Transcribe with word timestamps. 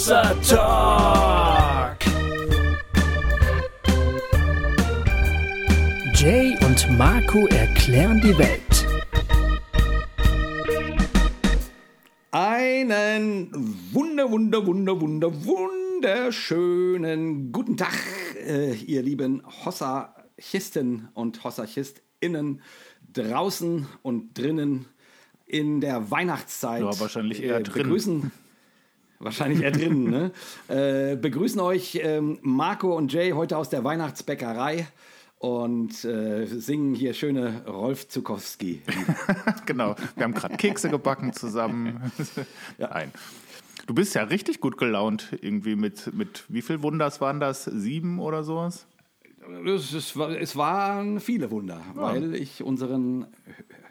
Hossa 0.00 0.32
Talk. 0.48 2.00
Jay 6.14 6.56
und 6.64 6.96
Marco 6.96 7.46
erklären 7.48 8.18
die 8.22 8.38
Welt. 8.38 8.86
Einen 12.30 13.50
wunder, 13.92 14.30
wunder, 14.30 14.66
wunder, 14.66 14.98
wunder, 14.98 15.30
wunderschönen 15.44 17.52
guten 17.52 17.76
Tag, 17.76 17.92
äh, 18.42 18.72
ihr 18.76 19.02
lieben 19.02 19.42
Hossachisten 19.66 21.10
und 21.12 21.44
Hossachistinnen 21.44 22.62
draußen 23.12 23.86
und 24.00 24.38
drinnen 24.38 24.86
in 25.44 25.82
der 25.82 26.10
Weihnachtszeit. 26.10 26.80
Ja, 26.80 26.98
wahrscheinlich 26.98 27.42
eher 27.42 27.58
äh, 27.58 27.62
drin. 27.62 27.82
Begrüßen, 27.82 28.32
wahrscheinlich 29.20 29.62
eher 29.62 29.70
drinnen, 29.70 30.10
ne? 30.10 30.32
Äh, 30.68 31.16
begrüßen 31.16 31.60
euch 31.60 32.00
ähm, 32.02 32.38
Marco 32.42 32.96
und 32.96 33.12
Jay 33.12 33.30
heute 33.32 33.56
aus 33.56 33.68
der 33.68 33.84
Weihnachtsbäckerei 33.84 34.86
und 35.38 36.04
äh, 36.04 36.46
singen 36.46 36.94
hier 36.94 37.14
schöne 37.14 37.64
Rolf 37.66 38.08
Zukowski. 38.08 38.82
genau, 39.66 39.96
wir 40.16 40.24
haben 40.24 40.34
gerade 40.34 40.56
Kekse 40.56 40.90
gebacken 40.90 41.32
zusammen. 41.32 42.12
Nein. 42.78 43.12
Du 43.86 43.94
bist 43.94 44.14
ja 44.14 44.22
richtig 44.22 44.60
gut 44.60 44.76
gelaunt 44.76 45.36
irgendwie 45.40 45.76
mit, 45.76 46.12
mit 46.14 46.44
wie 46.48 46.62
viel 46.62 46.82
Wunders 46.82 47.20
waren 47.20 47.40
das? 47.40 47.64
Sieben 47.64 48.20
oder 48.20 48.44
sowas? 48.44 48.86
Es, 49.64 49.92
es, 49.92 50.14
es 50.14 50.56
waren 50.56 51.18
viele 51.18 51.50
Wunder, 51.50 51.82
weil 51.94 52.34
ich 52.34 52.62
unseren 52.62 53.26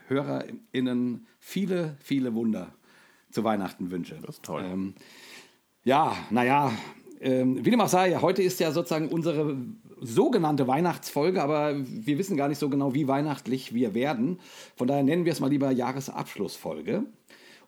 HörerInnen 0.07 1.27
viele, 1.39 1.97
viele 1.99 2.33
Wunder 2.35 2.73
zu 3.31 3.43
Weihnachten 3.43 3.91
wünsche. 3.91 4.19
Das 4.21 4.35
ist 4.35 4.43
toll. 4.43 4.63
Ähm, 4.65 4.93
ja, 5.83 6.15
naja, 6.29 6.71
ähm, 7.21 7.63
wie 7.63 7.71
dem 7.71 7.81
auch 7.81 7.89
sei, 7.89 8.15
heute 8.21 8.41
ist 8.41 8.59
ja 8.59 8.71
sozusagen 8.71 9.09
unsere 9.09 9.57
sogenannte 10.01 10.67
Weihnachtsfolge, 10.67 11.41
aber 11.41 11.75
wir 11.77 12.17
wissen 12.17 12.37
gar 12.37 12.47
nicht 12.47 12.59
so 12.59 12.69
genau, 12.69 12.93
wie 12.93 13.07
weihnachtlich 13.07 13.73
wir 13.73 13.93
werden. 13.93 14.39
Von 14.75 14.87
daher 14.87 15.03
nennen 15.03 15.25
wir 15.25 15.33
es 15.33 15.39
mal 15.39 15.49
lieber 15.49 15.71
Jahresabschlussfolge. 15.71 17.03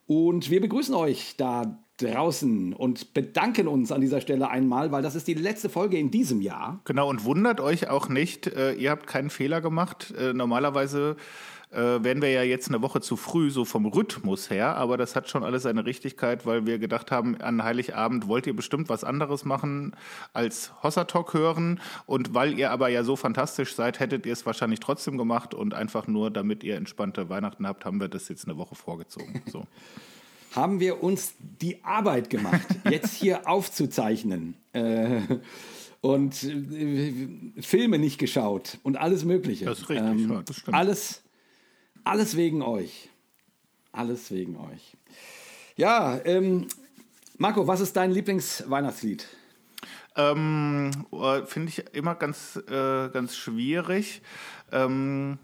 Und 0.07 0.49
wir 0.49 0.61
begrüßen 0.61 0.95
euch 0.95 1.35
da 1.37 1.83
draußen 1.97 2.73
und 2.73 3.13
bedanken 3.13 3.67
uns 3.67 3.91
an 3.91 4.01
dieser 4.01 4.21
Stelle 4.21 4.49
einmal, 4.49 4.91
weil 4.91 5.03
das 5.03 5.15
ist 5.15 5.27
die 5.27 5.33
letzte 5.33 5.69
Folge 5.69 5.97
in 5.97 6.09
diesem 6.09 6.41
Jahr. 6.41 6.81
Genau, 6.85 7.09
und 7.09 7.25
wundert 7.25 7.59
euch 7.61 7.89
auch 7.89 8.09
nicht, 8.09 8.47
äh, 8.47 8.73
ihr 8.73 8.89
habt 8.89 9.07
keinen 9.07 9.29
Fehler 9.29 9.61
gemacht. 9.61 10.13
Äh, 10.17 10.33
normalerweise 10.33 11.15
äh, 11.71 12.03
wären 12.03 12.21
wir 12.21 12.29
ja 12.29 12.43
jetzt 12.43 12.69
eine 12.69 12.81
Woche 12.81 13.01
zu 13.01 13.15
früh, 13.15 13.49
so 13.49 13.65
vom 13.65 13.85
Rhythmus 13.85 14.49
her, 14.49 14.75
aber 14.75 14.97
das 14.97 15.15
hat 15.15 15.29
schon 15.29 15.43
alles 15.43 15.63
seine 15.63 15.85
Richtigkeit, 15.85 16.45
weil 16.45 16.65
wir 16.65 16.79
gedacht 16.79 17.11
haben, 17.11 17.39
an 17.41 17.63
Heiligabend 17.63 18.27
wollt 18.27 18.47
ihr 18.47 18.55
bestimmt 18.55 18.89
was 18.89 19.03
anderes 19.03 19.45
machen 19.45 19.95
als 20.33 20.71
Hossa 20.83 21.05
Talk 21.05 21.33
hören 21.33 21.79
und 22.05 22.33
weil 22.33 22.57
ihr 22.57 22.71
aber 22.71 22.89
ja 22.89 23.03
so 23.03 23.15
fantastisch 23.15 23.75
seid, 23.75 23.99
hättet 23.99 24.25
ihr 24.25 24.33
es 24.33 24.45
wahrscheinlich 24.45 24.79
trotzdem 24.79 25.17
gemacht 25.17 25.53
und 25.53 25.73
einfach 25.73 26.07
nur, 26.07 26.29
damit 26.29 26.63
ihr 26.63 26.75
entspannte 26.75 27.29
Weihnachten 27.29 27.65
habt, 27.65 27.85
haben 27.85 27.99
wir 27.99 28.07
das 28.07 28.27
jetzt 28.29 28.45
eine 28.45 28.57
Woche 28.57 28.75
vorgezogen. 28.75 29.41
So. 29.51 29.65
haben 30.55 30.79
wir 30.79 31.03
uns 31.03 31.33
die 31.39 31.83
Arbeit 31.83 32.29
gemacht, 32.29 32.67
jetzt 32.89 33.15
hier 33.15 33.47
aufzuzeichnen 33.47 34.55
äh, 34.73 35.21
und 36.01 36.43
äh, 36.43 37.13
Filme 37.61 37.99
nicht 37.99 38.17
geschaut 38.17 38.77
und 38.83 38.97
alles 38.97 39.23
Mögliche. 39.23 39.65
Das 39.65 39.79
ist 39.79 39.89
richtig, 39.89 40.29
ja, 40.29 40.41
das 40.43 40.57
stimmt. 40.57 40.75
Alles, 40.75 41.23
alles 42.03 42.35
wegen 42.35 42.61
euch. 42.61 43.09
Alles 43.91 44.31
wegen 44.31 44.57
euch. 44.57 44.95
Ja, 45.75 46.19
ähm, 46.25 46.67
Marco, 47.37 47.65
was 47.67 47.81
ist 47.81 47.95
dein 47.95 48.11
Lieblingsweihnachtslied? 48.11 49.27
Ähm, 50.15 50.91
äh, 51.11 51.45
Finde 51.45 51.69
ich 51.69 51.83
immer 51.93 52.15
ganz, 52.15 52.57
äh, 52.67 53.09
ganz 53.09 53.35
schwierig, 53.35 54.21
ähm, 54.71 55.37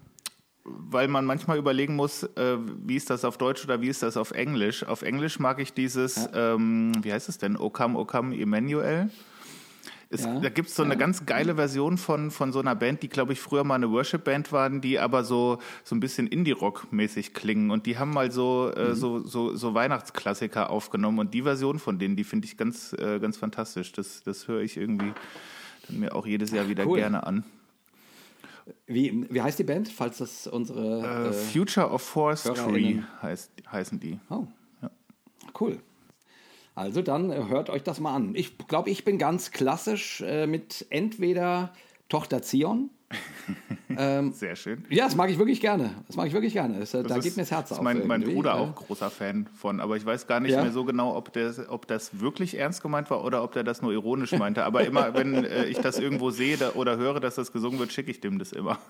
weil 0.64 1.08
man 1.08 1.24
manchmal 1.24 1.58
überlegen 1.58 1.96
muss, 1.96 2.22
äh, 2.22 2.58
wie 2.84 2.96
ist 2.96 3.08
das 3.10 3.24
auf 3.24 3.38
Deutsch 3.38 3.64
oder 3.64 3.80
wie 3.80 3.88
ist 3.88 4.02
das 4.02 4.16
auf 4.16 4.32
Englisch. 4.32 4.84
Auf 4.84 5.02
Englisch 5.02 5.38
mag 5.38 5.58
ich 5.58 5.72
dieses, 5.72 6.28
ähm, 6.34 6.92
wie 7.02 7.12
heißt 7.12 7.28
es 7.28 7.38
denn, 7.38 7.56
O 7.56 7.70
come, 7.70 7.98
O 7.98 8.04
come, 8.04 8.38
Emmanuel. 8.38 9.10
Es, 10.10 10.24
Ja. 10.24 10.40
Da 10.40 10.48
gibt 10.48 10.68
es 10.70 10.74
so 10.74 10.82
eine 10.82 10.96
ganz 10.96 11.26
geile 11.26 11.56
Version 11.56 11.98
von, 11.98 12.30
von 12.30 12.50
so 12.50 12.60
einer 12.60 12.74
Band, 12.74 13.02
die, 13.02 13.08
glaube 13.10 13.34
ich, 13.34 13.40
früher 13.40 13.62
mal 13.62 13.74
eine 13.74 13.90
Worship-Band 13.90 14.52
waren, 14.52 14.80
die 14.80 14.98
aber 14.98 15.22
so, 15.22 15.58
so 15.84 15.94
ein 15.94 16.00
bisschen 16.00 16.26
Indie-Rock-mäßig 16.26 17.34
klingen. 17.34 17.70
Und 17.70 17.84
die 17.84 17.98
haben 17.98 18.12
mal 18.12 18.32
so, 18.32 18.72
Mhm. 18.74 18.80
äh, 18.82 18.94
so, 18.94 19.20
so, 19.20 19.54
so 19.54 19.74
Weihnachtsklassiker 19.74 20.70
aufgenommen. 20.70 21.18
Und 21.18 21.34
die 21.34 21.42
Version 21.42 21.78
von 21.78 21.98
denen, 21.98 22.16
die 22.16 22.24
finde 22.24 22.46
ich 22.46 22.56
ganz, 22.56 22.94
äh, 22.94 23.18
ganz 23.20 23.36
fantastisch. 23.36 23.92
Das, 23.92 24.22
das 24.22 24.48
höre 24.48 24.62
ich 24.62 24.76
irgendwie 24.78 25.12
dann 25.86 26.00
mir 26.00 26.14
auch 26.14 26.26
jedes 26.26 26.52
Jahr 26.52 26.68
wieder 26.68 26.86
Cool. 26.86 26.98
gerne 26.98 27.26
an. 27.26 27.44
Wie, 28.86 29.26
wie 29.30 29.40
heißt 29.42 29.58
die 29.58 29.64
Band, 29.64 29.88
falls 29.88 30.18
das 30.18 30.46
unsere... 30.46 31.26
Äh, 31.26 31.28
Äh, 31.28 31.32
Future 31.32 31.88
of 31.90 32.02
Forestry 32.02 33.02
heißt, 33.22 33.50
heißen 33.70 33.98
die. 34.00 34.18
Oh, 34.30 34.46
cool. 35.60 35.78
Also 36.78 37.02
dann 37.02 37.30
äh, 37.30 37.42
hört 37.48 37.70
euch 37.70 37.82
das 37.82 37.98
mal 38.00 38.14
an. 38.14 38.34
Ich 38.34 38.56
glaube, 38.68 38.90
ich 38.90 39.04
bin 39.04 39.18
ganz 39.18 39.50
klassisch 39.50 40.20
äh, 40.20 40.46
mit 40.46 40.86
entweder 40.90 41.72
Tochter 42.08 42.40
Zion. 42.42 42.90
Sehr 44.32 44.54
schön. 44.54 44.84
Ja, 44.90 45.06
das 45.06 45.16
mag 45.16 45.30
ich 45.30 45.38
wirklich 45.38 45.60
gerne. 45.60 45.90
Das 46.06 46.14
mag 46.16 46.26
ich 46.26 46.32
wirklich 46.34 46.52
gerne. 46.52 46.78
Das, 46.78 46.92
äh, 46.94 47.02
da 47.02 47.08
Das 47.08 47.16
geht 47.18 47.26
ist- 47.28 47.36
mir 47.36 47.42
das 47.42 47.50
Herz 47.50 47.72
auf. 47.72 47.80
mein, 47.80 48.06
mein. 48.06 48.22
Bruder 48.22 48.50
Äh, 48.52 48.58
auch 48.58 48.74
großer 48.74 49.10
Fan 49.10 49.46
von, 49.56 49.80
aber 49.80 49.96
ich 49.96 50.04
weiß 50.06 50.26
gar 50.26 50.40
nicht 50.40 50.52
Ja? 50.52 50.62
mehr 50.62 50.70
so 50.72 50.84
genau, 50.84 51.16
ob, 51.16 51.32
der, 51.32 51.52
ob 51.70 51.86
das 51.88 52.20
wirklich 52.20 52.56
ernst 52.58 52.82
gemeint 52.82 53.10
war 53.10 53.24
oder 53.24 53.42
ob 53.42 53.52
der 53.52 53.64
das 53.64 53.80
nur 53.82 53.92
ironisch 53.92 54.32
meinte. 54.32 54.64
Aber 54.64 54.84
immer, 54.86 55.14
wenn 55.14 55.44
äh, 55.44 55.64
ich 55.64 55.78
das 55.78 55.98
irgendwo 55.98 56.30
sehe 56.30 56.58
da, 56.58 56.72
oder 56.74 56.96
höre, 56.98 57.18
dass 57.18 57.34
das 57.36 57.50
gesungen 57.50 57.78
wird, 57.78 57.92
schicke 57.92 58.10
ich 58.10 58.20
dem 58.20 58.38
das 58.38 58.52
immer. 58.52 58.78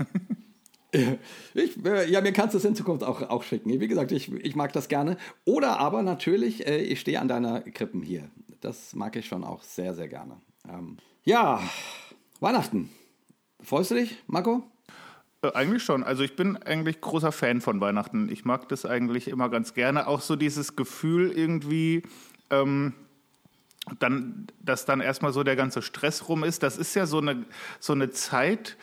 Ich, 1.54 1.84
äh, 1.84 2.10
ja, 2.10 2.20
mir 2.20 2.32
kannst 2.32 2.54
du 2.54 2.58
es 2.58 2.64
in 2.64 2.74
Zukunft 2.74 3.04
auch, 3.04 3.22
auch 3.22 3.42
schicken. 3.42 3.80
Wie 3.80 3.88
gesagt, 3.88 4.12
ich, 4.12 4.32
ich 4.32 4.56
mag 4.56 4.72
das 4.72 4.88
gerne. 4.88 5.16
Oder 5.44 5.78
aber 5.78 6.02
natürlich, 6.02 6.66
äh, 6.66 6.78
ich 6.78 7.00
stehe 7.00 7.20
an 7.20 7.28
deiner 7.28 7.60
Krippen 7.60 8.02
hier. 8.02 8.30
Das 8.60 8.94
mag 8.94 9.14
ich 9.16 9.26
schon 9.26 9.44
auch 9.44 9.62
sehr, 9.62 9.94
sehr 9.94 10.08
gerne. 10.08 10.40
Ähm, 10.68 10.98
ja, 11.24 11.60
Weihnachten. 12.40 12.90
Freust 13.60 13.90
du 13.90 13.96
dich, 13.96 14.16
Marco? 14.26 14.62
Äh, 15.42 15.52
Eigentlich 15.52 15.82
schon. 15.82 16.02
Also 16.02 16.22
ich 16.22 16.36
bin 16.36 16.56
eigentlich 16.56 17.00
großer 17.00 17.32
Fan 17.32 17.60
von 17.60 17.80
Weihnachten. 17.80 18.28
Ich 18.30 18.44
mag 18.44 18.68
das 18.68 18.84
eigentlich 18.84 19.28
immer 19.28 19.48
ganz 19.48 19.74
gerne. 19.74 20.06
Auch 20.06 20.20
so 20.20 20.36
dieses 20.36 20.76
Gefühl 20.76 21.30
irgendwie, 21.32 22.02
ähm, 22.50 22.94
dann, 23.98 24.46
dass 24.60 24.84
dann 24.84 25.00
erstmal 25.00 25.32
so 25.32 25.42
der 25.42 25.56
ganze 25.56 25.82
Stress 25.82 26.28
rum 26.28 26.44
ist. 26.44 26.62
Das 26.62 26.76
ist 26.76 26.94
ja 26.94 27.06
so 27.06 27.18
eine, 27.18 27.44
so 27.80 27.92
eine 27.92 28.10
Zeit, 28.10 28.76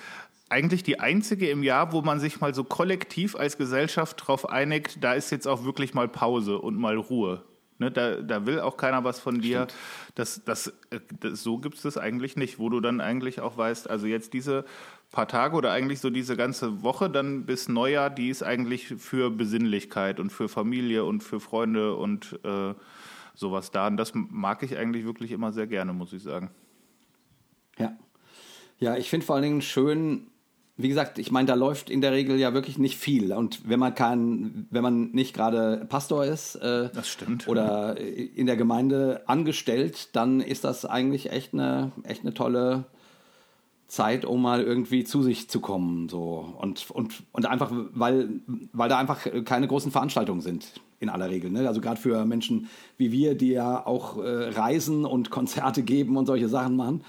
eigentlich 0.50 0.84
die 0.84 1.00
einzige 1.00 1.50
im 1.50 1.64
Jahr, 1.64 1.92
wo 1.92 2.02
man 2.02 2.20
sich 2.20 2.40
mal 2.40 2.54
so 2.54 2.64
kollektiv 2.64 3.36
als 3.36 3.58
Gesellschaft 3.58 4.22
darauf 4.22 4.50
einigt, 4.50 5.04
da 5.04 5.14
ist 5.14 5.32
jetzt 5.32 5.48
auch 5.48 5.64
wirklich 5.64 5.94
mal 5.94 6.08
Pause 6.08 6.60
und 6.60 6.78
mal 6.78 6.98
Ruhe. 6.98 7.44
Ne, 7.78 7.92
da, 7.92 8.22
da 8.22 8.46
will 8.46 8.62
auch 8.62 8.78
keiner 8.78 9.04
was 9.04 9.20
von 9.20 9.42
dir. 9.42 9.68
Das, 10.14 10.42
das, 10.46 10.68
äh, 10.92 11.02
das, 11.20 11.44
so 11.44 11.58
gibt 11.58 11.76
es 11.76 11.82
das 11.82 11.98
eigentlich 11.98 12.38
nicht, 12.38 12.58
wo 12.58 12.70
du 12.70 12.80
dann 12.80 13.02
eigentlich 13.02 13.42
auch 13.42 13.58
weißt, 13.58 13.90
also 13.90 14.08
jetzt 14.08 14.32
diese 14.32 14.64
paar 15.12 15.28
Tage 15.28 15.58
oder 15.58 15.72
eigentlich 15.72 16.00
so 16.00 16.10
diese 16.10 16.38
ganze 16.38 16.84
Woche 16.84 17.10
dann 17.10 17.46
bis 17.46 17.68
Neujahr, 17.68 18.10
die 18.10 18.30
ist 18.30 18.44
eigentlich 18.44 18.88
für 18.98 19.30
Besinnlichkeit 19.30 20.22
und 20.22 20.30
für 20.30 20.48
Familie 20.48 21.04
und 21.04 21.22
für 21.22 21.42
Freunde 21.42 21.96
und 21.96 22.40
äh, 22.46 22.74
sowas 23.34 23.72
da. 23.72 23.88
Und 23.88 23.98
das 23.98 24.14
mag 24.14 24.64
ich 24.64 24.78
eigentlich 24.78 25.04
wirklich 25.04 25.32
immer 25.32 25.52
sehr 25.52 25.68
gerne, 25.68 25.92
muss 25.92 26.14
ich 26.14 26.24
sagen. 26.24 26.52
Ja. 27.78 27.98
Ja, 28.78 28.96
ich 28.96 29.10
finde 29.10 29.26
vor 29.26 29.36
allen 29.36 29.44
Dingen 29.44 29.62
schön, 29.62 30.28
wie 30.78 30.90
gesagt, 30.90 31.20
ich 31.20 31.32
meine, 31.32 31.48
da 31.48 31.54
läuft 31.54 31.90
in 31.90 32.02
der 32.02 32.12
Regel 32.12 32.38
ja 32.38 32.54
wirklich 32.54 32.78
nicht 32.78 32.98
viel. 32.98 33.32
Und 33.32 33.70
wenn 33.70 33.80
man 33.80 33.96
kein, 33.96 34.68
wenn 34.72 34.84
man 34.84 35.12
nicht 35.12 35.34
gerade 35.34 35.86
Pastor 35.88 36.26
ist 36.26 36.56
äh, 36.56 36.90
Das 36.94 37.08
stimmt. 37.08 37.48
oder 37.48 37.98
in 37.98 38.46
der 38.46 38.58
Gemeinde 38.58 39.22
angestellt, 39.26 40.10
dann 40.14 40.42
ist 40.42 40.66
das 40.66 40.86
eigentlich 40.86 41.32
echt 41.32 41.54
eine, 41.54 41.94
echt 42.04 42.24
eine 42.24 42.34
tolle 42.34 42.86
Zeit, 43.88 44.26
um 44.26 44.42
mal 44.42 44.64
irgendwie 44.64 45.06
zu 45.06 45.24
sich 45.24 45.50
zu 45.50 45.62
kommen. 45.62 46.10
So. 46.10 46.56
Und, 46.60 46.92
und, 46.92 47.24
und 47.32 47.46
einfach, 47.46 47.72
weil, 47.94 48.42
weil 48.74 48.90
da 48.90 48.98
einfach 48.98 49.26
keine 49.46 49.68
großen 49.68 49.92
Veranstaltungen 49.92 50.42
sind, 50.42 50.82
in 51.00 51.08
aller 51.08 51.30
Regel. 51.30 51.52
Ne? 51.52 51.68
Also 51.68 51.80
gerade 51.80 52.02
für 52.02 52.26
Menschen 52.26 52.68
wie 52.98 53.14
wir, 53.14 53.36
die 53.36 53.52
ja 53.52 53.86
auch 53.86 54.18
äh, 54.18 54.50
reisen 54.50 55.06
und 55.06 55.30
Konzerte 55.30 55.84
geben 55.84 56.18
und 56.18 56.26
solche 56.26 56.50
Sachen 56.50 56.76
machen. 56.76 57.04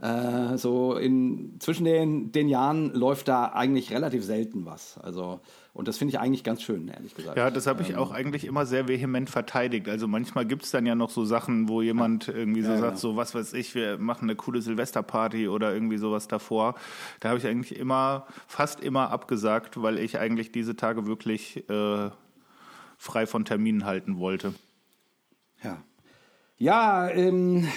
Äh, 0.00 0.56
so 0.56 0.96
in, 0.96 1.56
zwischen 1.60 1.84
den, 1.84 2.32
den 2.32 2.48
Jahren 2.48 2.94
läuft 2.94 3.28
da 3.28 3.52
eigentlich 3.52 3.92
relativ 3.92 4.24
selten 4.24 4.64
was. 4.64 4.96
Also, 4.96 5.40
und 5.74 5.88
das 5.88 5.98
finde 5.98 6.14
ich 6.14 6.20
eigentlich 6.20 6.42
ganz 6.42 6.62
schön, 6.62 6.88
ehrlich 6.88 7.14
gesagt. 7.14 7.36
Ja, 7.36 7.50
das 7.50 7.66
habe 7.66 7.82
ich 7.82 7.96
auch 7.96 8.10
eigentlich 8.10 8.46
immer 8.46 8.64
sehr 8.64 8.88
vehement 8.88 9.28
verteidigt. 9.28 9.90
Also 9.90 10.08
manchmal 10.08 10.46
gibt 10.46 10.64
es 10.64 10.70
dann 10.70 10.86
ja 10.86 10.94
noch 10.94 11.10
so 11.10 11.26
Sachen, 11.26 11.68
wo 11.68 11.82
jemand 11.82 12.28
irgendwie 12.28 12.62
so 12.62 12.70
Ja, 12.70 12.78
sagt, 12.78 12.92
genau. 12.92 13.00
so 13.00 13.16
was 13.16 13.34
weiß 13.34 13.52
ich, 13.52 13.74
wir 13.74 13.98
machen 13.98 14.24
eine 14.24 14.36
coole 14.36 14.62
Silvesterparty 14.62 15.48
oder 15.48 15.74
irgendwie 15.74 15.98
sowas 15.98 16.28
davor. 16.28 16.76
Da 17.20 17.28
habe 17.28 17.38
ich 17.38 17.46
eigentlich 17.46 17.78
immer, 17.78 18.26
fast 18.46 18.80
immer 18.80 19.10
abgesagt, 19.10 19.82
weil 19.82 19.98
ich 19.98 20.18
eigentlich 20.18 20.50
diese 20.50 20.76
Tage 20.76 21.04
wirklich 21.04 21.68
äh, 21.68 22.10
frei 22.96 23.26
von 23.26 23.44
Terminen 23.44 23.84
halten 23.84 24.18
wollte. 24.18 24.54
Ja. 25.62 25.76
Ja, 26.56 27.08
ähm, 27.10 27.68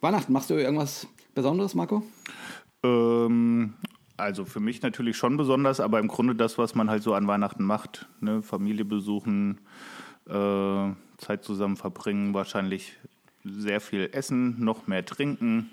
Weihnachten, 0.00 0.32
machst 0.32 0.48
du 0.48 0.54
irgendwas 0.54 1.06
Besonderes, 1.34 1.74
Marco? 1.74 2.02
Ähm, 2.82 3.74
also 4.16 4.44
für 4.44 4.60
mich 4.60 4.82
natürlich 4.82 5.16
schon 5.16 5.36
besonders, 5.36 5.80
aber 5.80 5.98
im 5.98 6.08
Grunde 6.08 6.34
das, 6.34 6.58
was 6.58 6.74
man 6.74 6.90
halt 6.90 7.02
so 7.02 7.14
an 7.14 7.26
Weihnachten 7.26 7.64
macht. 7.64 8.08
Ne? 8.20 8.42
Familie 8.42 8.84
besuchen, 8.84 9.60
äh, 10.28 10.90
Zeit 11.18 11.44
zusammen 11.44 11.76
verbringen, 11.76 12.34
wahrscheinlich 12.34 12.98
sehr 13.44 13.80
viel 13.80 14.10
essen, 14.12 14.62
noch 14.64 14.86
mehr 14.86 15.04
trinken. 15.04 15.70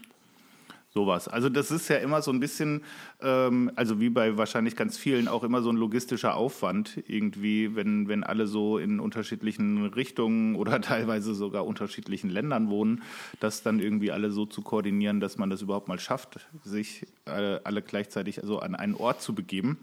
Sowas. 0.92 1.28
Also 1.28 1.50
das 1.50 1.70
ist 1.70 1.88
ja 1.88 1.98
immer 1.98 2.24
so 2.24 2.32
ein 2.32 2.40
bisschen, 2.40 2.84
ähm, 3.22 3.72
also 3.76 4.00
wie 4.00 4.10
bei 4.10 4.38
wahrscheinlich 4.38 4.76
ganz 4.76 4.98
vielen, 4.98 5.28
auch 5.28 5.44
immer 5.44 5.62
so 5.62 5.70
ein 5.70 5.76
logistischer 5.76 6.36
Aufwand 6.36 7.04
irgendwie, 7.08 7.76
wenn, 7.76 8.08
wenn 8.08 8.24
alle 8.24 8.48
so 8.48 8.80
in 8.80 9.00
unterschiedlichen 9.00 9.86
Richtungen 9.86 10.56
oder 10.56 10.82
teilweise 10.82 11.36
sogar 11.36 11.68
unterschiedlichen 11.68 12.32
Ländern 12.32 12.70
wohnen, 12.70 13.04
das 13.40 13.62
dann 13.62 13.80
irgendwie 13.80 14.12
alle 14.12 14.32
so 14.32 14.48
zu 14.48 14.64
koordinieren, 14.64 15.20
dass 15.20 15.38
man 15.38 15.52
das 15.52 15.62
überhaupt 15.62 15.88
mal 15.88 16.00
schafft, 16.00 16.48
sich 16.64 17.06
äh, 17.26 17.60
alle 17.64 17.84
gleichzeitig 17.84 18.42
also 18.42 18.58
an 18.60 18.74
einen 18.74 18.96
Ort 18.96 19.22
zu 19.22 19.36
begeben. 19.36 19.78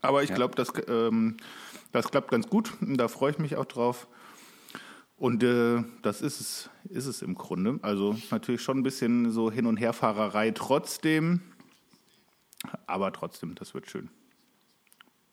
Aber 0.00 0.22
ich 0.22 0.30
ja. 0.30 0.36
glaube, 0.36 0.54
das, 0.54 0.72
ähm, 0.88 1.36
das 1.92 2.10
klappt 2.10 2.30
ganz 2.30 2.48
gut. 2.48 2.72
Da 2.80 3.08
freue 3.08 3.32
ich 3.32 3.38
mich 3.38 3.56
auch 3.56 3.66
drauf. 3.66 4.06
Und 5.20 5.42
äh, 5.42 5.84
das 6.00 6.22
ist 6.22 6.40
es, 6.40 6.70
ist 6.88 7.04
es 7.04 7.20
im 7.20 7.34
Grunde. 7.34 7.78
Also 7.82 8.16
natürlich 8.30 8.62
schon 8.62 8.78
ein 8.78 8.82
bisschen 8.82 9.30
so 9.30 9.52
Hin- 9.52 9.66
und 9.66 9.76
Herfahrerei 9.76 10.50
trotzdem. 10.50 11.42
Aber 12.86 13.12
trotzdem, 13.12 13.54
das 13.54 13.74
wird 13.74 13.90
schön. 13.90 14.08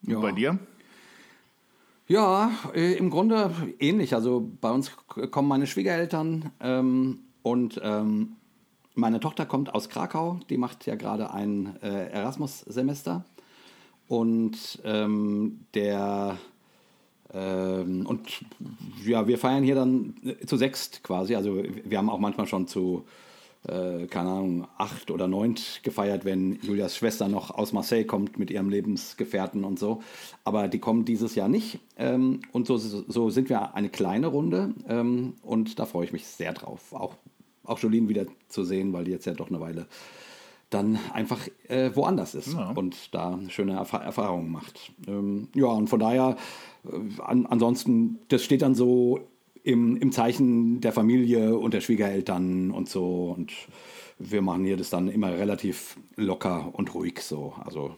Ja. 0.01 0.19
bei 0.19 0.33
dir? 0.33 0.59
Ja, 2.05 2.51
äh, 2.73 2.97
im 2.97 3.09
Grunde 3.09 3.49
ähnlich. 3.79 4.13
Also 4.13 4.51
bei 4.59 4.71
uns 4.71 4.91
kommen 5.31 5.47
meine 5.47 5.67
Schwiegereltern 5.67 6.51
ähm, 6.59 7.19
und 7.41 7.79
ähm, 7.81 8.35
meine 8.93 9.21
Tochter 9.21 9.45
kommt 9.45 9.73
aus 9.73 9.87
Krakau. 9.87 10.41
Die 10.49 10.57
macht 10.57 10.85
ja 10.85 10.95
gerade 10.95 11.31
ein 11.31 11.81
äh, 11.81 12.09
Erasmus-Semester. 12.09 13.23
Und 14.09 14.81
ähm, 14.83 15.65
der 15.73 16.37
und 17.33 18.21
ja, 19.05 19.27
wir 19.27 19.37
feiern 19.37 19.63
hier 19.63 19.75
dann 19.75 20.15
äh, 20.23 20.45
zu 20.45 20.57
sechst 20.57 21.03
quasi. 21.03 21.35
Also 21.35 21.61
wir 21.83 21.97
haben 21.97 22.09
auch 22.09 22.19
manchmal 22.19 22.47
schon 22.47 22.67
zu, 22.67 23.03
äh, 23.67 24.07
keine 24.07 24.29
Ahnung, 24.29 24.67
acht 24.77 25.11
oder 25.11 25.27
neunt 25.27 25.81
gefeiert, 25.83 26.23
wenn 26.23 26.59
Julias 26.61 26.95
Schwester 26.95 27.27
noch 27.27 27.51
aus 27.51 27.73
Marseille 27.73 28.05
kommt 28.05 28.39
mit 28.39 28.49
ihrem 28.49 28.69
Lebensgefährten 28.69 29.65
und 29.65 29.77
so. 29.77 30.01
Aber 30.45 30.67
die 30.67 30.79
kommen 30.79 31.03
dieses 31.03 31.35
Jahr 31.35 31.49
nicht. 31.49 31.79
Ähm, 31.97 32.41
und 32.53 32.67
so, 32.67 32.77
so 32.77 33.29
sind 33.29 33.49
wir 33.49 33.75
eine 33.75 33.89
kleine 33.89 34.27
Runde. 34.27 34.73
Ähm, 34.87 35.35
und 35.41 35.79
da 35.79 35.85
freue 35.85 36.05
ich 36.05 36.13
mich 36.13 36.27
sehr 36.27 36.53
drauf. 36.53 36.93
Auch, 36.93 37.15
auch 37.65 37.79
Jolene 37.79 38.07
wieder 38.07 38.25
zu 38.47 38.63
sehen, 38.63 38.93
weil 38.93 39.03
die 39.03 39.11
jetzt 39.11 39.25
ja 39.25 39.33
doch 39.33 39.49
eine 39.49 39.59
Weile 39.59 39.87
dann 40.69 40.99
einfach 41.13 41.47
äh, 41.69 41.91
woanders 41.93 42.35
ist 42.35 42.53
ja. 42.53 42.71
und 42.71 43.13
da 43.13 43.39
schöne 43.47 43.73
Erf 43.73 43.93
Erfahrungen 43.93 44.51
macht. 44.51 44.91
Ähm, 45.07 45.47
ja, 45.55 45.67
und 45.67 45.87
von 45.87 45.99
daher, 45.99 46.35
an, 47.19 47.45
ansonsten, 47.45 48.19
das 48.29 48.43
steht 48.43 48.61
dann 48.61 48.75
so 48.75 49.19
im, 49.63 49.97
im 49.97 50.11
Zeichen 50.11 50.79
der 50.81 50.93
Familie 50.93 51.57
und 51.57 51.73
der 51.73 51.81
Schwiegereltern 51.81 52.71
und 52.71 52.89
so. 52.89 53.35
Und 53.35 53.51
wir 54.19 54.41
machen 54.41 54.63
hier 54.63 54.77
das 54.77 54.89
dann 54.89 55.09
immer 55.09 55.31
relativ 55.31 55.97
locker 56.15 56.69
und 56.73 56.93
ruhig 56.93 57.19
so. 57.19 57.53
Also 57.65 57.95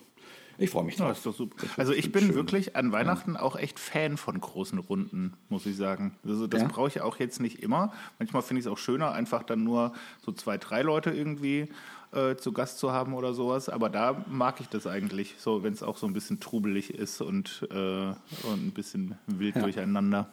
ich 0.60 0.70
freue 0.70 0.84
mich 0.84 0.98
drauf. 0.98 1.24
Ja. 1.24 1.48
Also 1.78 1.94
ich 1.94 2.12
bin 2.12 2.26
schön. 2.26 2.36
wirklich 2.36 2.76
an 2.76 2.92
Weihnachten 2.92 3.36
ja. 3.36 3.42
auch 3.42 3.56
echt 3.56 3.80
Fan 3.80 4.18
von 4.18 4.40
großen 4.40 4.78
Runden, 4.78 5.34
muss 5.48 5.66
ich 5.66 5.78
sagen. 5.78 6.18
Also 6.26 6.48
das 6.48 6.64
ja? 6.64 6.68
brauche 6.68 6.90
ich 6.90 7.02
auch 7.02 7.18
jetzt 7.18 7.40
nicht 7.40 7.64
immer. 7.64 7.94
Manchmal 8.20 8.42
finde 8.42 8.60
ich 8.60 8.66
es 8.66 8.72
auch 8.72 8.78
schöner, 8.78 9.14
einfach 9.14 9.44
dann 9.44 9.64
nur 9.64 9.94
so 10.22 10.34
zwei, 10.34 10.58
drei 10.58 10.82
Leute 10.82 11.12
irgendwie 11.12 11.70
äh, 12.12 12.36
zu 12.36 12.52
Gast 12.52 12.80
zu 12.80 12.92
haben 12.92 13.14
oder 13.14 13.34
sowas. 13.34 13.70
Aber 13.70 13.90
da 13.90 14.26
mag 14.28 14.60
ich 14.62 14.68
das 14.68 14.88
eigentlich, 14.88 15.36
so 15.38 15.64
wenn 15.64 15.74
es 15.74 15.84
auch 15.84 15.98
so 15.98 16.08
ein 16.08 16.14
bisschen 16.14 16.40
trubelig 16.40 16.94
ist 16.94 17.22
und, 17.22 17.68
äh, 17.72 17.76
und 17.76 18.68
ein 18.68 18.72
bisschen 18.74 19.16
wild 19.28 19.56
ja. 19.56 19.62
durcheinander. 19.62 20.28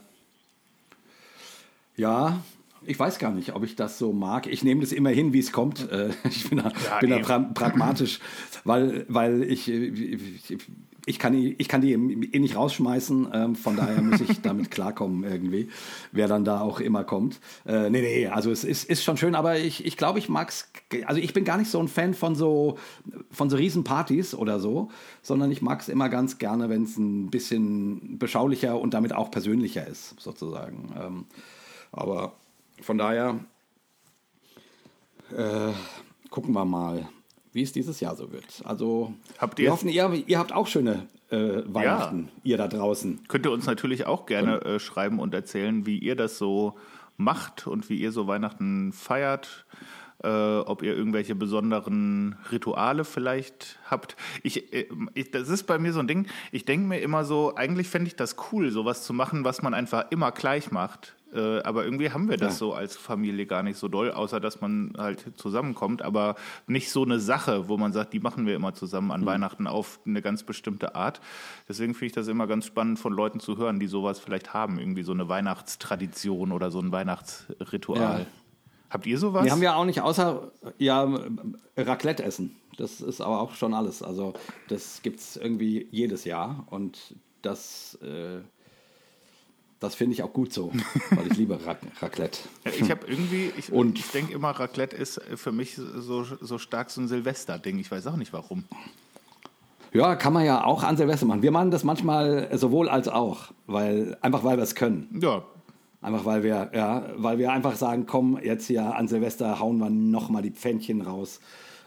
Ja, 1.97 2.43
ich 2.85 2.99
weiß 2.99 3.19
gar 3.19 3.33
nicht, 3.33 3.55
ob 3.55 3.65
ich 3.65 3.75
das 3.75 3.99
so 3.99 4.13
mag. 4.13 4.47
Ich 4.47 4.63
nehme 4.63 4.81
das 4.81 4.93
immer 4.93 5.11
hin, 5.11 5.33
wie 5.33 5.39
es 5.39 5.53
kommt. 5.53 5.91
Äh, 5.91 6.11
ich 6.25 6.49
bin 6.49 6.59
da, 6.59 6.73
ja, 6.85 6.99
bin 7.01 7.11
da 7.11 7.19
pra 7.19 7.39
pragmatisch, 7.39 8.21
weil, 8.65 9.05
weil 9.09 9.43
ich, 9.43 9.69
ich, 9.69 10.59
ich 11.09 11.21
kann 11.21 11.33
die, 11.33 11.55
ich 11.59 11.69
kann 11.69 11.81
die 11.81 11.93
eh 11.93 12.39
nicht 12.41 12.57
rausschmeißen, 12.57 13.29
ähm, 13.33 13.55
von 13.55 13.77
daher 13.77 14.03
muss 14.03 14.21
ich 14.21 14.41
damit 14.43 14.73
klarkommen 14.73 15.23
irgendwie, 15.23 15.71
wer 16.11 16.27
dann 16.27 16.45
da 16.45 16.61
auch 16.61 16.81
immer 16.81 17.05
kommt. 17.05 17.41
Äh, 17.65 17.91
nee, 17.91 18.03
nee, 18.03 18.27
also 18.27 18.51
es 18.51 18.65
ist, 18.65 18.85
ist 18.85 19.05
schon 19.05 19.17
schön, 19.17 19.37
aber 19.37 19.57
ich, 19.57 19.87
ich 19.87 19.97
glaube, 19.97 20.19
ich 20.19 20.29
mag's, 20.29 20.69
also 21.07 21.21
ich 21.21 21.33
bin 21.33 21.45
gar 21.45 21.59
nicht 21.59 21.71
so 21.71 21.79
ein 21.79 21.87
Fan 21.87 22.13
von 22.13 22.35
so, 22.35 22.77
von 23.31 23.49
so 23.49 23.57
Riesenpartys 23.57 24.35
oder 24.35 24.59
so, 24.59 24.91
sondern 25.23 25.53
ich 25.53 25.63
mag 25.63 25.81
es 25.81 25.89
immer 25.89 26.09
ganz 26.09 26.39
gerne, 26.39 26.69
wenn 26.69 26.83
es 26.83 26.97
ein 26.97 27.31
bisschen 27.31 28.19
beschaulicher 28.19 28.79
und 28.79 28.93
damit 28.93 29.15
auch 29.15 29.31
persönlicher 29.31 29.87
ist, 29.87 30.21
sozusagen. 30.21 30.93
Ähm, 31.01 31.25
aber 31.93 32.33
von 32.83 32.99
daher 32.99 33.39
äh, 35.31 35.73
gucken 36.31 36.53
wir 36.53 36.65
mal 36.65 37.09
wie 37.57 37.63
es 37.63 37.73
dieses 37.73 37.99
Jahr 38.01 38.15
so 38.15 38.31
wird. 38.31 38.63
Also 38.65 39.15
habt 39.39 39.59
ihr 39.59 39.65
wir 39.65 39.73
hoffen, 39.73 39.89
ihr, 39.89 40.23
ihr 40.27 40.39
habt 40.39 40.53
auch 40.53 40.67
schöne 40.67 41.09
äh, 41.31 41.63
Weihnachten, 41.67 42.29
ja. 42.45 42.53
ihr 42.53 42.57
da 42.59 42.69
draußen. 42.69 43.21
Könnt 43.29 43.47
ihr 43.47 43.51
uns 43.51 43.67
natürlich 43.67 44.07
auch 44.07 44.27
gerne 44.27 44.61
äh, 44.61 44.79
schreiben 44.79 45.19
und 45.19 45.35
erzählen, 45.35 45.87
wie 45.87 45.99
ihr 45.99 46.15
das 46.15 46.39
so 46.39 46.77
macht 47.17 47.67
und 47.67 47.89
wie 47.89 47.97
ihr 47.97 48.13
so 48.13 48.27
Weihnachten 48.27 48.93
feiert. 48.93 49.67
Äh, 50.23 50.29
ob 50.29 50.83
ihr 50.83 50.97
irgendwelche 50.97 51.35
besonderen 51.35 52.37
Rituale 52.51 53.05
vielleicht 53.05 53.79
habt. 53.91 54.17
Ich, 54.43 54.73
äh, 54.73 54.89
ich, 55.13 55.31
das 55.31 55.51
ist 55.51 55.65
bei 55.65 55.79
mir 55.79 55.93
so 55.93 56.01
ein 56.01 56.09
Ding, 56.09 56.27
ich 56.53 56.65
denke 56.65 56.87
mir 56.87 57.01
immer 57.01 57.25
so, 57.25 57.55
eigentlich 57.55 57.89
fände 57.89 58.09
ich 58.09 58.17
das 58.17 58.35
cool, 58.51 58.71
sowas 58.71 59.05
zu 59.05 59.13
machen, 59.13 59.45
was 59.45 59.61
man 59.61 59.75
einfach 59.75 60.11
immer 60.11 60.33
gleich 60.33 60.71
macht. 60.71 61.16
Äh, 61.35 61.61
aber 61.63 61.85
irgendwie 61.85 62.11
haben 62.11 62.29
wir 62.29 62.37
das 62.37 62.55
ja. 62.55 62.59
so 62.59 62.75
als 62.75 62.97
Familie 62.97 63.47
gar 63.47 63.63
nicht 63.63 63.79
so 63.79 63.89
doll, 63.89 64.13
außer 64.13 64.39
dass 64.39 64.61
man 64.61 64.93
halt 64.97 65.33
zusammenkommt, 65.37 66.03
aber 66.03 66.37
nicht 66.67 66.91
so 66.91 67.03
eine 67.03 67.19
Sache, 67.19 67.69
wo 67.69 67.77
man 67.77 67.93
sagt, 67.93 68.13
die 68.13 68.21
machen 68.21 68.47
wir 68.47 68.55
immer 68.55 68.75
zusammen 68.75 69.11
an 69.11 69.23
mhm. 69.23 69.27
Weihnachten 69.27 69.67
auf 69.67 69.99
eine 70.07 70.23
ganz 70.23 70.45
bestimmte 70.45 70.95
Art. 70.95 71.21
Deswegen 71.69 71.95
finde 71.95 72.07
ich 72.07 72.13
das 72.13 72.29
immer 72.29 72.47
ganz 72.47 72.67
spannend 72.67 72.99
von 72.99 73.13
Leuten 73.13 73.41
zu 73.41 73.57
hören, 73.57 73.81
die 73.81 73.89
sowas 73.89 74.21
vielleicht 74.21 74.55
haben, 74.55 74.79
irgendwie 74.79 75.03
so 75.03 75.13
eine 75.13 75.29
Weihnachtstradition 75.29 76.53
oder 76.53 76.71
so 76.71 76.81
ein 76.81 76.93
Weihnachtsritual. 76.93 78.21
Ja. 78.21 78.27
Habt 78.89 79.07
ihr 79.07 79.19
sowas? 79.19 79.45
Wir 79.45 79.53
haben 79.53 79.63
ja 79.63 79.75
auch 79.75 79.85
nicht 79.85 80.01
außer 80.01 80.53
ja, 80.79 81.09
Raclette 81.77 82.23
essen. 82.23 82.55
Das 82.77 83.01
ist 83.01 83.21
aber 83.21 83.41
auch 83.41 83.55
schon 83.55 83.75
alles. 83.75 84.03
Also 84.03 84.35
das 84.69 85.03
gibt 85.03 85.19
es 85.21 85.37
irgendwie 85.37 85.89
jedes 85.91 86.25
Jahr 86.25 86.67
und 86.71 87.17
das 87.43 87.99
äh, 88.03 88.41
das 89.81 89.95
finde 89.95 90.15
ich 90.15 90.23
auch 90.23 90.33
gut 90.33 90.53
so, 90.53 90.73
weil 91.11 91.27
ich 91.31 91.37
liebe 91.37 91.59
Raclette. 92.01 92.39
ich 92.65 92.91
habe 92.91 93.07
irgendwie, 93.07 93.53
ich, 93.57 93.71
und 93.71 93.99
ich 93.99 94.11
denke 94.11 94.33
immer, 94.33 94.51
Raclette 94.51 94.97
ist 94.97 95.21
für 95.35 95.53
mich 95.53 95.77
so, 95.77 96.25
so 96.25 96.59
stark 96.59 96.91
so 96.91 97.01
ein 97.01 97.09
Silvester-Ding. 97.09 97.79
Ich 97.79 97.91
weiß 97.91 98.07
auch 98.07 98.17
nicht 98.17 98.33
warum. 98.33 98.65
Ja, 99.93 100.17
kann 100.17 100.33
man 100.33 100.45
ja 100.45 100.65
auch 100.65 100.83
an 100.83 100.97
Silvester 100.97 101.27
machen. 101.27 101.43
Wir 101.43 101.51
machen 101.51 101.71
das 101.71 101.85
manchmal 101.85 102.49
sowohl 102.59 102.89
als 102.89 103.09
auch, 103.09 103.53
weil 103.67 104.17
einfach 104.21 104.45
weil 104.45 104.57
wir 104.57 104.65
es 104.65 104.75
können. 104.75 105.09
Ja. 105.23 105.43
Einfach 106.03 106.25
weil 106.25 106.43
wir, 106.43 106.71
ja, 106.75 107.05
weil 107.17 107.39
wir 107.39 107.53
einfach 107.53 107.77
sagen, 107.77 108.07
komm, 108.07 108.39
jetzt 108.43 108.67
hier 108.67 108.95
an 108.95 109.09
Silvester 109.09 109.59
hauen 109.59 109.79
wir 109.79 109.91
nochmal 109.91 110.43
die 110.43 110.51
Pfännchen 110.51 111.01
raus. 111.01 111.41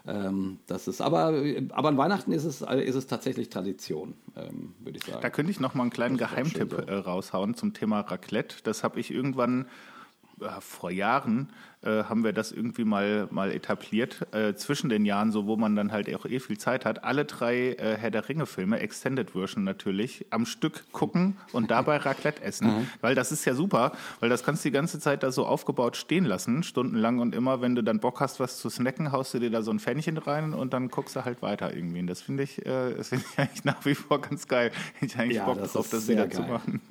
Ähm, 0.07 0.59
das 0.67 0.87
ist, 0.87 1.01
aber, 1.01 1.33
aber 1.71 1.89
an 1.89 1.97
Weihnachten 1.97 2.31
ist 2.31 2.45
es, 2.45 2.61
ist 2.61 2.95
es 2.95 3.07
tatsächlich 3.07 3.49
Tradition, 3.49 4.13
ähm, 4.35 4.73
würde 4.79 4.97
ich 4.97 5.05
sagen. 5.05 5.19
Da 5.21 5.29
könnte 5.29 5.51
ich 5.51 5.59
noch 5.59 5.73
mal 5.73 5.83
einen 5.83 5.91
kleinen 5.91 6.17
Geheimtipp 6.17 6.71
so. 6.71 6.77
äh, 6.77 6.95
raushauen 6.95 7.55
zum 7.55 7.73
Thema 7.73 8.01
Raclette. 8.01 8.57
Das 8.63 8.83
habe 8.83 8.99
ich 8.99 9.11
irgendwann 9.11 9.67
vor 10.59 10.91
Jahren 10.91 11.49
äh, 11.81 12.03
haben 12.03 12.25
wir 12.25 12.33
das 12.33 12.51
irgendwie 12.51 12.83
mal, 12.83 13.27
mal 13.31 13.51
etabliert, 13.51 14.27
äh, 14.33 14.53
zwischen 14.53 14.89
den 14.89 15.05
Jahren, 15.05 15.31
so 15.31 15.47
wo 15.47 15.55
man 15.55 15.75
dann 15.77 15.93
halt 15.93 16.13
auch 16.13 16.25
eh 16.25 16.39
viel 16.39 16.57
Zeit 16.57 16.83
hat, 16.83 17.05
alle 17.05 17.23
drei 17.23 17.73
äh, 17.73 17.95
Herr 17.97 18.11
der 18.11 18.27
Ringe-Filme, 18.27 18.79
Extended 18.79 19.31
Version 19.31 19.63
natürlich, 19.63 20.25
am 20.29 20.45
Stück 20.45 20.91
gucken 20.91 21.37
und 21.53 21.71
dabei 21.71 21.97
Raclette 22.05 22.41
essen. 22.41 22.67
Mhm. 22.67 22.87
Weil 22.99 23.15
das 23.15 23.31
ist 23.31 23.45
ja 23.45 23.53
super, 23.53 23.93
weil 24.19 24.29
das 24.29 24.43
kannst 24.43 24.65
du 24.65 24.69
die 24.69 24.73
ganze 24.73 24.99
Zeit 24.99 25.23
da 25.23 25.31
so 25.31 25.45
aufgebaut 25.45 25.95
stehen 25.95 26.25
lassen, 26.25 26.63
stundenlang 26.63 27.19
und 27.19 27.33
immer, 27.33 27.61
wenn 27.61 27.75
du 27.75 27.81
dann 27.81 27.99
Bock 27.99 28.19
hast, 28.19 28.41
was 28.41 28.59
zu 28.59 28.69
snacken, 28.69 29.13
haust 29.13 29.33
du 29.33 29.39
dir 29.39 29.49
da 29.49 29.61
so 29.61 29.71
ein 29.71 29.79
Pfännchen 29.79 30.17
rein 30.17 30.53
und 30.53 30.73
dann 30.73 30.89
guckst 30.89 31.15
du 31.15 31.23
halt 31.23 31.41
weiter 31.41 31.73
irgendwie. 31.73 31.99
Und 31.99 32.07
das 32.07 32.21
finde 32.21 32.43
ich, 32.43 32.65
äh, 32.65 32.95
das 32.95 33.09
find 33.09 33.23
ich 33.23 33.37
eigentlich 33.39 33.63
nach 33.63 33.85
wie 33.85 33.95
vor 33.95 34.19
ganz 34.19 34.47
geil. 34.49 34.71
Ich 34.99 35.17
eigentlich 35.17 35.37
ja, 35.37 35.45
Bock 35.45 35.63
drauf, 35.63 35.89
das 35.89 36.09
wieder 36.09 36.27
geil. 36.27 36.35
zu 36.35 36.41
machen. 36.41 36.81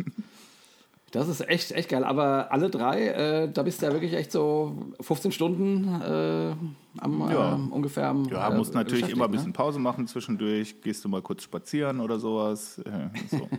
Das 1.10 1.28
ist 1.28 1.40
echt, 1.48 1.72
echt 1.72 1.88
geil. 1.88 2.04
Aber 2.04 2.52
alle 2.52 2.68
drei, 2.68 3.08
äh, 3.08 3.50
da 3.50 3.62
bist 3.62 3.80
du 3.80 3.86
ja 3.86 3.92
wirklich 3.92 4.12
echt 4.12 4.30
so 4.30 4.76
15 5.00 5.32
Stunden 5.32 5.84
äh, 6.02 6.54
am, 7.00 7.30
ja. 7.30 7.54
äh, 7.54 7.58
ungefähr. 7.70 8.08
Am, 8.08 8.24
ja, 8.24 8.50
musst 8.50 8.74
natürlich 8.74 9.08
immer 9.08 9.24
ein 9.24 9.30
bisschen 9.30 9.48
ne? 9.48 9.52
Pause 9.54 9.78
machen 9.78 10.06
zwischendurch. 10.06 10.80
Gehst 10.82 11.04
du 11.04 11.08
mal 11.08 11.22
kurz 11.22 11.42
spazieren 11.42 12.00
oder 12.00 12.18
sowas. 12.18 12.78
Äh, 12.78 13.08
so. 13.30 13.48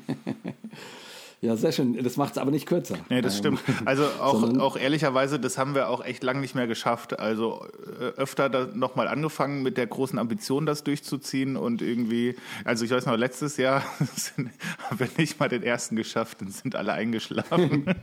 Ja, 1.42 1.56
sehr 1.56 1.72
schön. 1.72 2.02
Das 2.04 2.18
macht 2.18 2.34
es 2.34 2.38
aber 2.38 2.52
nicht 2.52 2.66
kürzer. 2.66 2.98
Nee, 3.10 3.22
das 3.22 3.36
Ähm, 3.36 3.58
stimmt. 3.58 3.62
Also 3.86 4.04
auch, 4.20 4.44
auch 4.60 4.76
ehrlicherweise, 4.76 5.40
das 5.40 5.58
haben 5.58 5.74
wir 5.74 5.88
auch 5.88 6.04
echt 6.04 6.22
lang 6.22 6.42
nicht 6.42 6.54
mehr 6.54 6.68
geschafft. 6.68 7.18
Also 7.18 7.66
äh, 8.00 8.04
öfter 8.20 8.50
da 8.50 8.68
nochmal 8.74 9.08
angefangen 9.08 9.64
mit 9.64 9.78
der 9.78 9.88
großen 9.88 10.20
Ambition, 10.20 10.66
das 10.66 10.84
durchzuziehen 10.84 11.56
und 11.56 11.82
irgendwie, 11.82 12.36
also 12.66 12.84
ich 12.84 12.92
weiß 12.92 13.06
noch, 13.06 13.16
letztes 13.16 13.56
Jahr 13.56 13.84
haben 14.38 15.00
wir 15.00 15.08
nicht 15.18 15.40
mal 15.40 15.48
den 15.48 15.64
ersten 15.64 15.96
geschafft 15.96 16.42
und 16.42 16.52
sind 16.54 16.76
alle 16.76 16.94
eingeschlafen. 16.94 17.86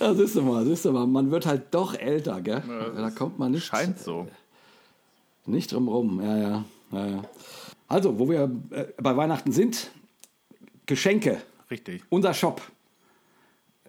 Ja, 0.00 0.12
siehst 0.12 0.34
du 0.34 0.42
mal, 0.42 0.64
siehst 0.66 0.84
du 0.84 0.90
mal. 0.90 1.06
Man 1.06 1.30
wird 1.30 1.46
halt 1.46 1.66
doch 1.72 1.94
älter, 1.94 2.40
gell? 2.40 2.64
da 2.96 3.10
kommt 3.10 3.38
man 3.38 3.52
nicht, 3.52 3.64
Scheint 3.66 4.00
so. 4.00 4.26
nicht 5.46 5.70
drum 5.72 5.86
rum. 5.86 6.20
Ja, 6.20 6.36
ja, 6.36 6.64
ja, 6.90 7.06
ja. 7.06 7.22
Also, 7.86 8.18
wo 8.18 8.28
wir 8.28 8.50
äh, 8.70 8.86
bei 9.00 9.16
Weihnachten 9.16 9.52
sind, 9.52 9.92
Geschenke. 10.86 11.40
Richtig. 11.74 12.04
Unser 12.08 12.32
Shop. 12.34 12.62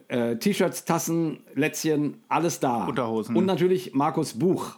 Äh, 0.08 0.38
T-Shirts, 0.38 0.86
Tassen, 0.86 1.42
Lätzchen, 1.54 2.24
alles 2.30 2.60
da. 2.60 2.86
Unterhosen. 2.86 3.36
Und 3.36 3.46
natürlich 3.46 3.94
Markus 3.94 4.34
Buch. 4.34 4.76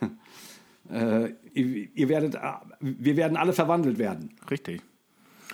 äh, 0.90 1.30
ihr, 1.54 1.88
ihr 1.92 2.08
werdet, 2.08 2.36
äh, 2.36 2.38
wir 2.78 3.16
werden 3.16 3.36
alle 3.36 3.52
verwandelt 3.52 3.98
werden. 3.98 4.36
Richtig. 4.48 4.80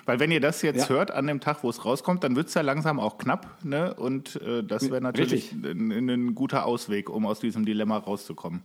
Weil 0.05 0.21
wenn 0.21 0.31
ihr 0.31 0.41
das 0.41 0.61
jetzt 0.61 0.91
Ja. 0.91 0.95
hört 0.97 1.11
an 1.13 1.27
dem 1.27 1.41
Tag, 1.41 1.63
wo 1.65 1.71
es 1.71 1.83
rauskommt, 1.83 2.25
dann 2.25 2.37
wird 2.37 2.49
es 2.49 2.55
ja 2.55 2.61
langsam 2.61 3.01
auch 3.01 3.17
knapp. 3.17 3.65
Ne? 3.65 3.95
Und 3.95 4.37
äh, 4.43 4.63
das 4.63 4.91
wäre 4.91 5.01
natürlich 5.01 5.53
ein, 5.53 6.11
ein 6.11 6.35
guter 6.35 6.67
Ausweg, 6.67 7.09
um 7.09 7.25
aus 7.25 7.41
diesem 7.41 7.65
Dilemma 7.65 7.97
rauszukommen. 7.97 8.63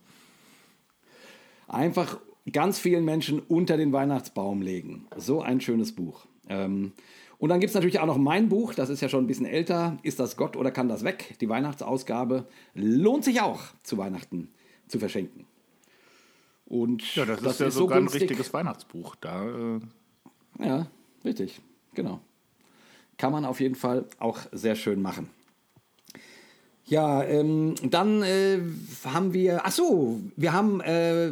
Einfach 1.70 2.20
ganz 2.52 2.78
vielen 2.78 3.06
Menschen 3.06 3.40
unter 3.40 3.78
den 3.78 3.94
Weihnachtsbaum 3.94 4.62
legen. 4.62 5.08
So 5.16 5.42
ein 5.42 5.62
schönes 5.62 5.96
Buch. 5.96 6.26
Ähm, 6.50 6.92
und 7.40 7.50
dann 7.50 7.60
gibt 7.60 7.70
es 7.70 7.76
natürlich 7.76 8.00
auch 8.00 8.06
noch 8.08 8.18
mein 8.18 8.50
Buch, 8.50 8.74
das 8.74 8.90
ist 8.90 9.02
ja 9.02 9.10
schon 9.10 9.24
ein 9.24 9.28
bisschen 9.28 9.46
älter. 9.46 9.98
Ist 10.04 10.20
das 10.20 10.38
Gott 10.38 10.56
oder 10.56 10.72
kann 10.72 10.90
das 10.90 11.04
weg? 11.04 11.36
Die 11.40 11.50
Weihnachtsausgabe 11.50 12.48
lohnt 12.74 13.24
sich 13.24 13.42
auch 13.42 13.62
zu 13.84 13.98
Weihnachten 13.98 14.50
zu 14.88 14.98
verschenken. 15.00 15.46
Und 16.66 17.16
Ja, 17.16 17.26
das, 17.26 17.42
ist 17.42 17.60
ja 17.60 17.70
so 17.72 17.82
sogar 17.82 17.98
ein 17.98 18.04
günstig. 18.04 18.24
richtiges 18.24 18.54
Weihnachtsbuch. 18.54 19.16
Da 19.16 19.46
äh, 19.76 19.80
Ja, 20.60 20.88
richtig, 21.24 21.62
genau. 21.94 22.20
Kann 23.18 23.32
man 23.32 23.46
auf 23.46 23.60
jeden 23.60 23.76
Fall 23.76 24.06
auch 24.20 24.40
sehr 24.52 24.76
schön 24.76 25.02
machen. 25.02 25.30
Ja, 26.90 27.22
ähm, 27.22 27.76
dann 27.84 28.24
äh, 28.24 28.60
haben 29.06 29.34
wir, 29.34 29.66
ach 29.66 29.72
so, 29.72 30.22
wir 30.38 30.54
haben, 30.54 30.80
äh, 30.80 31.30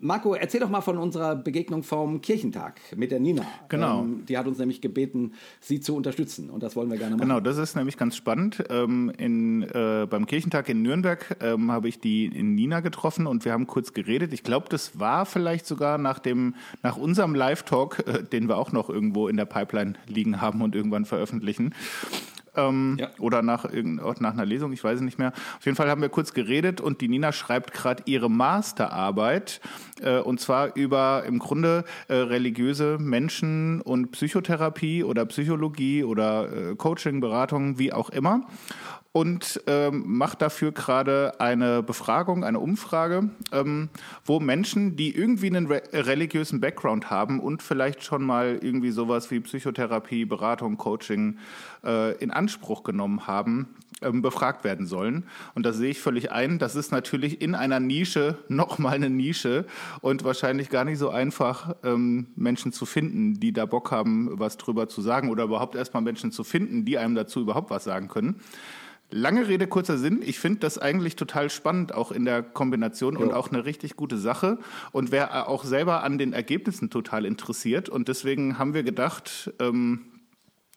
Marco, 0.00 0.34
erzähl 0.34 0.58
doch 0.58 0.70
mal 0.70 0.80
von 0.80 0.98
unserer 0.98 1.36
Begegnung 1.36 1.84
vom 1.84 2.20
Kirchentag 2.20 2.80
mit 2.96 3.12
der 3.12 3.20
Nina. 3.20 3.44
Genau. 3.68 4.00
Ähm, 4.00 4.24
die 4.26 4.36
hat 4.36 4.48
uns 4.48 4.58
nämlich 4.58 4.80
gebeten, 4.80 5.34
sie 5.60 5.78
zu 5.78 5.94
unterstützen 5.94 6.50
und 6.50 6.64
das 6.64 6.74
wollen 6.74 6.90
wir 6.90 6.98
gerne 6.98 7.14
machen. 7.14 7.28
Genau, 7.28 7.38
das 7.38 7.58
ist 7.58 7.76
nämlich 7.76 7.96
ganz 7.96 8.16
spannend. 8.16 8.64
Ähm, 8.70 9.12
in, 9.16 9.62
äh, 9.62 10.08
beim 10.10 10.26
Kirchentag 10.26 10.68
in 10.68 10.82
Nürnberg 10.82 11.36
ähm, 11.40 11.70
habe 11.70 11.88
ich 11.88 12.00
die 12.00 12.28
Nina 12.30 12.80
getroffen 12.80 13.28
und 13.28 13.44
wir 13.44 13.52
haben 13.52 13.68
kurz 13.68 13.92
geredet. 13.92 14.32
Ich 14.32 14.42
glaube, 14.42 14.66
das 14.68 14.98
war 14.98 15.26
vielleicht 15.26 15.66
sogar 15.66 15.98
nach 15.98 16.18
dem, 16.18 16.56
nach 16.82 16.96
unserem 16.96 17.36
Live-Talk, 17.36 18.04
äh, 18.04 18.24
den 18.24 18.48
wir 18.48 18.56
auch 18.56 18.72
noch 18.72 18.90
irgendwo 18.90 19.28
in 19.28 19.36
der 19.36 19.46
Pipeline 19.46 19.94
liegen 20.08 20.40
haben 20.40 20.60
und 20.60 20.74
irgendwann 20.74 21.04
veröffentlichen. 21.04 21.72
Ähm, 22.56 22.96
Ja. 22.98 23.08
Oder 23.18 23.42
nach, 23.42 23.64
nach 23.72 24.32
einer 24.32 24.44
Lesung, 24.44 24.72
ich 24.72 24.82
weiß 24.82 24.96
es 24.96 25.02
nicht 25.02 25.18
mehr. 25.18 25.32
Auf 25.58 25.64
jeden 25.64 25.76
Fall 25.76 25.88
haben 25.88 26.02
wir 26.02 26.08
kurz 26.08 26.32
geredet 26.32 26.80
und 26.80 27.00
die 27.00 27.08
Nina 27.08 27.32
schreibt 27.32 27.72
gerade 27.72 28.02
ihre 28.06 28.30
Masterarbeit 28.30 29.60
äh, 30.00 30.18
und 30.18 30.40
zwar 30.40 30.74
über 30.76 31.24
im 31.26 31.38
Grunde 31.38 31.84
äh, 32.08 32.14
religiöse 32.14 32.98
Menschen 32.98 33.80
und 33.80 34.12
Psychotherapie 34.12 35.04
oder 35.04 35.26
Psychologie 35.26 36.04
oder 36.04 36.70
äh, 36.70 36.74
Coaching, 36.76 37.20
Beratung, 37.20 37.78
wie 37.78 37.92
auch 37.92 38.10
immer. 38.10 38.42
Und 39.18 39.60
ähm, 39.66 40.04
macht 40.06 40.42
dafür 40.42 40.70
gerade 40.70 41.40
eine 41.40 41.82
Befragung, 41.82 42.44
eine 42.44 42.60
Umfrage, 42.60 43.30
ähm, 43.50 43.88
wo 44.24 44.38
Menschen, 44.38 44.94
die 44.94 45.12
irgendwie 45.12 45.48
einen 45.48 45.66
re 45.66 45.82
religiösen 45.92 46.60
Background 46.60 47.10
haben 47.10 47.40
und 47.40 47.60
vielleicht 47.60 48.04
schon 48.04 48.22
mal 48.22 48.60
irgendwie 48.62 48.92
sowas 48.92 49.28
wie 49.32 49.40
Psychotherapie, 49.40 50.24
Beratung, 50.24 50.76
Coaching 50.76 51.38
äh, 51.82 52.16
in 52.18 52.30
Anspruch 52.30 52.84
genommen 52.84 53.26
haben, 53.26 53.74
ähm, 54.02 54.22
befragt 54.22 54.62
werden 54.62 54.86
sollen. 54.86 55.24
Und 55.56 55.66
das 55.66 55.78
sehe 55.78 55.90
ich 55.90 56.00
völlig 56.00 56.30
ein. 56.30 56.60
Das 56.60 56.76
ist 56.76 56.92
natürlich 56.92 57.42
in 57.42 57.56
einer 57.56 57.80
Nische 57.80 58.38
nochmal 58.48 58.94
eine 58.94 59.10
Nische 59.10 59.66
und 60.00 60.22
wahrscheinlich 60.22 60.70
gar 60.70 60.84
nicht 60.84 60.98
so 60.98 61.10
einfach, 61.10 61.74
ähm, 61.82 62.28
Menschen 62.36 62.70
zu 62.70 62.86
finden, 62.86 63.40
die 63.40 63.52
da 63.52 63.66
Bock 63.66 63.90
haben, 63.90 64.38
was 64.38 64.58
drüber 64.58 64.88
zu 64.88 65.02
sagen 65.02 65.28
oder 65.28 65.42
überhaupt 65.42 65.74
erstmal 65.74 66.04
Menschen 66.04 66.30
zu 66.30 66.44
finden, 66.44 66.84
die 66.84 66.98
einem 66.98 67.16
dazu 67.16 67.40
überhaupt 67.40 67.70
was 67.70 67.82
sagen 67.82 68.06
können. 68.06 68.36
Lange 69.10 69.48
Rede, 69.48 69.66
kurzer 69.66 69.96
Sinn. 69.96 70.20
Ich 70.22 70.38
finde 70.38 70.60
das 70.60 70.76
eigentlich 70.76 71.16
total 71.16 71.48
spannend, 71.48 71.94
auch 71.94 72.12
in 72.12 72.26
der 72.26 72.42
Kombination 72.42 73.16
und 73.16 73.30
Ja. 73.30 73.36
auch 73.36 73.50
eine 73.50 73.64
richtig 73.64 73.96
gute 73.96 74.18
Sache. 74.18 74.58
Und 74.92 75.10
wer 75.12 75.48
auch 75.48 75.64
selber 75.64 76.02
an 76.04 76.18
den 76.18 76.34
Ergebnissen 76.34 76.90
total 76.90 77.24
interessiert. 77.24 77.88
Und 77.88 78.08
deswegen 78.08 78.58
haben 78.58 78.74
wir 78.74 78.82
gedacht, 78.82 79.50
ähm, 79.60 80.00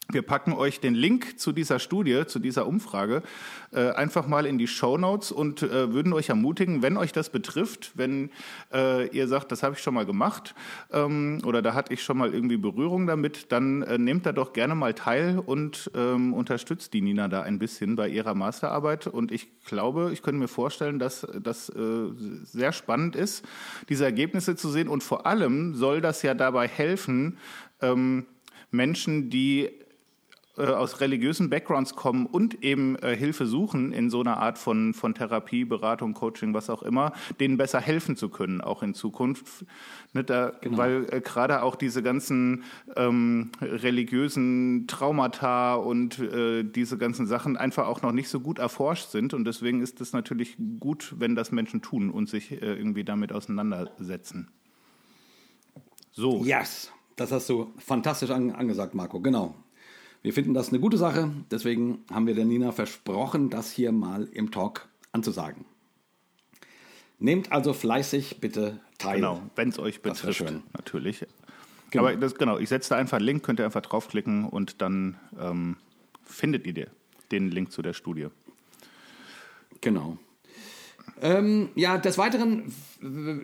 wir 0.10 0.22
packen 0.22 0.54
euch 0.54 0.80
den 0.80 0.94
Link 0.94 1.40
zu 1.40 1.52
dieser 1.52 1.80
Studie, 1.80 2.24
zu 2.28 2.40
dieser 2.40 2.68
Umfrage, 2.68 3.24
äh, 3.72 3.92
einfach 3.92 4.28
mal 4.28 4.46
in 4.46 4.58
die 4.58 4.68
Show 4.68 4.98
Notes 4.98 5.32
und 5.32 5.64
äh, 5.64 5.94
würden 5.94 6.14
euch 6.14 6.30
ermutigen, 6.30 6.82
wenn 6.82 6.98
euch 6.98 7.12
das 7.12 7.30
betrifft, 7.30 7.92
wenn 7.96 8.30
äh, 8.74 9.08
ihr 9.08 9.28
sagt, 9.28 9.52
das 9.52 9.64
habe 9.64 9.76
ich 9.76 9.82
schon 9.82 9.94
mal 9.94 10.06
gemacht 10.06 10.54
ähm, 10.92 11.42
oder 11.46 11.62
da 11.62 11.74
hatte 11.74 11.94
ich 11.94 12.04
schon 12.04 12.18
mal 12.18 12.34
irgendwie 12.34 12.58
Berührung 12.58 13.08
damit, 13.08 13.52
dann 13.52 13.84
äh, 13.84 13.98
nehmt 13.98 14.26
da 14.26 14.32
doch 14.32 14.54
gerne 14.54 14.76
mal 14.76 14.94
teil 14.94 15.40
und 15.40 15.92
ähm, 15.96 16.34
unterstützt 16.34 16.94
die 16.94 17.02
Nina 17.02 17.28
da 17.28 17.44
ein 17.44 17.60
bisschen 17.60 17.96
bei 17.96 18.10
ihrer 18.10 18.34
Masterarbeit. 18.34 19.08
Und 19.08 19.32
ich 19.32 19.48
glaube, 19.64 20.12
ich 20.12 20.22
könnte 20.22 20.40
mir 20.40 20.48
vorstellen, 20.48 21.00
dass 21.00 21.26
das 21.42 21.70
äh, 21.70 22.10
sehr 22.44 22.74
spannend 22.74 23.16
ist, 23.16 23.46
diese 23.90 24.06
Ergebnisse 24.06 24.56
zu 24.56 24.70
sehen. 24.70 24.88
Und 24.88 25.04
vor 25.04 25.26
allem 25.26 25.76
soll 25.76 26.02
das 26.02 26.22
ja 26.22 26.34
dabei 26.34 26.68
helfen, 26.68 27.38
ähm, 27.82 28.26
Menschen, 28.72 29.30
die 29.30 29.70
äh, 30.58 30.64
aus 30.64 31.00
religiösen 31.00 31.50
Backgrounds 31.50 31.96
kommen 31.96 32.26
und 32.26 32.64
eben 32.64 32.98
äh, 32.98 33.16
Hilfe 33.16 33.46
suchen 33.46 33.94
in 33.94 34.10
so 34.10 34.20
einer 34.20 34.38
Art 34.38 34.58
von, 34.58 34.94
von 34.94 35.14
Therapie, 35.14 35.64
Beratung, 35.64 36.14
Coaching, 36.14 36.54
was 36.54 36.70
auch 36.70 36.84
immer, 36.84 37.14
denen 37.40 37.58
besser 37.58 37.80
helfen 37.80 38.18
zu 38.18 38.30
können, 38.30 38.60
auch 38.60 38.84
in 38.84 38.94
Zukunft. 38.94 39.66
Ne, 40.14 40.24
da, 40.24 40.54
Weil 40.66 41.08
äh, 41.10 41.22
gerade 41.22 41.64
auch 41.64 41.76
diese 41.76 42.04
ganzen 42.04 42.64
ähm, 42.98 43.52
religiösen 43.62 44.88
Traumata 44.88 45.76
und 45.76 46.20
äh, 46.20 46.64
diese 46.64 46.98
ganzen 46.98 47.28
Sachen 47.28 47.56
einfach 47.56 47.88
auch 47.88 48.02
noch 48.02 48.12
nicht 48.12 48.28
so 48.28 48.42
gut 48.42 48.60
erforscht 48.60 49.10
sind. 49.10 49.34
Und 49.34 49.46
deswegen 49.46 49.82
ist 49.82 50.02
es 50.02 50.12
natürlich 50.12 50.58
gut, 50.80 51.16
wenn 51.18 51.36
das 51.36 51.52
Menschen 51.52 51.82
tun 51.82 52.10
und 52.10 52.30
sich 52.30 52.52
äh, 52.52 52.56
irgendwie 52.58 53.04
damit 53.04 53.32
auseinandersetzen. 53.32 54.50
So. 56.12 56.44
Yes, 56.44 56.92
das 57.16 57.32
hast 57.32 57.48
du 57.50 57.74
fantastisch 57.78 58.32
an, 58.32 58.52
angesagt, 58.52 58.94
Marco. 58.94 59.22
Genau. 59.22 59.56
Wir 60.22 60.34
finden 60.34 60.54
das 60.54 60.70
eine 60.70 60.80
gute 60.80 60.98
Sache. 60.98 61.32
Deswegen 61.50 62.04
haben 62.12 62.28
wir 62.28 62.36
der 62.36 62.46
Nina 62.46 62.72
versprochen, 62.72 63.50
das 63.50 63.72
hier 63.72 63.92
mal 63.92 64.26
im 64.32 64.52
Talk 64.52 64.88
anzusagen. 65.12 65.66
Nehmt 67.18 67.52
also 67.52 67.74
fleißig 67.74 68.40
bitte 68.40 68.80
teil. 68.98 69.18
Genau, 69.18 69.42
wenn 69.56 69.70
es 69.70 69.80
euch 69.80 70.02
betrifft, 70.02 70.38
schön. 70.38 70.64
natürlich. 70.74 71.26
Genau. 71.92 72.06
Aber 72.06 72.16
das, 72.16 72.36
genau, 72.36 72.58
ich 72.58 72.70
setze 72.70 72.92
da 72.92 72.96
einfach 72.96 73.18
einen 73.18 73.26
Link, 73.26 73.44
könnt 73.44 73.60
ihr 73.60 73.66
einfach 73.66 73.82
draufklicken 73.82 74.46
und 74.46 74.82
dann 74.82 75.18
ähm, 75.40 75.78
findet 76.24 76.66
ihr 76.66 76.88
den 77.32 77.50
Link 77.50 77.72
zu 77.72 77.82
der 77.82 77.94
Studie. 77.94 78.28
Genau. 79.82 80.18
Ähm, 81.22 81.70
ja, 81.76 81.98
des 81.98 82.18
Weiteren 82.18 82.74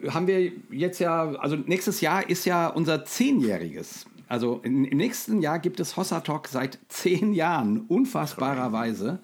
haben 0.10 0.28
wir 0.28 0.52
jetzt 0.72 1.00
ja, 1.00 1.36
also 1.36 1.56
nächstes 1.56 2.02
Jahr 2.02 2.28
ist 2.30 2.46
ja 2.46 2.68
unser 2.68 3.06
Zehnjähriges. 3.06 4.06
Also 4.28 4.60
in, 4.64 4.86
im 4.86 4.98
nächsten 4.98 5.42
Jahr 5.42 5.60
gibt 5.60 5.80
es 5.80 5.98
Hossa 5.98 6.22
Talk 6.22 6.48
seit 6.48 6.80
zehn 6.90 7.34
Jahren, 7.34 7.82
unfassbarerweise. 7.88 9.20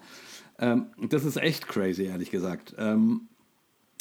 Ähm, 0.58 0.86
das 1.08 1.24
ist 1.24 1.36
echt 1.36 1.68
crazy, 1.68 2.04
ehrlich 2.04 2.30
gesagt. 2.30 2.74
Ähm, 2.78 3.28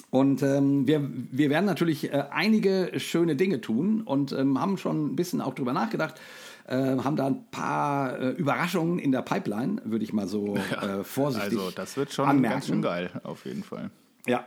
und 0.10 0.44
ähm, 0.44 0.86
wir, 0.88 1.10
wir 1.32 1.50
werden 1.50 1.66
natürlich 1.66 2.14
äh, 2.14 2.26
einige 2.30 2.92
schöne 3.00 3.36
Dinge 3.36 3.62
tun 3.62 4.02
und 4.02 4.32
ähm, 4.32 4.62
haben 4.62 4.78
schon 4.78 5.08
ein 5.08 5.16
bisschen 5.16 5.42
auch 5.42 5.56
drüber 5.56 5.74
nachgedacht. 5.74 6.22
Äh, 6.68 6.76
haben 6.76 7.16
da 7.16 7.26
ein 7.28 7.50
paar 7.50 8.20
äh, 8.20 8.30
Überraschungen 8.30 9.00
in 9.00 9.12
der 9.12 9.24
Pipeline, 9.24 9.82
würde 9.86 10.06
ich 10.06 10.14
mal 10.14 10.28
so 10.28 10.56
äh, 10.82 11.04
vorsichtig 11.04 11.58
Also 11.58 11.72
das 11.72 11.98
wird 11.98 12.14
schon 12.14 12.30
anmerken. 12.30 12.54
ganz 12.54 12.68
schön 12.68 12.82
geil, 12.84 13.10
auf 13.24 13.46
jeden 13.46 13.64
Fall. 13.64 13.90
Ja, 14.28 14.46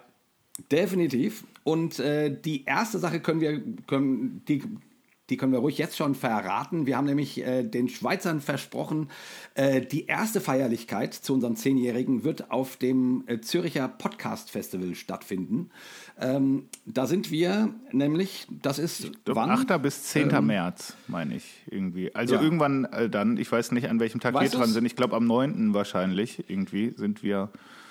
definitiv. 0.70 1.44
Und 1.64 1.98
äh, 1.98 2.30
die 2.30 2.64
erste 2.64 3.00
Sache 3.00 3.18
können 3.20 3.40
wir, 3.40 3.60
können, 3.86 4.42
die 4.46 4.62
die 5.30 5.36
können 5.36 5.52
wir 5.52 5.58
ruhig 5.58 5.76
jetzt 5.78 5.96
schon 5.96 6.14
verraten. 6.14 6.86
Wir 6.86 6.96
haben 6.96 7.06
nämlich 7.06 7.44
äh, 7.44 7.64
den 7.64 7.88
Schweizern 7.88 8.40
versprochen, 8.40 9.10
äh, 9.54 9.80
die 9.80 10.06
erste 10.06 10.40
Feierlichkeit 10.40 11.14
zu 11.14 11.34
unserem 11.34 11.56
Zehnjährigen 11.56 12.22
wird 12.22 12.50
auf 12.50 12.76
dem 12.76 13.24
äh, 13.26 13.40
Züricher 13.40 13.88
Podcast 13.88 14.50
Festival 14.50 14.94
stattfinden. 14.94 15.70
Ähm, 16.18 16.68
da 16.84 17.06
sind 17.06 17.30
wir 17.30 17.74
nämlich, 17.90 18.46
das 18.62 18.78
ist 18.78 19.10
wann? 19.24 19.50
8. 19.50 19.82
bis 19.82 20.04
10. 20.04 20.30
Ähm, 20.30 20.46
März, 20.46 20.96
meine 21.08 21.34
ich 21.34 21.44
irgendwie. 21.66 22.14
Also 22.14 22.36
ja. 22.36 22.42
irgendwann 22.42 22.84
äh, 22.84 23.10
dann, 23.10 23.36
ich 23.36 23.50
weiß 23.50 23.72
nicht, 23.72 23.88
an 23.88 23.98
welchem 23.98 24.20
Tag 24.20 24.34
weißt 24.34 24.52
wir 24.52 24.60
dran 24.60 24.70
sind. 24.70 24.84
Ich 24.84 24.94
glaube 24.94 25.16
am 25.16 25.26
9. 25.26 25.74
wahrscheinlich 25.74 26.48
irgendwie 26.48 26.94
sind 26.96 27.22
wir, 27.24 27.50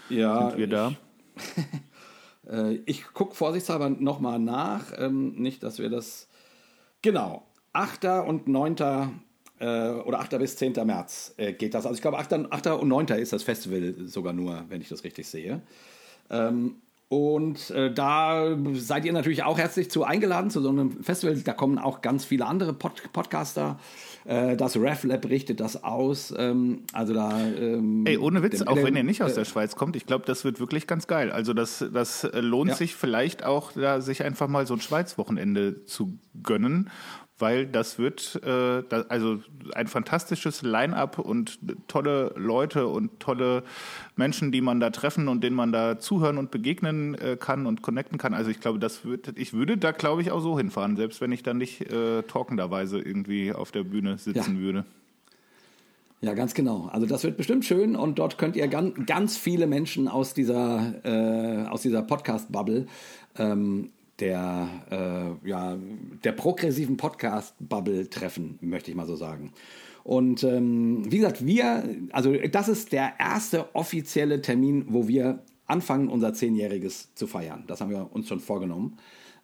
ja, 0.10 0.50
sind 0.50 0.58
wir 0.58 0.68
da. 0.68 0.94
Ich, 1.36 2.50
äh, 2.50 2.75
ich 2.86 3.04
gucke 3.13 3.36
vorsichtshalber 3.36 3.89
nochmal 3.89 4.39
nach. 4.39 4.94
Ähm, 4.98 5.34
nicht, 5.34 5.62
dass 5.63 5.80
wir 5.80 5.89
das 5.89 6.30
Genau. 7.05 7.43
8. 7.74 8.05
und 8.25 8.47
9. 8.47 8.77
Äh, 9.59 9.89
oder 9.91 10.21
8. 10.21 10.39
bis 10.39 10.57
10. 10.57 10.74
März 10.88 11.35
äh, 11.38 11.53
geht 11.53 11.75
das. 11.75 11.85
Also 11.85 11.95
ich 11.95 12.01
glaube, 12.01 12.17
8. 12.17 12.33
8. 12.50 12.67
und 12.81 12.88
9. 12.88 13.05
ist 13.09 13.31
das 13.31 13.43
Festival 13.43 13.93
sogar 14.07 14.33
nur, 14.33 14.65
wenn 14.69 14.81
ich 14.81 14.89
das 14.89 15.03
richtig 15.03 15.27
sehe. 15.27 15.62
Ähm, 16.31 16.77
und 17.07 17.69
äh, 17.69 17.93
da 17.93 18.57
seid 18.74 19.05
ihr 19.05 19.13
natürlich 19.13 19.43
auch 19.43 19.59
herzlich 19.59 19.91
zu 19.91 20.03
eingeladen 20.03 20.50
zu 20.50 20.59
so 20.62 20.69
einem 20.69 21.03
Festival. 21.03 21.35
Da 21.35 21.53
kommen 21.53 21.77
auch 21.77 22.01
ganz 22.01 22.25
viele 22.25 22.47
andere 22.47 22.74
Pod 22.74 22.93
Podcaster. 23.13 23.79
Äh, 24.25 24.57
das 24.57 24.75
RefLab 24.75 25.29
richtet 25.29 25.59
das 25.59 25.83
aus. 25.83 26.33
Ähm, 26.35 26.81
also 26.93 27.13
da. 27.13 27.39
Ähm, 27.45 28.05
Ey, 28.07 28.17
ohne 28.17 28.41
Witz, 28.41 28.63
auch 28.63 28.77
wenn 28.77 28.95
ihr 28.95 29.03
nicht 29.03 29.21
aus 29.21 29.33
äh, 29.33 29.35
der 29.35 29.45
Schweiz 29.45 29.75
kommt, 29.75 29.95
ich 29.95 30.07
glaube, 30.07 30.25
das 30.25 30.43
wird 30.45 30.59
wirklich 30.59 30.88
ganz 30.88 31.05
geil. 31.05 31.31
Also 31.31 31.53
das, 31.53 31.85
das 31.93 32.24
äh, 32.24 32.39
lohnt 32.39 32.71
ja. 32.71 32.75
sich 32.75 32.95
vielleicht 32.95 33.45
auch, 33.45 33.74
da 33.74 34.01
sich 34.01 34.24
einfach 34.24 34.47
mal 34.47 34.65
so 34.65 34.74
ein 34.74 34.81
Schweiz-Wochenende 34.81 35.85
zu 35.85 36.17
gönnen 36.41 36.89
weil 37.38 37.65
das 37.65 38.00
wird 38.00 38.36
äh, 38.44 38.84
da, 38.88 39.06
also 39.10 39.39
ein 39.74 39.88
fantastisches 39.88 40.62
Line-up 40.62 41.20
und 41.20 41.60
tolle 41.88 42.34
Leute 42.38 42.88
und 42.88 43.20
tolle 43.20 43.63
Menschen, 44.15 44.51
die 44.51 44.62
man 44.62 44.80
da 44.80 44.89
treffen 44.89 45.27
und 45.27 45.44
denen 45.44 45.56
man 45.56 45.72
da 45.72 46.00
zuhören 46.00 46.38
und 46.38 46.51
begegnen 46.51 47.15
äh, 47.15 47.38
kann 47.39 47.65
und 47.65 47.82
connecten 47.82 48.18
kann. 48.18 48.34
Also 48.34 48.51
ich 48.51 48.62
glaube, 48.62 48.80
das 48.80 49.04
wird, 49.04 49.38
ich 49.38 49.54
würde 49.54 49.77
da 49.77 49.92
glaube 49.92 50.22
ich 50.22 50.32
auch 50.32 50.42
so 50.42 50.58
hinfahren, 50.58 50.96
selbst 50.96 51.20
wenn 51.20 51.32
ich 51.32 51.44
dann 51.44 51.58
nicht 51.58 51.92
äh, 51.92 52.24
talkenderweise 52.24 53.00
irgendwie 53.00 53.51
auf 53.51 53.72
der 53.72 53.84
Bühne 53.84 54.18
sitzen 54.18 54.56
ja. 54.56 54.62
würde. 54.62 54.86
Ja, 56.22 56.34
ganz 56.34 56.54
genau. 56.54 56.89
Also 56.92 57.06
das 57.06 57.24
wird 57.24 57.38
bestimmt 57.38 57.65
schön 57.65 57.96
und 57.96 58.18
dort 58.18 58.38
könnt 58.38 58.56
ihr 58.56 58.68
ganz, 58.68 58.96
ganz 59.06 59.38
viele 59.38 59.68
Menschen 59.68 60.08
aus 60.08 60.34
dieser, 60.34 60.96
äh, 61.04 61.68
aus 61.68 61.82
dieser 61.82 62.01
Podcast-Bubble 62.01 62.88
ähm, 63.38 63.92
der, 64.19 65.38
äh, 65.43 65.50
ja, 65.50 65.77
der 66.24 66.31
progressiven 66.31 66.98
Podcast-Bubble 66.98 68.10
treffen, 68.10 68.57
möchte 68.62 68.91
ich 68.91 68.98
mal 68.98 69.07
so 69.07 69.15
sagen. 69.15 69.51
Und 70.03 70.43
ähm, 70.43 71.12
wie 71.12 71.17
gesagt, 71.17 71.45
wir, 71.45 71.84
also 72.12 72.34
das 72.34 72.67
ist 72.67 72.91
der 72.91 73.13
erste 73.19 73.75
offizielle 73.75 74.41
Termin, 74.41 74.86
wo 74.89 75.07
wir 75.07 75.43
anfangen, 75.65 76.10
unser 76.10 76.34
Zehnjähriges 76.34 77.13
zu 77.15 77.27
feiern. 77.27 77.63
Das 77.67 77.81
haben 77.81 77.89
wir 77.89 78.12
uns 78.13 78.27
schon 78.27 78.39
vorgenommen. 78.39 78.98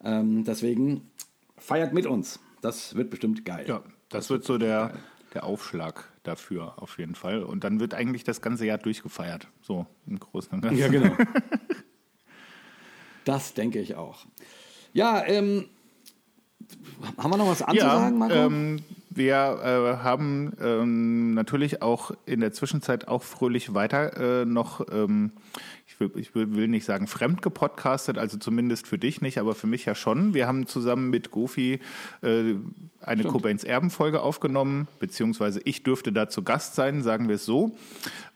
Ähm, 0.03 0.43
deswegen 0.43 1.09
feiert 1.57 1.93
mit 1.93 2.05
uns. 2.05 2.39
Das 2.61 2.95
wird 2.95 3.09
bestimmt 3.09 3.43
geil. 3.43 3.65
Ja, 3.67 3.79
das, 4.09 4.27
das 4.27 4.29
wird 4.29 4.43
so 4.43 4.57
der, 4.57 4.93
der 5.33 5.45
Aufschlag 5.45 6.11
dafür 6.23 6.81
auf 6.81 6.99
jeden 6.99 7.15
Fall. 7.15 7.43
Und 7.43 7.63
dann 7.63 7.79
wird 7.79 7.93
eigentlich 7.93 8.23
das 8.23 8.41
ganze 8.41 8.65
Jahr 8.65 8.77
durchgefeiert. 8.77 9.47
So 9.61 9.87
im 10.05 10.19
Großen 10.19 10.53
und 10.53 10.61
Ganzen. 10.61 10.79
Ja, 10.79 10.87
genau. 10.89 11.15
das 13.25 13.53
denke 13.53 13.79
ich 13.79 13.95
auch. 13.95 14.25
Ja, 14.93 15.23
ähm, 15.25 15.65
haben 17.17 17.31
wir 17.31 17.37
noch 17.37 17.47
was 17.47 17.61
anzusagen, 17.61 18.17
Marco? 18.17 18.35
Ja, 18.35 18.45
ähm, 18.45 18.79
wir 19.13 19.35
äh, 19.35 20.03
haben 20.03 20.53
ähm, 20.61 21.33
natürlich 21.33 21.81
auch 21.81 22.11
in 22.25 22.39
der 22.39 22.53
Zwischenzeit 22.53 23.09
auch 23.09 23.23
fröhlich 23.23 23.73
weiter 23.73 24.41
äh, 24.41 24.45
noch, 24.45 24.85
ähm, 24.91 25.33
ich, 26.01 26.35
will, 26.35 26.49
ich 26.49 26.55
will 26.55 26.67
nicht 26.67 26.85
sagen 26.85 27.07
fremd 27.07 27.41
gepodcastet, 27.41 28.17
also 28.17 28.37
zumindest 28.37 28.87
für 28.87 28.97
dich 28.97 29.21
nicht, 29.21 29.37
aber 29.37 29.55
für 29.55 29.67
mich 29.67 29.85
ja 29.85 29.95
schon. 29.95 30.33
Wir 30.33 30.47
haben 30.47 30.67
zusammen 30.67 31.09
mit 31.09 31.31
Gofi 31.31 31.79
äh, 32.21 32.55
eine 33.01 33.23
Cobains 33.23 33.63
Erben-Folge 33.63 34.21
aufgenommen, 34.21 34.87
beziehungsweise 34.99 35.61
ich 35.63 35.83
dürfte 35.83 36.11
da 36.11 36.29
zu 36.29 36.43
Gast 36.43 36.75
sein, 36.75 37.01
sagen 37.01 37.27
wir 37.27 37.35
es 37.35 37.45
so 37.45 37.75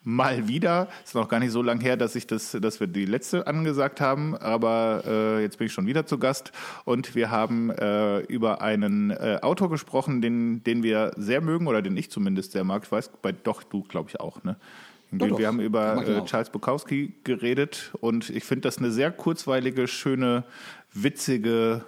mal 0.06 0.48
wieder. 0.48 0.88
Ist 1.04 1.16
noch 1.16 1.28
gar 1.28 1.40
nicht 1.40 1.52
so 1.52 1.62
lange 1.62 1.82
her, 1.82 1.98
dass 1.98 2.16
ich 2.16 2.28
das, 2.28 2.52
dass 2.52 2.80
wir 2.80 2.88
die 2.88 3.06
letzte 3.06 3.48
angesagt 3.48 4.00
haben, 4.00 4.38
aber 4.38 5.04
äh, 5.06 5.42
jetzt 5.42 5.58
bin 5.58 5.68
ich 5.68 5.74
schon 5.74 5.88
wieder 5.88 6.06
zu 6.06 6.20
Gast 6.20 6.52
und 6.86 7.16
wir 7.16 7.32
haben 7.32 7.72
äh, 7.72 8.20
über 8.20 8.62
einen 8.62 9.10
äh, 9.12 9.40
Autor 9.42 9.70
gesprochen, 9.70 10.22
den, 10.22 10.64
den 10.64 10.84
wir 10.84 11.12
sehr 11.18 11.42
mögen 11.42 11.68
oder 11.68 11.82
den 11.82 11.98
ich 11.98 12.12
zumindest 12.12 12.52
sehr 12.52 12.64
mag. 12.64 12.84
Ich 12.86 12.92
weiß, 12.92 13.12
bei 13.22 13.32
doch 13.32 13.64
du 13.64 13.84
glaube 13.84 14.10
ich 14.10 14.20
auch, 14.20 14.44
ne? 14.44 14.56
Doch, 15.20 15.28
wir 15.28 15.38
doch. 15.38 15.44
haben 15.46 15.60
über 15.60 16.06
äh, 16.06 16.26
Charles 16.26 16.50
Bukowski 16.50 17.14
geredet 17.24 17.94
und 18.02 18.30
ich 18.30 18.44
finde 18.44 18.62
das 18.62 18.78
eine 18.78 18.92
sehr 18.92 19.12
kurzweilige, 19.12 19.88
schöne, 19.88 20.44
witzige 20.94 21.86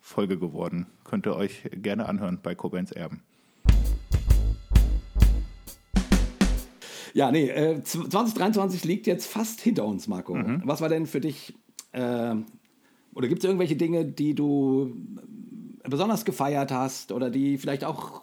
Folge 0.00 0.38
geworden. 0.38 0.86
Könnt 1.04 1.26
ihr 1.26 1.36
euch 1.36 1.62
gerne 1.72 2.06
anhören 2.08 2.40
bei 2.42 2.54
Cobains 2.54 2.92
Erben. 2.92 3.22
Ja, 7.14 7.30
nee, 7.30 7.48
äh, 7.48 7.82
2023 7.82 8.84
liegt 8.84 9.06
jetzt 9.06 9.26
fast 9.26 9.60
hinter 9.60 9.84
uns, 9.84 10.08
Marco. 10.08 10.34
Mhm. 10.34 10.62
Was 10.64 10.80
war 10.80 10.88
denn 10.88 11.06
für 11.06 11.20
dich, 11.20 11.54
äh, 11.92 12.34
oder 13.14 13.28
gibt 13.28 13.38
es 13.38 13.44
irgendwelche 13.44 13.76
Dinge, 13.76 14.04
die 14.04 14.34
du 14.34 14.96
besonders 15.88 16.24
gefeiert 16.24 16.72
hast 16.72 17.12
oder 17.12 17.30
die 17.30 17.56
vielleicht 17.58 17.84
auch 17.84 18.22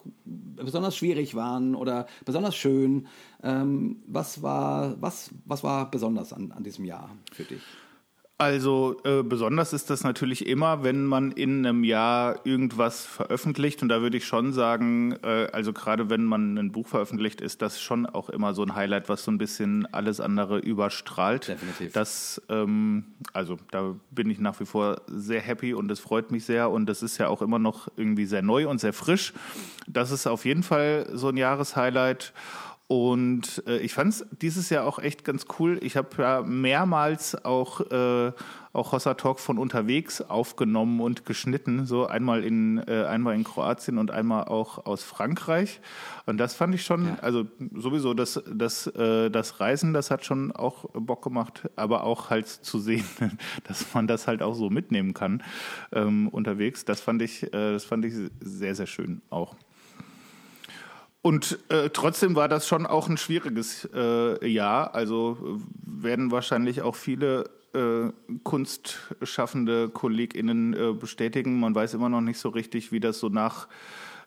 besonders 0.63 0.95
schwierig 0.95 1.35
waren 1.35 1.75
oder 1.75 2.07
besonders 2.25 2.55
schön? 2.55 3.07
Ähm, 3.43 4.03
was, 4.07 4.41
war, 4.41 5.01
was, 5.01 5.31
was 5.45 5.63
war 5.63 5.89
besonders 5.89 6.33
an, 6.33 6.51
an 6.51 6.63
diesem 6.63 6.85
Jahr 6.85 7.09
für 7.31 7.43
dich? 7.43 7.61
Also 8.41 8.99
äh, 9.03 9.21
besonders 9.21 9.71
ist 9.71 9.91
das 9.91 10.03
natürlich 10.03 10.47
immer, 10.47 10.83
wenn 10.83 11.05
man 11.05 11.31
in 11.31 11.63
einem 11.63 11.83
Jahr 11.83 12.43
irgendwas 12.43 13.05
veröffentlicht. 13.05 13.83
Und 13.83 13.89
da 13.89 14.01
würde 14.01 14.17
ich 14.17 14.25
schon 14.25 14.51
sagen, 14.51 15.15
äh, 15.21 15.45
also 15.51 15.73
gerade 15.73 16.09
wenn 16.09 16.23
man 16.23 16.57
ein 16.57 16.71
Buch 16.71 16.87
veröffentlicht, 16.87 17.39
ist 17.39 17.61
das 17.61 17.79
schon 17.79 18.07
auch 18.07 18.31
immer 18.31 18.55
so 18.55 18.63
ein 18.63 18.73
Highlight, 18.73 19.09
was 19.09 19.25
so 19.25 19.29
ein 19.29 19.37
bisschen 19.37 19.85
alles 19.93 20.19
andere 20.19 20.57
überstrahlt. 20.57 21.49
Definitiv. 21.49 21.93
Das, 21.93 22.41
ähm, 22.49 23.05
also 23.31 23.57
da 23.69 23.93
bin 24.09 24.31
ich 24.31 24.39
nach 24.39 24.59
wie 24.59 24.65
vor 24.65 25.01
sehr 25.05 25.41
happy 25.41 25.75
und 25.75 25.91
es 25.91 25.99
freut 25.99 26.31
mich 26.31 26.43
sehr. 26.43 26.71
Und 26.71 26.87
das 26.87 27.03
ist 27.03 27.19
ja 27.19 27.27
auch 27.27 27.43
immer 27.43 27.59
noch 27.59 27.89
irgendwie 27.95 28.25
sehr 28.25 28.41
neu 28.41 28.67
und 28.67 28.81
sehr 28.81 28.93
frisch. 28.93 29.33
Das 29.85 30.09
ist 30.09 30.25
auf 30.25 30.45
jeden 30.45 30.63
Fall 30.63 31.07
so 31.13 31.29
ein 31.29 31.37
Jahreshighlight. 31.37 32.33
Und 32.91 33.63
äh, 33.67 33.77
ich 33.77 33.93
fand 33.93 34.11
es 34.11 34.25
dieses 34.41 34.69
Jahr 34.69 34.85
auch 34.85 34.99
echt 34.99 35.23
ganz 35.23 35.45
cool. 35.57 35.79
Ich 35.81 35.95
habe 35.95 36.09
ja 36.17 36.41
mehrmals 36.41 37.45
auch, 37.45 37.79
äh, 37.89 38.33
auch 38.73 38.91
Hossa 38.91 39.13
Talk 39.13 39.39
von 39.39 39.57
unterwegs 39.57 40.19
aufgenommen 40.19 40.99
und 40.99 41.25
geschnitten. 41.25 41.85
So 41.85 42.07
einmal 42.07 42.43
in, 42.43 42.79
äh, 42.79 43.05
einmal 43.05 43.35
in 43.35 43.45
Kroatien 43.45 43.97
und 43.97 44.11
einmal 44.11 44.43
auch 44.43 44.85
aus 44.85 45.05
Frankreich. 45.05 45.79
Und 46.25 46.37
das 46.37 46.53
fand 46.53 46.75
ich 46.75 46.83
schon, 46.83 47.05
ja. 47.05 47.17
also 47.21 47.45
sowieso 47.73 48.13
das, 48.13 48.43
das, 48.53 48.87
äh, 48.87 49.29
das 49.29 49.61
Reisen, 49.61 49.93
das 49.93 50.11
hat 50.11 50.25
schon 50.25 50.51
auch 50.51 50.83
Bock 50.91 51.23
gemacht, 51.23 51.69
aber 51.77 52.03
auch 52.03 52.29
halt 52.29 52.49
zu 52.49 52.77
sehen, 52.77 53.05
dass 53.63 53.85
man 53.93 54.05
das 54.05 54.27
halt 54.27 54.43
auch 54.43 54.53
so 54.53 54.69
mitnehmen 54.69 55.13
kann 55.13 55.43
ähm, 55.93 56.27
unterwegs. 56.27 56.83
Das 56.83 56.99
fand 56.99 57.21
ich, 57.21 57.43
äh, 57.43 57.71
das 57.71 57.85
fand 57.85 58.03
ich 58.03 58.15
sehr, 58.41 58.75
sehr 58.75 58.87
schön 58.87 59.21
auch. 59.29 59.55
Und 61.21 61.59
äh, 61.69 61.89
trotzdem 61.91 62.35
war 62.35 62.47
das 62.47 62.67
schon 62.67 62.85
auch 62.85 63.07
ein 63.07 63.17
schwieriges 63.17 63.87
äh, 63.93 64.47
Jahr. 64.47 64.95
Also 64.95 65.59
werden 65.85 66.31
wahrscheinlich 66.31 66.81
auch 66.81 66.95
viele 66.95 67.49
äh, 67.73 68.11
kunstschaffende 68.43 69.89
KollegInnen 69.89 70.73
äh, 70.73 70.93
bestätigen. 70.93 71.59
Man 71.59 71.75
weiß 71.75 71.93
immer 71.93 72.09
noch 72.09 72.21
nicht 72.21 72.39
so 72.39 72.49
richtig, 72.49 72.91
wie 72.91 72.99
das 72.99 73.19
so 73.19 73.29
nach 73.29 73.67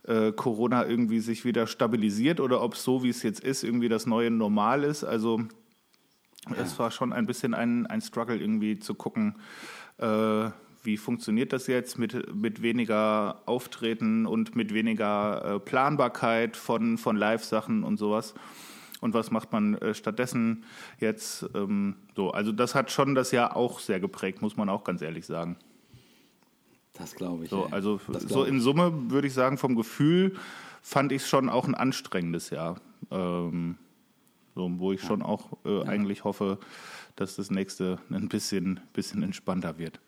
äh, 0.07 0.33
Corona 0.33 0.87
irgendwie 0.87 1.21
sich 1.21 1.45
wieder 1.45 1.67
stabilisiert 1.67 2.39
oder 2.39 2.63
ob 2.63 2.77
so, 2.77 3.03
wie 3.03 3.09
es 3.09 3.23
jetzt 3.23 3.41
ist, 3.41 3.65
irgendwie 3.65 3.89
das 3.89 4.07
neue 4.07 4.31
Normal 4.31 4.85
ist. 4.85 5.03
Also 5.03 5.41
ja. 6.49 6.57
es 6.63 6.79
war 6.79 6.91
schon 6.91 7.13
ein 7.13 7.27
bisschen 7.27 7.55
ein, 7.55 7.87
ein 7.87 8.03
Struggle 8.03 8.37
irgendwie 8.37 8.79
zu 8.79 8.95
gucken, 8.95 9.37
äh, 9.99 10.51
wie 10.85 10.97
funktioniert 10.97 11.53
das 11.53 11.67
jetzt 11.67 11.99
mit, 11.99 12.35
mit 12.35 12.63
weniger 12.63 13.43
Auftreten 13.47 14.27
und 14.27 14.55
mit 14.55 14.73
weniger 14.73 15.57
äh, 15.57 15.59
Planbarkeit 15.59 16.57
von, 16.57 16.99
von 16.99 17.17
Live-Sachen 17.17 17.83
und 17.83 17.97
sowas? 17.97 18.35
Und 19.01 19.15
was 19.15 19.31
macht 19.31 19.53
man 19.53 19.75
äh, 19.77 19.95
stattdessen 19.95 20.65
jetzt? 21.01 21.47
Ähm, 21.55 21.97
so, 22.15 22.31
also 22.31 22.53
das 22.53 22.75
hat 22.75 22.91
schon 22.91 23.15
das 23.15 23.33
Jahr 23.33 23.57
auch 23.57 23.81
sehr 23.81 23.99
geprägt, 23.99 24.43
muss 24.43 24.57
man 24.57 24.69
auch 24.69 24.85
ganz 24.85 25.03
ehrlich 25.03 25.27
sagen. 25.27 25.57
Das 26.93 27.15
glaube 27.15 27.45
ich. 27.45 27.51
So, 27.51 27.67
also 27.71 28.01
so 28.09 28.45
in 28.45 28.61
Summe 28.61 29.11
würde 29.11 29.27
ich 29.27 29.35
sagen, 29.35 29.59
vom 29.59 29.75
Gefühl 29.75 30.37
fand 30.81 31.13
ich 31.13 31.23
es 31.23 31.29
schon 31.29 31.49
auch 31.49 31.67
ein 31.67 31.75
anstrengendes 31.75 32.51
Jahr. 32.51 32.77
Ähm, 33.11 33.77
so, 34.55 34.71
wo 34.79 34.93
ich 34.93 35.03
ja. 35.03 35.09
schon 35.09 35.23
auch 35.23 35.59
äh, 35.65 35.79
ja. 35.79 35.83
eigentlich 35.83 36.25
hoffe, 36.25 36.59
dass 37.17 37.37
das 37.37 37.51
nächste 37.51 37.99
ein 38.11 38.29
bisschen, 38.29 38.81
bisschen 38.93 39.23
entspannter 39.23 39.79
wird. 39.79 40.01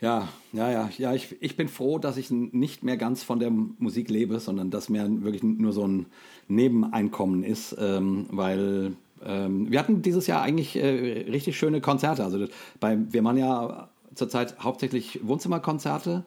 Ja, 0.00 0.28
ja, 0.52 0.70
ja, 0.70 0.90
ja. 0.96 1.14
Ich, 1.14 1.36
ich 1.40 1.56
bin 1.56 1.68
froh, 1.68 1.98
dass 1.98 2.16
ich 2.16 2.30
nicht 2.30 2.84
mehr 2.84 2.96
ganz 2.96 3.24
von 3.24 3.40
der 3.40 3.50
Musik 3.50 4.10
lebe, 4.10 4.38
sondern 4.38 4.70
dass 4.70 4.88
mir 4.88 5.08
wirklich 5.22 5.42
nur 5.42 5.72
so 5.72 5.86
ein 5.86 6.06
Nebeneinkommen 6.46 7.42
ist, 7.42 7.76
ähm, 7.78 8.26
weil 8.30 8.92
ähm, 9.24 9.70
wir 9.70 9.80
hatten 9.80 10.02
dieses 10.02 10.28
Jahr 10.28 10.42
eigentlich 10.42 10.76
äh, 10.76 11.26
richtig 11.28 11.58
schöne 11.58 11.80
Konzerte. 11.80 12.22
Also 12.22 12.46
bei, 12.78 12.98
wir 13.10 13.22
machen 13.22 13.38
ja 13.38 13.88
zurzeit 14.14 14.56
hauptsächlich 14.60 15.20
Wohnzimmerkonzerte, 15.22 16.24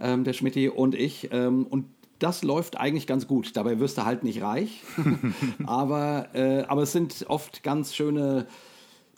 ähm, 0.00 0.24
der 0.24 0.34
Schmidti 0.34 0.68
und 0.68 0.94
ich. 0.94 1.30
Ähm, 1.32 1.66
und 1.68 1.86
das 2.18 2.42
läuft 2.42 2.78
eigentlich 2.78 3.06
ganz 3.06 3.26
gut. 3.26 3.56
Dabei 3.56 3.80
wirst 3.80 3.96
du 3.98 4.04
halt 4.04 4.22
nicht 4.22 4.42
reich. 4.42 4.82
aber, 5.66 6.28
äh, 6.34 6.64
aber 6.68 6.82
es 6.82 6.92
sind 6.92 7.24
oft 7.28 7.62
ganz 7.62 7.94
schöne 7.94 8.46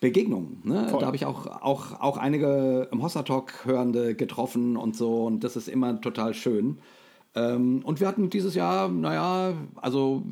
Begegnungen. 0.01 0.61
Ne? 0.65 0.87
Da 0.91 1.07
habe 1.07 1.17
ich 1.17 1.25
auch, 1.25 1.47
auch, 1.47 2.01
auch 2.01 2.17
einige 2.17 2.89
im 2.93 3.03
Hossa 3.03 3.23
Talk 3.23 3.65
Hörende 3.65 4.15
getroffen 4.15 4.77
und 4.77 4.97
so. 4.97 5.25
Und 5.25 5.45
das 5.45 5.57
ist 5.57 5.69
immer 5.69 6.01
total 6.01 6.35
schön. 6.35 6.79
Ähm, 7.35 7.83
und 7.85 8.01
wir 8.01 8.09
hatten 8.09 8.31
dieses 8.31 8.55
Jahr, 8.55 8.89
naja, 8.89 9.55
also 9.77 10.25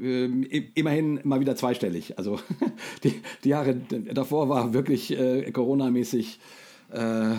äh, 0.00 0.26
immerhin 0.74 1.20
mal 1.24 1.40
wieder 1.40 1.56
zweistellig. 1.56 2.18
Also 2.18 2.40
die, 3.04 3.20
die 3.44 3.48
Jahre 3.48 3.76
davor 3.76 4.48
war 4.48 4.74
wirklich 4.74 5.16
äh, 5.18 5.50
Corona-mäßig. 5.50 6.40
Äh, 6.90 7.36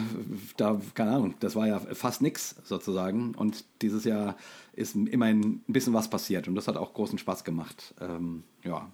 da, 0.57 0.81
keine 0.95 1.11
Ahnung, 1.11 1.35
das 1.39 1.55
war 1.55 1.67
ja 1.67 1.79
fast 1.79 2.21
nichts 2.21 2.55
sozusagen. 2.63 3.35
Und 3.35 3.65
dieses 3.81 4.03
Jahr 4.03 4.35
ist 4.73 4.95
immerhin 4.95 5.61
ein 5.67 5.73
bisschen 5.73 5.93
was 5.93 6.09
passiert 6.09 6.47
und 6.47 6.55
das 6.55 6.67
hat 6.67 6.77
auch 6.77 6.93
großen 6.93 7.19
Spaß 7.19 7.43
gemacht. 7.43 7.93
Ähm, 8.01 8.43
ja, 8.63 8.89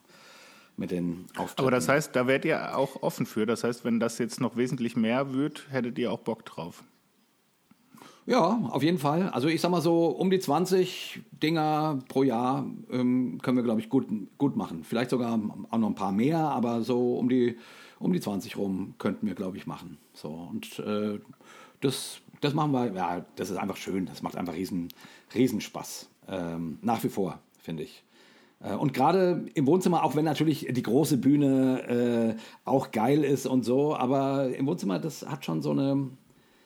mit 0.79 0.91
den 0.91 1.25
Auftritten. 1.35 1.61
Aber 1.61 1.71
das 1.71 1.87
heißt, 1.87 2.15
da 2.15 2.25
wärt 2.25 2.45
ihr 2.45 2.77
auch 2.77 3.03
offen 3.03 3.25
für. 3.25 3.45
Das 3.45 3.63
heißt, 3.63 3.83
wenn 3.85 3.99
das 3.99 4.17
jetzt 4.17 4.39
noch 4.39 4.55
wesentlich 4.55 4.95
mehr 4.95 5.33
wird, 5.33 5.67
hättet 5.69 5.99
ihr 5.99 6.11
auch 6.11 6.19
Bock 6.19 6.45
drauf. 6.45 6.83
Ja, 8.25 8.69
auf 8.71 8.83
jeden 8.83 8.99
Fall. 8.99 9.29
Also 9.29 9.47
ich 9.47 9.59
sag 9.59 9.71
mal 9.71 9.81
so, 9.81 10.05
um 10.05 10.29
die 10.29 10.39
20 10.39 11.21
Dinger 11.31 11.99
pro 12.09 12.23
Jahr 12.23 12.65
ähm, 12.91 13.39
können 13.41 13.57
wir, 13.57 13.63
glaube 13.63 13.81
ich, 13.81 13.89
gut, 13.89 14.07
gut 14.37 14.55
machen. 14.55 14.83
Vielleicht 14.83 15.09
sogar 15.09 15.33
auch 15.33 15.77
noch 15.77 15.87
ein 15.87 15.95
paar 15.95 16.11
mehr, 16.11 16.37
aber 16.37 16.83
so 16.83 17.17
um 17.17 17.27
die, 17.27 17.57
um 17.97 18.13
die 18.13 18.21
20 18.21 18.55
rum 18.57 18.93
könnten 18.99 19.25
wir, 19.25 19.33
glaube 19.33 19.57
ich, 19.57 19.65
machen. 19.65 19.97
So, 20.13 20.29
und 20.29 20.77
äh, 20.79 21.19
das, 21.81 22.21
das 22.39 22.53
machen 22.53 22.71
wir, 22.71 22.93
ja, 22.93 23.25
das 23.35 23.49
ist 23.49 23.57
einfach 23.57 23.77
schön. 23.77 24.05
Das 24.05 24.21
macht 24.21 24.35
einfach 24.35 24.53
riesen, 24.53 24.89
riesen 25.33 25.59
Spaß. 25.59 26.09
Ähm, 26.27 26.77
nach 26.83 27.03
wie 27.03 27.09
vor, 27.09 27.39
finde 27.57 27.83
ich. 27.83 28.03
Äh, 28.61 28.75
und 28.75 28.93
gerade 28.93 29.45
im 29.53 29.67
Wohnzimmer, 29.67 30.03
auch 30.03 30.15
wenn 30.15 30.25
natürlich 30.25 30.67
die 30.69 30.83
große 30.83 31.17
Bühne 31.17 32.35
äh, 32.37 32.41
auch 32.65 32.91
geil 32.91 33.23
ist 33.23 33.45
und 33.45 33.63
so, 33.63 33.95
aber 33.95 34.55
im 34.55 34.67
Wohnzimmer, 34.67 34.99
das 34.99 35.25
hat 35.25 35.45
schon 35.45 35.61
so 35.61 35.71
eine, 35.71 36.09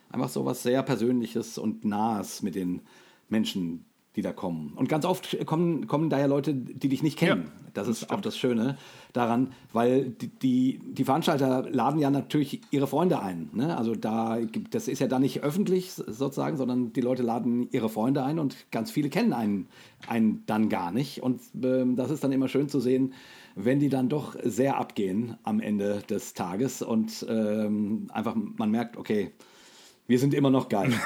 einfach 0.10 0.29
so 0.29 0.45
was 0.45 0.63
sehr 0.63 0.84
Persönliches 0.84 1.58
und 1.58 1.86
Nahes 1.86 2.41
mit 2.41 2.56
den 2.56 2.82
Menschen, 3.29 3.86
die 4.15 4.21
da 4.21 4.32
kommen. 4.32 4.73
Und 4.76 4.89
ganz 4.89 5.06
oft 5.06 5.45
kommen, 5.45 5.88
kommen 5.88 6.10
da 6.10 6.19
ja 6.19 6.28
Leute, 6.28 6.54
die 6.54 6.88
dich 6.88 7.02
nicht 7.02 7.17
kennen. 7.17 7.45
Ja, 7.45 7.52
das, 7.73 7.88
das 7.88 7.88
ist 7.88 7.97
stimmt. 7.97 8.12
auch 8.12 8.21
das 8.21 8.38
Schöne 8.38 8.78
daran, 9.12 9.54
weil 9.71 10.10
die, 10.10 10.28
die, 10.28 10.80
die, 10.84 11.04
Veranstalter 11.04 11.67
laden 11.69 11.99
ja 11.99 12.12
natürlich 12.12 12.62
ihre 12.69 12.86
Freunde 12.86 13.19
ein. 13.21 13.49
Ne? 13.54 13.76
Also 13.76 13.95
da 13.95 14.38
das 14.69 14.88
ist 14.88 14.99
ja 14.99 15.08
da 15.08 15.17
nicht 15.17 15.41
öffentlich 15.41 15.91
sozusagen, 15.91 16.58
sondern 16.58 16.93
die 16.93 17.02
Leute 17.02 17.23
laden 17.23 17.67
ihre 17.71 17.89
Freunde 17.89 18.23
ein 18.23 18.38
und 18.38 18.69
ganz 18.71 18.91
viele 18.91 19.10
kennen 19.10 19.34
einen, 19.34 19.67
einen 20.08 20.43
dann 20.45 20.69
gar 20.69 20.91
nicht. 20.91 21.23
Und 21.23 21.41
äh, 21.63 21.86
das 21.95 22.12
ist 22.12 22.23
dann 22.23 22.32
immer 22.32 22.47
schön 22.47 22.69
zu 22.69 22.80
sehen, 22.80 23.13
wenn 23.56 23.80
die 23.80 23.89
dann 23.89 24.10
doch 24.10 24.36
sehr 24.43 24.78
abgehen 24.78 25.38
am 25.43 25.60
Ende 25.60 26.04
des 26.10 26.34
Tages 26.34 26.82
und 26.84 27.26
ähm, 27.28 28.08
einfach 28.12 28.36
man 28.36 28.69
merkt, 28.69 28.97
okay, 28.97 29.32
wir 30.06 30.19
sind 30.19 30.34
immer 30.34 30.49
noch 30.49 30.69
geil. 30.69 30.93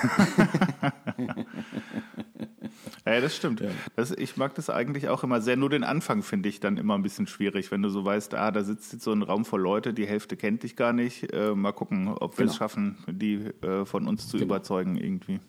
ja, 3.13 3.22
das 3.22 3.36
stimmt. 3.36 3.62
Ja. 3.62 3.70
Das, 3.96 4.12
ich 4.12 4.38
mag 4.38 4.56
das 4.56 4.70
eigentlich 4.70 5.10
auch 5.10 5.24
immer 5.24 5.41
sehr. 5.41 5.56
Nur 5.56 5.70
den 5.70 5.84
Anfang 5.84 6.24
finde 6.24 6.50
ich 6.50 6.60
dann 6.60 6.78
immer 6.78 6.96
ein 6.96 7.04
bisschen 7.04 7.28
schwierig, 7.28 7.72
wenn 7.72 7.82
du 7.82 7.89
so 7.89 8.04
weißt, 8.04 8.34
ah, 8.36 8.52
da 8.52 8.63
sitzt 8.63 8.93
jetzt 8.93 9.04
so 9.04 9.12
ein 9.12 9.24
Raum 9.24 9.46
voll 9.46 9.62
Leute, 9.62 9.93
die 9.93 10.08
Hälfte 10.08 10.38
kennt 10.38 10.63
dich 10.63 10.76
gar 10.76 10.93
nicht. 10.93 11.32
Äh, 11.34 11.56
mal 11.56 11.72
gucken, 11.72 12.08
ob 12.08 12.38
wir 12.38 12.43
genau. 12.43 12.52
es 12.52 12.58
schaffen, 12.58 12.98
die 13.08 13.36
äh, 13.62 13.86
von 13.86 14.08
uns 14.08 14.28
zu 14.28 14.38
genau. 14.38 14.46
überzeugen 14.46 14.96
irgendwie. 14.96 15.39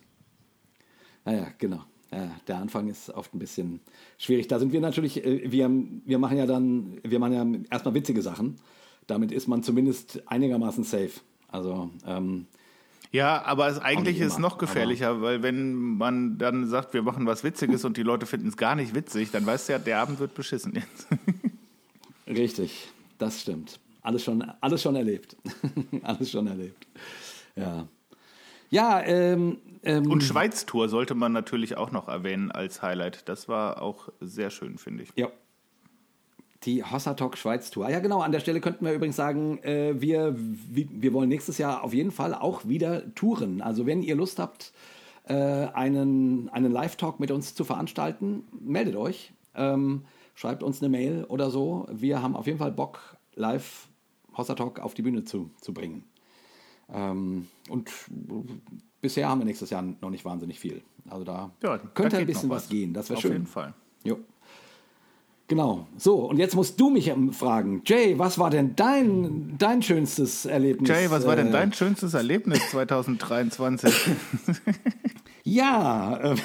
Naja, 1.25 1.47
genau. 1.57 1.83
Ja, 2.11 2.31
der 2.47 2.57
Anfang 2.57 2.87
ist 2.87 3.09
oft 3.11 3.35
ein 3.35 3.39
bisschen 3.39 3.81
schwierig. 4.17 4.47
Da 4.47 4.57
sind 4.57 4.71
wir 4.73 4.81
natürlich, 4.81 5.23
äh, 5.23 5.51
wir, 5.51 5.69
wir 6.05 6.19
machen 6.19 6.37
ja 6.37 6.45
dann, 6.45 6.99
wir 7.03 7.19
machen 7.19 7.33
ja 7.33 7.45
erstmal 7.71 7.93
witzige 7.93 8.21
Sachen. 8.21 8.57
Damit 9.05 9.31
ist 9.31 9.47
man 9.47 9.63
zumindest 9.63 10.23
einigermaßen 10.27 10.83
safe. 10.83 11.21
Also 11.47 11.89
ähm, 12.05 12.47
ja, 13.11 13.43
aber 13.43 13.67
es 13.67 13.79
eigentlich 13.79 14.19
ist 14.19 14.33
es 14.33 14.37
noch 14.37 14.57
gefährlicher, 14.57 15.21
weil 15.21 15.41
wenn 15.41 15.73
man 15.97 16.37
dann 16.37 16.67
sagt, 16.67 16.93
wir 16.93 17.01
machen 17.01 17.25
was 17.25 17.43
Witziges 17.43 17.83
und 17.83 17.97
die 17.97 18.03
Leute 18.03 18.25
finden 18.25 18.49
es 18.49 18.57
gar 18.57 18.75
nicht 18.75 18.93
witzig, 18.93 19.31
dann 19.31 19.45
weißt 19.45 19.69
du 19.69 19.73
ja, 19.73 19.79
der 19.79 19.99
Abend 19.99 20.19
wird 20.19 20.35
beschissen 20.35 20.73
jetzt. 20.75 21.07
Richtig, 22.27 22.89
das 23.17 23.41
stimmt. 23.41 23.79
Alles 24.01 24.23
schon, 24.23 24.43
alles 24.61 24.81
schon 24.81 24.95
erlebt. 24.95 25.35
alles 26.03 26.29
schon 26.29 26.47
erlebt. 26.47 26.87
Ja. 27.55 27.87
Ja, 28.69 29.01
ähm, 29.01 29.57
ähm, 29.83 30.11
Und 30.11 30.23
Schweiz-Tour 30.23 30.89
sollte 30.89 31.15
man 31.15 31.31
natürlich 31.31 31.77
auch 31.77 31.91
noch 31.91 32.07
erwähnen 32.07 32.51
als 32.51 32.83
Highlight. 32.83 33.27
Das 33.27 33.49
war 33.49 33.81
auch 33.81 34.09
sehr 34.21 34.51
schön, 34.51 34.77
finde 34.77 35.03
ich. 35.03 35.09
Ja, 35.15 35.31
die 36.63 36.83
Hossa 36.83 37.13
Talk 37.13 37.37
Schweiz 37.37 37.71
Tour. 37.71 37.89
Ja, 37.89 37.99
genau. 37.99 38.21
An 38.21 38.31
der 38.31 38.39
Stelle 38.39 38.59
könnten 38.61 38.85
wir 38.85 38.93
übrigens 38.93 39.15
sagen, 39.15 39.59
äh, 39.63 39.99
wir, 39.99 40.35
wir 40.37 41.13
wollen 41.13 41.29
nächstes 41.29 41.57
Jahr 41.57 41.83
auf 41.83 41.93
jeden 41.93 42.11
Fall 42.11 42.33
auch 42.33 42.67
wieder 42.67 43.13
touren. 43.15 43.61
Also, 43.61 43.85
wenn 43.85 44.01
ihr 44.01 44.15
Lust 44.15 44.39
habt, 44.39 44.73
äh, 45.25 45.33
einen, 45.33 46.49
einen 46.49 46.71
Live-Talk 46.71 47.19
mit 47.19 47.31
uns 47.31 47.55
zu 47.55 47.63
veranstalten, 47.63 48.43
meldet 48.59 48.95
euch. 48.95 49.31
Ähm, 49.55 50.03
schreibt 50.35 50.63
uns 50.63 50.81
eine 50.81 50.89
Mail 50.89 51.25
oder 51.25 51.49
so. 51.49 51.87
Wir 51.91 52.21
haben 52.21 52.35
auf 52.35 52.47
jeden 52.47 52.59
Fall 52.59 52.71
Bock, 52.71 53.17
live 53.35 53.87
Hossa 54.35 54.55
Talk 54.55 54.79
auf 54.79 54.93
die 54.93 55.01
Bühne 55.01 55.23
zu, 55.23 55.51
zu 55.61 55.73
bringen. 55.73 56.03
Ähm, 56.91 57.47
und 57.69 57.91
bisher 59.01 59.29
haben 59.29 59.39
wir 59.39 59.45
nächstes 59.45 59.69
Jahr 59.69 59.81
noch 59.81 60.09
nicht 60.09 60.25
wahnsinnig 60.25 60.59
viel. 60.59 60.81
Also 61.09 61.23
da 61.23 61.51
ja, 61.61 61.77
könnte 61.77 62.15
da 62.15 62.17
ein 62.17 62.25
bisschen 62.25 62.49
was. 62.49 62.63
was 62.63 62.69
gehen. 62.69 62.93
Das 62.93 63.09
wäre 63.09 63.19
schön. 63.19 63.31
Auf 63.31 63.35
jeden 63.35 63.47
Fall. 63.47 63.73
Jo. 64.03 64.19
Genau. 65.49 65.87
So, 65.97 66.29
und 66.29 66.37
jetzt 66.37 66.55
musst 66.55 66.79
du 66.79 66.91
mich 66.91 67.11
fragen. 67.31 67.81
Jay, 67.83 68.17
was 68.19 68.37
war 68.37 68.51
denn 68.51 68.75
dein, 68.75 69.55
dein 69.57 69.81
schönstes 69.81 70.45
Erlebnis? 70.45 70.87
Jay, 70.87 71.09
was 71.09 71.25
war 71.25 71.35
denn 71.35 71.47
äh, 71.47 71.51
dein 71.51 71.73
schönstes 71.73 72.13
Erlebnis 72.13 72.69
2023? 72.69 73.91
ja, 75.43 76.17
äh, 76.17 76.35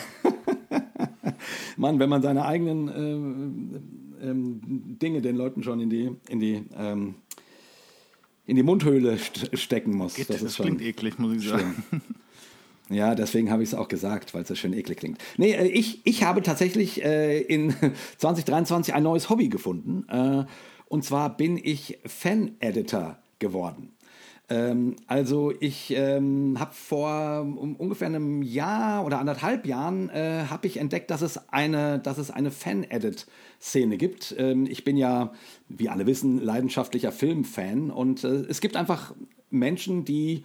Mann, 1.76 1.98
wenn 1.98 2.08
man 2.08 2.22
seine 2.22 2.46
eigenen 2.46 3.82
äh, 4.22 4.26
ähm, 4.26 4.60
Dinge 4.98 5.20
den 5.20 5.36
Leuten 5.36 5.62
schon 5.62 5.80
in 5.80 5.90
die, 5.90 6.10
in 6.30 6.40
die, 6.40 6.64
ähm, 6.74 7.16
in 8.46 8.56
die 8.56 8.62
Mundhöhle 8.62 9.18
stecken 9.52 9.94
muss. 9.98 10.14
Geht, 10.14 10.30
das, 10.30 10.40
das 10.40 10.56
klingt 10.56 10.80
eklig, 10.80 11.18
muss 11.18 11.36
ich 11.36 11.46
sagen. 11.46 11.84
Ja, 12.90 13.14
deswegen 13.14 13.50
habe 13.50 13.62
ich 13.62 13.70
es 13.70 13.74
auch 13.74 13.88
gesagt, 13.88 14.34
weil 14.34 14.42
es 14.42 14.48
so 14.48 14.54
schön 14.54 14.74
eklig 14.74 14.98
klingt. 14.98 15.18
Nee, 15.38 15.52
äh, 15.52 15.66
ich, 15.66 16.00
ich 16.04 16.22
habe 16.22 16.42
tatsächlich 16.42 17.02
äh, 17.02 17.40
in 17.40 17.74
2023 18.18 18.94
ein 18.94 19.02
neues 19.02 19.30
Hobby 19.30 19.48
gefunden. 19.48 20.06
Äh, 20.08 20.44
und 20.86 21.04
zwar 21.04 21.36
bin 21.36 21.58
ich 21.62 21.98
Fan-Editor 22.04 23.18
geworden. 23.38 23.94
Ähm, 24.50 24.96
also 25.06 25.52
ich 25.58 25.94
ähm, 25.96 26.56
habe 26.60 26.74
vor 26.74 27.40
um, 27.40 27.76
ungefähr 27.76 28.08
einem 28.08 28.42
Jahr 28.42 29.06
oder 29.06 29.18
anderthalb 29.18 29.66
Jahren 29.66 30.10
äh, 30.10 30.44
habe 30.50 30.66
ich 30.66 30.76
entdeckt, 30.76 31.10
dass 31.10 31.22
es 31.22 31.48
eine, 31.48 31.98
dass 31.98 32.18
es 32.18 32.30
eine 32.30 32.50
Fan-Edit-Szene 32.50 33.96
gibt. 33.96 34.34
Ähm, 34.38 34.66
ich 34.68 34.84
bin 34.84 34.98
ja, 34.98 35.32
wie 35.68 35.88
alle 35.88 36.06
wissen, 36.06 36.42
leidenschaftlicher 36.42 37.10
Filmfan 37.10 37.90
und 37.90 38.24
äh, 38.24 38.44
es 38.48 38.60
gibt 38.60 38.76
einfach 38.76 39.14
Menschen, 39.50 40.04
die 40.04 40.44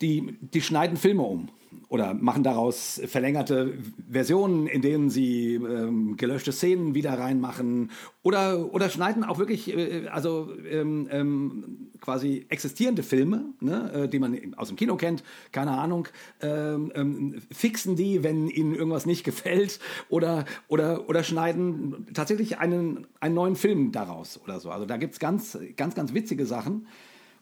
die, 0.00 0.38
die 0.40 0.60
schneiden 0.60 0.96
Filme 0.96 1.22
um 1.22 1.48
oder 1.88 2.14
machen 2.14 2.42
daraus 2.42 3.00
verlängerte 3.06 3.78
Versionen, 4.10 4.66
in 4.66 4.82
denen 4.82 5.10
sie 5.10 5.54
ähm, 5.54 6.16
gelöschte 6.16 6.52
Szenen 6.52 6.94
wieder 6.94 7.18
reinmachen 7.18 7.90
oder, 8.22 8.72
oder 8.74 8.90
schneiden 8.90 9.24
auch 9.24 9.38
wirklich 9.38 9.74
äh, 9.74 10.06
also 10.08 10.52
ähm, 10.70 11.08
ähm, 11.10 11.90
quasi 12.00 12.46
existierende 12.50 13.02
Filme, 13.02 13.46
ne, 13.60 13.92
äh, 13.92 14.08
die 14.08 14.18
man 14.18 14.54
aus 14.56 14.68
dem 14.68 14.76
Kino 14.76 14.96
kennt, 14.96 15.22
keine 15.50 15.72
Ahnung, 15.72 16.08
ähm, 16.42 16.92
ähm, 16.94 17.42
fixen 17.50 17.96
die, 17.96 18.22
wenn 18.22 18.48
ihnen 18.48 18.74
irgendwas 18.74 19.06
nicht 19.06 19.24
gefällt 19.24 19.80
oder, 20.08 20.44
oder, 20.68 21.08
oder 21.08 21.22
schneiden 21.22 22.06
tatsächlich 22.12 22.58
einen, 22.58 23.06
einen 23.20 23.34
neuen 23.34 23.56
Film 23.56 23.92
daraus 23.92 24.40
oder 24.42 24.60
so. 24.60 24.70
Also 24.70 24.84
da 24.84 24.96
gibt 24.98 25.14
es 25.14 25.20
ganz, 25.20 25.58
ganz, 25.76 25.94
ganz 25.94 26.12
witzige 26.12 26.44
Sachen. 26.44 26.86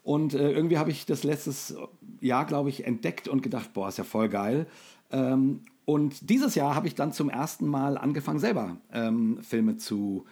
Und 0.06 0.34
äh, 0.34 0.52
irgendwie 0.52 0.78
habe 0.78 0.92
ich 0.92 1.04
das 1.04 1.24
letztes 1.24 1.74
Jahr, 2.20 2.44
glaube 2.44 2.68
ich, 2.68 2.86
entdeckt 2.86 3.26
und 3.26 3.42
gedacht, 3.42 3.72
boah, 3.72 3.88
ist 3.88 3.98
ja 3.98 4.04
voll 4.04 4.28
geil. 4.28 4.68
Ähm, 5.10 5.62
und 5.84 6.30
dieses 6.30 6.54
Jahr 6.54 6.76
habe 6.76 6.86
ich 6.86 6.94
dann 6.94 7.12
zum 7.12 7.28
ersten 7.28 7.66
Mal 7.66 7.98
angefangen, 7.98 8.38
selber 8.38 8.76
ähm, 8.92 9.38
Filme 9.42 9.78
zu, 9.78 10.24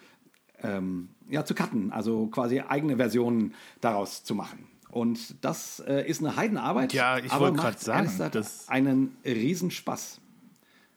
ähm, 0.62 1.08
ja, 1.28 1.44
zu 1.44 1.56
cutten, 1.56 1.90
also 1.90 2.28
quasi 2.28 2.60
eigene 2.60 2.98
Versionen 2.98 3.52
daraus 3.80 4.22
zu 4.22 4.36
machen. 4.36 4.68
Und 4.92 5.44
das 5.44 5.80
äh, 5.80 6.08
ist 6.08 6.20
eine 6.20 6.36
Heidenarbeit. 6.36 6.92
Ja, 6.92 7.18
ich 7.18 7.36
wollte 7.36 7.56
grad 7.56 7.80
sagen, 7.80 8.08
das- 8.30 8.68
einen 8.68 9.16
Riesenspaß. 9.24 10.20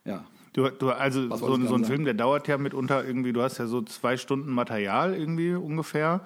Ja. 0.06 0.24
Du, 0.54 0.70
du, 0.70 0.92
also 0.92 1.36
so, 1.36 1.56
so 1.66 1.76
ein? 1.76 1.86
Film, 1.86 2.06
der 2.06 2.14
dauert 2.14 2.48
ja 2.48 2.60
mitunter 2.60 3.06
irgendwie, 3.06 3.34
du 3.34 3.42
hast 3.42 3.58
ja 3.58 3.66
so 3.66 3.82
zwei 3.82 4.18
Stunden 4.18 4.52
Material 4.52 5.16
irgendwie 5.16 5.54
ungefähr. 5.54 6.22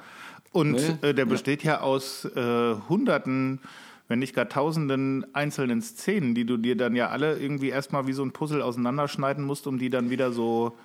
Und 0.52 0.72
Nee, 0.72 1.08
äh, 1.10 1.14
der 1.14 1.26
besteht 1.26 1.64
ja 1.64 1.82
aus 1.82 2.26
äh, 2.26 2.76
hunderten, 2.90 3.60
wenn 4.08 4.20
nicht 4.20 4.36
gar 4.36 4.50
tausenden 4.50 5.26
einzelnen 5.34 5.82
Szenen, 5.82 6.36
die 6.36 6.46
du 6.46 6.58
dir 6.58 6.76
dann 6.76 6.96
ja 6.96 7.10
alle 7.10 7.38
irgendwie 7.40 7.70
erstmal 7.70 8.08
wie 8.08 8.14
so 8.14 8.24
ein 8.24 8.32
Puzzle 8.32 8.62
auseinanderschneiden 8.62 9.46
musst, 9.46 9.68
um 9.68 9.80
die 9.80 9.90
dann 9.90 10.10
wieder 10.10 10.32
so 10.34 10.78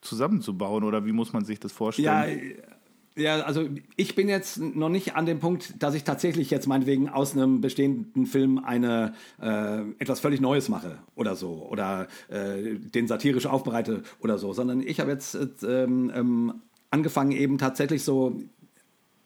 zusammenzubauen. 0.00 0.82
Oder 0.82 1.06
wie 1.06 1.12
muss 1.12 1.32
man 1.32 1.44
sich 1.44 1.60
das 1.60 1.70
Ja, 1.70 1.76
vorstellen? 1.76 2.54
ja, 3.16 3.40
also 3.42 3.68
ich 3.96 4.14
bin 4.14 4.28
jetzt 4.28 4.58
noch 4.58 4.88
nicht 4.88 5.14
an 5.16 5.26
dem 5.26 5.40
Punkt, 5.40 5.80
dass 5.82 5.94
ich 5.94 6.04
tatsächlich 6.04 6.50
jetzt 6.50 6.66
meinetwegen 6.66 7.08
aus 7.08 7.32
einem 7.34 7.60
bestehenden 7.60 8.26
Film 8.26 8.58
eine 8.58 9.14
äh, 9.40 9.80
etwas 9.98 10.20
völlig 10.20 10.40
Neues 10.40 10.68
mache 10.68 10.98
oder 11.14 11.36
so 11.36 11.66
oder 11.68 12.06
äh, 12.28 12.74
den 12.76 13.06
satirisch 13.08 13.46
aufbereite 13.46 14.02
oder 14.20 14.38
so, 14.38 14.52
sondern 14.52 14.80
ich 14.80 15.00
habe 15.00 15.10
jetzt 15.10 15.34
äh, 15.34 15.46
ähm, 15.84 16.12
ähm, 16.14 16.54
angefangen 16.90 17.32
eben 17.32 17.58
tatsächlich 17.58 18.02
so 18.04 18.40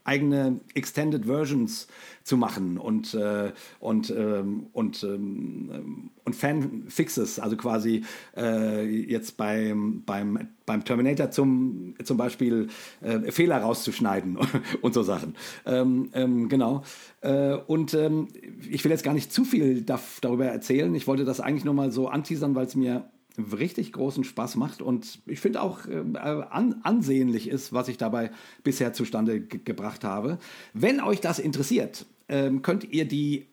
eigene 0.04 0.60
Extended 0.74 1.26
Versions 1.26 1.86
zu 2.24 2.36
machen 2.36 2.78
und 2.78 3.14
äh, 3.14 3.52
und 3.80 4.10
ähm, 4.10 4.66
und 4.72 5.02
ähm, 5.02 6.10
und 6.24 6.36
Fanfixes, 6.36 7.38
also 7.38 7.56
quasi 7.56 8.04
äh, 8.36 8.84
jetzt 8.84 9.36
beim 9.36 10.02
beim 10.04 10.48
beim 10.66 10.84
Terminator 10.84 11.30
zum 11.30 11.94
zum 12.04 12.16
Beispiel 12.16 12.68
äh, 13.00 13.30
Fehler 13.32 13.58
rauszuschneiden 13.58 14.38
und 14.80 14.94
so 14.94 15.02
Sachen. 15.02 15.34
Ähm, 15.66 16.10
ähm, 16.14 16.48
genau. 16.48 16.82
Äh, 17.20 17.54
und 17.54 17.94
ähm, 17.94 18.28
ich 18.68 18.84
will 18.84 18.92
jetzt 18.92 19.04
gar 19.04 19.14
nicht 19.14 19.32
zu 19.32 19.44
viel 19.44 19.82
darüber 19.82 20.46
erzählen. 20.46 20.94
Ich 20.94 21.06
wollte 21.06 21.24
das 21.24 21.40
eigentlich 21.40 21.64
nur 21.64 21.74
mal 21.74 21.90
so 21.90 22.08
anteasern, 22.08 22.54
weil 22.54 22.66
es 22.66 22.76
mir 22.76 23.10
richtig 23.38 23.92
großen 23.92 24.24
Spaß 24.24 24.56
macht 24.56 24.82
und 24.82 25.20
ich 25.26 25.40
finde 25.40 25.62
auch 25.62 25.86
äh, 25.86 26.02
an, 26.14 26.80
ansehnlich 26.82 27.48
ist, 27.48 27.72
was 27.72 27.88
ich 27.88 27.96
dabei 27.96 28.30
bisher 28.62 28.92
zustande 28.92 29.40
ge 29.40 29.60
gebracht 29.64 30.04
habe. 30.04 30.38
Wenn 30.74 31.00
euch 31.00 31.20
das 31.20 31.38
interessiert, 31.38 32.06
ähm, 32.28 32.62
könnt 32.62 32.84
ihr 32.84 33.06
die 33.06 33.46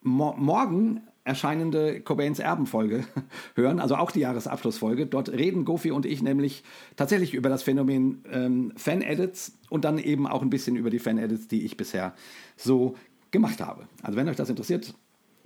mo 0.00 0.34
morgen 0.36 1.02
erscheinende 1.24 2.00
Cobains 2.00 2.40
Erben-Folge 2.40 3.04
hören, 3.54 3.78
also 3.78 3.94
auch 3.96 4.10
die 4.10 4.20
Jahresabschlussfolge. 4.20 5.06
Dort 5.06 5.28
reden 5.30 5.64
Gofi 5.64 5.92
und 5.92 6.04
ich 6.04 6.22
nämlich 6.22 6.64
tatsächlich 6.96 7.34
über 7.34 7.48
das 7.48 7.62
Phänomen 7.62 8.24
ähm, 8.30 8.72
Fan-Edits 8.76 9.56
und 9.70 9.84
dann 9.84 9.98
eben 9.98 10.26
auch 10.26 10.42
ein 10.42 10.50
bisschen 10.50 10.74
über 10.74 10.90
die 10.90 10.98
Fan-Edits, 10.98 11.46
die 11.46 11.64
ich 11.64 11.76
bisher 11.76 12.14
so 12.56 12.96
gemacht 13.30 13.60
habe. 13.60 13.86
Also 14.02 14.16
wenn 14.16 14.28
euch 14.28 14.36
das 14.36 14.50
interessiert, 14.50 14.94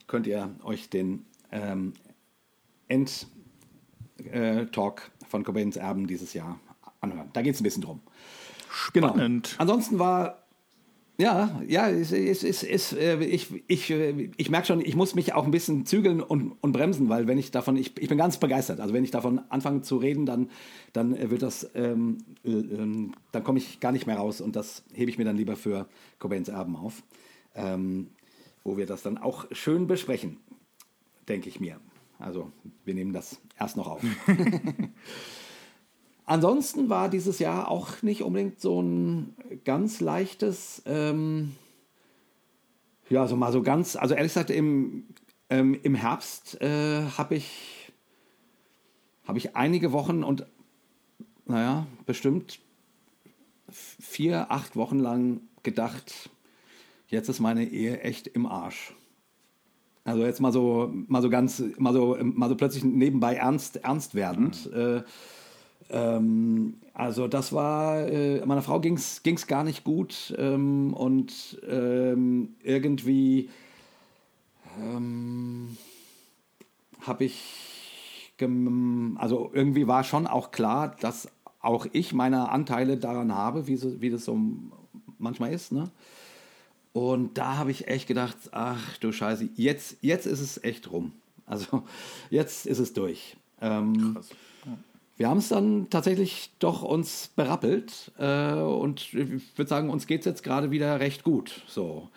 könnt 0.07 0.27
ihr 0.27 0.55
euch 0.65 0.89
den 0.89 1.27
ähm, 1.53 1.93
End 2.89 3.27
äh, 4.31 4.67
Talk 4.67 5.11
von 5.29 5.45
Cobains 5.45 5.77
Erben 5.77 6.07
dieses 6.07 6.35
Jahr 6.35 6.59
anhören. 7.01 7.31
Da 7.33 7.43
geht 7.43 7.55
es 7.55 7.61
ein 7.61 7.65
bisschen 7.65 7.83
drum. 7.83 8.01
Spannend. 8.71 9.51
Genau. 9.51 9.63
Ansonsten 9.63 9.99
war 9.99 10.47
ja, 11.19 11.63
ja, 11.67 11.89
es, 11.89 12.13
es, 12.13 12.45
es, 12.45 12.63
es, 12.63 12.93
äh, 12.93 13.17
ich, 13.25 13.49
ich, 13.69 13.91
äh, 13.91 14.31
ich 14.37 14.51
merke 14.51 14.67
schon, 14.67 14.83
ich 14.83 14.97
muss 14.97 15.15
mich 15.15 15.33
auch 15.33 15.45
ein 15.45 15.51
bisschen 15.51 15.87
zügeln 15.87 16.21
und, 16.21 16.53
und 16.61 16.73
bremsen, 16.73 17.09
weil 17.09 17.27
wenn 17.27 17.39
ich 17.39 17.51
davon, 17.51 17.77
ich, 17.77 17.97
ich 17.99 18.09
bin 18.09 18.19
ganz 18.19 18.37
begeistert. 18.37 18.81
Also 18.81 18.93
wenn 18.93 19.03
ich 19.03 19.13
davon 19.13 19.41
anfange 19.49 19.81
zu 19.81 19.97
reden, 19.97 20.27
dann, 20.27 20.51
dann 20.93 21.19
wird 21.31 21.41
das, 21.41 21.71
ähm, 21.75 22.19
äh, 22.45 22.51
ähm, 22.51 23.15
dann 23.33 23.45
komme 23.45 23.59
ich 23.59 23.81
gar 23.81 23.93
nicht 23.93 24.07
mehr 24.07 24.19
raus 24.19 24.43
und 24.43 24.57
das 24.57 24.85
hebe 24.93 25.11
ich 25.11 25.17
mir 25.17 25.25
dann 25.25 25.39
lieber 25.39 25.57
für 25.57 25.89
Cobains 26.19 26.49
Erben 26.49 26.77
auf, 26.77 27.03
ähm, 27.55 28.09
wo 28.63 28.77
wir 28.77 28.85
das 28.85 29.03
dann 29.03 29.17
auch 29.17 29.47
schön 29.53 29.87
besprechen, 29.87 30.37
denke 31.29 31.49
ich 31.49 31.61
mir. 31.61 31.81
Also 32.19 32.53
wir 32.85 32.93
nehmen 32.93 33.15
das 33.15 33.41
erst 33.59 33.77
noch 33.77 33.87
auf. 33.87 34.03
Ansonsten 36.27 36.89
war 36.89 37.09
dieses 37.09 37.39
Jahr 37.39 37.71
auch 37.71 38.03
nicht 38.03 38.23
unbedingt 38.23 38.61
so 38.61 38.83
ein 38.83 39.37
ganz 39.65 40.01
leichtes, 40.01 40.83
ähm, 40.85 41.55
ja, 43.09 43.29
so 43.29 43.37
mal 43.37 43.53
so 43.53 43.63
ganz, 43.63 43.95
also 43.95 44.15
ehrlich 44.15 44.33
gesagt, 44.33 44.51
im, 44.51 45.05
ähm, 45.51 45.79
im 45.85 45.95
Herbst 45.95 46.61
äh, 46.61 47.03
habe 47.17 47.37
ich, 47.37 47.93
habe 49.25 49.39
ich 49.39 49.55
einige 49.55 49.93
Wochen 49.93 50.25
und, 50.25 50.47
naja, 51.45 51.87
bestimmt 52.07 52.59
vier, 53.71 54.51
acht 54.51 54.75
Wochen 54.75 54.99
lang 54.99 55.41
gedacht, 55.63 56.31
jetzt 57.07 57.29
ist 57.29 57.39
meine 57.39 57.65
Ehe 57.65 58.01
echt 58.01 58.27
im 58.27 58.47
Arsch. 58.47 58.95
Also 60.07 60.25
jetzt 60.25 60.41
mal 60.41 60.53
so, 60.53 60.93
mal 61.09 61.21
so 61.21 61.29
ganz, 61.29 61.63
mal 61.79 61.93
so, 61.93 62.17
mal 62.23 62.49
so 62.49 62.55
plötzlich 62.55 62.85
nebenbei 62.85 63.35
ernst, 63.35 63.79
ernst 63.79 64.15
werdend. 64.15 64.71
Äh, 64.73 65.03
ähm, 65.91 66.75
also 66.95 67.27
das 67.27 67.53
war, 67.53 68.07
äh, 68.07 68.45
meiner 68.47 68.63
Frau 68.63 68.79
ging 68.79 68.97
es 68.97 69.47
gar 69.49 69.65
nicht 69.65 69.83
gut 69.83 70.33
ähm, 70.39 70.95
und 70.95 71.61
ähm, 71.69 72.55
irgendwie 72.63 73.51
ähm, 74.81 75.77
habe 77.01 77.25
ich, 77.25 78.33
also 79.17 79.51
irgendwie 79.53 79.89
war 79.89 80.05
schon 80.05 80.29
auch 80.29 80.53
klar, 80.53 80.95
dass 81.01 81.29
auch 81.61 81.87
ich 81.93 82.13
meine 82.13 82.51
Anteile 82.51 82.97
daran 82.97 83.35
habe, 83.35 83.67
wie, 83.67 83.77
so, 83.77 84.01
wie 84.01 84.11
das 84.11 84.25
so 84.25 84.39
manchmal 85.19 85.53
ist. 85.53 85.73
Ne? 85.73 85.91
Und 86.97 87.37
da 87.37 87.59
habe 87.59 87.71
ich 87.71 87.89
echt 87.89 88.09
gedacht, 88.09 88.39
ach 88.53 88.97
du 89.01 89.13
Scheiße, 89.13 89.51
jetzt, 89.55 89.99
jetzt 90.01 90.25
ist 90.25 90.41
es 90.41 90.65
echt 90.65 90.91
rum. 90.91 91.13
Also 91.45 91.83
jetzt 92.31 92.65
ist 92.65 92.79
es 92.79 92.95
durch. 92.95 93.37
Ähm, 93.61 94.17
wir 95.19 95.29
haben 95.29 95.37
es 95.37 95.49
dann 95.49 95.91
tatsächlich 95.91 96.53
doch 96.59 96.81
uns 96.81 97.29
berappelt 97.37 98.13
äh, 98.19 98.55
und 98.55 99.13
ich 99.13 99.59
würde 99.59 99.69
sagen, 99.69 99.91
uns 99.91 100.07
geht 100.07 100.21
es 100.21 100.25
jetzt 100.25 100.43
gerade 100.43 100.71
wieder 100.71 100.99
recht 100.99 101.23
gut. 101.23 101.61
So. 101.69 102.09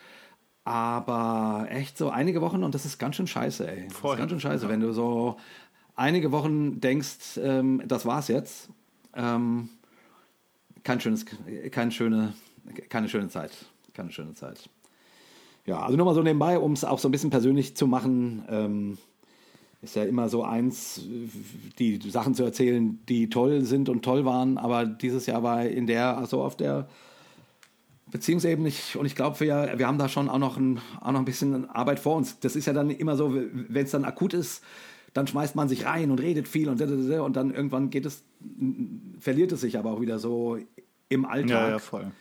Aber 0.63 1.68
echt 1.70 1.98
so 1.98 2.10
einige 2.10 2.39
Wochen 2.39 2.63
und 2.63 2.74
das 2.74 2.86
ist 2.86 3.00
ganz 3.00 3.18
schön 3.18 3.28
scheiße, 3.28 3.70
ey. 3.70 3.88
Das 3.89 3.98
Voll. 3.98 4.13
ist 4.13 4.20
ganz 4.20 4.32
schön 4.32 4.39
scheiße, 4.39 4.70
wenn 4.70 4.80
du 4.80 4.94
so 4.94 5.36
einige 5.98 6.32
Wochen 6.32 6.80
denkst, 6.80 7.38
ähm, 7.44 7.84
das 7.86 8.06
war's 8.06 8.30
jetzt. 8.30 8.70
Ähm, 9.13 9.68
kein 10.86 11.02
schönes, 11.02 11.26
kein 11.70 11.92
schöne, 11.92 12.34
keine 12.88 13.10
schöne 13.10 13.28
Zeit. 13.28 13.52
Keine 14.00 14.14
schöne 14.14 14.34
Zeit. 14.34 14.70
Ja, 15.66 15.82
also 15.82 15.98
nur 15.98 16.06
mal 16.06 16.16
so 16.16 16.24
nebenbei, 16.24 16.58
um 16.58 16.72
es 16.72 16.86
auch 16.86 17.00
so 17.00 17.10
ein 17.10 17.12
bisschen 17.12 17.32
persönlich 17.32 17.76
zu 17.76 17.86
machen. 17.86 18.46
Ähm, 18.50 18.98
ist 19.82 19.98
ja 19.98 20.04
immer 20.04 20.30
so 20.30 20.44
eins, 20.44 21.02
die 21.80 22.00
Sachen 22.10 22.34
zu 22.34 22.44
erzählen, 22.44 22.98
die 23.10 23.30
toll 23.30 23.66
sind 23.66 23.90
und 23.90 24.04
toll 24.04 24.24
waren, 24.24 24.58
aber 24.58 24.86
dieses 24.86 25.26
Jahr 25.26 25.44
war 25.44 25.66
in 25.66 25.86
der, 25.86 26.18
also 26.18 26.42
auf 26.42 26.56
der 26.56 26.88
Beziehungsebene, 28.10 28.70
ich, 28.70 28.96
und 28.96 29.06
ich 29.06 29.16
glaube, 29.16 29.38
wir, 29.42 29.74
wir 29.76 29.86
haben 29.86 29.98
da 29.98 30.08
schon 30.08 30.30
auch 30.30 30.38
noch, 30.38 30.56
ein, 30.56 30.80
auch 31.02 31.12
noch 31.12 31.20
ein 31.20 31.26
bisschen 31.26 31.70
Arbeit 31.70 32.00
vor 32.00 32.16
uns. 32.16 32.40
Das 32.40 32.56
ist 32.56 32.66
ja 32.66 32.74
dann 32.74 32.90
immer 32.90 33.18
so, 33.18 33.34
wenn 33.34 33.86
es 33.86 33.92
dann 33.92 34.06
akut 34.06 34.34
ist, 34.34 34.64
dann 35.14 35.28
schmeißt 35.28 35.58
man 35.58 35.68
sich 35.68 35.86
rein 35.86 36.10
und 36.10 36.22
redet 36.22 36.48
viel 36.48 36.70
und, 36.70 36.82
und 36.82 37.36
dann 37.36 37.54
irgendwann 37.54 37.90
geht 37.90 38.06
es, 38.06 38.24
verliert 39.20 39.52
es 39.52 39.60
sich 39.60 39.78
aber 39.78 39.92
auch 39.92 40.02
wieder 40.02 40.20
so 40.20 40.58
im 41.10 41.26
Alltag. 41.26 41.50
Ja, 41.50 41.70
ja, 41.70 41.80
voll. 41.80 42.12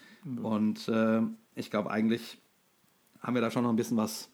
Und 0.43 0.89
äh, 0.89 1.21
ich 1.59 1.71
glaube, 1.71 1.91
eigentlich 1.91 2.39
haben 3.21 3.35
wir 3.35 3.41
da 3.43 3.51
schon 3.51 3.65
noch 3.65 3.71
ein 3.71 3.77
bisschen 3.77 3.97
was 3.97 4.31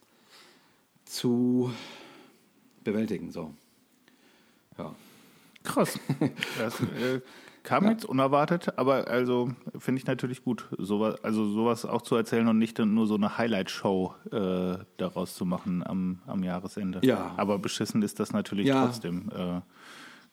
zu 1.05 1.73
bewältigen. 2.83 3.31
So. 3.31 3.55
Ja. 4.79 4.95
Krass. 5.63 5.99
Das 6.59 6.81
äh, 6.81 7.21
kam 7.63 7.89
jetzt 7.89 8.05
unerwartet, 8.05 8.79
aber 8.79 9.09
also 9.09 9.51
finde 9.79 10.01
ich 10.01 10.07
natürlich 10.07 10.45
gut, 10.45 10.69
sowas, 10.77 11.23
also 11.25 11.51
sowas 11.51 11.87
auch 11.87 12.03
zu 12.03 12.15
erzählen 12.15 12.47
und 12.49 12.59
nicht 12.59 12.79
nur 12.79 13.07
so 13.07 13.15
eine 13.15 13.39
Highlight-Show 13.39 14.15
äh, 14.31 14.85
daraus 14.99 15.35
zu 15.35 15.47
machen 15.47 15.83
am, 15.87 16.21
am 16.27 16.43
Jahresende. 16.45 17.01
Ja. 17.03 17.33
Aber 17.39 17.59
beschissen 17.59 18.03
ist 18.03 18.21
das 18.21 18.33
natürlich 18.33 18.67
Ja. 18.67 18.85
trotzdem. 18.85 19.31
Äh, 19.31 19.61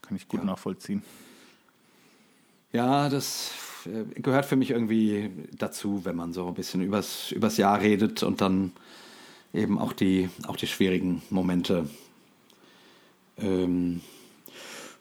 kann 0.02 0.16
ich 0.16 0.28
gut 0.28 0.44
nachvollziehen. 0.44 1.04
Ja, 2.74 3.08
das 3.08 3.52
gehört 4.16 4.46
für 4.46 4.56
mich 4.56 4.72
irgendwie 4.72 5.30
dazu, 5.58 6.06
wenn 6.06 6.16
man 6.16 6.34
so 6.34 6.48
ein 6.48 6.54
bisschen 6.54 6.82
übers, 6.82 7.32
übers 7.32 7.58
Jahr 7.58 7.80
redet 7.82 8.24
und 8.24 8.42
dann 8.42 8.72
eben 9.54 9.78
auch 9.80 9.94
die, 9.94 10.30
auch 10.48 10.56
die 10.56 10.68
schwierigen 10.68 11.22
Momente 11.30 11.90
ähm, 13.38 14.02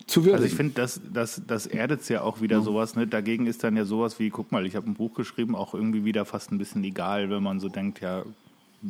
zu 0.07 0.21
würdigen. 0.25 0.35
Also 0.37 0.47
ich 0.47 0.55
finde, 0.55 0.75
das, 0.75 1.01
das, 1.13 1.43
das 1.47 1.67
erdet 1.67 2.09
ja 2.09 2.23
auch 2.23 2.41
wieder 2.41 2.61
sowas. 2.63 2.97
Ne? 2.97 3.07
Dagegen 3.07 3.47
ist 3.47 3.63
dann 3.63 3.77
ja 3.77 3.85
sowas 3.85 4.19
wie, 4.19 4.31
guck 4.31 4.51
mal, 4.53 4.67
ich 4.67 4.75
habe 4.77 4.91
ein 4.91 4.95
Buch 4.95 5.15
geschrieben, 5.15 5.55
auch 5.55 5.75
irgendwie 5.75 6.05
wieder 6.05 6.25
fast 6.25 6.51
ein 6.51 6.59
bisschen 6.59 6.83
egal, 6.85 7.31
wenn 7.31 7.43
man 7.43 7.61
so 7.61 7.69
denkt, 7.69 8.01
ja, 8.01 8.25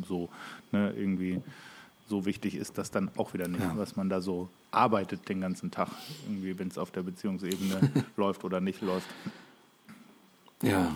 so, 0.07 0.29
ne, 0.71 0.93
irgendwie 0.97 1.41
so 2.07 2.25
wichtig 2.25 2.55
ist 2.55 2.77
das 2.77 2.91
dann 2.91 3.09
auch 3.17 3.33
wieder 3.33 3.47
nicht, 3.47 3.61
Ja. 3.61 3.73
was 3.75 3.95
man 3.95 4.09
da 4.09 4.21
so 4.21 4.49
arbeitet 4.71 5.27
den 5.29 5.41
ganzen 5.41 5.69
Tag, 5.71 5.89
irgendwie, 6.27 6.57
wenn 6.57 6.69
es 6.69 6.77
auf 6.77 6.91
der 6.91 7.03
Beziehungsebene 7.03 7.91
läuft 8.17 8.43
oder 8.43 8.59
nicht 8.61 8.81
läuft. 8.81 9.07
Ja, 10.61 10.95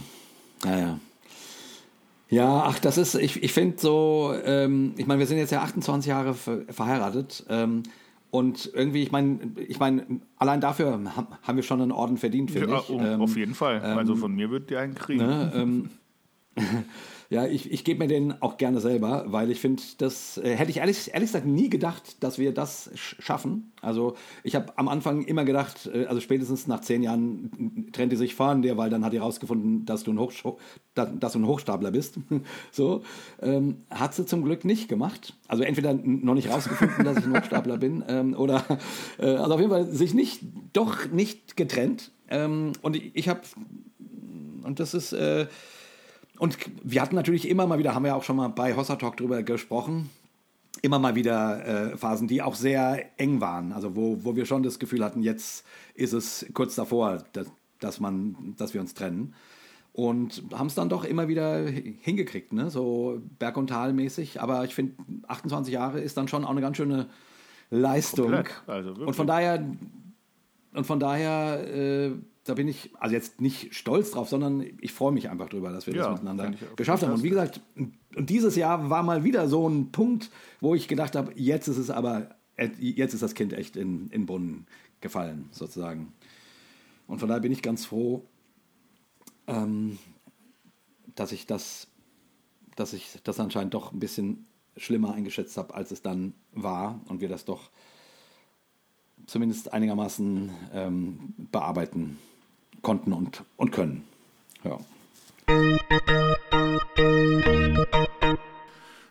ja, 0.65 0.99
ja. 2.29 2.63
Ach, 2.65 2.79
das 2.79 2.97
ist, 2.97 3.15
ich, 3.15 3.43
ich 3.43 3.53
finde 3.53 3.77
so, 3.79 4.33
ähm, 4.43 4.93
ich 4.97 5.07
meine, 5.07 5.19
wir 5.19 5.27
sind 5.27 5.37
jetzt 5.37 5.51
ja 5.51 5.61
28 5.61 6.09
Jahre 6.09 6.33
verheiratet. 6.33 7.45
Ähm, 7.49 7.83
und 8.31 8.69
irgendwie, 8.73 9.01
ich 9.01 9.11
meine, 9.11 9.39
ich 9.67 9.79
meine, 9.79 10.05
allein 10.37 10.59
dafür 10.59 10.99
haben 11.43 11.55
wir 11.55 11.63
schon 11.63 11.81
einen 11.81 11.93
Orden 11.93 12.17
verdient, 12.17 12.51
finde 12.51 12.69
ja, 12.69 12.79
ich. 12.79 12.89
Oh, 12.89 12.99
ähm, 12.99 13.21
auf 13.21 13.37
jeden 13.37 13.55
Fall. 13.55 13.79
also 13.79 14.13
ähm, 14.13 14.19
von 14.19 14.35
mir 14.35 14.51
wird 14.51 14.69
ihr 14.71 14.79
einen 14.79 14.93
kriegen. 14.93 15.25
Ne, 15.25 15.51
ähm, 15.55 15.89
Ja, 17.29 17.47
ich, 17.47 17.71
ich 17.71 17.83
gebe 17.83 17.99
mir 17.99 18.07
den 18.07 18.41
auch 18.41 18.57
gerne 18.57 18.79
selber, 18.79 19.25
weil 19.27 19.49
ich 19.49 19.59
finde, 19.59 19.81
das 19.97 20.37
äh, 20.37 20.55
hätte 20.55 20.69
ich 20.69 20.77
ehrlich, 20.77 21.13
ehrlich 21.13 21.29
gesagt 21.29 21.45
nie 21.45 21.69
gedacht, 21.69 22.23
dass 22.23 22.37
wir 22.37 22.53
das 22.53 22.91
schaffen. 22.95 23.71
Also 23.81 24.15
ich 24.43 24.55
habe 24.55 24.77
am 24.77 24.87
Anfang 24.87 25.23
immer 25.25 25.43
gedacht, 25.43 25.89
äh, 25.91 26.05
also 26.05 26.21
spätestens 26.21 26.67
nach 26.67 26.81
zehn 26.81 27.01
Jahren 27.01 27.89
trennt 27.93 28.11
die 28.11 28.15
sich 28.15 28.35
von 28.35 28.61
dir, 28.61 28.77
weil 28.77 28.89
dann 28.89 29.03
hat 29.03 29.13
die 29.13 29.17
rausgefunden, 29.17 29.85
dass 29.85 30.03
du 30.03 30.11
ein, 30.11 31.19
dass 31.19 31.33
du 31.33 31.39
ein 31.39 31.47
Hochstapler 31.47 31.91
bist. 31.91 32.19
so 32.71 33.01
ähm, 33.41 33.77
hat 33.89 34.13
sie 34.13 34.25
zum 34.25 34.43
Glück 34.43 34.63
nicht 34.63 34.87
gemacht. 34.87 35.33
Also 35.47 35.63
entweder 35.63 35.93
noch 35.93 36.35
nicht 36.35 36.49
rausgefunden, 36.49 37.05
dass 37.05 37.17
ich 37.17 37.25
ein 37.25 37.35
Hochstapler 37.35 37.77
bin, 37.77 38.03
ähm, 38.07 38.35
oder 38.35 38.63
äh, 39.17 39.27
also 39.27 39.55
auf 39.55 39.59
jeden 39.59 39.71
Fall 39.71 39.85
sich 39.85 40.13
nicht, 40.13 40.41
doch 40.73 41.09
nicht 41.09 41.57
getrennt. 41.57 42.11
Ähm, 42.29 42.73
und 42.81 42.95
ich, 42.95 43.11
ich 43.13 43.29
habe 43.29 43.41
und 44.65 44.79
das 44.79 44.93
ist 44.93 45.13
äh, 45.13 45.47
und 46.37 46.57
wir 46.83 47.01
hatten 47.01 47.15
natürlich 47.15 47.47
immer 47.47 47.67
mal 47.67 47.79
wieder, 47.79 47.95
haben 47.95 48.05
wir 48.05 48.15
auch 48.15 48.23
schon 48.23 48.35
mal 48.35 48.49
bei 48.49 48.75
Hossa 48.75 48.95
Talk 48.95 49.17
drüber 49.17 49.43
gesprochen, 49.43 50.09
immer 50.81 50.99
mal 50.99 51.15
wieder 51.15 51.93
äh, 51.93 51.97
Phasen, 51.97 52.27
die 52.27 52.41
auch 52.41 52.55
sehr 52.55 53.05
eng 53.17 53.41
waren. 53.41 53.71
Also 53.71 53.95
wo, 53.95 54.23
wo 54.23 54.35
wir 54.35 54.45
schon 54.45 54.63
das 54.63 54.79
Gefühl 54.79 55.03
hatten, 55.03 55.21
jetzt 55.21 55.65
ist 55.93 56.13
es 56.13 56.45
kurz 56.53 56.75
davor, 56.75 57.23
dass, 57.33 57.47
dass, 57.79 57.99
man, 57.99 58.55
dass 58.57 58.73
wir 58.73 58.81
uns 58.81 58.93
trennen. 58.93 59.33
Und 59.93 60.43
haben 60.53 60.67
es 60.67 60.75
dann 60.75 60.89
doch 60.89 61.05
immer 61.05 61.29
wieder 61.29 61.65
hingekriegt, 61.65 62.51
ne? 62.51 62.69
so 62.69 63.21
Berg- 63.39 63.55
und 63.55 63.67
Tal-mäßig. 63.67 64.41
Aber 64.41 64.65
ich 64.65 64.75
finde, 64.75 64.95
28 65.27 65.73
Jahre 65.73 66.01
ist 66.01 66.17
dann 66.17 66.27
schon 66.27 66.43
auch 66.43 66.49
eine 66.49 66.59
ganz 66.59 66.75
schöne 66.75 67.07
Leistung. 67.69 68.43
Also 68.67 68.91
und 68.91 69.15
von 69.15 69.25
daher, 69.25 69.65
und 70.75 70.85
von 70.85 70.99
daher 70.99 71.67
äh, 71.67 72.11
da 72.45 72.53
bin 72.53 72.67
ich 72.67 72.91
also 72.99 73.15
jetzt 73.15 73.41
nicht 73.41 73.73
stolz 73.73 74.11
drauf, 74.11 74.29
sondern 74.29 74.63
ich 74.79 74.93
freue 74.93 75.11
mich 75.11 75.29
einfach 75.29 75.49
drüber, 75.49 75.71
dass 75.71 75.87
wir 75.87 75.95
ja, 75.95 76.03
das 76.03 76.11
miteinander 76.11 76.53
geschafft 76.75 77.03
haben. 77.03 77.13
Und 77.13 77.23
wie 77.23 77.29
gesagt, 77.29 77.59
und 77.75 78.29
dieses 78.29 78.55
Jahr 78.55 78.89
war 78.89 79.01
mal 79.01 79.23
wieder 79.23 79.49
so 79.49 79.67
ein 79.67 79.91
Punkt, 79.91 80.29
wo 80.61 80.75
ich 80.75 80.87
gedacht 80.87 81.15
habe, 81.15 81.33
jetzt 81.35 81.67
ist 81.67 81.77
es 81.77 81.89
aber, 81.89 82.35
jetzt 82.77 83.15
ist 83.15 83.23
das 83.23 83.33
Kind 83.33 83.51
echt 83.51 83.75
in, 83.75 84.09
in 84.09 84.27
Brunnen 84.27 84.67
gefallen, 85.01 85.49
sozusagen. 85.51 86.13
Und 87.07 87.19
von 87.19 87.27
daher 87.27 87.41
bin 87.41 87.51
ich 87.51 87.63
ganz 87.63 87.85
froh, 87.85 88.23
ähm, 89.47 89.97
dass 91.15 91.31
ich 91.31 91.47
das, 91.47 91.87
dass 92.75 92.93
ich 92.93 93.19
das 93.23 93.39
anscheinend 93.39 93.73
doch 93.73 93.91
ein 93.91 93.99
bisschen 93.99 94.45
schlimmer 94.77 95.15
eingeschätzt 95.15 95.57
habe, 95.57 95.73
als 95.73 95.89
es 95.89 96.03
dann 96.03 96.33
war 96.51 97.01
und 97.07 97.21
wir 97.21 97.29
das 97.29 97.43
doch 97.43 97.71
zumindest 99.27 99.73
einigermaßen 99.73 100.49
ähm, 100.73 101.19
bearbeiten 101.51 102.17
konnten 102.81 103.13
und, 103.13 103.43
und 103.57 103.71
können. 103.71 104.03
Ja. 104.63 104.77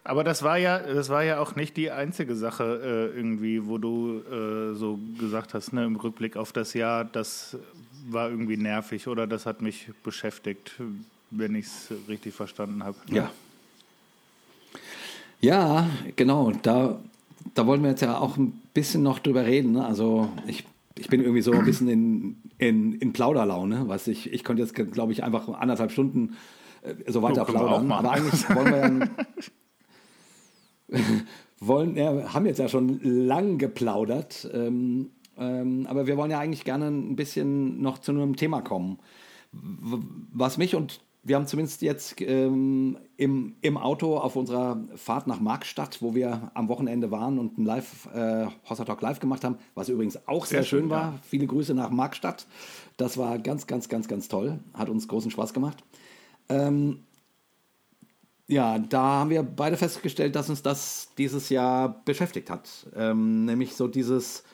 Aber 0.04 0.22
das 0.22 0.42
war 0.42 0.58
ja, 0.58 0.78
das 0.78 1.08
war 1.08 1.24
ja 1.24 1.40
auch 1.40 1.56
nicht 1.56 1.76
die 1.76 1.90
einzige 1.90 2.36
Sache 2.36 3.10
äh, 3.12 3.16
irgendwie, 3.16 3.66
wo 3.66 3.78
du 3.78 4.20
äh, 4.30 4.74
so 4.74 4.98
gesagt 5.18 5.54
hast, 5.54 5.72
ne, 5.72 5.84
im 5.84 5.96
Rückblick 5.96 6.36
auf 6.36 6.52
das 6.52 6.74
Jahr, 6.74 7.04
das 7.04 7.56
war 8.06 8.28
irgendwie 8.28 8.58
nervig 8.58 9.08
oder 9.08 9.26
das 9.26 9.46
hat 9.46 9.62
mich 9.62 9.90
beschäftigt, 10.02 10.74
wenn 11.30 11.54
ich 11.54 11.66
es 11.66 11.92
richtig 12.06 12.34
verstanden 12.34 12.84
habe. 12.84 12.96
Ja. 13.08 13.30
Ja, 15.40 15.88
genau. 16.16 16.52
Da, 16.62 16.98
da 17.54 17.66
wollen 17.66 17.82
wir 17.82 17.90
jetzt 17.90 18.02
ja 18.02 18.18
auch 18.18 18.36
ein 18.36 18.60
bisschen 18.74 19.02
noch 19.02 19.18
drüber 19.18 19.46
reden. 19.46 19.72
Ne? 19.72 19.86
Also 19.86 20.28
ich 20.46 20.64
ich 20.98 21.08
bin 21.08 21.20
irgendwie 21.20 21.42
so 21.42 21.52
ein 21.52 21.64
bisschen 21.64 21.88
in, 21.88 22.42
in, 22.58 22.94
in 22.94 23.12
Plauderlaune. 23.12 23.88
Was 23.88 24.06
ich, 24.06 24.32
ich 24.32 24.44
könnte 24.44 24.62
jetzt, 24.62 24.74
glaube 24.74 25.12
ich, 25.12 25.24
einfach 25.24 25.48
anderthalb 25.48 25.90
Stunden 25.90 26.36
äh, 26.82 26.94
so 27.10 27.22
weiter 27.22 27.44
plaudern. 27.44 27.90
Aber 27.90 28.12
eigentlich 28.12 28.48
wollen 28.48 29.10
wir 30.90 30.98
ja, 30.98 31.00
wollen, 31.60 31.96
ja, 31.96 32.32
haben 32.32 32.46
jetzt 32.46 32.58
ja 32.58 32.68
schon 32.68 33.00
lang 33.02 33.58
geplaudert. 33.58 34.48
Ähm, 34.52 35.10
ähm, 35.36 35.86
aber 35.88 36.06
wir 36.06 36.16
wollen 36.16 36.30
ja 36.30 36.38
eigentlich 36.38 36.64
gerne 36.64 36.88
ein 36.88 37.16
bisschen 37.16 37.80
noch 37.80 37.98
zu 37.98 38.12
einem 38.12 38.36
Thema 38.36 38.62
kommen. 38.62 38.98
Was 39.52 40.58
mich 40.58 40.74
und 40.74 41.00
wir 41.24 41.36
haben 41.36 41.46
zumindest 41.46 41.80
jetzt 41.80 42.20
ähm, 42.20 42.98
im, 43.16 43.56
im 43.62 43.78
Auto 43.78 44.18
auf 44.18 44.36
unserer 44.36 44.84
Fahrt 44.94 45.26
nach 45.26 45.40
Markstadt, 45.40 46.02
wo 46.02 46.14
wir 46.14 46.50
am 46.52 46.68
Wochenende 46.68 47.10
waren 47.10 47.38
und 47.38 47.56
ein 47.56 47.64
Live, 47.64 48.06
äh, 48.14 48.46
Hossa 48.68 48.84
Talk 48.84 49.00
live 49.00 49.20
gemacht 49.20 49.42
haben, 49.42 49.56
was 49.74 49.88
übrigens 49.88 50.28
auch 50.28 50.44
sehr, 50.44 50.58
sehr 50.58 50.64
schön, 50.64 50.80
schön 50.80 50.90
war. 50.90 51.12
Ja. 51.12 51.18
Viele 51.26 51.46
Grüße 51.46 51.74
nach 51.74 51.90
Markstadt. 51.90 52.46
Das 52.98 53.16
war 53.16 53.38
ganz, 53.38 53.66
ganz, 53.66 53.88
ganz, 53.88 54.06
ganz 54.06 54.28
toll. 54.28 54.60
Hat 54.74 54.90
uns 54.90 55.08
großen 55.08 55.30
Spaß 55.30 55.54
gemacht. 55.54 55.82
Ähm, 56.50 57.00
ja, 58.46 58.78
da 58.78 59.00
haben 59.00 59.30
wir 59.30 59.42
beide 59.42 59.78
festgestellt, 59.78 60.36
dass 60.36 60.50
uns 60.50 60.62
das 60.62 61.08
dieses 61.16 61.48
Jahr 61.48 62.02
beschäftigt 62.04 62.50
hat. 62.50 62.86
Ähm, 62.94 63.46
nämlich 63.46 63.74
so 63.74 63.88
dieses 63.88 64.44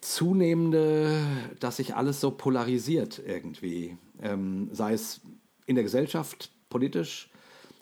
zunehmende, 0.00 1.20
dass 1.60 1.76
sich 1.76 1.94
alles 1.94 2.22
so 2.22 2.30
polarisiert 2.30 3.20
irgendwie. 3.26 3.98
Ähm, 4.22 4.68
sei 4.72 4.92
es 4.92 5.20
in 5.66 5.74
der 5.74 5.84
Gesellschaft, 5.84 6.50
politisch, 6.68 7.30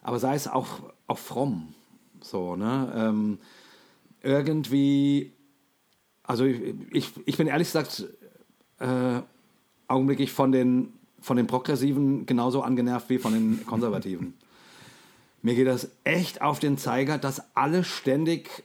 aber 0.03 0.19
sei 0.19 0.35
es 0.35 0.49
auch, 0.49 0.81
auch 1.07 1.19
fromm. 1.19 1.75
So, 2.21 2.57
ne? 2.57 2.93
Ähm, 2.95 3.39
irgendwie, 4.23 5.33
also 6.23 6.45
ich, 6.45 7.11
ich 7.25 7.37
bin 7.37 7.47
ehrlich 7.47 7.69
gesagt 7.69 8.07
äh, 8.79 9.21
augenblicklich 9.89 10.33
von 10.33 10.53
den, 10.53 10.93
von 11.21 11.37
den 11.37 11.47
Progressiven 11.47 12.27
genauso 12.27 12.63
angenervt 12.63 13.09
wie 13.11 13.19
von 13.19 13.33
den 13.33 13.67
Konservativen. 13.67 14.35
Mir 15.43 15.57
geht 15.57 15.67
das 15.67 15.91
echt 16.05 16.41
auf 16.41 16.61
den 16.61 16.79
Zeiger, 16.79 17.19
dass 17.19 17.43
alle 17.57 17.83
ständig 17.83 18.63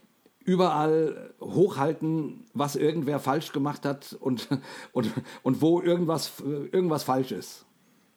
überall 0.47 1.33
hochhalten, 1.41 2.45
was 2.53 2.77
irgendwer 2.77 3.19
falsch 3.19 3.51
gemacht 3.51 3.85
hat 3.85 4.17
und, 4.19 4.47
und, 4.93 5.11
und 5.43 5.61
wo 5.61 5.81
irgendwas, 5.81 6.31
irgendwas 6.71 7.03
falsch 7.03 7.33
ist. 7.33 7.65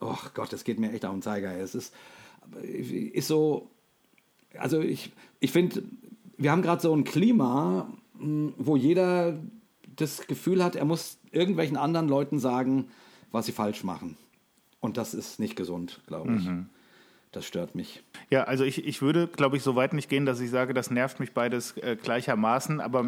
Oh 0.00 0.16
Gott, 0.32 0.52
das 0.52 0.62
geht 0.62 0.78
mir 0.78 0.92
echt 0.92 1.04
auf 1.04 1.12
den 1.12 1.22
Zeiger. 1.22 1.52
Es 1.58 1.74
ist, 1.74 1.92
ist 2.62 3.26
so, 3.26 3.68
also 4.56 4.80
ich, 4.80 5.10
ich 5.40 5.50
finde, 5.50 5.82
wir 6.38 6.52
haben 6.52 6.62
gerade 6.62 6.80
so 6.80 6.94
ein 6.94 7.02
Klima, 7.02 7.92
hm, 8.16 8.54
wo 8.56 8.76
jeder 8.76 9.36
das 9.96 10.28
Gefühl 10.28 10.62
hat, 10.62 10.76
er 10.76 10.84
muss 10.84 11.18
irgendwelchen 11.32 11.76
anderen 11.76 12.08
Leuten 12.08 12.38
sagen, 12.38 12.86
was 13.32 13.46
sie 13.46 13.52
falsch 13.52 13.82
machen. 13.82 14.16
Und 14.78 14.96
das 14.96 15.14
ist 15.14 15.40
nicht 15.40 15.56
gesund, 15.56 16.00
glaube 16.06 16.36
ich. 16.36 16.44
Mhm. 16.44 16.68
Das 17.32 17.46
stört 17.46 17.76
mich. 17.76 18.02
Ja, 18.28 18.44
also 18.44 18.64
ich, 18.64 18.84
ich 18.84 19.02
würde, 19.02 19.28
glaube 19.28 19.56
ich, 19.56 19.62
so 19.62 19.76
weit 19.76 19.92
nicht 19.92 20.08
gehen, 20.08 20.26
dass 20.26 20.40
ich 20.40 20.50
sage, 20.50 20.74
das 20.74 20.90
nervt 20.90 21.20
mich 21.20 21.32
beides 21.32 21.76
äh, 21.76 21.96
gleichermaßen. 21.96 22.80
Aber 22.80 23.04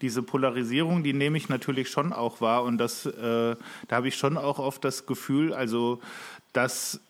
diese 0.00 0.22
Polarisierung, 0.22 1.04
die 1.04 1.12
nehme 1.12 1.38
ich 1.38 1.48
natürlich 1.48 1.88
schon 1.88 2.12
auch 2.12 2.40
wahr. 2.40 2.64
Und 2.64 2.78
das, 2.78 3.06
äh, 3.06 3.12
da 3.86 3.96
habe 3.96 4.08
ich 4.08 4.16
schon 4.16 4.36
auch 4.36 4.58
oft 4.58 4.84
das 4.84 5.06
Gefühl, 5.06 5.54
also, 5.54 6.00
dass 6.52 7.00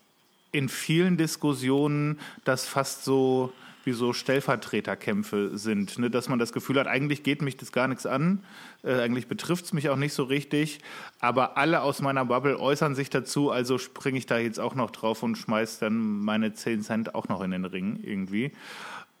in 0.51 0.69
vielen 0.69 1.17
Diskussionen 1.17 2.19
das 2.43 2.67
fast 2.67 3.03
so 3.03 3.51
wie 3.83 3.91
so 3.91 4.13
Stellvertreterkämpfe 4.13 5.57
sind, 5.57 5.99
ne? 5.99 6.09
dass 6.09 6.29
man 6.29 6.39
das 6.39 6.53
Gefühl 6.53 6.79
hat, 6.79 6.87
eigentlich 6.87 7.23
geht 7.23 7.41
mich 7.41 7.57
das 7.57 7.71
gar 7.71 7.87
nichts 7.87 8.05
an, 8.05 8.43
äh, 8.83 8.93
eigentlich 8.93 9.27
betrifft 9.27 9.65
es 9.65 9.73
mich 9.73 9.89
auch 9.89 9.95
nicht 9.95 10.13
so 10.13 10.23
richtig, 10.23 10.79
aber 11.19 11.57
alle 11.57 11.81
aus 11.81 12.01
meiner 12.01 12.25
Bubble 12.25 12.59
äußern 12.59 12.95
sich 12.95 13.09
dazu, 13.09 13.51
also 13.51 13.77
springe 13.77 14.17
ich 14.17 14.25
da 14.25 14.37
jetzt 14.37 14.59
auch 14.59 14.75
noch 14.75 14.91
drauf 14.91 15.23
und 15.23 15.35
schmeiß 15.37 15.79
dann 15.79 16.23
meine 16.23 16.53
10 16.53 16.81
Cent 16.81 17.15
auch 17.15 17.27
noch 17.27 17.41
in 17.41 17.51
den 17.51 17.65
Ring 17.65 17.99
irgendwie. 18.03 18.51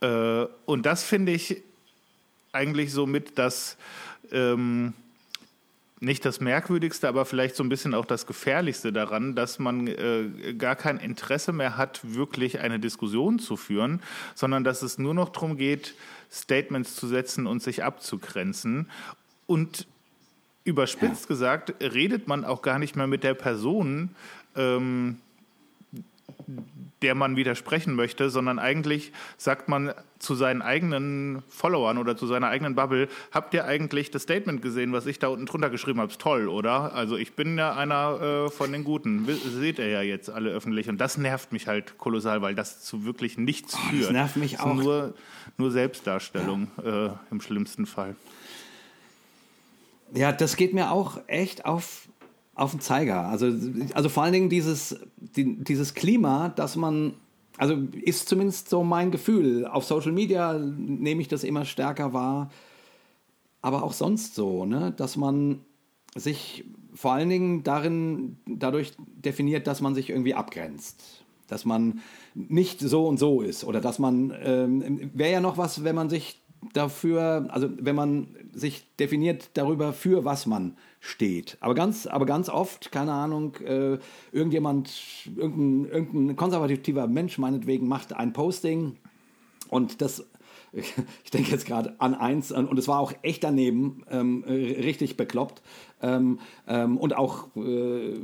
Äh, 0.01 0.45
und 0.65 0.85
das 0.85 1.03
finde 1.03 1.31
ich 1.31 1.61
eigentlich 2.51 2.91
so 2.91 3.05
mit 3.05 3.37
das... 3.37 3.77
Ähm, 4.31 4.93
nicht 6.03 6.25
das 6.25 6.39
Merkwürdigste, 6.41 7.07
aber 7.07 7.25
vielleicht 7.25 7.55
so 7.55 7.63
ein 7.63 7.69
bisschen 7.69 7.93
auch 7.93 8.05
das 8.05 8.27
Gefährlichste 8.27 8.91
daran, 8.91 9.35
dass 9.35 9.57
man 9.57 9.87
äh, 9.87 10.53
gar 10.57 10.75
kein 10.75 10.97
Interesse 10.97 11.53
mehr 11.53 11.77
hat, 11.77 12.01
wirklich 12.03 12.59
eine 12.59 12.79
Diskussion 12.79 13.39
zu 13.39 13.55
führen, 13.55 14.01
sondern 14.35 14.63
dass 14.63 14.81
es 14.81 14.97
nur 14.97 15.13
noch 15.13 15.29
darum 15.29 15.57
geht, 15.57 15.95
Statements 16.31 16.95
zu 16.95 17.07
setzen 17.07 17.47
und 17.47 17.63
sich 17.63 17.83
abzugrenzen. 17.83 18.89
Und 19.45 19.87
überspitzt 20.65 21.23
ja. 21.23 21.27
gesagt, 21.27 21.73
redet 21.81 22.27
man 22.27 22.45
auch 22.45 22.61
gar 22.61 22.79
nicht 22.79 22.95
mehr 22.95 23.07
mit 23.07 23.23
der 23.23 23.33
Person, 23.33 24.09
ähm, 24.55 25.19
der 27.01 27.15
man 27.15 27.35
widersprechen 27.35 27.95
möchte, 27.95 28.29
sondern 28.29 28.59
eigentlich 28.59 29.11
sagt 29.37 29.67
man 29.67 29.93
zu 30.19 30.35
seinen 30.35 30.61
eigenen 30.61 31.43
Followern 31.49 31.97
oder 31.97 32.15
zu 32.15 32.27
seiner 32.27 32.47
eigenen 32.47 32.75
Bubble, 32.75 33.09
habt 33.31 33.53
ihr 33.53 33.65
eigentlich 33.65 34.09
das 34.09 34.23
Statement 34.23 34.61
gesehen, 34.61 34.93
was 34.93 35.05
ich 35.05 35.19
da 35.19 35.27
unten 35.27 35.45
drunter 35.45 35.69
geschrieben 35.69 35.99
habe? 35.99 36.11
Ist 36.11 36.21
toll, 36.21 36.47
oder? 36.47 36.93
Also 36.93 37.17
ich 37.17 37.33
bin 37.33 37.57
ja 37.57 37.75
einer 37.75 38.45
äh, 38.45 38.49
von 38.49 38.71
den 38.71 38.85
Guten. 38.85 39.27
Seht 39.27 39.79
ihr 39.79 39.89
ja 39.89 40.01
jetzt 40.01 40.29
alle 40.29 40.51
öffentlich. 40.51 40.87
Und 40.87 40.97
das 40.99 41.17
nervt 41.17 41.51
mich 41.51 41.67
halt 41.67 41.97
kolossal, 41.97 42.41
weil 42.41 42.55
das 42.55 42.81
zu 42.81 43.03
wirklich 43.03 43.37
nichts 43.37 43.75
oh, 43.75 43.89
führt. 43.89 44.05
Das 44.05 44.11
nervt 44.11 44.35
mich 44.37 44.59
auch. 44.61 44.73
Nur, 44.73 45.13
nur 45.57 45.71
Selbstdarstellung 45.71 46.71
ja. 46.83 47.07
äh, 47.07 47.11
im 47.31 47.41
schlimmsten 47.41 47.85
Fall. 47.85 48.15
Ja, 50.13 50.31
das 50.31 50.55
geht 50.55 50.73
mir 50.73 50.91
auch 50.91 51.19
echt 51.27 51.65
auf, 51.65 52.07
auf 52.55 52.71
den 52.71 52.79
Zeiger. 52.79 53.27
Also, 53.27 53.51
also 53.93 54.09
vor 54.09 54.23
allen 54.23 54.33
Dingen 54.33 54.49
dieses, 54.49 54.99
die, 55.17 55.63
dieses 55.63 55.93
Klima, 55.93 56.49
dass 56.49 56.75
man, 56.75 57.13
also 57.57 57.75
ist 58.03 58.29
zumindest 58.29 58.69
so 58.69 58.83
mein 58.83 59.11
Gefühl. 59.11 59.65
Auf 59.65 59.85
Social 59.85 60.11
Media 60.11 60.53
nehme 60.53 61.21
ich 61.21 61.27
das 61.27 61.43
immer 61.43 61.65
stärker 61.65 62.13
wahr, 62.13 62.51
aber 63.61 63.83
auch 63.83 63.93
sonst 63.93 64.35
so, 64.35 64.65
ne? 64.65 64.93
dass 64.95 65.17
man 65.17 65.61
sich 66.15 66.65
vor 66.93 67.13
allen 67.13 67.29
Dingen 67.29 67.63
darin 67.63 68.37
dadurch 68.45 68.93
definiert, 68.97 69.65
dass 69.65 69.81
man 69.81 69.95
sich 69.95 70.09
irgendwie 70.09 70.35
abgrenzt. 70.35 71.23
Dass 71.47 71.65
man 71.65 72.01
nicht 72.35 72.79
so 72.79 73.07
und 73.07 73.17
so 73.17 73.41
ist. 73.41 73.63
Oder 73.63 73.81
dass 73.81 73.99
man, 73.99 74.33
ähm, 74.43 75.11
wäre 75.13 75.31
ja 75.31 75.41
noch 75.41 75.57
was, 75.57 75.83
wenn 75.83 75.95
man 75.95 76.09
sich 76.09 76.42
dafür, 76.73 77.47
also 77.49 77.69
wenn 77.77 77.95
man 77.95 78.27
sich 78.53 78.85
definiert 78.97 79.49
darüber, 79.55 79.93
für 79.93 80.25
was 80.25 80.45
man 80.45 80.77
steht. 80.99 81.57
Aber 81.59 81.75
ganz, 81.75 82.07
aber 82.07 82.25
ganz 82.25 82.49
oft, 82.49 82.91
keine 82.91 83.11
Ahnung, 83.11 83.55
äh, 83.57 83.97
irgendjemand, 84.31 84.91
irgendein, 85.35 85.91
irgendein 85.91 86.35
konservativer 86.35 87.07
Mensch 87.07 87.37
meinetwegen 87.37 87.87
macht 87.87 88.13
ein 88.13 88.31
Posting 88.31 88.97
und 89.69 90.01
das 90.01 90.25
ich 90.73 91.31
denke 91.31 91.51
jetzt 91.51 91.65
gerade 91.65 91.95
an 91.99 92.15
eins, 92.15 92.51
und 92.51 92.77
es 92.77 92.87
war 92.87 92.99
auch 92.99 93.13
echt 93.21 93.43
daneben, 93.43 94.03
ähm, 94.09 94.43
richtig 94.47 95.17
bekloppt 95.17 95.61
ähm, 96.01 96.39
ähm, 96.67 96.97
und 96.97 97.15
auch 97.15 97.55
äh, 97.55 98.19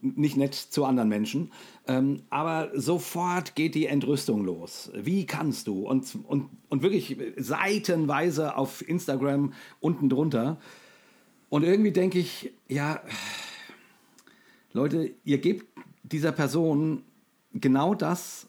nicht 0.00 0.36
nett 0.36 0.54
zu 0.54 0.84
anderen 0.84 1.08
Menschen. 1.08 1.52
Ähm, 1.86 2.22
aber 2.30 2.70
sofort 2.74 3.54
geht 3.54 3.74
die 3.74 3.86
Entrüstung 3.86 4.44
los. 4.44 4.90
Wie 4.94 5.26
kannst 5.26 5.66
du? 5.66 5.86
Und, 5.86 6.18
und, 6.26 6.48
und 6.68 6.82
wirklich 6.82 7.18
seitenweise 7.36 8.56
auf 8.56 8.86
Instagram 8.86 9.52
unten 9.80 10.08
drunter. 10.08 10.58
Und 11.50 11.64
irgendwie 11.64 11.92
denke 11.92 12.18
ich, 12.18 12.52
ja, 12.68 13.00
Leute, 14.72 15.12
ihr 15.24 15.38
gebt 15.38 15.66
dieser 16.02 16.32
Person 16.32 17.02
genau 17.52 17.94
das, 17.94 18.48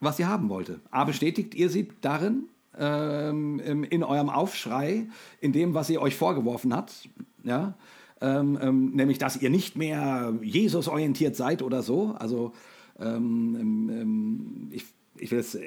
was 0.00 0.16
sie 0.16 0.26
haben 0.26 0.48
wollte. 0.48 0.80
A, 0.90 1.04
bestätigt 1.04 1.54
ihr 1.54 1.68
sie 1.70 1.88
darin, 2.00 2.48
ähm, 2.78 3.60
in 3.90 4.02
eurem 4.02 4.30
Aufschrei, 4.30 5.06
in 5.40 5.52
dem, 5.52 5.74
was 5.74 5.86
sie 5.88 5.98
euch 5.98 6.16
vorgeworfen 6.16 6.74
hat, 6.74 7.08
ja, 7.44 7.74
ähm, 8.20 8.58
ähm, 8.60 8.90
nämlich, 8.90 9.18
dass 9.18 9.40
ihr 9.40 9.50
nicht 9.50 9.76
mehr 9.76 10.34
Jesus 10.42 10.88
orientiert 10.88 11.36
seid 11.36 11.62
oder 11.62 11.82
so. 11.82 12.16
Also 12.18 12.52
ähm, 12.98 13.88
ähm, 13.90 14.68
ich, 14.70 14.84
ich 15.18 15.30
will 15.30 15.38
jetzt 15.38 15.58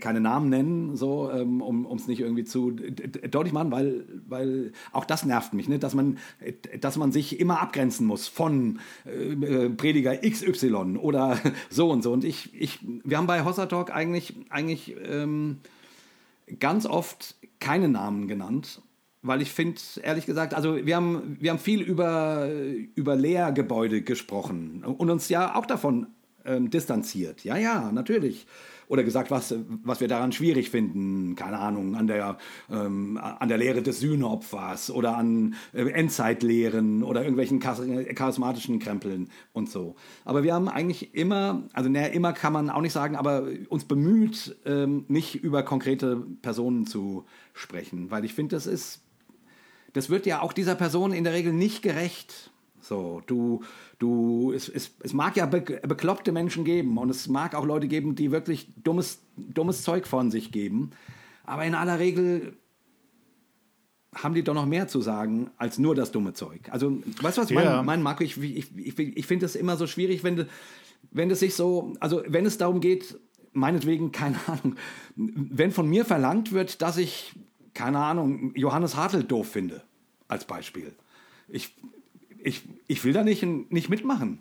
keine 0.00 0.20
Namen 0.20 0.48
nennen, 0.48 0.96
so, 0.96 1.30
um 1.30 1.94
es 1.94 2.06
nicht 2.06 2.20
irgendwie 2.20 2.44
zu 2.44 2.70
deutlich 2.70 3.52
machen, 3.52 3.70
weil, 3.70 4.04
weil 4.28 4.72
auch 4.92 5.04
das 5.04 5.24
nervt 5.24 5.54
mich, 5.54 5.68
ne? 5.68 5.78
dass, 5.78 5.94
man, 5.94 6.18
dass 6.80 6.96
man 6.96 7.12
sich 7.12 7.40
immer 7.40 7.60
abgrenzen 7.60 8.06
muss 8.06 8.28
von 8.28 8.78
äh, 9.04 9.70
Prediger 9.70 10.16
XY 10.16 10.98
oder 10.98 11.38
so 11.70 11.90
und 11.90 12.02
so. 12.02 12.12
Und 12.12 12.24
ich, 12.24 12.50
ich, 12.58 12.78
wir 13.04 13.18
haben 13.18 13.26
bei 13.26 13.44
Hossa 13.44 13.66
Talk 13.66 13.90
eigentlich, 13.94 14.34
eigentlich 14.50 14.96
ähm, 15.06 15.58
ganz 16.58 16.86
oft 16.86 17.36
keine 17.58 17.88
Namen 17.88 18.28
genannt, 18.28 18.82
weil 19.22 19.42
ich 19.42 19.52
finde, 19.52 19.80
ehrlich 20.02 20.26
gesagt, 20.26 20.54
also 20.54 20.84
wir 20.84 20.96
haben, 20.96 21.36
wir 21.40 21.50
haben 21.50 21.58
viel 21.58 21.82
über, 21.82 22.48
über 22.94 23.16
Lehrgebäude 23.16 24.02
gesprochen 24.02 24.82
und 24.84 25.10
uns 25.10 25.28
ja 25.28 25.54
auch 25.54 25.66
davon 25.66 26.06
ähm, 26.44 26.70
distanziert. 26.70 27.44
Ja, 27.44 27.56
ja, 27.56 27.92
natürlich 27.92 28.46
oder 28.90 29.04
gesagt, 29.04 29.30
was, 29.30 29.54
was 29.84 30.00
wir 30.00 30.08
daran 30.08 30.32
schwierig 30.32 30.68
finden, 30.68 31.36
keine 31.36 31.60
Ahnung, 31.60 31.94
an 31.94 32.08
der, 32.08 32.38
ähm, 32.68 33.16
an 33.18 33.48
der 33.48 33.56
Lehre 33.56 33.82
des 33.82 34.00
Sühneopfers 34.00 34.90
oder 34.90 35.16
an 35.16 35.54
äh, 35.72 35.88
Endzeitlehren 35.90 37.04
oder 37.04 37.20
irgendwelchen 37.20 37.60
charismatischen 37.60 38.80
Krempeln 38.80 39.30
und 39.52 39.70
so. 39.70 39.94
Aber 40.24 40.42
wir 40.42 40.54
haben 40.54 40.68
eigentlich 40.68 41.14
immer, 41.14 41.62
also 41.72 41.88
naja, 41.88 42.08
immer 42.08 42.32
kann 42.32 42.52
man 42.52 42.68
auch 42.68 42.80
nicht 42.80 42.92
sagen, 42.92 43.14
aber 43.14 43.46
uns 43.68 43.84
bemüht, 43.84 44.56
ähm, 44.66 45.04
nicht 45.06 45.36
über 45.36 45.62
konkrete 45.62 46.26
Personen 46.42 46.84
zu 46.84 47.26
sprechen, 47.52 48.10
weil 48.10 48.24
ich 48.24 48.34
finde, 48.34 48.56
das 48.56 48.66
ist, 48.66 49.02
das 49.92 50.10
wird 50.10 50.26
ja 50.26 50.42
auch 50.42 50.52
dieser 50.52 50.74
Person 50.74 51.12
in 51.12 51.22
der 51.22 51.32
Regel 51.32 51.52
nicht 51.52 51.82
gerecht. 51.82 52.50
So, 52.80 53.22
du, 53.28 53.62
du, 54.00 54.52
es, 54.52 54.68
es, 54.68 54.96
es 55.00 55.12
mag 55.12 55.36
ja 55.36 55.46
be 55.46 55.60
bekloppte 55.60 56.32
Menschen 56.32 56.64
geben 56.64 56.98
und 56.98 57.10
es 57.10 57.28
mag 57.28 57.54
auch 57.54 57.64
Leute 57.64 57.86
geben, 57.86 58.16
die 58.16 58.32
wirklich 58.32 58.72
dummes, 58.82 59.22
dummes 59.36 59.82
Zeug 59.84 60.08
von 60.08 60.32
sich 60.32 60.50
geben. 60.50 60.90
Aber 61.44 61.64
in 61.64 61.74
aller 61.74 62.00
Regel 62.00 62.56
haben 64.14 64.34
die 64.34 64.42
doch 64.42 64.54
noch 64.54 64.66
mehr 64.66 64.88
zu 64.88 65.00
sagen 65.00 65.50
als 65.56 65.78
nur 65.78 65.94
das 65.94 66.10
dumme 66.10 66.32
Zeug. 66.32 66.68
Also, 66.70 66.98
weißt 67.20 67.38
du, 67.38 67.42
was 67.42 67.50
ich 67.50 67.56
ja. 67.56 67.62
meine, 67.62 67.82
mein 67.84 68.02
Marco? 68.02 68.24
Ich, 68.24 68.40
ich, 68.42 68.76
ich, 68.76 68.98
ich 68.98 69.26
finde 69.26 69.46
es 69.46 69.54
immer 69.54 69.76
so 69.76 69.86
schwierig, 69.86 70.24
wenn, 70.24 70.46
wenn 71.10 71.30
es 71.30 71.40
sich 71.40 71.54
so, 71.54 71.92
also 72.00 72.22
wenn 72.26 72.46
es 72.46 72.58
darum 72.58 72.80
geht, 72.80 73.18
meinetwegen, 73.52 74.12
keine 74.12 74.36
Ahnung, 74.46 74.76
wenn 75.14 75.72
von 75.72 75.88
mir 75.88 76.04
verlangt 76.04 76.52
wird, 76.52 76.80
dass 76.82 76.96
ich, 76.96 77.34
keine 77.74 77.98
Ahnung, 77.98 78.52
Johannes 78.54 78.96
Hartl 78.96 79.22
doof 79.22 79.48
finde, 79.48 79.82
als 80.26 80.46
Beispiel. 80.46 80.94
Ich, 81.48 81.74
ich, 82.42 82.62
ich 82.86 83.04
will 83.04 83.12
da 83.12 83.22
nicht, 83.22 83.42
nicht 83.42 83.88
mitmachen. 83.88 84.38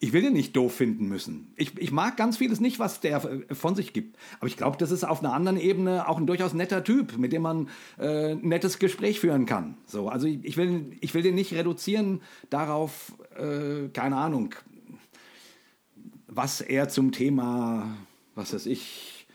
Ich 0.00 0.12
will 0.12 0.22
den 0.22 0.32
nicht 0.32 0.54
doof 0.54 0.74
finden 0.74 1.08
müssen. 1.08 1.52
Ich, 1.56 1.76
ich 1.76 1.90
mag 1.90 2.16
ganz 2.16 2.36
vieles 2.36 2.60
nicht, 2.60 2.78
was 2.78 3.00
der 3.00 3.20
von 3.50 3.74
sich 3.74 3.92
gibt. 3.92 4.16
Aber 4.38 4.46
ich 4.46 4.56
glaube, 4.56 4.76
das 4.78 4.92
ist 4.92 5.02
auf 5.02 5.20
einer 5.20 5.32
anderen 5.32 5.58
Ebene 5.58 6.08
auch 6.08 6.18
ein 6.18 6.26
durchaus 6.26 6.54
netter 6.54 6.84
Typ, 6.84 7.18
mit 7.18 7.32
dem 7.32 7.42
man 7.42 7.68
äh, 7.98 8.32
ein 8.32 8.46
nettes 8.46 8.78
Gespräch 8.78 9.18
führen 9.18 9.44
kann. 9.44 9.76
So, 9.86 10.08
also 10.08 10.28
ich, 10.28 10.56
will, 10.56 10.92
ich 11.00 11.14
will 11.14 11.22
den 11.22 11.34
nicht 11.34 11.52
reduzieren 11.52 12.20
darauf, 12.48 13.12
äh, 13.36 13.88
keine 13.88 14.16
Ahnung, 14.16 14.54
was 16.28 16.60
er 16.60 16.88
zum 16.88 17.10
Thema, 17.10 17.96
was 18.36 18.54
weiß 18.54 18.66
ich, 18.66 19.26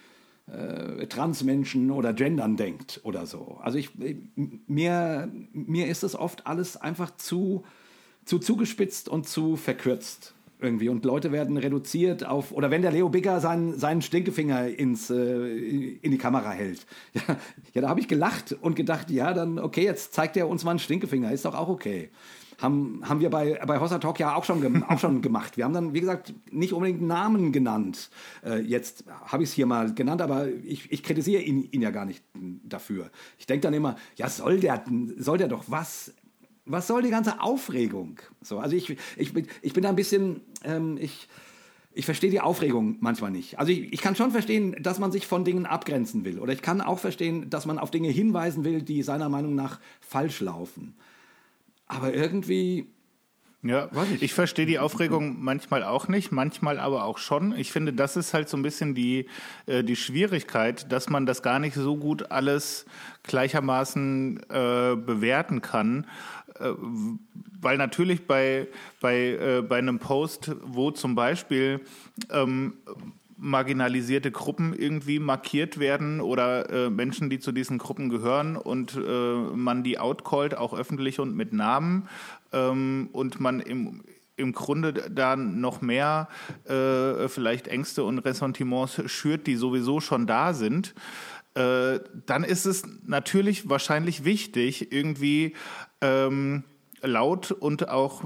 äh, 0.47 1.07
Transmenschen 1.07 1.91
oder 1.91 2.13
Gendern 2.13 2.55
denkt 2.55 3.01
oder 3.03 3.25
so. 3.25 3.59
Also 3.61 3.77
ich, 3.77 3.89
mir, 4.35 5.29
mir 5.51 5.87
ist 5.87 6.03
es 6.03 6.15
oft 6.15 6.47
alles 6.47 6.77
einfach 6.77 7.15
zu 7.17 7.65
zu 8.25 8.39
zugespitzt 8.39 9.09
und 9.09 9.27
zu 9.27 9.55
verkürzt 9.55 10.33
irgendwie 10.63 10.89
und 10.89 11.05
Leute 11.05 11.31
werden 11.31 11.57
reduziert 11.57 12.25
auf 12.25 12.51
oder 12.51 12.71
wenn 12.71 12.81
der 12.81 12.91
Leo 12.91 13.09
Bigger 13.09 13.39
seinen, 13.39 13.77
seinen 13.77 14.01
Stinkefinger 14.01 14.67
ins, 14.67 15.09
äh, 15.09 15.97
in 16.01 16.11
die 16.11 16.17
Kamera 16.17 16.51
hält. 16.51 16.85
Ja, 17.13 17.37
ja 17.73 17.81
da 17.81 17.89
habe 17.89 17.99
ich 17.99 18.07
gelacht 18.07 18.55
und 18.61 18.75
gedacht, 18.75 19.11
ja, 19.11 19.33
dann 19.33 19.59
okay, 19.59 19.83
jetzt 19.83 20.13
zeigt 20.13 20.37
er 20.37 20.47
uns 20.47 20.63
mal 20.63 20.71
einen 20.71 20.79
Stinkefinger, 20.79 21.31
ist 21.31 21.45
doch 21.45 21.53
auch 21.53 21.67
okay. 21.67 22.09
Haben, 22.59 23.01
haben 23.03 23.19
wir 23.19 23.29
bei, 23.29 23.59
bei 23.65 23.79
Hossa 23.79 23.99
Talk 23.99 24.19
ja 24.19 24.35
auch 24.35 24.45
schon, 24.45 24.83
auch 24.83 24.99
schon 24.99 25.21
gemacht. 25.21 25.57
Wir 25.57 25.65
haben 25.65 25.73
dann, 25.73 25.93
wie 25.93 25.99
gesagt, 25.99 26.33
nicht 26.51 26.71
unbedingt 26.71 27.01
Namen 27.01 27.51
genannt. 27.51 28.09
Äh, 28.45 28.61
jetzt 28.61 29.03
habe 29.25 29.43
ich 29.43 29.49
es 29.49 29.55
hier 29.55 29.65
mal 29.65 29.93
genannt, 29.93 30.21
aber 30.21 30.47
ich, 30.47 30.91
ich 30.91 31.03
kritisiere 31.03 31.41
ihn, 31.41 31.67
ihn 31.71 31.81
ja 31.81 31.91
gar 31.91 32.05
nicht 32.05 32.23
dafür. 32.63 33.09
Ich 33.37 33.47
denke 33.47 33.63
dann 33.63 33.73
immer, 33.73 33.95
ja, 34.15 34.29
soll 34.29 34.59
der, 34.59 34.83
soll 35.17 35.39
der 35.39 35.47
doch 35.47 35.65
was 35.67 36.13
was 36.65 36.87
soll 36.87 37.01
die 37.01 37.09
ganze 37.09 37.41
Aufregung? 37.41 38.19
So, 38.41 38.59
also 38.59 38.75
ich, 38.75 38.95
ich, 39.17 39.33
bin, 39.33 39.47
ich 39.61 39.73
bin 39.73 39.83
da 39.83 39.89
ein 39.89 39.95
bisschen, 39.95 40.41
ähm, 40.63 40.97
ich, 40.99 41.27
ich 41.93 42.05
verstehe 42.05 42.31
die 42.31 42.41
Aufregung 42.41 42.97
manchmal 43.01 43.31
nicht. 43.31 43.59
Also 43.59 43.71
ich, 43.71 43.91
ich 43.91 44.01
kann 44.01 44.15
schon 44.15 44.31
verstehen, 44.31 44.75
dass 44.81 44.99
man 44.99 45.11
sich 45.11 45.27
von 45.27 45.43
Dingen 45.43 45.65
abgrenzen 45.65 46.25
will. 46.25 46.39
Oder 46.39 46.53
ich 46.53 46.61
kann 46.61 46.81
auch 46.81 46.99
verstehen, 46.99 47.49
dass 47.49 47.65
man 47.65 47.79
auf 47.79 47.91
Dinge 47.91 48.09
hinweisen 48.09 48.63
will, 48.63 48.81
die 48.81 49.03
seiner 49.03 49.29
Meinung 49.29 49.55
nach 49.55 49.79
falsch 49.99 50.39
laufen. 50.39 50.95
Aber 51.87 52.13
irgendwie 52.13 52.87
ja, 53.63 53.89
ich, 54.13 54.21
ich 54.21 54.33
verstehe 54.33 54.65
die 54.65 54.77
Aufregung 54.77 55.41
manchmal 55.41 55.83
auch 55.83 56.09
nicht, 56.09 56.33
manchmal 56.33 56.79
aber 56.79 57.05
auch 57.05 57.17
schon. 57.17 57.57
Ich 57.57 57.71
finde, 57.71 57.93
das 57.93 58.17
ist 58.17 58.33
halt 58.33 58.49
so 58.49 58.57
ein 58.57 58.61
bisschen 58.61 58.93
die, 58.93 59.27
äh, 59.67 59.85
die 59.85 59.95
Schwierigkeit, 59.95 60.91
dass 60.91 61.09
man 61.09 61.25
das 61.25 61.41
gar 61.41 61.59
nicht 61.59 61.75
so 61.75 61.95
gut 61.95 62.29
alles 62.29 62.85
gleichermaßen 63.23 64.41
äh, 64.49 64.95
bewerten 64.97 65.61
kann. 65.61 66.05
Äh, 66.59 66.73
weil 67.61 67.77
natürlich 67.77 68.27
bei, 68.27 68.67
bei, 68.99 69.29
äh, 69.29 69.61
bei 69.61 69.77
einem 69.77 69.99
Post, 69.99 70.51
wo 70.63 70.91
zum 70.91 71.15
Beispiel 71.15 71.79
ähm, 72.31 72.73
marginalisierte 73.43 74.31
Gruppen 74.31 74.73
irgendwie 74.73 75.19
markiert 75.19 75.77
werden 75.77 76.21
oder 76.21 76.69
äh, 76.69 76.89
Menschen, 76.89 77.29
die 77.29 77.39
zu 77.39 77.51
diesen 77.51 77.77
Gruppen 77.77 78.07
gehören 78.07 78.55
und 78.55 78.95
äh, 78.95 79.35
man 79.53 79.83
die 79.83 79.99
outcallt, 79.99 80.55
auch 80.55 80.73
öffentlich 80.73 81.19
und 81.19 81.35
mit 81.35 81.51
Namen 81.51 82.07
ähm, 82.53 83.09
und 83.11 83.41
man 83.41 83.59
im, 83.59 84.05
im 84.37 84.53
Grunde 84.53 84.93
da 84.93 85.35
noch 85.35 85.81
mehr 85.81 86.29
äh, 86.63 87.27
vielleicht 87.27 87.67
Ängste 87.67 88.05
und 88.05 88.19
Ressentiments 88.19 89.01
schürt, 89.11 89.45
die 89.45 89.57
sowieso 89.57 89.99
schon 89.99 90.25
da 90.25 90.53
sind, 90.53 90.95
äh, 91.55 91.99
dann 92.25 92.45
ist 92.45 92.65
es 92.65 92.83
natürlich 93.05 93.69
wahrscheinlich 93.69 94.23
wichtig, 94.23 94.93
irgendwie 94.93 95.53
ähm, 95.99 96.63
laut 97.01 97.51
und 97.51 97.89
auch 97.89 98.23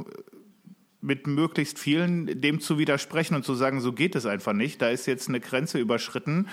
mit 1.08 1.26
möglichst 1.26 1.80
vielen 1.80 2.40
dem 2.42 2.60
zu 2.60 2.78
widersprechen 2.78 3.36
und 3.36 3.44
zu 3.44 3.56
sagen, 3.56 3.82
so 3.82 3.94
geht 3.94 4.16
es 4.16 4.26
einfach 4.26 4.54
nicht, 4.54 4.82
da 4.82 4.90
ist 4.90 5.08
jetzt 5.08 5.30
eine 5.30 5.40
Grenze 5.40 5.80
überschritten. 5.80 6.48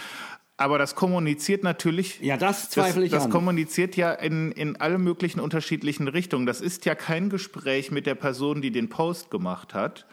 Aber 0.57 0.79
das 0.79 0.95
kommuniziert 0.95 1.65
natürlich. 1.65 2.21
Ja, 2.21 2.37
das 2.37 2.71
zweifle 2.71 3.01
das, 3.01 3.07
ich 3.07 3.11
Das 3.11 3.25
an. 3.25 3.31
kommuniziert 3.31 3.97
ja 3.97 4.13
in, 4.13 4.53
in 4.53 4.77
alle 4.77 4.99
möglichen 4.99 5.41
unterschiedlichen 5.41 6.07
Richtungen. 6.07 6.47
Das 6.47 6.61
ist 6.61 6.85
ja 6.85 6.95
kein 6.95 7.29
Gespräch 7.29 7.91
mit 7.91 8.07
der 8.07 8.15
Person, 8.15 8.63
die 8.63 8.71
den 8.71 8.89
Post 8.89 9.33
gemacht 9.33 9.75
hat, 9.75 10.07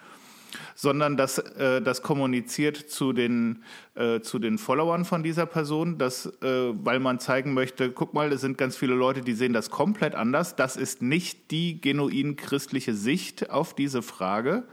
sondern 0.76 1.18
das, 1.18 1.38
äh, 1.38 1.82
das 1.82 2.02
kommuniziert 2.02 2.78
zu 2.78 3.14
den, 3.14 3.64
äh, 3.96 4.22
zu 4.22 4.40
den 4.40 4.58
Followern 4.58 5.06
von 5.06 5.24
dieser 5.24 5.46
Person, 5.46 5.98
das, 5.98 6.26
äh, 6.42 6.74
weil 6.74 7.00
man 7.00 7.20
zeigen 7.20 7.54
möchte, 7.54 7.92
guck 7.92 8.14
mal, 8.14 8.32
es 8.32 8.42
sind 8.42 8.58
ganz 8.58 8.78
viele 8.78 8.94
Leute, 8.94 9.22
die 9.22 9.34
sehen 9.34 9.54
das 9.54 9.70
komplett 9.70 10.16
anders. 10.16 10.56
Das 10.56 10.78
ist 10.78 11.02
nicht 11.02 11.52
die 11.52 11.82
genuin 11.82 12.36
christliche 12.36 12.94
Sicht 12.94 13.50
auf 13.50 13.74
diese 13.74 14.02
Frage. 14.02 14.64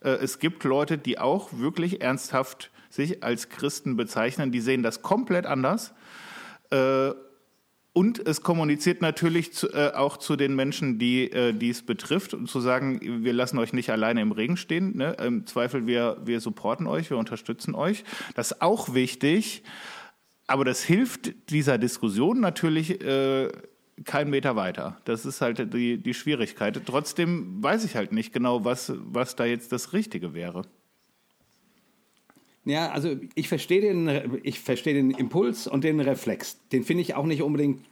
Äh, 0.00 0.10
es 0.10 0.38
gibt 0.38 0.64
Leute, 0.64 0.98
die 0.98 1.18
auch 1.18 1.50
wirklich 1.52 2.00
ernsthaft 2.00 2.70
sich 2.90 3.24
als 3.24 3.48
Christen 3.48 3.96
bezeichnen, 3.96 4.52
die 4.52 4.60
sehen 4.60 4.82
das 4.82 5.02
komplett 5.02 5.46
anders. 5.46 5.92
Äh, 6.70 7.10
und 7.94 8.26
es 8.26 8.42
kommuniziert 8.42 9.02
natürlich 9.02 9.52
zu, 9.52 9.72
äh, 9.72 9.92
auch 9.94 10.16
zu 10.16 10.34
den 10.34 10.56
Menschen, 10.56 10.98
die 10.98 11.30
äh, 11.30 11.52
die 11.52 11.70
es 11.70 11.82
betrifft, 11.82 12.34
und 12.34 12.50
zu 12.50 12.60
sagen, 12.60 13.22
wir 13.24 13.32
lassen 13.32 13.56
euch 13.56 13.72
nicht 13.72 13.90
alleine 13.90 14.20
im 14.20 14.32
Regen 14.32 14.56
stehen. 14.56 14.96
Ne? 14.96 15.16
Im 15.24 15.46
Zweifel, 15.46 15.86
wir, 15.86 16.18
wir 16.24 16.40
supporten 16.40 16.88
euch, 16.88 17.08
wir 17.08 17.16
unterstützen 17.16 17.76
euch. 17.76 18.02
Das 18.34 18.50
ist 18.50 18.62
auch 18.62 18.94
wichtig, 18.94 19.62
aber 20.48 20.64
das 20.64 20.82
hilft 20.82 21.50
dieser 21.50 21.78
Diskussion 21.78 22.40
natürlich 22.40 23.00
äh, 23.00 23.52
keinen 24.04 24.30
Meter 24.30 24.56
weiter. 24.56 25.00
Das 25.04 25.24
ist 25.24 25.40
halt 25.40 25.72
die, 25.72 25.98
die 25.98 26.14
Schwierigkeit. 26.14 26.80
Trotzdem 26.84 27.62
weiß 27.62 27.84
ich 27.84 27.94
halt 27.94 28.10
nicht 28.10 28.32
genau, 28.32 28.64
was, 28.64 28.92
was 28.96 29.36
da 29.36 29.44
jetzt 29.44 29.70
das 29.70 29.92
Richtige 29.92 30.34
wäre. 30.34 30.62
Ja, 32.64 32.90
also 32.90 33.16
ich 33.34 33.48
verstehe 33.48 33.80
den, 33.80 34.40
ich 34.42 34.60
den 34.62 35.10
Impuls 35.10 35.66
und 35.66 35.84
den 35.84 36.00
Reflex. 36.00 36.58
Den 36.72 36.82
finde 36.82 37.02
ich 37.02 37.14
auch 37.14 37.26
nicht 37.26 37.42
unbedingt 37.42 37.84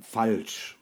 falsch. 0.00 0.78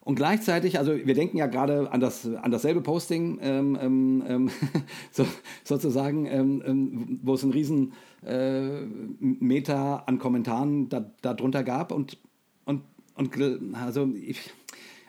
Und 0.00 0.14
gleichzeitig, 0.14 0.78
also 0.78 0.96
wir 0.96 1.12
denken 1.12 1.36
ja 1.36 1.46
gerade 1.46 1.92
an, 1.92 2.00
das, 2.00 2.26
an 2.26 2.50
dasselbe 2.50 2.80
Posting, 2.80 3.38
ähm, 3.42 3.78
ähm, 3.78 4.24
ähm, 4.26 4.50
so, 5.10 5.26
sozusagen, 5.64 6.24
ähm, 6.24 6.62
ähm, 6.64 7.20
wo 7.22 7.34
es 7.34 7.42
einen 7.42 7.52
riesen 7.52 7.92
äh, 8.24 8.80
Meter 9.20 10.08
an 10.08 10.18
Kommentaren 10.18 10.88
da, 10.88 11.12
darunter 11.20 11.62
gab. 11.62 11.92
Und, 11.92 12.16
und, 12.64 12.84
und 13.16 13.36
also, 13.74 14.10
ich, 14.14 14.40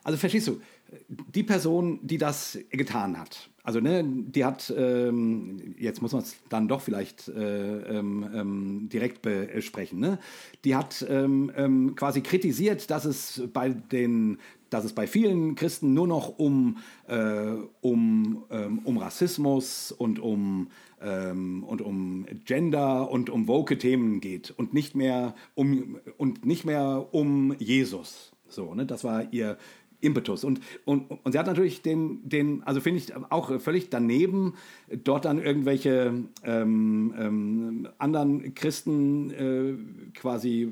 also 0.03 0.17
verstehst 0.17 0.49
du, 0.49 0.59
die 1.07 1.43
Person, 1.43 1.99
die 2.01 2.17
das 2.17 2.59
getan 2.69 3.17
hat, 3.17 3.49
also 3.69 3.81
ne, 3.81 4.03
die 4.03 4.45
hat, 4.45 4.73
ähm, 4.75 5.75
jetzt 5.77 6.01
muss 6.01 6.11
man 6.11 6.23
es 6.23 6.37
dann 6.49 6.67
doch 6.67 6.81
vielleicht 6.81 7.27
äh, 7.27 7.99
ähm, 7.99 8.27
ähm, 8.33 8.89
direkt 8.91 9.21
besprechen, 9.21 9.99
ne? 9.99 10.17
die 10.65 10.75
hat 10.75 11.05
ähm, 11.07 11.51
ähm, 11.55 11.93
quasi 11.95 12.21
kritisiert, 12.21 12.89
dass 12.89 13.05
es 13.05 13.43
bei 13.53 13.69
den 13.69 14.39
dass 14.71 14.85
es 14.85 14.93
bei 14.93 15.05
vielen 15.05 15.53
Christen 15.53 15.93
nur 15.93 16.07
noch 16.07 16.39
um, 16.39 16.77
äh, 17.07 17.53
um, 17.81 18.43
ähm, 18.49 18.79
um 18.83 18.97
Rassismus 18.97 19.91
und 19.91 20.19
um, 20.19 20.69
und 21.01 21.81
um 21.81 22.25
Gender 22.43 23.09
und 23.09 23.29
um 23.29 23.47
woke 23.47 23.77
Themen 23.77 24.19
geht 24.19 24.51
und 24.51 24.73
nicht 24.73 24.95
mehr 24.95 25.33
um, 25.55 25.97
und 26.17 26.45
nicht 26.45 26.65
mehr 26.65 27.07
um 27.11 27.55
Jesus. 27.57 28.33
So, 28.49 28.75
ne? 28.75 28.85
Das 28.85 29.05
war 29.05 29.31
ihr, 29.31 29.57
Impetus. 30.01 30.43
Und, 30.43 30.61
und, 30.85 31.11
und 31.23 31.31
sie 31.31 31.39
hat 31.39 31.47
natürlich 31.47 31.81
den, 31.81 32.27
den 32.27 32.63
also 32.63 32.81
finde 32.81 32.99
ich 32.99 33.13
auch 33.29 33.59
völlig 33.59 33.89
daneben, 33.89 34.53
dort 35.03 35.25
dann 35.25 35.41
irgendwelche 35.41 36.13
ähm, 36.43 37.13
ähm, 37.17 37.87
anderen 37.97 38.53
Christen 38.55 39.31
äh, 39.31 40.13
quasi 40.17 40.71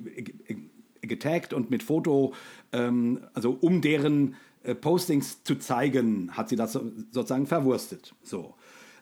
getaggt 1.01 1.53
und 1.53 1.69
mit 1.69 1.84
Foto, 1.84 2.34
ähm, 2.71 3.19
also 3.34 3.57
um 3.59 3.82
deren 3.82 4.36
äh, 4.63 4.75
Postings 4.75 5.43
zu 5.43 5.55
zeigen, 5.55 6.32
hat 6.36 6.49
sie 6.49 6.55
das 6.55 6.73
sozusagen 6.73 7.47
verwurstet. 7.47 8.13
So. 8.23 8.55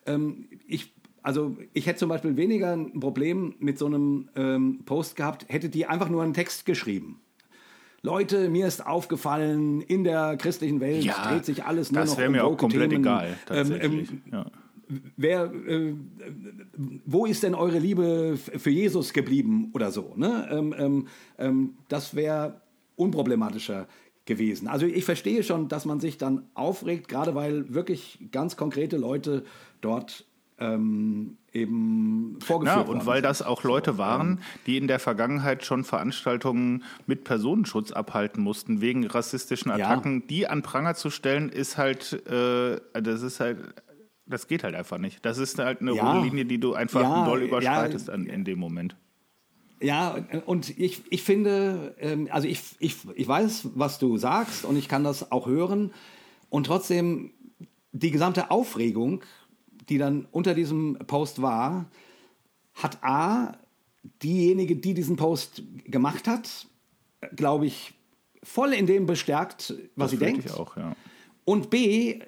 Ähm, 0.05 0.47
ich 0.67 0.93
also 1.25 1.57
ich 1.73 1.87
hätte 1.87 1.97
zum 1.97 2.09
Beispiel 2.09 2.37
weniger 2.37 2.73
ein 2.73 2.99
Problem 2.99 3.55
mit 3.57 3.79
so 3.79 3.87
einem 3.87 4.29
ähm, 4.35 4.81
Post 4.85 5.15
gehabt, 5.15 5.47
hätte 5.49 5.69
die 5.69 5.87
einfach 5.87 6.07
nur 6.07 6.21
einen 6.21 6.35
Text 6.35 6.67
geschrieben. 6.67 7.19
Leute, 8.05 8.49
mir 8.49 8.67
ist 8.67 8.85
aufgefallen, 8.85 9.81
in 9.81 10.03
der 10.03 10.37
christlichen 10.37 10.79
Welt 10.79 11.03
Ja, 11.03 11.31
dreht 11.31 11.43
sich 11.45 11.63
alles 11.65 11.91
nur 11.91 12.01
das 12.01 12.11
noch 12.11 12.17
wäre 12.17 12.27
um 12.27 12.33
mir 12.33 12.45
auch 12.45 12.55
komplett 12.55 12.91
Themen. 12.91 13.03
egal, 13.03 13.29
Ähm, 13.29 13.35
tatsächlich. 13.47 14.11
ähm, 14.11 14.21
ja. 14.31 14.45
wer, 15.17 15.51
äh, 15.67 15.93
wo 17.05 17.25
ist 17.25 17.41
denn 17.43 17.55
eure 17.55 17.79
Liebe 17.79 18.37
für 18.37 18.69
Jesus 18.69 19.11
geblieben 19.11 19.71
oder 19.73 19.91
so? 19.91 20.13
Ne? 20.15 20.47
Ähm, 20.51 20.75
ähm, 20.77 21.07
ähm, 21.39 21.73
das 21.87 22.15
wäre 22.15 22.61
unproblematischer 22.95 23.87
gewesen. 24.25 24.67
Also 24.67 24.85
ich 24.85 25.03
verstehe 25.05 25.43
schon, 25.43 25.67
dass 25.67 25.85
man 25.85 25.99
sich 25.99 26.17
dann 26.17 26.43
aufregt, 26.53 27.07
gerade 27.07 27.35
weil 27.35 27.73
wirklich 27.73 28.19
ganz 28.31 28.55
konkrete 28.55 28.97
Leute 28.97 29.43
dort 29.81 30.25
ähm, 30.59 31.37
eben 31.55 32.37
vorgeführt 32.41 32.75
Ja, 32.77 32.87
worden 32.87 32.99
und 32.99 33.05
weil 33.05 33.21
das 33.21 33.41
auch 33.41 33.63
Leute 33.63 33.97
waren, 33.97 34.39
die 34.65 34.77
in 34.77 34.87
der 34.87 34.99
Vergangenheit 34.99 35.65
schon 35.65 35.83
Veranstaltungen 35.83 36.83
mit 37.07 37.23
Personenschutz 37.23 37.91
abhalten 37.91 38.43
mussten, 38.43 38.81
wegen 38.81 39.05
rassistischen 39.07 39.69
Ja. 39.69 39.75
Attacken, 39.89 40.27
die 40.27 40.47
an 40.47 40.61
Pranger 40.61 40.95
zu 40.95 41.09
stellen, 41.09 41.49
ist 41.49 41.77
halt, 41.77 42.13
äh, 42.27 42.79
das 42.93 43.21
ist 43.21 43.39
halt, 43.39 43.59
das 44.25 44.47
geht 44.47 44.63
halt 44.63 44.75
einfach 44.75 44.97
nicht. 44.97 45.25
Das 45.25 45.37
ist 45.37 45.57
halt 45.59 45.81
eine 45.81 45.93
Ja. 45.93 46.03
rote 46.03 46.25
Linie, 46.27 46.45
die 46.45 46.59
du 46.59 46.73
einfach 46.73 47.01
Ja, 47.01 47.25
doll 47.25 47.39
ja. 47.41 47.47
überschreitest 47.47 48.09
an, 48.09 48.25
in 48.25 48.43
dem 48.43 48.59
Moment. 48.59 48.95
Ja, 49.81 50.17
und 50.45 50.77
ich, 50.79 51.03
ich 51.09 51.21
finde, 51.23 51.95
ähm, 51.99 52.27
also 52.31 52.47
ich, 52.47 52.61
ich, 52.79 52.95
ich 53.13 53.27
weiß, 53.27 53.69
was 53.75 53.99
du 53.99 54.17
sagst 54.17 54.65
und 54.65 54.77
ich 54.77 54.87
kann 54.87 55.03
das 55.03 55.31
auch 55.31 55.47
hören. 55.47 55.91
Und 56.49 56.65
trotzdem, 56.65 57.31
die 57.91 58.09
gesamte 58.11 58.51
Aufregung, 58.51 59.21
die 59.89 59.97
dann 59.97 60.27
unter 60.31 60.53
diesem 60.53 60.97
Post 61.07 61.41
war, 61.41 61.89
hat 62.73 63.03
A, 63.03 63.57
diejenige, 64.21 64.75
die 64.75 64.93
diesen 64.93 65.15
Post 65.15 65.63
gemacht 65.85 66.27
hat, 66.27 66.67
glaube 67.35 67.65
ich, 67.65 67.93
voll 68.43 68.73
in 68.73 68.85
dem 68.85 69.05
bestärkt, 69.05 69.73
was 69.95 70.11
sie 70.11 70.17
finde 70.17 70.33
denkt. 70.33 70.49
Ich 70.49 70.57
auch, 70.57 70.77
ja. 70.77 70.95
Und 71.43 71.69
B, 71.69 72.19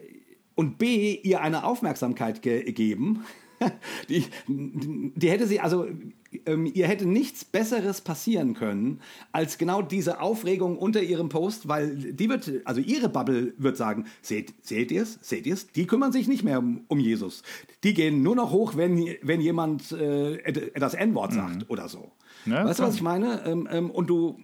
und 0.56 0.78
B, 0.78 1.16
ihr 1.16 1.42
eine 1.42 1.64
Aufmerksamkeit 1.64 2.42
ge 2.42 2.64
gegeben. 2.64 3.26
Die, 4.08 4.24
die 4.48 5.32
hätte 5.32 5.48
sie, 5.48 5.60
also 5.60 5.88
ähm, 6.46 6.70
ihr 6.74 6.88
hätte 6.88 7.08
nichts 7.08 7.46
Besseres 7.46 8.02
passieren 8.02 8.54
können, 8.54 9.02
als 9.32 9.58
genau 9.58 9.82
diese 9.82 10.22
Aufregung 10.22 10.78
unter 10.78 11.02
ihrem 11.02 11.30
Post, 11.30 11.68
weil 11.68 11.96
die 11.96 12.30
wird, 12.30 12.52
also 12.66 12.82
ihre 12.82 13.10
Bubble 13.10 13.54
wird 13.58 13.78
sagen, 13.78 14.06
seht, 14.22 14.54
seht 14.66 14.92
ihr 14.92 15.04
es, 15.04 15.20
seht 15.22 15.46
ihr 15.46 15.54
es, 15.54 15.68
die 15.68 15.88
kümmern 15.88 16.12
sich 16.12 16.28
nicht 16.28 16.44
mehr 16.44 16.60
um, 16.60 16.82
um 16.88 17.00
Jesus. 17.00 17.44
Die 17.84 17.94
gehen 17.94 18.24
nur 18.24 18.36
noch 18.36 18.52
hoch, 18.52 18.76
wenn, 18.76 19.16
wenn 19.22 19.42
jemand 19.42 19.92
äh, 19.92 20.72
das 20.80 20.94
N-Wort 20.94 21.34
sagt 21.34 21.70
oder 21.70 21.90
so. 21.90 22.12
Ja, 22.46 22.66
weißt 22.66 22.80
du, 22.80 22.84
was 22.84 22.96
ich 22.96 23.02
meine? 23.02 23.44
Ähm, 23.46 23.68
ähm, 23.72 23.92
und 23.92 24.10
du, 24.10 24.40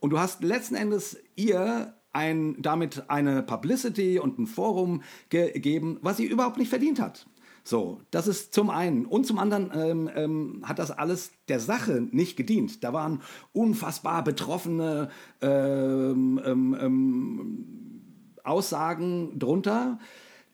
und 0.00 0.10
du 0.10 0.18
hast 0.18 0.42
letzten 0.42 0.74
Endes 0.74 1.18
ihr 1.36 1.94
ein, 2.12 2.56
damit 2.60 3.08
eine 3.08 3.42
Publicity 3.42 4.18
und 4.18 4.38
ein 4.38 4.46
Forum 4.46 5.02
gegeben, 5.30 5.98
was 6.02 6.18
sie 6.18 6.26
überhaupt 6.26 6.58
nicht 6.58 6.68
verdient 6.68 7.00
hat. 7.00 7.26
So, 7.64 8.00
das 8.10 8.26
ist 8.26 8.52
zum 8.52 8.70
einen. 8.70 9.06
Und 9.06 9.24
zum 9.26 9.38
anderen 9.38 9.70
ähm, 9.74 10.10
ähm, 10.14 10.62
hat 10.64 10.78
das 10.78 10.90
alles 10.90 11.30
der 11.48 11.60
Sache 11.60 12.00
nicht 12.10 12.36
gedient. 12.36 12.82
Da 12.82 12.92
waren 12.92 13.22
unfassbar 13.52 14.24
betroffene 14.24 15.10
ähm, 15.40 16.40
ähm, 16.44 16.76
ähm, 16.80 17.66
Aussagen 18.42 19.38
drunter, 19.38 20.00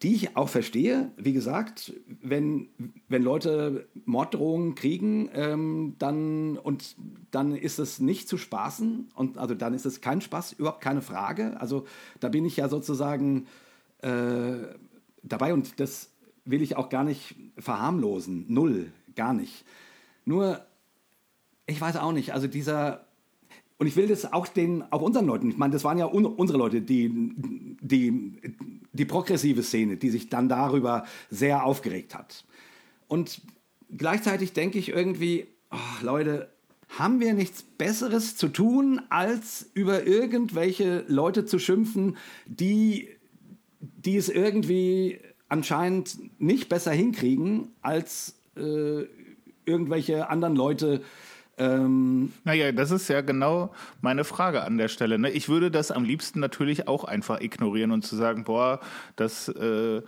die 0.03 0.15
ich 0.15 0.37
auch 0.37 0.51
verstehe. 0.51 1.11
Wie 1.17 1.33
gesagt, 1.33 1.95
wenn, 2.21 2.69
wenn 3.09 3.23
Leute 3.23 3.89
Morddrohungen 4.05 4.75
kriegen, 4.75 5.31
ähm, 5.33 5.95
dann, 5.99 6.59
und 6.59 6.95
dann 7.31 7.57
ist 7.57 7.79
es 7.79 8.01
nicht 8.01 8.29
zu 8.29 8.37
spaßen. 8.37 9.13
Und 9.15 9.39
also 9.39 9.55
dann 9.55 9.73
ist 9.73 9.87
es 9.87 10.03
kein 10.03 10.21
Spaß, 10.21 10.53
überhaupt 10.53 10.83
keine 10.83 11.01
Frage. 11.01 11.59
Also 11.59 11.87
da 12.21 12.29
bin 12.29 12.45
ich 12.45 12.59
ja 12.59 12.69
sozusagen 12.69 13.47
äh, 14.03 14.59
dabei 15.23 15.55
und 15.55 15.81
das 15.81 16.11
will 16.51 16.63
ich 16.63 16.77
auch 16.77 16.89
gar 16.89 17.05
nicht 17.05 17.35
verharmlosen. 17.59 18.47
Null, 18.49 18.93
gar 19.15 19.33
nicht. 19.33 19.65
Nur, 20.25 20.65
ich 21.67 21.81
weiß 21.81 21.97
auch 21.97 22.13
nicht, 22.13 22.33
also 22.33 22.47
dieser, 22.47 23.07
und 23.79 23.87
ich 23.87 23.97
will 23.97 24.09
das 24.09 24.33
auch 24.33 24.49
den, 24.49 24.83
auch 24.91 25.03
unseren 25.03 25.27
Leuten, 25.27 25.51
ich 25.51 25.57
meine, 25.57 25.73
das 25.73 25.85
waren 25.85 25.99
ja 25.99 26.07
un, 26.07 26.27
unsere 26.27 26.59
Leute, 26.59 26.83
die, 26.83 27.11
die 27.81 28.41
die 28.99 29.05
progressive 29.05 29.63
Szene, 29.63 29.97
die 29.97 30.11
sich 30.11 30.29
dann 30.29 30.49
darüber 30.49 31.05
sehr 31.31 31.65
aufgeregt 31.65 32.15
hat. 32.15 32.45
Und 33.07 33.41
gleichzeitig 33.97 34.53
denke 34.53 34.79
ich 34.79 34.91
irgendwie, 34.91 35.47
oh, 35.71 36.05
Leute, 36.05 36.51
haben 36.89 37.21
wir 37.21 37.35
nichts 37.35 37.63
Besseres 37.63 38.37
zu 38.37 38.49
tun, 38.49 39.01
als 39.11 39.71
über 39.75 40.07
irgendwelche 40.07 41.05
Leute 41.07 41.45
zu 41.45 41.59
schimpfen, 41.59 42.17
die, 42.47 43.09
die 43.81 44.17
es 44.17 44.29
irgendwie 44.29 45.21
anscheinend 45.49 46.41
nicht 46.41 46.69
besser 46.69 46.93
hinkriegen, 46.93 47.69
als 47.83 48.35
äh, 48.57 49.05
irgendwelche 49.65 50.29
anderen 50.29 50.57
Leute. 50.57 51.03
Ähm 51.59 52.33
naja, 52.45 52.73
das 52.73 52.91
ist 52.91 53.09
ja 53.09 53.21
genau 53.21 53.73
meine 54.01 54.25
Frage 54.25 54.63
an 54.63 54.79
der 54.79 54.89
Stelle. 54.89 55.19
Ne? 55.19 55.31
Ich 55.31 55.49
würde 55.49 55.71
das 55.71 55.91
am 55.91 56.05
liebsten 56.05 56.41
natürlich 56.41 56.89
auch 56.89 57.05
einfach 57.05 57.41
ignorieren 57.41 57.91
und 57.91 58.05
zu 58.05 58.17
sagen, 58.17 58.45
boah, 58.45 58.81
das, 59.17 59.49
äh, 59.49 60.03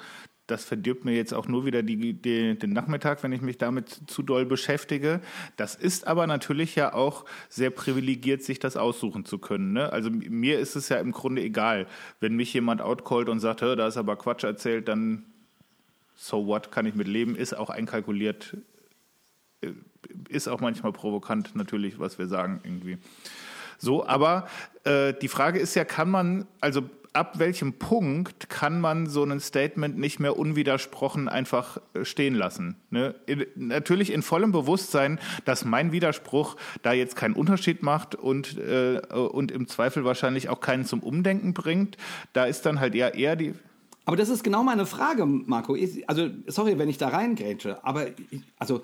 das 0.47 0.64
verdirbt 0.64 1.05
mir 1.05 1.14
jetzt 1.14 1.32
auch 1.34 1.49
nur 1.49 1.64
wieder 1.64 1.82
die, 1.82 2.14
die, 2.14 2.59
den 2.59 2.72
Nachmittag, 2.72 3.22
wenn 3.22 3.32
ich 3.32 3.41
mich 3.41 3.59
damit 3.59 3.88
zu 4.07 4.22
doll 4.22 4.47
beschäftige. 4.47 5.20
Das 5.57 5.74
ist 5.74 6.07
aber 6.07 6.26
natürlich 6.26 6.74
ja 6.74 6.93
auch 6.93 7.24
sehr 7.49 7.70
privilegiert, 7.70 8.43
sich 8.43 8.59
das 8.59 8.76
aussuchen 8.76 9.24
zu 9.24 9.38
können. 9.38 9.72
Ne? 9.72 9.93
Also 9.93 10.11
mir 10.11 10.59
ist 10.59 10.76
es 10.76 10.88
ja 10.88 10.99
im 10.99 11.12
Grunde 11.12 11.43
egal, 11.43 11.86
wenn 12.20 12.36
mich 12.36 12.53
jemand 12.55 12.80
outcallt 12.80 13.28
und 13.28 13.41
sagt, 13.41 13.62
da 13.62 13.86
ist 13.86 13.97
aber 13.97 14.16
Quatsch 14.16 14.45
erzählt, 14.45 14.88
dann 14.88 15.24
so 16.21 16.47
what, 16.47 16.71
kann 16.71 16.85
ich 16.85 16.95
mit 16.95 17.09
leben, 17.09 17.35
ist 17.35 17.55
auch 17.55 17.71
einkalkuliert, 17.71 18.59
äh, 19.62 19.73
ist 20.29 20.49
auch 20.49 20.61
manchmal 20.61 20.93
provokant 20.93 21.57
natürlich, 21.57 21.99
was 21.99 22.18
wir 22.18 22.27
sagen 22.27 22.61
irgendwie. 22.62 22.99
So, 23.79 24.07
aber 24.07 24.47
äh, 24.85 25.14
die 25.14 25.29
Frage 25.29 25.59
ist 25.59 25.75
ja, 25.75 25.87
kann 25.87 26.11
man, 26.11 26.47
also 26.61 26.83
ab 27.14 27.39
welchem 27.39 27.79
Punkt 27.79 28.51
kann 28.51 28.83
man 28.83 29.07
so 29.07 29.25
ein 29.25 29.41
Statement 29.41 29.99
nicht 29.99 30.21
mehr 30.21 30.39
unwidersprochen 30.39 31.31
einfach 31.31 31.79
äh, 31.95 32.05
stehen 32.05 32.35
lassen? 32.35 32.77
Ne? 32.91 33.14
In, 33.25 33.47
natürlich 33.55 34.12
in 34.12 34.21
vollem 34.21 34.53
Bewusstsein, 34.53 35.18
dass 35.47 35.64
mein 35.64 35.91
Widerspruch 35.91 36.57
da 36.83 36.93
jetzt 36.93 37.16
keinen 37.16 37.35
Unterschied 37.35 37.83
macht 37.83 38.14
und, 38.14 38.59
äh, 38.59 39.01
und 39.11 39.51
im 39.53 39.68
Zweifel 39.68 40.05
wahrscheinlich 40.05 40.51
auch 40.51 40.61
keinen 40.61 40.85
zum 40.85 41.01
Umdenken 41.01 41.55
bringt. 41.55 41.97
Da 42.35 42.45
ist 42.45 42.66
dann 42.66 42.79
halt 42.79 42.95
eher, 42.95 43.14
eher 43.14 43.37
die. 43.37 43.55
Aber 44.11 44.16
das 44.16 44.28
ist 44.28 44.42
genau 44.42 44.64
meine 44.64 44.86
Frage, 44.86 45.24
Marco. 45.24 45.76
Also, 46.08 46.30
sorry, 46.48 46.80
wenn 46.80 46.88
ich 46.88 46.98
da 46.98 47.11
reingrätsche, 47.11 47.84
aber 47.84 48.06
also 48.58 48.82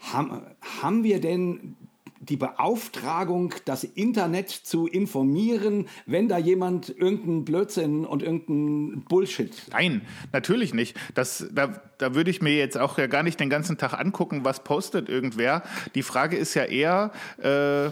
haben, 0.00 0.42
haben 0.80 1.04
wir 1.04 1.20
denn 1.20 1.76
die 2.18 2.36
Beauftragung, 2.36 3.54
das 3.64 3.84
Internet 3.84 4.50
zu 4.50 4.88
informieren, 4.88 5.86
wenn 6.04 6.26
da 6.26 6.36
jemand 6.36 6.88
irgendeinen 6.88 7.44
Blödsinn 7.44 8.04
und 8.04 8.24
irgendeinen 8.24 9.04
Bullshit. 9.04 9.54
Nein, 9.70 10.02
natürlich 10.32 10.74
nicht. 10.74 10.96
Das, 11.14 11.46
da, 11.52 11.80
da 11.98 12.16
würde 12.16 12.32
ich 12.32 12.42
mir 12.42 12.56
jetzt 12.56 12.76
auch 12.76 12.98
ja 12.98 13.06
gar 13.06 13.22
nicht 13.22 13.38
den 13.38 13.50
ganzen 13.50 13.78
Tag 13.78 13.92
angucken, 13.92 14.40
was 14.44 14.64
postet 14.64 15.08
irgendwer. 15.08 15.62
Die 15.94 16.02
Frage 16.02 16.36
ist 16.36 16.54
ja 16.54 16.64
eher, 16.64 17.12
äh, 17.38 17.90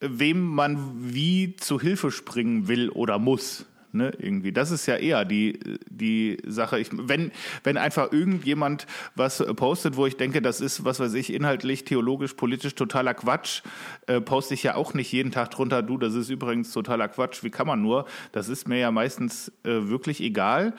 wem 0.00 0.46
man 0.46 1.14
wie 1.14 1.54
zu 1.54 1.80
Hilfe 1.80 2.10
springen 2.10 2.66
will 2.66 2.90
oder 2.90 3.20
muss. 3.20 3.66
Ne, 3.94 4.10
irgendwie. 4.18 4.50
Das 4.50 4.72
ist 4.72 4.86
ja 4.86 4.96
eher 4.96 5.24
die, 5.24 5.60
die 5.88 6.38
Sache. 6.44 6.80
Ich, 6.80 6.88
wenn, 6.90 7.30
wenn 7.62 7.76
einfach 7.76 8.10
irgendjemand 8.10 8.88
was 9.14 9.38
postet, 9.54 9.96
wo 9.96 10.04
ich 10.04 10.16
denke, 10.16 10.42
das 10.42 10.60
ist, 10.60 10.84
was 10.84 10.98
weiß 10.98 11.14
ich, 11.14 11.32
inhaltlich, 11.32 11.84
theologisch, 11.84 12.34
politisch 12.34 12.74
totaler 12.74 13.14
Quatsch, 13.14 13.62
äh, 14.08 14.20
poste 14.20 14.54
ich 14.54 14.64
ja 14.64 14.74
auch 14.74 14.94
nicht 14.94 15.12
jeden 15.12 15.30
Tag 15.30 15.52
drunter, 15.52 15.84
du, 15.84 15.96
das 15.96 16.14
ist 16.14 16.28
übrigens 16.28 16.72
totaler 16.72 17.06
Quatsch, 17.06 17.44
wie 17.44 17.50
kann 17.50 17.68
man 17.68 17.82
nur? 17.82 18.06
Das 18.32 18.48
ist 18.48 18.66
mir 18.66 18.80
ja 18.80 18.90
meistens 18.90 19.52
äh, 19.62 19.86
wirklich 19.86 20.20
egal. 20.20 20.74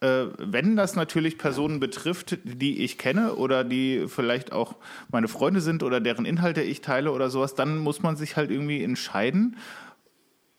Äh, 0.00 0.26
wenn 0.38 0.76
das 0.76 0.94
natürlich 0.94 1.38
Personen 1.38 1.80
betrifft, 1.80 2.38
die 2.44 2.84
ich 2.84 2.98
kenne 2.98 3.34
oder 3.34 3.64
die 3.64 4.04
vielleicht 4.06 4.52
auch 4.52 4.76
meine 5.10 5.26
Freunde 5.26 5.60
sind 5.60 5.82
oder 5.82 6.00
deren 6.00 6.24
Inhalte 6.24 6.62
ich 6.62 6.82
teile 6.82 7.10
oder 7.10 7.30
sowas, 7.30 7.56
dann 7.56 7.78
muss 7.78 8.00
man 8.00 8.14
sich 8.14 8.36
halt 8.36 8.52
irgendwie 8.52 8.84
entscheiden. 8.84 9.56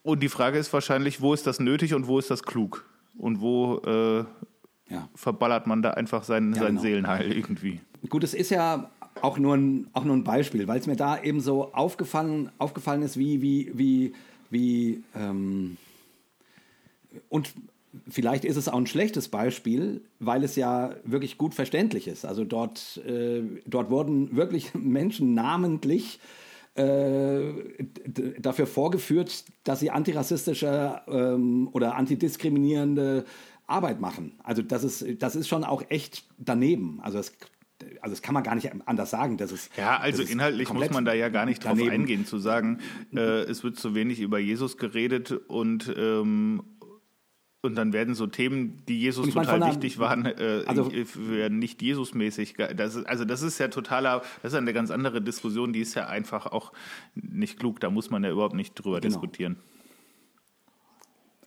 Und 0.04 0.24
die 0.24 0.30
Frage 0.30 0.58
ist 0.58 0.72
wahrscheinlich, 0.74 1.22
wo 1.22 1.34
ist 1.34 1.46
das 1.46 1.60
nötig 1.60 1.94
und 1.94 2.08
wo 2.08 2.20
ist 2.20 2.32
das 2.32 2.44
klug? 2.44 2.86
Und 3.18 3.42
wo 3.42 3.78
äh, 3.86 4.26
ja. 4.92 5.10
verballert 5.16 5.68
man 5.68 5.82
da 5.82 5.92
einfach 5.92 6.24
sein, 6.24 6.54
ja, 6.54 6.60
sein 6.60 6.68
genau. 6.70 6.82
Seelenheil 6.82 7.32
irgendwie? 7.32 7.82
Gut, 8.10 8.24
es 8.24 8.34
ist 8.34 8.50
ja 8.50 8.90
auch 9.22 9.38
nur 9.38 9.56
ein, 9.56 9.88
auch 9.94 10.04
nur 10.04 10.16
ein 10.16 10.24
Beispiel, 10.24 10.68
weil 10.68 10.80
es 10.80 10.88
mir 10.88 10.96
da 10.96 11.22
eben 11.22 11.42
so 11.42 11.74
aufgefallen, 11.74 12.50
aufgefallen 12.58 13.04
ist, 13.04 13.18
wie, 13.18 13.42
wie, 13.42 13.72
wie, 13.76 14.14
wie 14.50 15.04
ähm, 15.16 15.78
und 17.30 17.54
vielleicht 18.08 18.46
ist 18.46 18.56
es 18.56 18.70
auch 18.70 18.78
ein 18.78 18.88
schlechtes 18.88 19.28
Beispiel, 19.28 20.02
weil 20.20 20.44
es 20.44 20.56
ja 20.56 20.96
wirklich 21.04 21.38
gut 21.38 21.54
verständlich 21.54 22.08
ist. 22.08 22.26
Also 22.26 22.46
dort, 22.46 23.02
äh, 23.06 23.42
dort 23.66 23.90
wurden 23.90 24.36
wirklich 24.36 24.74
Menschen 24.74 25.34
namentlich 25.34 26.20
dafür 28.40 28.66
vorgeführt, 28.66 29.46
dass 29.64 29.80
sie 29.82 29.92
antirassistische 29.92 31.02
ähm, 31.08 31.70
oder 31.74 31.96
antidiskriminierende 31.96 33.26
Arbeit 33.68 34.00
machen. 34.00 34.34
Also 34.44 34.62
das 34.62 34.84
ist, 34.84 35.22
das 35.22 35.36
ist 35.36 35.48
schon 35.48 35.64
auch 35.64 35.84
echt 35.90 36.26
daneben. 36.38 37.00
Also 37.02 37.18
das, 37.18 37.34
also 38.02 38.14
das 38.14 38.22
kann 38.22 38.34
man 38.34 38.44
gar 38.44 38.56
nicht 38.56 38.72
anders 38.86 39.10
sagen. 39.10 39.38
Das 39.38 39.52
ist, 39.52 39.76
ja, 39.78 39.98
also 39.98 40.24
inhaltlich 40.24 40.72
muss 40.72 40.90
man 40.92 41.06
da 41.06 41.14
ja 41.14 41.30
gar 41.30 41.46
nicht 41.46 41.64
drauf 41.64 41.74
daneben. 41.74 41.92
eingehen, 41.92 42.26
zu 42.26 42.38
sagen, 42.38 42.80
äh, 43.14 43.42
es 43.42 43.64
wird 43.64 43.78
zu 43.78 43.96
wenig 43.96 44.20
über 44.20 44.40
Jesus 44.40 44.78
geredet 44.78 45.32
und 45.32 45.94
ähm, 45.98 46.64
und 47.62 47.76
dann 47.76 47.94
werden 47.94 48.16
so 48.16 48.26
Themen, 48.26 48.84
die 48.88 49.00
Jesus 49.00 49.30
total 49.30 49.60
meine, 49.60 49.72
wichtig 49.72 50.00
waren, 50.00 50.26
äh, 50.26 50.64
also, 50.66 50.92
werden 50.92 51.60
nicht 51.60 51.82
Jesusmäßig. 51.82 52.56
Das 52.76 52.96
ist, 52.96 53.06
also 53.06 53.24
das 53.24 53.44
ist 53.44 53.60
ja 53.60 53.68
totaler, 53.68 54.24
das 54.42 54.54
ist 54.54 54.58
eine 54.58 54.74
ganz 54.74 54.90
andere 54.90 55.22
Diskussion, 55.22 55.72
die 55.72 55.82
ist 55.82 55.94
ja 55.94 56.08
einfach 56.08 56.48
auch 56.48 56.74
nicht 57.14 57.60
klug. 57.60 57.80
Da 57.80 57.92
muss 57.92 58.10
man 58.10 58.24
ja 58.24 58.32
überhaupt 58.32 58.56
nicht 58.56 58.74
drüber 58.74 59.00
genau. 59.00 59.14
diskutieren. 59.14 59.58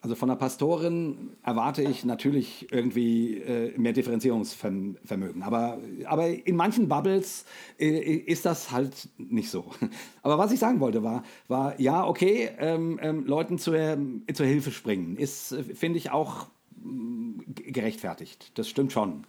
Also 0.04 0.16
von 0.16 0.28
der 0.28 0.36
Pastorin 0.36 1.30
erwarte 1.42 1.80
ich 1.80 2.04
natürlich 2.04 2.70
irgendwie 2.70 3.38
äh, 3.38 3.72
mehr 3.78 3.94
Differenzierungsvermögen. 3.94 5.42
Aber, 5.42 5.78
aber 6.04 6.28
in 6.28 6.56
manchen 6.56 6.88
Bubbles 6.88 7.46
äh, 7.80 7.86
ist 7.86 8.44
das 8.44 8.70
halt 8.70 9.08
nicht 9.16 9.48
so. 9.48 9.70
Aber 10.22 10.36
was 10.36 10.52
ich 10.52 10.58
sagen 10.60 10.80
wollte 10.80 11.02
war, 11.02 11.22
war 11.48 11.80
ja, 11.80 12.06
okay, 12.06 12.50
ähm, 12.58 13.00
ähm, 13.00 13.24
Leuten 13.24 13.56
zur, 13.56 13.96
zur 14.34 14.44
Hilfe 14.44 14.72
springen, 14.72 15.16
ist, 15.16 15.56
finde 15.72 15.96
ich, 15.96 16.10
auch 16.10 16.48
mm, 16.82 17.40
gerechtfertigt. 17.54 18.52
Das 18.58 18.68
stimmt 18.68 18.92
schon. 18.92 19.26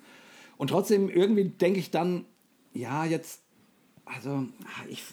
Und 0.58 0.72
trotzdem 0.72 1.08
irgendwie 1.08 1.46
denke 1.46 1.80
ich 1.80 1.90
dann, 1.90 2.26
ja, 2.74 3.06
jetzt, 3.06 3.44
also 4.04 4.44
ich, 4.90 5.06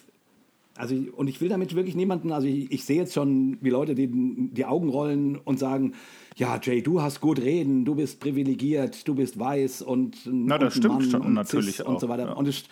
also, 0.75 0.95
und 1.15 1.27
ich 1.27 1.39
will 1.39 1.49
damit 1.49 1.75
wirklich 1.75 1.95
niemanden, 1.95 2.31
also 2.31 2.47
ich, 2.47 2.71
ich 2.71 2.83
sehe 2.83 2.97
jetzt 2.97 3.13
schon, 3.13 3.57
wie 3.61 3.69
Leute 3.69 3.93
die, 3.93 4.09
die 4.09 4.65
Augen 4.65 4.89
rollen 4.89 5.37
und 5.37 5.59
sagen, 5.59 5.93
ja, 6.35 6.59
Jay, 6.61 6.81
du 6.81 7.01
hast 7.01 7.21
gut 7.21 7.39
reden, 7.39 7.85
du 7.85 7.95
bist 7.95 8.19
privilegiert, 8.19 9.07
du 9.07 9.13
bist 9.13 9.37
weiß 9.37 9.83
und 9.83 10.17
Na, 10.25 10.57
das 10.57 10.75
stimmt 10.75 10.95
Mann 10.95 11.09
schon 11.09 11.33
natürlich 11.33 11.85
auch. 11.85 11.89
Und 11.89 11.99
so 11.99 12.09
weiter. 12.09 12.25
Ja. 12.25 12.33
Und, 12.33 12.47
es, 12.47 12.63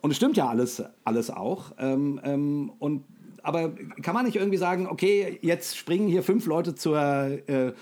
und 0.00 0.10
es 0.10 0.16
stimmt 0.16 0.36
ja 0.36 0.48
alles, 0.48 0.82
alles 1.04 1.30
auch. 1.30 1.72
Ähm, 1.78 2.20
ähm, 2.22 2.72
und 2.78 3.04
aber 3.42 3.70
kann 4.02 4.14
man 4.14 4.26
nicht 4.26 4.36
irgendwie 4.36 4.58
sagen, 4.58 4.86
okay, 4.86 5.38
jetzt 5.42 5.76
springen 5.76 6.08
hier 6.08 6.22
fünf 6.22 6.46
Leute 6.46 6.74
zur, 6.74 6.98
äh, 6.98 7.72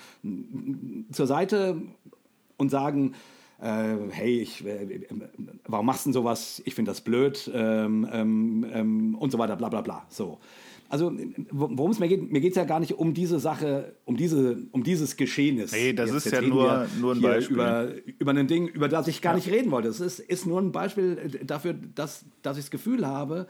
zur 1.10 1.26
Seite 1.26 1.82
und 2.56 2.70
sagen, 2.70 3.14
hey, 3.58 4.40
ich, 4.40 4.64
äh, 4.66 5.00
warum 5.66 5.86
machst 5.86 6.04
du 6.04 6.08
denn 6.08 6.14
sowas? 6.14 6.62
Ich 6.64 6.74
finde 6.74 6.90
das 6.90 7.00
blöd 7.00 7.50
ähm, 7.54 8.06
ähm, 8.12 8.66
ähm, 8.72 9.14
und 9.14 9.30
so 9.30 9.38
weiter, 9.38 9.56
bla 9.56 9.68
bla 9.68 9.80
bla. 9.80 10.06
So. 10.08 10.38
Also 10.88 11.12
worum 11.50 11.90
es 11.90 11.98
mir 11.98 12.08
geht, 12.08 12.30
mir 12.30 12.40
geht 12.40 12.52
es 12.52 12.56
ja 12.56 12.64
gar 12.64 12.78
nicht 12.78 12.94
um 12.94 13.12
diese 13.12 13.40
Sache, 13.40 13.96
um 14.04 14.16
diese, 14.16 14.58
um 14.70 14.84
dieses 14.84 15.16
Geschehnis. 15.16 15.72
Hey, 15.72 15.94
das 15.94 16.10
jetzt, 16.10 16.18
ist 16.18 16.24
jetzt 16.26 16.42
ja 16.42 16.48
nur, 16.48 16.86
nur 17.00 17.14
ein 17.14 17.20
Beispiel. 17.20 17.56
Über, 17.56 17.88
über 18.18 18.30
ein 18.32 18.46
Ding, 18.46 18.68
über 18.68 18.88
das 18.88 19.08
ich 19.08 19.20
gar 19.20 19.32
ja. 19.32 19.36
nicht 19.36 19.50
reden 19.50 19.70
wollte. 19.72 19.88
Es 19.88 20.00
ist, 20.00 20.20
ist 20.20 20.46
nur 20.46 20.60
ein 20.60 20.70
Beispiel 20.70 21.40
dafür, 21.44 21.74
dass, 21.74 22.24
dass 22.42 22.56
ich 22.56 22.64
das 22.64 22.70
Gefühl 22.70 23.06
habe, 23.06 23.48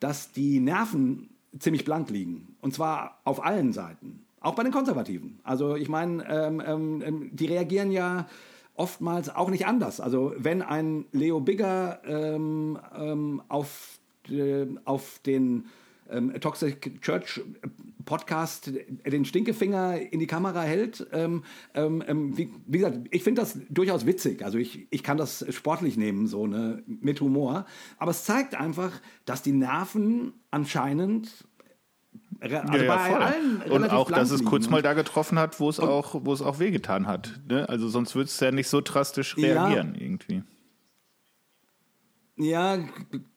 dass 0.00 0.32
die 0.32 0.60
Nerven 0.60 1.30
ziemlich 1.58 1.84
blank 1.84 2.10
liegen. 2.10 2.56
Und 2.60 2.74
zwar 2.74 3.20
auf 3.24 3.42
allen 3.42 3.72
Seiten. 3.72 4.24
Auch 4.40 4.54
bei 4.54 4.62
den 4.62 4.72
Konservativen. 4.72 5.40
Also 5.44 5.76
ich 5.76 5.88
meine, 5.88 6.24
ähm, 6.28 6.62
ähm, 6.64 7.02
ähm 7.04 7.30
die 7.32 7.46
reagieren 7.46 7.90
ja 7.90 8.28
oftmals 8.76 9.34
auch 9.34 9.50
nicht 9.50 9.66
anders. 9.66 10.00
Also 10.00 10.34
wenn 10.36 10.62
ein 10.62 11.06
Leo 11.12 11.40
Bigger 11.40 12.00
ähm, 12.04 12.78
ähm, 12.96 13.42
auf, 13.48 13.98
äh, 14.30 14.66
auf 14.84 15.20
den 15.24 15.66
ähm, 16.10 16.32
Toxic 16.40 17.00
Church 17.02 17.40
Podcast 18.04 18.70
den 19.04 19.24
Stinkefinger 19.24 20.00
in 20.12 20.20
die 20.20 20.26
Kamera 20.26 20.62
hält. 20.62 21.06
Ähm, 21.12 21.42
ähm, 21.74 22.02
ähm, 22.06 22.38
wie, 22.38 22.50
wie, 22.66 22.78
gesagt, 22.78 23.00
ich 23.10 23.22
finde 23.22 23.42
das 23.42 23.58
durchaus 23.68 24.06
witzig. 24.06 24.44
Also 24.44 24.58
ich, 24.58 24.86
ich 24.90 25.02
kann 25.02 25.16
das 25.16 25.44
sportlich 25.50 25.96
nehmen, 25.96 26.26
so 26.26 26.46
ne, 26.46 26.82
mit 26.86 27.20
Humor. 27.20 27.66
Aber 27.98 28.12
es 28.12 28.24
zeigt 28.24 28.54
einfach, 28.54 28.92
dass 29.24 29.42
die 29.42 29.52
Nerven 29.52 30.32
anscheinend 30.50 31.46
also 32.40 32.54
ja, 32.54 32.64
ja, 32.64 32.96
bei 32.96 33.10
voll. 33.10 33.22
allen 33.22 33.62
und 33.70 33.90
auch, 33.90 34.10
dass 34.10 34.30
es 34.30 34.44
kurz 34.44 34.68
mal 34.68 34.82
da 34.82 34.92
getroffen 34.92 35.38
hat, 35.38 35.58
wo 35.60 35.68
es 35.68 35.80
auch, 35.80 36.20
wo 36.24 36.32
es 36.32 36.42
auch 36.42 36.58
wehgetan 36.58 37.06
hat. 37.06 37.40
Ne? 37.48 37.68
Also 37.68 37.88
sonst 37.88 38.14
würdest 38.14 38.40
du 38.40 38.44
ja 38.46 38.50
nicht 38.52 38.68
so 38.68 38.80
drastisch 38.80 39.36
reagieren 39.36 39.94
irgendwie. 39.94 40.42
Ja, 42.38 42.78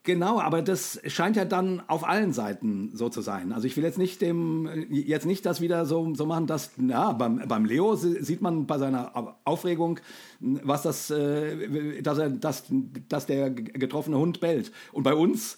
genau, 0.03 0.41
aber 0.41 0.61
das 0.61 0.99
scheint 1.07 1.37
ja 1.37 1.45
dann 1.45 1.81
auf 1.87 2.05
allen 2.05 2.33
Seiten 2.33 2.91
so 2.93 3.07
zu 3.07 3.21
sein. 3.21 3.53
Also 3.53 3.65
ich 3.65 3.77
will 3.77 3.83
jetzt 3.85 3.97
nicht 3.97 4.21
dem 4.21 4.67
jetzt 4.89 5.25
nicht 5.25 5.45
das 5.45 5.61
wieder 5.61 5.85
so, 5.85 6.13
so 6.15 6.25
machen, 6.25 6.47
dass 6.47 6.71
ja, 6.77 7.13
beim, 7.13 7.47
beim 7.47 7.63
Leo 7.63 7.95
si- 7.95 8.21
sieht 8.21 8.41
man 8.41 8.65
bei 8.67 8.77
seiner 8.77 9.37
Aufregung, 9.45 10.01
was 10.41 10.81
das, 10.83 11.09
äh, 11.11 12.01
dass 12.01 12.17
er, 12.17 12.29
dass, 12.29 12.65
dass 13.07 13.25
der 13.25 13.51
getroffene 13.51 14.17
Hund 14.17 14.41
bellt. 14.41 14.73
Und 14.91 15.03
bei 15.03 15.13
uns, 15.13 15.55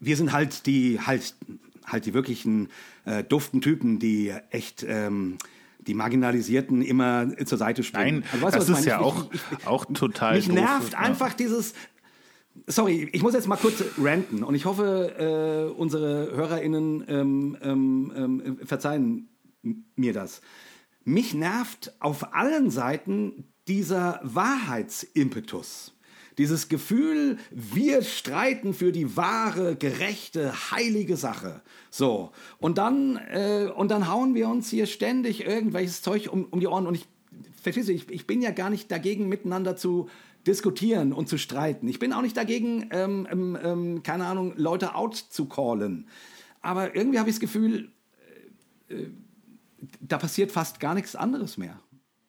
wir 0.00 0.16
sind 0.16 0.32
halt 0.32 0.64
die 0.64 0.98
halt 1.00 1.34
halt 1.86 2.06
die 2.06 2.14
wirklichen 2.14 2.68
äh, 3.04 3.22
duften 3.24 3.60
Typen, 3.60 3.98
die 3.98 4.32
echt 4.50 4.84
ähm, 4.88 5.38
die 5.78 5.94
Marginalisierten 5.94 6.80
immer 6.82 7.26
zur 7.44 7.58
Seite 7.58 7.82
springen. 7.82 8.20
Nein, 8.20 8.28
Also 8.32 8.44
weißt 8.46 8.56
das 8.56 8.64
ist 8.68 8.74
meine? 8.74 8.86
ja 8.86 8.96
Ich- 9.00 9.04
auch, 9.04 9.32
ich- 9.32 9.40
ich- 9.60 9.66
auch 9.66 9.84
total 9.86 10.36
mich 10.36 10.46
doof. 10.46 10.54
nervt 10.54 10.92
Ja. 10.92 10.98
einfach 11.00 11.34
dieses. 11.34 11.74
Sorry, 12.68 13.08
ich 13.12 13.22
muss 13.22 13.34
jetzt 13.34 13.48
mal 13.48 13.56
kurz 13.56 13.82
ranten 13.98 14.44
und 14.44 14.54
ich 14.54 14.64
hoffe, 14.64 15.68
äh, 15.72 15.76
unsere 15.76 16.30
HörerInnen 16.36 17.04
ähm, 17.08 17.56
ähm, 17.60 18.12
ähm, 18.16 18.58
verzeihen 18.64 19.28
mir 19.96 20.12
das. 20.12 20.40
Mich 21.04 21.34
nervt 21.34 21.92
auf 21.98 22.32
allen 22.32 22.70
Seiten 22.70 23.52
dieser 23.68 24.20
Wahrheitsimpetus. 24.22 25.93
Dieses 26.38 26.68
Gefühl, 26.68 27.38
wir 27.50 28.02
streiten 28.02 28.74
für 28.74 28.90
die 28.90 29.16
wahre, 29.16 29.76
gerechte, 29.76 30.70
heilige 30.70 31.16
Sache. 31.16 31.62
So. 31.90 32.32
Und 32.58 32.78
dann, 32.78 33.16
äh, 33.16 33.70
und 33.74 33.90
dann 33.90 34.08
hauen 34.08 34.34
wir 34.34 34.48
uns 34.48 34.68
hier 34.68 34.86
ständig 34.86 35.46
irgendwelches 35.46 36.02
Zeug 36.02 36.28
um, 36.32 36.46
um 36.46 36.60
die 36.60 36.66
Ohren. 36.66 36.86
Und 36.86 36.96
ich, 36.96 37.06
verstehst 37.62 37.88
ich, 37.88 38.08
ich 38.10 38.26
bin 38.26 38.42
ja 38.42 38.50
gar 38.50 38.70
nicht 38.70 38.90
dagegen, 38.90 39.28
miteinander 39.28 39.76
zu 39.76 40.08
diskutieren 40.46 41.12
und 41.12 41.28
zu 41.28 41.38
streiten. 41.38 41.88
Ich 41.88 41.98
bin 41.98 42.12
auch 42.12 42.22
nicht 42.22 42.36
dagegen, 42.36 42.88
ähm, 42.90 43.26
ähm, 43.30 43.58
ähm, 43.62 44.02
keine 44.02 44.26
Ahnung, 44.26 44.54
Leute 44.56 44.94
out 44.94 45.16
zu 45.16 45.46
callen. 45.46 46.08
Aber 46.60 46.94
irgendwie 46.94 47.18
habe 47.18 47.28
ich 47.28 47.36
das 47.36 47.40
Gefühl, 47.40 47.90
äh, 48.88 48.94
äh, 48.94 49.10
da 50.00 50.18
passiert 50.18 50.50
fast 50.50 50.80
gar 50.80 50.94
nichts 50.94 51.14
anderes 51.16 51.56
mehr. 51.58 51.78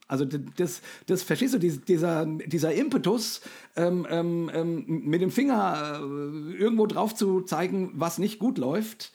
Also 0.08 0.26
das, 0.26 0.82
das 1.08 1.24
verstehst 1.24 1.56
du, 1.56 1.58
dies- 1.58 1.84
dieser, 1.84 2.26
dieser 2.26 2.74
Impetus, 2.74 3.42
ähm, 3.76 4.06
ähm, 4.10 4.52
ähm, 4.54 4.86
mit 4.88 5.22
dem 5.22 5.32
Finger 5.32 6.00
äh, 6.00 6.54
irgendwo 6.58 6.86
drauf 6.86 7.16
zu 7.16 7.42
zeigen, 7.42 7.92
was 7.96 8.20
nicht 8.20 8.38
gut 8.38 8.60
läuft, 8.60 9.14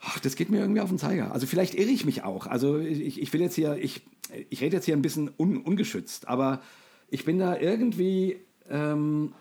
ach, 0.00 0.18
das 0.20 0.36
geht 0.36 0.48
mir 0.48 0.60
irgendwie 0.60 0.80
auf 0.80 0.88
den 0.88 0.98
Zeiger. 0.98 1.32
Also 1.32 1.46
vielleicht 1.46 1.74
irre 1.74 1.90
ich 1.90 2.06
mich 2.06 2.22
auch. 2.22 2.46
Also 2.46 2.78
ich, 2.78 3.20
ich 3.20 3.32
will 3.32 3.42
jetzt 3.42 3.56
hier, 3.56 3.76
ich, 3.76 4.02
ich 4.48 4.60
rede 4.62 4.76
jetzt 4.76 4.86
hier 4.86 4.96
ein 4.96 5.02
bisschen 5.02 5.30
un, 5.36 5.58
ungeschützt, 5.58 6.28
aber 6.28 6.62
ich 7.10 7.24
bin 7.24 7.38
da 7.38 7.56
irgendwie... 7.58 8.40
Ähm, 8.70 9.34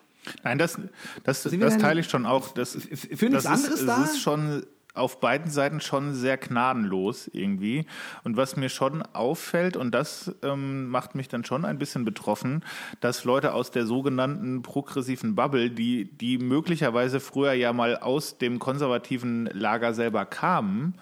Nein, 0.43 0.57
das, 0.57 0.77
das, 1.23 1.43
das 1.43 1.77
teile 1.77 2.01
ich 2.01 2.09
schon 2.09 2.25
auch. 2.25 2.49
Das, 2.53 2.71
für 2.73 3.29
nichts 3.29 3.43
das 3.43 3.45
anderes 3.45 3.79
ist, 3.79 3.87
da? 3.87 4.03
Es 4.03 4.11
ist 4.11 4.21
schon 4.21 4.65
auf 4.97 5.19
beiden 5.19 5.49
Seiten 5.49 5.81
schon 5.81 6.13
sehr 6.13 6.37
gnadenlos 6.37 7.29
irgendwie. 7.31 7.85
Und 8.23 8.37
was 8.37 8.55
mir 8.55 8.69
schon 8.69 9.01
auffällt, 9.01 9.77
und 9.77 9.91
das 9.91 10.35
ähm, 10.43 10.89
macht 10.89 11.15
mich 11.15 11.27
dann 11.27 11.45
schon 11.45 11.65
ein 11.65 11.77
bisschen 11.77 12.05
betroffen, 12.05 12.63
dass 12.99 13.23
Leute 13.23 13.53
aus 13.53 13.71
der 13.71 13.85
sogenannten 13.85 14.61
progressiven 14.61 15.35
Bubble, 15.35 15.69
die, 15.69 16.05
die 16.05 16.37
möglicherweise 16.37 17.19
früher 17.19 17.53
ja 17.53 17.73
mal 17.73 17.97
aus 17.97 18.37
dem 18.37 18.59
konservativen 18.59 19.49
Lager 19.53 19.93
selber 19.93 20.25
kamen, 20.25 20.95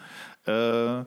äh, 0.45 1.03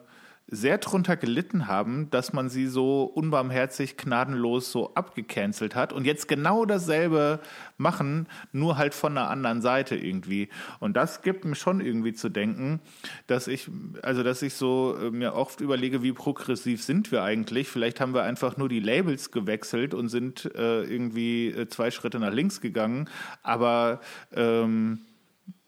sehr 0.50 0.78
drunter 0.78 1.16
gelitten 1.16 1.66
haben, 1.66 2.08
dass 2.10 2.32
man 2.32 2.48
sie 2.48 2.66
so 2.66 3.04
unbarmherzig, 3.04 3.98
gnadenlos 3.98 4.72
so 4.72 4.94
abgecancelt 4.94 5.74
hat 5.74 5.92
und 5.92 6.06
jetzt 6.06 6.26
genau 6.26 6.64
dasselbe 6.64 7.40
machen, 7.76 8.26
nur 8.52 8.78
halt 8.78 8.94
von 8.94 9.16
einer 9.16 9.28
anderen 9.28 9.60
Seite 9.60 9.94
irgendwie. 9.94 10.48
Und 10.80 10.96
das 10.96 11.20
gibt 11.20 11.44
mir 11.44 11.54
schon 11.54 11.80
irgendwie 11.80 12.14
zu 12.14 12.30
denken, 12.30 12.80
dass 13.26 13.46
ich, 13.46 13.70
also 14.02 14.22
dass 14.22 14.40
ich 14.40 14.54
so 14.54 14.96
äh, 14.98 15.10
mir 15.10 15.34
oft 15.34 15.60
überlege, 15.60 16.02
wie 16.02 16.12
progressiv 16.12 16.82
sind 16.82 17.12
wir 17.12 17.22
eigentlich? 17.22 17.68
Vielleicht 17.68 18.00
haben 18.00 18.14
wir 18.14 18.22
einfach 18.22 18.56
nur 18.56 18.70
die 18.70 18.80
Labels 18.80 19.30
gewechselt 19.30 19.92
und 19.92 20.08
sind 20.08 20.50
äh, 20.54 20.82
irgendwie 20.82 21.48
äh, 21.48 21.68
zwei 21.68 21.90
Schritte 21.90 22.18
nach 22.18 22.32
links 22.32 22.62
gegangen, 22.62 23.10
aber 23.42 24.00
ähm, 24.32 25.00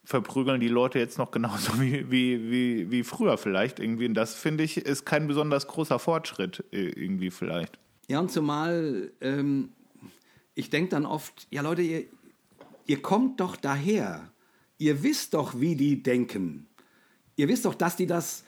verprügeln 0.04 0.60
die 0.60 0.68
Leute 0.68 0.98
jetzt 0.98 1.18
noch 1.18 1.30
genauso 1.30 1.80
wie, 1.80 2.10
wie, 2.10 2.50
wie, 2.50 2.90
wie 2.90 3.02
früher 3.02 3.38
vielleicht 3.38 3.78
irgendwie. 3.78 4.06
Und 4.06 4.14
das 4.14 4.34
finde 4.34 4.64
ich 4.64 4.76
ist 4.76 5.04
kein 5.04 5.26
besonders 5.26 5.66
großer 5.66 5.98
Fortschritt 5.98 6.64
äh, 6.72 6.88
irgendwie 6.88 7.30
vielleicht. 7.30 7.78
Ja, 8.08 8.18
und 8.18 8.30
zumal 8.30 9.12
ähm, 9.20 9.70
ich 10.54 10.70
denke 10.70 10.90
dann 10.90 11.06
oft, 11.06 11.46
ja 11.50 11.62
Leute, 11.62 11.82
ihr, 11.82 12.04
ihr 12.86 13.02
kommt 13.02 13.40
doch 13.40 13.56
daher. 13.56 14.30
Ihr 14.78 15.02
wisst 15.02 15.34
doch, 15.34 15.58
wie 15.60 15.74
die 15.74 16.02
denken. 16.02 16.66
Ihr 17.36 17.48
wisst 17.48 17.64
doch, 17.64 17.74
dass 17.74 17.96
die 17.96 18.06
das. 18.06 18.44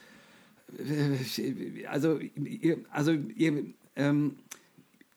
Äh, 0.79 1.87
also, 1.87 2.19
ihr, 2.19 2.85
also 2.91 3.13
ihr, 3.13 3.65
ähm, 3.97 4.37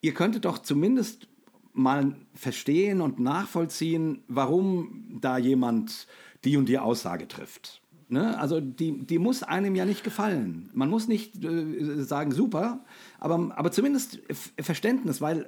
ihr 0.01 0.13
könntet 0.13 0.45
doch 0.45 0.59
zumindest 0.59 1.27
mal 1.73 2.15
verstehen 2.33 3.01
und 3.01 3.19
nachvollziehen, 3.19 4.23
warum 4.27 5.17
da 5.19 5.37
jemand 5.37 6.07
die 6.45 6.57
und 6.57 6.69
die 6.69 6.79
Aussage 6.79 7.27
trifft. 7.27 7.81
Ne? 8.07 8.39
Also 8.39 8.61
die, 8.61 9.05
die 9.05 9.19
muss 9.19 9.43
einem 9.43 9.75
ja 9.75 9.85
nicht 9.85 10.03
gefallen. 10.03 10.69
Man 10.73 10.89
muss 10.89 11.07
nicht 11.07 11.43
äh, 11.43 12.03
sagen, 12.03 12.31
super, 12.31 12.85
aber, 13.19 13.51
aber 13.55 13.71
zumindest 13.71 14.19
Verständnis, 14.59 15.21
weil, 15.21 15.47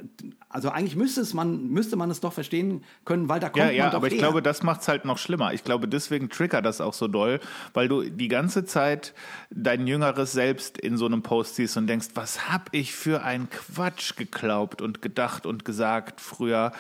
also 0.50 0.70
eigentlich 0.70 0.96
müsste, 0.96 1.22
es 1.22 1.34
man, 1.34 1.68
müsste 1.70 1.96
man 1.96 2.10
es 2.10 2.20
doch 2.20 2.34
verstehen 2.34 2.84
können, 3.06 3.30
weil 3.30 3.40
da 3.40 3.50
kommt 3.50 3.58
Ja, 3.58 3.66
man 3.66 3.76
ja, 3.76 3.90
doch 3.90 3.98
aber 3.98 4.08
ich 4.08 4.18
glaube, 4.18 4.42
das 4.42 4.64
macht 4.64 4.82
es 4.82 4.88
halt 4.88 5.06
noch 5.06 5.18
schlimmer. 5.18 5.54
Ich 5.54 5.64
glaube, 5.64 5.88
deswegen 5.88 6.30
triggert 6.30 6.66
das 6.66 6.82
auch 6.82 6.94
so 6.94 7.08
doll, 7.08 7.40
weil 7.74 7.88
du 7.88 8.04
die 8.10 8.28
ganze 8.28 8.66
Zeit 8.66 9.14
dein 9.50 9.88
jüngeres 9.88 10.32
Selbst 10.32 10.78
in 10.78 10.98
so 10.98 11.06
einem 11.06 11.22
Post 11.22 11.56
siehst 11.56 11.78
und 11.78 11.88
denkst, 11.88 12.08
was 12.16 12.50
hab 12.52 12.70
ich 12.74 12.94
für 12.94 13.24
einen 13.24 13.50
Quatsch 13.50 14.16
geglaubt 14.16 14.82
und 14.82 15.02
gedacht 15.02 15.46
und 15.46 15.66
gesagt 15.66 16.22
früher. 16.22 16.72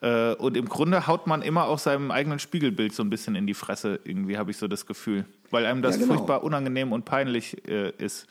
Äh, 0.00 0.34
Und 0.34 0.56
im 0.56 0.68
Grunde 0.68 1.06
haut 1.06 1.26
man 1.26 1.42
immer 1.42 1.64
auch 1.64 1.78
seinem 1.78 2.10
eigenen 2.10 2.38
Spiegelbild 2.38 2.94
so 2.94 3.02
ein 3.02 3.10
bisschen 3.10 3.34
in 3.34 3.46
die 3.46 3.54
Fresse, 3.54 4.00
irgendwie 4.04 4.38
habe 4.38 4.50
ich 4.50 4.56
so 4.56 4.68
das 4.68 4.86
Gefühl. 4.86 5.24
Weil 5.50 5.66
einem 5.66 5.82
das 5.82 5.96
Ja, 5.96 6.02
genau. 6.02 6.14
furchtbar 6.14 6.42
unangenehm 6.42 6.92
und 6.92 7.04
peinlich 7.04 7.66
äh, 7.68 7.90
ist, 7.98 8.26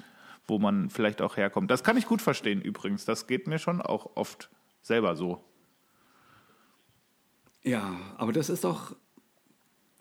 wo 0.47 0.59
man 0.59 0.89
vielleicht 0.89 1.21
auch 1.21 1.37
herkommt. 1.37 1.71
Das 1.71 1.83
kann 1.83 1.97
ich 1.97 2.05
gut 2.05 2.21
verstehen 2.21 2.61
übrigens. 2.61 3.05
Das 3.05 3.27
geht 3.27 3.47
mir 3.47 3.59
schon 3.59 3.81
auch 3.81 4.11
oft 4.15 4.49
selber 4.81 5.15
so. 5.15 5.43
Ja, 7.63 7.99
aber 8.17 8.31
das 8.31 8.49
ist 8.49 8.63
doch 8.63 8.95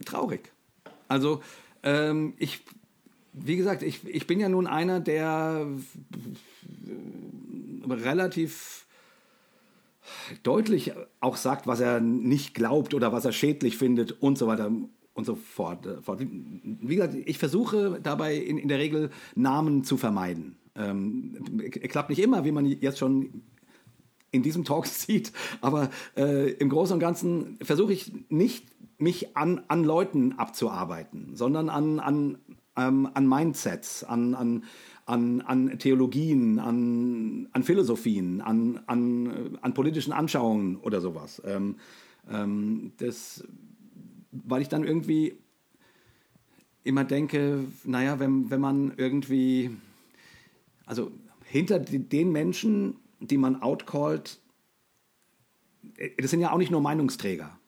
traurig. 0.05 0.53
Also, 1.09 1.43
ähm, 1.83 2.35
ich, 2.39 2.61
wie 3.33 3.57
gesagt, 3.57 3.83
ich, 3.83 4.07
ich 4.07 4.27
bin 4.27 4.39
ja 4.39 4.49
nun 4.49 4.67
einer, 4.67 5.01
der 5.01 5.67
relativ 7.89 8.87
deutlich 10.43 10.93
auch 11.21 11.37
sagt, 11.37 11.67
was 11.67 11.81
er 11.81 12.01
nicht 12.01 12.55
glaubt 12.55 12.93
oder 12.95 13.13
was 13.13 13.25
er 13.25 13.33
schädlich 13.33 13.79
findet 13.79 14.13
und 14.13 14.37
so 14.37 14.47
weiter 14.47 14.71
und 15.15 15.25
so 15.25 15.37
fort. 15.37 15.89
Wie 16.07 16.97
gesagt, 16.97 17.15
ich 17.15 17.39
versuche 17.39 18.01
dabei 18.03 18.37
in, 18.37 18.59
in 18.59 18.69
der 18.69 18.79
Regel 18.79 19.11
Namen 19.35 19.85
zu 19.85 19.97
vermeiden. 19.97 20.57
Ähm, 20.77 21.61
klappt 21.89 22.11
nicht 22.11 22.19
immer, 22.19 22.45
wie 22.45 22.53
man 22.53 22.67
jetzt 22.67 22.99
schon 22.99 23.43
in 24.33 24.43
diesem 24.43 24.65
Talk 24.65 24.87
sieht, 24.87 25.33
aber 25.61 25.91
äh, 26.17 26.51
im 26.53 26.69
Großen 26.69 26.95
und 26.95 27.01
Ganzen 27.01 27.59
versuche 27.63 27.93
ich 27.93 28.13
nicht, 28.29 28.67
mich 28.99 29.37
an, 29.37 29.63
an 29.69 29.85
Leuten 29.85 30.33
abzuarbeiten, 30.33 31.37
sondern 31.37 31.69
an, 31.69 32.01
an, 32.01 32.39
ähm, 32.77 33.09
an 33.15 33.29
Mindsets, 33.29 34.03
an, 34.03 34.35
an, 34.35 34.65
an, 35.07 35.41
an 35.43 35.79
Theologien, 35.79 36.59
an, 36.59 37.49
an 37.53 37.63
Philosophien, 37.63 38.41
an, 38.41 38.81
an, 38.87 39.27
äh, 39.27 39.59
an 39.61 39.75
politischen 39.75 40.13
Anschauungen 40.13 40.77
oder 40.79 41.01
sowas. 41.01 41.41
Ähm, 41.45 41.77
ähm, 42.31 42.93
das, 42.97 43.45
weil 44.45 44.63
ich 44.63 44.69
dann 44.69 44.85
irgendwie 44.85 45.37
immer 46.83 47.05
denke, 47.05 47.65
naja, 47.85 48.19
wenn, 48.21 48.51
wenn 48.51 48.61
man 48.61 48.93
irgendwie, 48.97 49.71
also 50.87 51.11
hinter 51.45 51.79
den 51.79 52.33
Menschen, 52.33 52.97
die 53.21 53.39
man 53.39 53.63
outcallt, 53.63 54.41
das 56.19 56.31
sind 56.31 56.41
ja 56.41 56.53
auch 56.53 56.59
nicht 56.59 56.71
nur 56.71 56.81
Meinungsträger. 56.81 57.59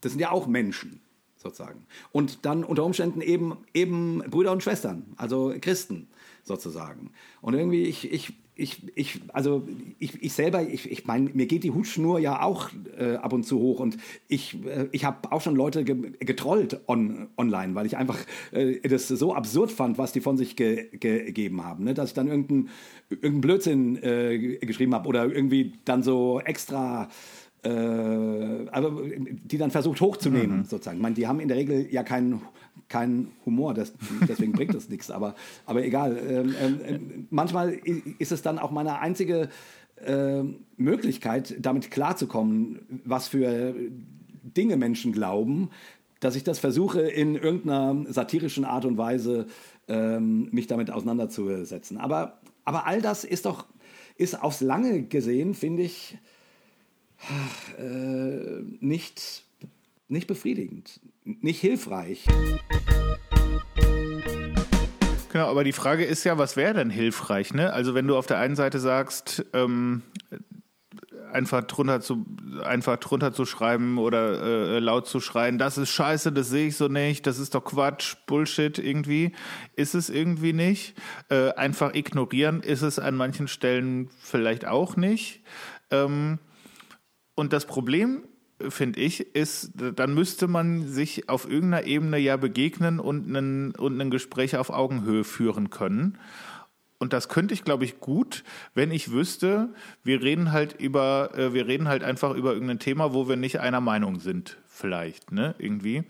Das 0.00 0.12
sind 0.12 0.20
ja 0.20 0.30
auch 0.30 0.46
Menschen, 0.46 1.00
sozusagen. 1.36 1.86
Und 2.12 2.44
dann 2.44 2.64
unter 2.64 2.84
Umständen 2.84 3.20
eben, 3.20 3.58
eben 3.72 4.18
Brüder 4.18 4.52
und 4.52 4.62
Schwestern, 4.62 5.14
also 5.16 5.54
Christen, 5.60 6.08
sozusagen. 6.42 7.12
Und 7.40 7.54
irgendwie, 7.54 7.84
ich, 7.84 8.12
ich, 8.12 8.34
ich, 8.58 8.82
ich, 8.94 9.20
also 9.34 9.68
ich, 9.98 10.22
ich 10.22 10.32
selber, 10.32 10.62
ich, 10.62 10.90
ich 10.90 11.06
meine, 11.06 11.30
mir 11.34 11.46
geht 11.46 11.62
die 11.62 11.70
Hutschnur 11.70 12.18
ja 12.18 12.42
auch 12.42 12.70
äh, 12.98 13.16
ab 13.16 13.34
und 13.34 13.44
zu 13.44 13.60
hoch 13.60 13.80
und 13.80 13.98
ich, 14.28 14.56
äh, 14.64 14.88
ich 14.92 15.04
habe 15.04 15.30
auch 15.30 15.42
schon 15.42 15.54
Leute 15.54 15.84
ge 15.84 16.12
getrollt 16.20 16.80
on, 16.88 17.28
online, 17.36 17.74
weil 17.74 17.84
ich 17.84 17.98
einfach 17.98 18.18
äh, 18.52 18.80
das 18.88 19.08
so 19.08 19.34
absurd 19.34 19.70
fand, 19.70 19.98
was 19.98 20.12
die 20.12 20.20
von 20.20 20.38
sich 20.38 20.56
ge 20.56 20.88
gegeben 20.98 21.62
haben, 21.64 21.84
ne? 21.84 21.92
dass 21.92 22.10
ich 22.10 22.14
dann 22.14 22.28
irgendeinen 22.28 22.70
irgendein 23.10 23.40
Blödsinn 23.42 24.02
äh, 24.02 24.56
geschrieben 24.56 24.94
habe 24.94 25.08
oder 25.08 25.26
irgendwie 25.26 25.74
dann 25.84 26.02
so 26.02 26.40
extra 26.40 27.08
äh, 27.62 27.68
also 27.68 29.02
die 29.02 29.58
dann 29.58 29.70
versucht 29.70 30.00
hochzunehmen, 30.00 30.58
mhm. 30.58 30.64
sozusagen. 30.64 30.96
Ich 30.96 31.02
meine, 31.02 31.14
die 31.14 31.26
haben 31.26 31.40
in 31.40 31.48
der 31.48 31.58
Regel 31.58 31.86
ja 31.90 32.02
keinen 32.02 32.40
kein 32.88 33.32
Humor, 33.44 33.74
das, 33.74 33.92
deswegen 34.28 34.52
bringt 34.52 34.74
das 34.74 34.88
nichts. 34.88 35.10
Aber, 35.10 35.34
aber 35.64 35.84
egal. 35.84 36.16
Ähm, 36.16 36.54
ähm, 36.60 37.26
manchmal 37.30 37.72
ist 38.18 38.32
es 38.32 38.42
dann 38.42 38.58
auch 38.58 38.70
meine 38.70 39.00
einzige 39.00 39.48
äh, 39.96 40.42
Möglichkeit, 40.76 41.56
damit 41.58 41.90
klarzukommen, 41.90 43.02
was 43.04 43.28
für 43.28 43.74
Dinge 44.42 44.76
Menschen 44.76 45.12
glauben, 45.12 45.70
dass 46.20 46.36
ich 46.36 46.44
das 46.44 46.58
versuche, 46.58 47.02
in 47.02 47.34
irgendeiner 47.34 48.12
satirischen 48.12 48.64
Art 48.64 48.84
und 48.84 48.98
Weise 48.98 49.46
ähm, 49.88 50.48
mich 50.50 50.66
damit 50.66 50.90
auseinanderzusetzen. 50.90 51.98
Aber, 51.98 52.40
aber 52.64 52.86
all 52.86 53.02
das 53.02 53.24
ist 53.24 53.46
doch, 53.46 53.66
ist 54.16 54.42
aufs 54.42 54.60
Lange 54.60 55.02
gesehen, 55.02 55.54
finde 55.54 55.82
ich, 55.82 56.18
äh, 57.78 58.62
nicht 58.80 59.45
nicht 60.08 60.26
befriedigend, 60.26 61.00
nicht 61.24 61.60
hilfreich. 61.60 62.26
Genau, 65.32 65.48
aber 65.48 65.64
die 65.64 65.72
Frage 65.72 66.04
ist 66.04 66.24
ja, 66.24 66.38
was 66.38 66.56
wäre 66.56 66.74
denn 66.74 66.90
hilfreich? 66.90 67.52
Ne? 67.52 67.72
Also 67.72 67.94
wenn 67.94 68.06
du 68.06 68.16
auf 68.16 68.26
der 68.26 68.38
einen 68.38 68.56
Seite 68.56 68.78
sagst, 68.78 69.44
ähm, 69.52 70.02
einfach 71.30 71.64
drunter 71.64 72.00
zu 72.00 72.24
einfach 72.64 72.96
drunter 72.96 73.32
zu 73.32 73.44
schreiben 73.44 73.98
oder 73.98 74.42
äh, 74.42 74.78
laut 74.78 75.06
zu 75.06 75.20
schreien, 75.20 75.58
das 75.58 75.76
ist 75.76 75.90
scheiße, 75.90 76.32
das 76.32 76.48
sehe 76.48 76.68
ich 76.68 76.76
so 76.76 76.88
nicht, 76.88 77.26
das 77.26 77.38
ist 77.38 77.54
doch 77.54 77.64
Quatsch, 77.64 78.16
Bullshit 78.26 78.78
irgendwie, 78.78 79.32
ist 79.74 79.94
es 79.94 80.08
irgendwie 80.08 80.54
nicht. 80.54 80.94
Äh, 81.28 81.50
einfach 81.50 81.94
ignorieren 81.94 82.62
ist 82.62 82.82
es 82.82 82.98
an 82.98 83.16
manchen 83.16 83.48
Stellen 83.48 84.08
vielleicht 84.18 84.66
auch 84.66 84.96
nicht. 84.96 85.42
Ähm, 85.90 86.38
und 87.34 87.52
das 87.52 87.66
Problem 87.66 88.25
finde 88.68 89.00
ich, 89.00 89.34
ist, 89.34 89.72
dann 89.74 90.14
müsste 90.14 90.48
man 90.48 90.86
sich 90.86 91.28
auf 91.28 91.48
irgendeiner 91.48 91.86
Ebene 91.86 92.18
ja 92.18 92.36
begegnen 92.36 93.00
und 93.00 93.28
ein, 93.28 93.74
und 93.74 94.00
ein 94.00 94.10
Gespräch 94.10 94.56
auf 94.56 94.70
Augenhöhe 94.70 95.24
führen 95.24 95.70
können. 95.70 96.18
Und 96.98 97.12
das 97.12 97.28
könnte 97.28 97.52
ich, 97.52 97.64
glaube 97.64 97.84
ich, 97.84 98.00
gut, 98.00 98.42
wenn 98.74 98.90
ich 98.90 99.10
wüsste, 99.10 99.68
wir 100.02 100.22
reden 100.22 100.52
halt 100.52 100.80
über, 100.80 101.30
äh, 101.36 101.52
wir 101.52 101.66
reden 101.66 101.88
halt 101.88 102.02
einfach 102.02 102.34
über 102.34 102.54
irgendein 102.54 102.78
Thema, 102.78 103.12
wo 103.12 103.28
wir 103.28 103.36
nicht 103.36 103.60
einer 103.60 103.82
Meinung 103.82 104.18
sind, 104.20 104.56
vielleicht, 104.66 105.30
ne, 105.30 105.54
irgendwie. 105.58 106.04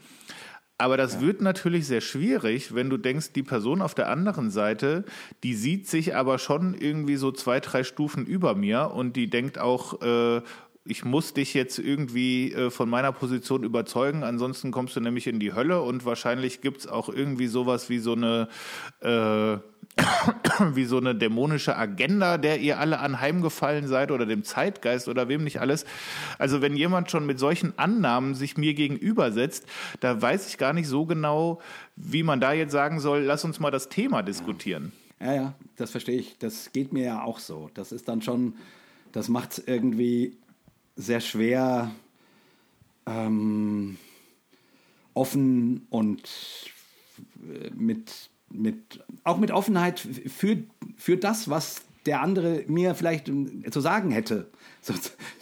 Aber 0.78 0.98
das 0.98 1.14
ja. 1.14 1.20
wird 1.22 1.40
natürlich 1.40 1.86
sehr 1.86 2.02
schwierig, 2.02 2.74
wenn 2.74 2.90
du 2.90 2.98
denkst, 2.98 3.32
die 3.32 3.42
Person 3.42 3.80
auf 3.80 3.94
der 3.94 4.10
anderen 4.10 4.50
Seite, 4.50 5.04
die 5.42 5.54
sieht 5.54 5.88
sich 5.88 6.14
aber 6.14 6.38
schon 6.38 6.74
irgendwie 6.74 7.16
so 7.16 7.32
zwei, 7.32 7.60
drei 7.60 7.82
Stufen 7.82 8.26
über 8.26 8.54
mir 8.54 8.90
und 8.92 9.16
die 9.16 9.30
denkt 9.30 9.58
auch, 9.58 10.02
äh, 10.02 10.42
ich 10.88 11.04
muss 11.04 11.34
dich 11.34 11.54
jetzt 11.54 11.78
irgendwie 11.78 12.52
äh, 12.52 12.70
von 12.70 12.88
meiner 12.88 13.12
Position 13.12 13.64
überzeugen, 13.64 14.22
ansonsten 14.22 14.70
kommst 14.70 14.96
du 14.96 15.00
nämlich 15.00 15.26
in 15.26 15.40
die 15.40 15.54
Hölle 15.54 15.82
und 15.82 16.04
wahrscheinlich 16.04 16.60
gibt 16.60 16.80
es 16.80 16.86
auch 16.86 17.08
irgendwie 17.08 17.46
sowas 17.46 17.88
wie 17.90 17.98
so 17.98 18.12
eine 18.12 18.48
äh, 19.00 19.58
wie 20.74 20.84
so 20.84 20.98
eine 20.98 21.14
dämonische 21.14 21.76
Agenda, 21.76 22.38
der 22.38 22.60
ihr 22.60 22.78
alle 22.78 22.98
anheimgefallen 22.98 23.88
seid 23.88 24.10
oder 24.10 24.26
dem 24.26 24.44
Zeitgeist 24.44 25.08
oder 25.08 25.28
wem 25.28 25.44
nicht 25.44 25.60
alles. 25.60 25.84
Also 26.38 26.60
wenn 26.60 26.76
jemand 26.76 27.10
schon 27.10 27.26
mit 27.26 27.38
solchen 27.38 27.78
Annahmen 27.78 28.34
sich 28.34 28.56
mir 28.56 28.74
gegenübersetzt, 28.74 29.64
da 30.00 30.20
weiß 30.20 30.48
ich 30.48 30.58
gar 30.58 30.72
nicht 30.72 30.88
so 30.88 31.06
genau, 31.06 31.60
wie 31.96 32.22
man 32.22 32.40
da 32.40 32.52
jetzt 32.52 32.72
sagen 32.72 33.00
soll, 33.00 33.22
lass 33.22 33.44
uns 33.44 33.58
mal 33.58 33.70
das 33.70 33.88
Thema 33.88 34.22
diskutieren. 34.22 34.92
Ja, 35.20 35.34
ja, 35.34 35.54
das 35.76 35.90
verstehe 35.90 36.18
ich. 36.18 36.36
Das 36.38 36.72
geht 36.72 36.92
mir 36.92 37.04
ja 37.04 37.22
auch 37.22 37.38
so. 37.38 37.70
Das 37.72 37.90
ist 37.90 38.08
dann 38.08 38.20
schon, 38.20 38.54
das 39.12 39.28
macht 39.28 39.52
es 39.52 39.66
irgendwie 39.66 40.36
sehr 40.96 41.20
schwer 41.20 41.90
ähm, 43.06 43.98
offen 45.14 45.86
und 45.90 46.22
äh, 47.48 47.70
mit, 47.70 48.30
mit, 48.50 49.04
auch 49.24 49.38
mit 49.38 49.50
Offenheit 49.50 50.00
für, 50.00 50.58
für 50.96 51.16
das, 51.16 51.48
was 51.48 51.82
der 52.06 52.22
andere 52.22 52.64
mir 52.66 52.94
vielleicht 52.94 53.28
äh, 53.28 53.70
zu 53.70 53.80
sagen 53.80 54.10
hätte, 54.10 54.50
so, 54.80 54.94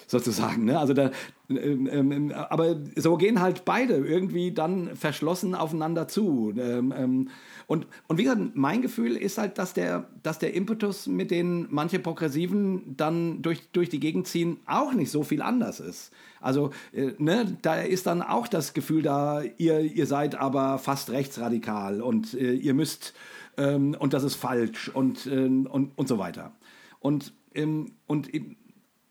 sozusagen. 0.06 0.64
Ne? 0.64 0.78
Also 0.78 0.92
da, 0.94 1.10
ähm, 1.48 1.88
ähm, 1.90 2.32
aber 2.32 2.76
so 2.96 3.16
gehen 3.16 3.40
halt 3.40 3.64
beide 3.64 3.94
irgendwie 3.94 4.52
dann 4.52 4.96
verschlossen 4.96 5.54
aufeinander 5.54 6.08
zu. 6.08 6.52
Ähm, 6.56 6.92
ähm 6.96 7.30
und, 7.66 7.86
und 8.08 8.18
wie 8.18 8.24
gesagt, 8.24 8.40
mein 8.54 8.82
Gefühl 8.82 9.16
ist 9.16 9.38
halt, 9.38 9.58
dass 9.58 9.72
der, 9.72 10.08
dass 10.22 10.38
der 10.38 10.54
Impetus, 10.54 11.06
mit 11.06 11.30
dem 11.30 11.66
manche 11.70 11.98
Progressiven 11.98 12.96
dann 12.96 13.42
durch, 13.42 13.68
durch 13.72 13.88
die 13.88 14.00
Gegend 14.00 14.26
ziehen, 14.26 14.58
auch 14.66 14.92
nicht 14.92 15.10
so 15.10 15.22
viel 15.22 15.42
anders 15.42 15.80
ist. 15.80 16.12
Also, 16.40 16.70
äh, 16.92 17.12
ne, 17.18 17.56
da 17.62 17.76
ist 17.76 18.06
dann 18.06 18.22
auch 18.22 18.48
das 18.48 18.74
Gefühl 18.74 19.02
da, 19.02 19.42
ihr, 19.56 19.80
ihr 19.80 20.06
seid 20.06 20.34
aber 20.34 20.78
fast 20.78 21.10
rechtsradikal 21.10 22.02
und 22.02 22.34
äh, 22.34 22.52
ihr 22.52 22.74
müsst, 22.74 23.14
ähm, 23.56 23.96
und 23.98 24.12
das 24.12 24.24
ist 24.24 24.34
falsch 24.34 24.90
und, 24.90 25.26
äh, 25.26 25.46
und, 25.46 25.92
und 25.96 26.08
so 26.08 26.18
weiter. 26.18 26.52
Und, 27.00 27.32
ähm, 27.54 27.92
und 28.06 28.30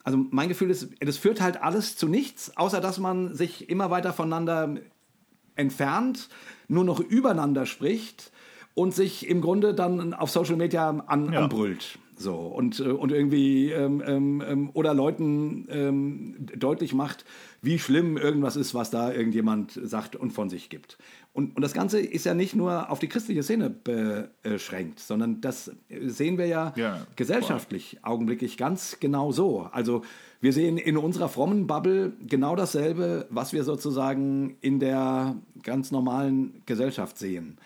also 0.04 0.18
mein 0.32 0.50
Gefühl 0.50 0.70
ist, 0.70 0.90
das 1.00 1.18
führt 1.18 1.42
halt 1.42 1.62
alles 1.62 1.96
zu 1.96 2.08
nichts, 2.08 2.56
außer 2.58 2.82
dass 2.82 3.00
man 3.00 3.34
sich 3.34 3.70
immer 3.70 3.90
weiter 3.90 4.14
voneinander 4.14 4.76
entfernt, 5.56 6.30
nur 6.68 6.84
noch 6.84 7.00
übereinander 7.00 7.66
spricht 7.66 8.32
und 8.76 8.94
sich 8.94 9.28
im 9.28 9.42
Grunde 9.42 9.74
dann 9.74 10.14
auf 10.14 10.30
Social 10.30 10.56
Media 10.56 10.90
an, 10.90 11.32
ja. 11.32 11.44
anbrüllt. 11.44 12.00
So, 12.16 12.36
und, 12.36 12.80
äh, 12.80 12.84
und 12.84 13.12
irgendwie 13.12 13.72
ähm, 13.72 14.02
ähm, 14.06 14.44
ähm, 14.48 14.70
oder 14.74 14.94
Leuten 14.94 15.68
ähm, 15.70 16.36
deutlich 16.56 16.94
macht, 16.94 17.26
wie 17.62 17.80
schlimm 17.80 18.18
irgendwas 18.18 18.56
ist, 18.56 18.74
was 18.74 18.92
da 18.92 19.12
irgendjemand 19.12 19.80
sagt 19.84 20.16
und 20.16 20.32
von 20.32 20.50
sich 20.50 20.70
gibt. 20.70 20.98
Und, 21.34 21.56
und 21.56 21.62
das 21.62 21.74
Ganze 21.74 22.00
ist 22.00 22.26
ja 22.26 22.34
nicht 22.34 22.56
nur 22.56 22.92
auf 22.92 23.00
die 23.00 23.08
christliche 23.08 23.42
Szene 23.42 23.72
beschränkt, 23.72 25.00
sondern 25.00 25.42
das 25.42 25.72
sehen 26.06 26.38
wir 26.38 26.46
ja, 26.46 26.74
ja 26.76 27.08
gesellschaftlich 27.16 27.98
voll. 28.02 28.12
augenblicklich 28.12 28.58
ganz 28.58 28.98
genau 29.00 29.32
so. 29.32 29.68
Also 29.72 30.04
wir 30.42 30.54
sehen 30.54 30.78
in 30.78 30.98
unserer 30.98 31.30
frommen 31.30 31.66
Bubble 31.66 32.14
genau 32.28 32.56
dasselbe, 32.56 33.26
was 33.32 33.54
wir 33.54 33.64
sozusagen 33.64 34.58
in 34.62 34.80
der 34.80 35.36
ganz 35.64 35.90
normalen 35.92 36.62
Gesellschaft 36.68 37.18
sehen. 37.18 37.58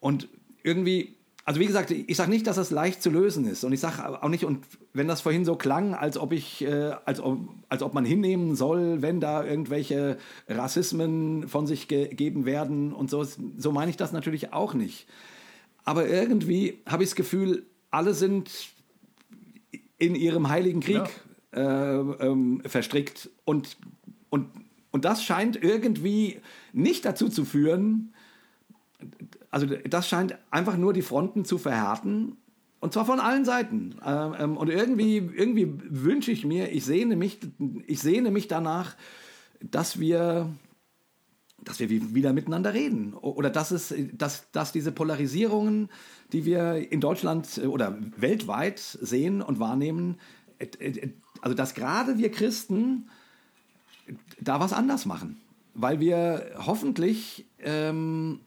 Und 0.00 0.28
irgendwie, 0.62 1.14
also 1.44 1.60
wie 1.60 1.66
gesagt, 1.66 1.90
ich 1.90 2.16
sage 2.16 2.30
nicht, 2.30 2.46
dass 2.46 2.56
das 2.56 2.70
leicht 2.70 3.02
zu 3.02 3.10
lösen 3.10 3.46
ist. 3.46 3.64
Und 3.64 3.72
ich 3.72 3.80
sage 3.80 4.22
auch 4.22 4.28
nicht, 4.28 4.44
und 4.44 4.64
wenn 4.92 5.08
das 5.08 5.20
vorhin 5.20 5.44
so 5.44 5.56
klang, 5.56 5.94
als 5.94 6.18
ob 6.18 6.32
ich, 6.32 6.62
äh, 6.62 6.92
als, 7.04 7.20
ob, 7.20 7.38
als 7.68 7.82
ob 7.82 7.94
man 7.94 8.04
hinnehmen 8.04 8.56
soll, 8.56 9.02
wenn 9.02 9.20
da 9.20 9.44
irgendwelche 9.44 10.18
Rassismen 10.48 11.48
von 11.48 11.66
sich 11.66 11.88
gegeben 11.88 12.44
werden 12.44 12.92
und 12.92 13.10
so, 13.10 13.24
so 13.56 13.72
meine 13.72 13.90
ich 13.90 13.96
das 13.96 14.12
natürlich 14.12 14.52
auch 14.52 14.74
nicht. 14.74 15.06
Aber 15.84 16.08
irgendwie 16.08 16.78
habe 16.86 17.02
ich 17.02 17.10
das 17.10 17.16
Gefühl, 17.16 17.64
alle 17.90 18.14
sind 18.14 18.50
in 19.98 20.14
ihrem 20.14 20.48
heiligen 20.48 20.80
Krieg 20.80 21.02
ja. 21.54 22.00
äh, 22.00 22.26
ähm, 22.26 22.62
verstrickt 22.64 23.30
und, 23.44 23.76
und, 24.30 24.46
und 24.90 25.04
das 25.04 25.24
scheint 25.24 25.62
irgendwie 25.62 26.40
nicht 26.72 27.04
dazu 27.04 27.28
zu 27.28 27.44
führen, 27.44 28.14
also 29.50 29.66
das 29.66 30.08
scheint 30.08 30.38
einfach 30.50 30.76
nur 30.76 30.92
die 30.92 31.02
Fronten 31.02 31.44
zu 31.44 31.58
verhärten. 31.58 32.36
Und 32.78 32.92
zwar 32.92 33.04
von 33.04 33.20
allen 33.20 33.44
Seiten. 33.44 33.96
Ähm, 34.04 34.34
ähm, 34.38 34.56
und 34.56 34.70
irgendwie, 34.70 35.16
irgendwie 35.16 35.74
wünsche 35.88 36.32
ich 36.32 36.44
mir, 36.46 36.72
ich 36.72 36.84
sehne 36.84 37.16
mich, 37.16 37.38
ich 37.86 38.00
sehne 38.00 38.30
mich 38.30 38.48
danach, 38.48 38.96
dass 39.60 40.00
wir, 40.00 40.48
dass 41.62 41.78
wir 41.78 41.90
wieder 41.90 42.32
miteinander 42.32 42.72
reden. 42.72 43.12
Oder 43.12 43.50
dass, 43.50 43.70
es, 43.70 43.94
dass, 44.12 44.50
dass 44.52 44.72
diese 44.72 44.92
Polarisierungen, 44.92 45.90
die 46.32 46.46
wir 46.46 46.90
in 46.90 47.00
Deutschland 47.00 47.60
oder 47.66 47.98
weltweit 48.16 48.78
sehen 48.78 49.42
und 49.42 49.58
wahrnehmen, 49.58 50.18
also 51.42 51.54
dass 51.54 51.74
gerade 51.74 52.18
wir 52.18 52.30
Christen 52.30 53.10
da 54.40 54.60
was 54.60 54.72
anders 54.72 55.04
machen. 55.04 55.38
Weil 55.74 56.00
wir 56.00 56.52
hoffentlich 56.66 57.46
ähm, 57.58 58.40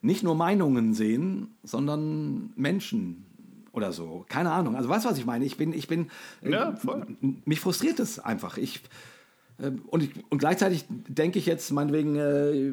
nicht 0.00 0.22
nur 0.22 0.34
Meinungen 0.34 0.94
sehen, 0.94 1.56
sondern 1.62 2.52
Menschen 2.56 3.24
oder 3.72 3.92
so. 3.92 4.24
Keine 4.28 4.52
Ahnung. 4.52 4.76
Also 4.76 4.88
weißt 4.88 5.04
du, 5.04 5.10
was 5.10 5.18
ich 5.18 5.26
meine? 5.26 5.44
Ich 5.44 5.56
bin, 5.56 5.72
ich 5.72 5.88
bin, 5.88 6.10
ja, 6.42 6.74
voll. 6.76 7.06
mich 7.44 7.60
frustriert 7.60 7.98
es 8.00 8.18
einfach. 8.18 8.58
Ich, 8.58 8.82
ähm, 9.60 9.82
und, 9.86 10.02
ich, 10.02 10.10
und 10.30 10.38
gleichzeitig 10.38 10.84
denke 10.88 11.38
ich 11.38 11.46
jetzt, 11.46 11.70
meinetwegen, 11.70 12.16
äh, 12.16 12.72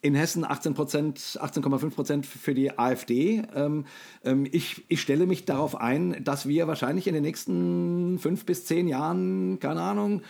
in 0.00 0.14
Hessen 0.14 0.44
18 0.44 0.74
18,5 0.74 1.90
Prozent 1.90 2.26
für 2.26 2.54
die 2.54 2.78
AfD. 2.78 3.42
Ähm, 3.54 3.84
ähm, 4.24 4.46
ich, 4.50 4.84
ich 4.88 5.00
stelle 5.00 5.26
mich 5.26 5.44
darauf 5.44 5.76
ein, 5.76 6.22
dass 6.24 6.48
wir 6.48 6.66
wahrscheinlich 6.66 7.06
in 7.06 7.14
den 7.14 7.22
nächsten 7.22 8.18
fünf 8.18 8.44
bis 8.46 8.64
zehn 8.66 8.88
Jahren, 8.88 9.58
keine 9.60 9.82
Ahnung, 9.82 10.22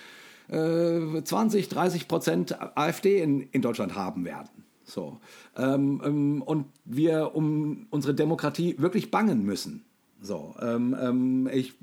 äh, 0.49 1.23
20, 1.23 1.69
30 1.69 2.09
Prozent 2.09 2.61
AfD 2.77 3.21
in, 3.21 3.41
in 3.41 3.63
Deutschland 3.63 3.95
haben 3.95 4.25
werden. 4.25 4.49
So. 4.85 5.21
Ähm, 5.57 6.03
ähm, 6.05 6.43
und 6.43 6.67
wir 6.85 7.35
um 7.35 7.87
unsere 7.91 8.15
Demokratie 8.15 8.77
wirklich 8.79 9.11
bangen 9.11 9.45
müssen. 9.45 9.85
So, 10.21 10.55
ähm, 10.61 10.97
ähm, 10.99 11.49
ich, 11.53 11.75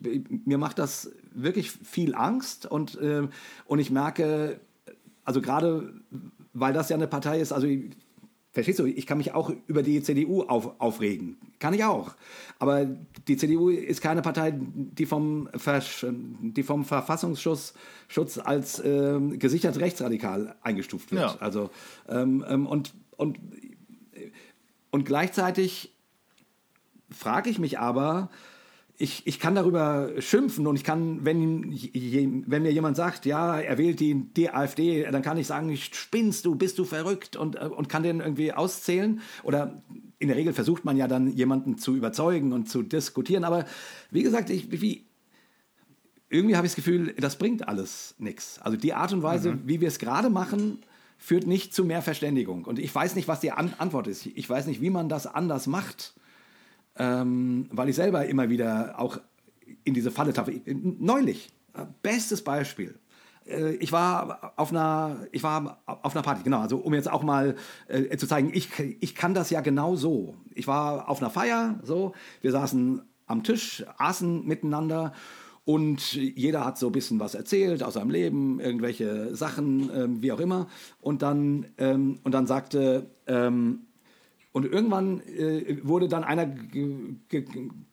mir 0.46 0.58
macht 0.58 0.80
das 0.80 1.12
wirklich 1.34 1.72
viel 1.72 2.16
Angst 2.16 2.66
und, 2.66 3.00
äh, 3.00 3.28
und 3.66 3.80
ich 3.80 3.92
merke, 3.92 4.60
also 5.24 5.42
gerade 5.42 5.94
weil 6.54 6.74
das 6.74 6.90
ja 6.90 6.96
eine 6.96 7.08
Partei 7.08 7.40
ist, 7.40 7.52
also 7.52 7.68
verstehst 8.52 8.80
du, 8.80 8.86
ich 8.86 9.08
kann 9.08 9.18
mich 9.18 9.34
auch 9.34 9.52
über 9.68 9.82
die 9.82 10.02
CDU 10.04 10.44
auf, 10.44 10.80
aufregen. 10.80 11.38
Kann 11.60 11.74
ich 11.74 11.84
auch. 11.84 12.16
Aber 12.60 12.86
die 13.28 13.38
CDU 13.38 13.70
ist 13.70 14.02
keine 14.02 14.22
Partei, 14.22 14.54
die 14.56 15.06
vom, 15.06 15.50
Versch 15.56 16.06
die 16.10 16.64
vom 16.64 16.84
Verfassungsschutz 16.84 17.74
Schutz 18.08 18.38
als 18.38 18.80
äh, 18.80 19.20
gesichert 19.38 19.80
rechtsradikal 19.80 20.56
eingestuft 20.62 21.12
wird. 21.12 21.22
Ja. 21.22 21.38
Also, 21.40 21.70
ähm, 22.10 22.44
ähm, 22.48 22.68
und, 22.68 22.94
und, 23.16 23.40
und 24.92 25.06
gleichzeitig 25.06 25.94
frage 27.10 27.50
ich 27.50 27.60
mich 27.60 27.80
aber, 27.80 28.30
ich, 29.02 29.26
ich 29.26 29.40
kann 29.40 29.56
darüber 29.56 30.10
schimpfen 30.20 30.68
und 30.68 30.76
ich 30.76 30.84
kann, 30.84 31.26
wenn, 31.26 31.74
wenn 32.46 32.62
mir 32.62 32.72
jemand 32.72 32.96
sagt, 32.96 33.26
ja, 33.26 33.60
er 33.60 33.80
wählt 33.80 34.00
die, 34.00 34.14
die 34.14 34.52
AfD, 34.52 35.04
dann 35.12 35.24
kann 35.24 35.38
ich 35.38 35.48
sagen, 35.48 35.76
spinnst 35.76 36.46
du, 36.46 36.54
bist 36.54 36.78
du 36.78 36.86
verrückt 36.86 37.36
und, 37.36 37.56
äh, 37.56 37.66
und 37.66 37.90
kann 37.90 38.04
den 38.04 38.20
irgendwie 38.20 38.54
auszählen. 38.54 39.22
Oder 39.42 39.82
in 40.20 40.28
der 40.28 40.38
Regel 40.38 40.54
versucht 40.54 40.86
man 40.86 40.98
ja 40.98 41.08
dann 41.08 41.28
jemanden 41.30 41.80
zu 41.80 41.96
überzeugen 41.96 42.54
und 42.54 42.70
zu 42.70 42.84
diskutieren. 42.84 43.44
Aber 43.44 43.66
wie 44.12 44.22
gesagt, 44.22 44.52
ich, 44.52 44.82
wie, 44.82 45.08
irgendwie 46.30 46.56
habe 46.56 46.68
ich 46.68 46.74
das 46.74 46.76
Gefühl, 46.76 47.16
das 47.18 47.38
bringt 47.38 47.68
alles 47.68 48.14
nichts. 48.20 48.60
Also 48.62 48.78
die 48.78 48.94
Art 48.94 49.14
und 49.14 49.24
Weise, 49.24 49.54
mhm. 49.54 49.62
wie 49.66 49.82
wir 49.82 49.88
es 49.88 49.98
gerade 49.98 50.30
machen, 50.30 50.78
führt 51.18 51.48
nicht 51.48 51.74
zu 51.74 51.86
mehr 51.86 52.04
Verständigung. 52.04 52.66
Und 52.66 52.78
ich 52.78 52.94
weiß 52.94 53.16
nicht, 53.16 53.28
was 53.28 53.40
die 53.40 53.52
An 53.52 53.74
Antwort 53.80 54.06
ist. 54.06 54.28
Ich 54.28 54.48
weiß 54.48 54.68
nicht, 54.68 54.80
wie 54.80 54.92
man 54.92 55.10
das 55.10 55.26
anders 55.26 55.66
macht 55.66 56.14
ähm, 57.02 57.68
weil 57.72 57.90
ich 57.90 57.96
selber 57.96 58.26
immer 58.28 58.50
wieder 58.50 59.00
auch 59.00 59.20
in 59.84 59.96
diese 59.96 60.12
Falle 60.12 60.34
tappe. 60.34 60.62
Neulich, 60.68 61.50
bestes 62.04 62.44
Beispiel. 62.44 63.00
Äh, 63.48 63.74
ich 63.76 63.92
war 63.92 64.54
auf 64.56 64.72
einer, 64.72 65.26
ich 65.32 65.42
war 65.42 65.82
auf 65.86 66.16
einer 66.16 66.22
Party, 66.22 66.44
genau, 66.44 66.60
also 66.60 66.78
um 66.78 66.94
jetzt 66.94 67.10
auch 67.10 67.24
mal 67.24 67.56
äh, 67.88 68.16
zu 68.18 68.28
zeigen, 68.28 68.52
ich, 68.54 68.70
ich 69.00 69.16
kann 69.16 69.34
das 69.34 69.50
ja 69.50 69.62
genau 69.62 69.96
so. 69.96 70.36
Ich 70.54 70.68
war 70.68 71.10
auf 71.10 71.22
einer 71.22 71.32
Feier, 71.32 71.80
so, 71.82 72.14
wir 72.42 72.52
saßen 72.52 73.02
am 73.26 73.44
Tisch, 73.44 73.84
aßen 73.98 74.46
miteinander 74.46 75.14
und 75.64 76.14
jeder 76.14 76.66
hat 76.66 76.78
so 76.78 76.88
ein 76.88 76.92
bisschen 76.92 77.20
was 77.20 77.34
erzählt 77.34 77.82
aus 77.82 77.96
seinem 77.96 78.12
Leben, 78.12 78.60
irgendwelche 78.60 79.36
Sachen, 79.36 79.90
ähm, 79.96 80.22
wie 80.22 80.32
auch 80.32 80.40
immer. 80.40 80.68
Und 81.00 81.24
dann, 81.24 81.66
ähm, 81.78 82.20
und 82.24 82.34
dann 82.34 82.46
sagte 82.46 83.10
ähm, 83.26 83.88
und 84.54 84.66
irgendwann 84.66 85.22
äh, 85.22 85.78
wurde 85.84 86.10
dann 86.10 86.24
einer 86.24 86.46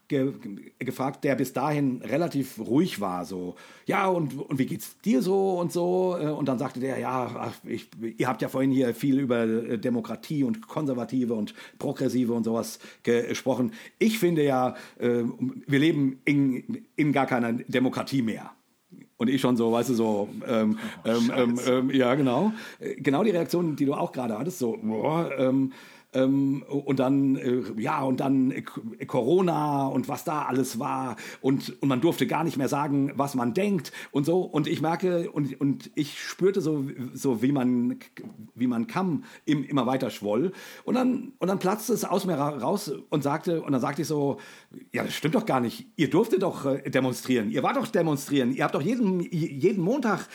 gefragt, 0.09 1.22
der 1.22 1.36
bis 1.36 1.52
dahin 1.52 2.02
relativ 2.02 2.59
ruhig 2.59 3.00
war, 3.00 3.24
so, 3.24 3.54
ja, 3.86 4.09
und, 4.09 4.34
und 4.34 4.59
wie 4.59 4.66
geht's 4.66 4.98
dir 5.00 5.22
so 5.22 5.59
und 5.61 5.70
so? 5.70 6.16
Äh, 6.20 6.26
und 6.26 6.48
dann 6.48 6.59
sagte 6.59 6.80
der, 6.80 6.98
ja, 6.98 7.30
ach, 7.38 7.54
ich, 7.64 7.88
ihr 8.16 8.26
habt 8.26 8.42
ja 8.42 8.48
vorhin 8.48 8.72
hier 8.72 8.92
viel 8.94 9.20
über 9.20 9.44
äh, 9.44 9.78
Demokratie 9.78 10.42
und 10.42 10.66
Konservative 10.66 11.34
und 11.34 11.54
Progressive 11.78 12.32
und 12.32 12.42
sowas 12.44 12.80
gesprochen. 13.04 13.72
Ich 13.98 14.18
finde 14.18 14.42
ja, 14.42 14.74
äh, 14.98 15.22
wir 15.66 15.78
leben 15.78 16.20
in, 16.24 16.86
in 16.96 17.12
gar 17.12 17.26
keiner 17.26 17.52
Demokratie 17.52 18.22
mehr. 18.22 18.50
Und 19.16 19.28
ich 19.28 19.40
schon 19.40 19.56
so, 19.56 19.72
weißt 19.72 19.90
du, 19.90 19.94
so, 19.94 20.28
ähm, 20.46 20.78
oh, 21.04 21.09
ähm, 21.09 21.32
ähm, 21.36 21.61
ähm 21.66 21.90
ja, 21.90 22.14
genau. 22.14 22.52
Genau 22.98 23.24
die 23.24 23.30
Reaktion, 23.30 23.74
die 23.74 23.84
du 23.84 23.94
auch 23.94 24.12
gerade 24.12 24.38
hattest, 24.38 24.61
so, 24.61 24.78
boah, 24.80 25.30
ähm, 25.36 25.72
ähm, 26.14 26.64
und 26.68 26.98
dann, 26.98 27.36
äh, 27.36 27.62
ja, 27.76 28.02
und 28.02 28.20
dann 28.20 28.50
äh, 28.50 28.62
Corona 29.06 29.86
und 29.88 30.09
was 30.09 30.24
da 30.24 30.42
alles 30.42 30.78
war. 30.78 31.16
Und, 31.40 31.76
und 31.82 31.88
man 31.88 32.00
durfte 32.00 32.26
gar 32.26 32.44
nicht 32.44 32.56
mehr 32.56 32.68
sagen, 32.68 33.12
was 33.16 33.34
man 33.34 33.52
denkt 33.52 33.92
und 34.11 34.24
so. 34.24 34.40
Und 34.40 34.66
ich 34.66 34.80
merke 34.80 35.30
und, 35.30 35.61
und 35.61 35.90
ich 35.94 36.18
spürte 36.20 36.61
so, 36.61 36.86
so 37.12 37.42
wie 37.42 37.52
man, 37.52 37.98
wie 38.54 38.66
man 38.66 38.86
kam, 38.86 39.24
im, 39.44 39.64
immer 39.64 39.86
weiter 39.86 40.11
schwoll. 40.11 40.52
Und 40.84 40.94
dann, 40.94 41.32
und 41.38 41.48
dann 41.48 41.59
platzte 41.59 41.92
es 41.92 42.04
aus 42.04 42.24
mir 42.24 42.36
raus 42.36 42.90
und 43.11 43.22
sagte, 43.22 43.61
und 43.62 43.72
dann 43.72 43.80
sagte 43.80 44.02
ich 44.02 44.09
so, 44.09 44.38
ja, 44.92 45.04
das 45.04 45.14
stimmt 45.14 45.34
doch 45.34 45.46
gar 45.46 45.61
nicht. 45.61 45.88
Ihr 45.96 46.09
durftet 46.09 46.42
doch 46.42 46.64
äh, 46.64 46.90
demonstrieren. 46.90 47.50
Ihr 47.50 47.62
wart 47.62 47.76
doch 47.76 47.86
demonstrieren. 47.86 48.52
Ihr 48.52 48.64
habt 48.64 48.74
doch 48.74 48.82
jeden, 48.82 49.20
jeden 49.20 49.82
Montag 49.82 50.26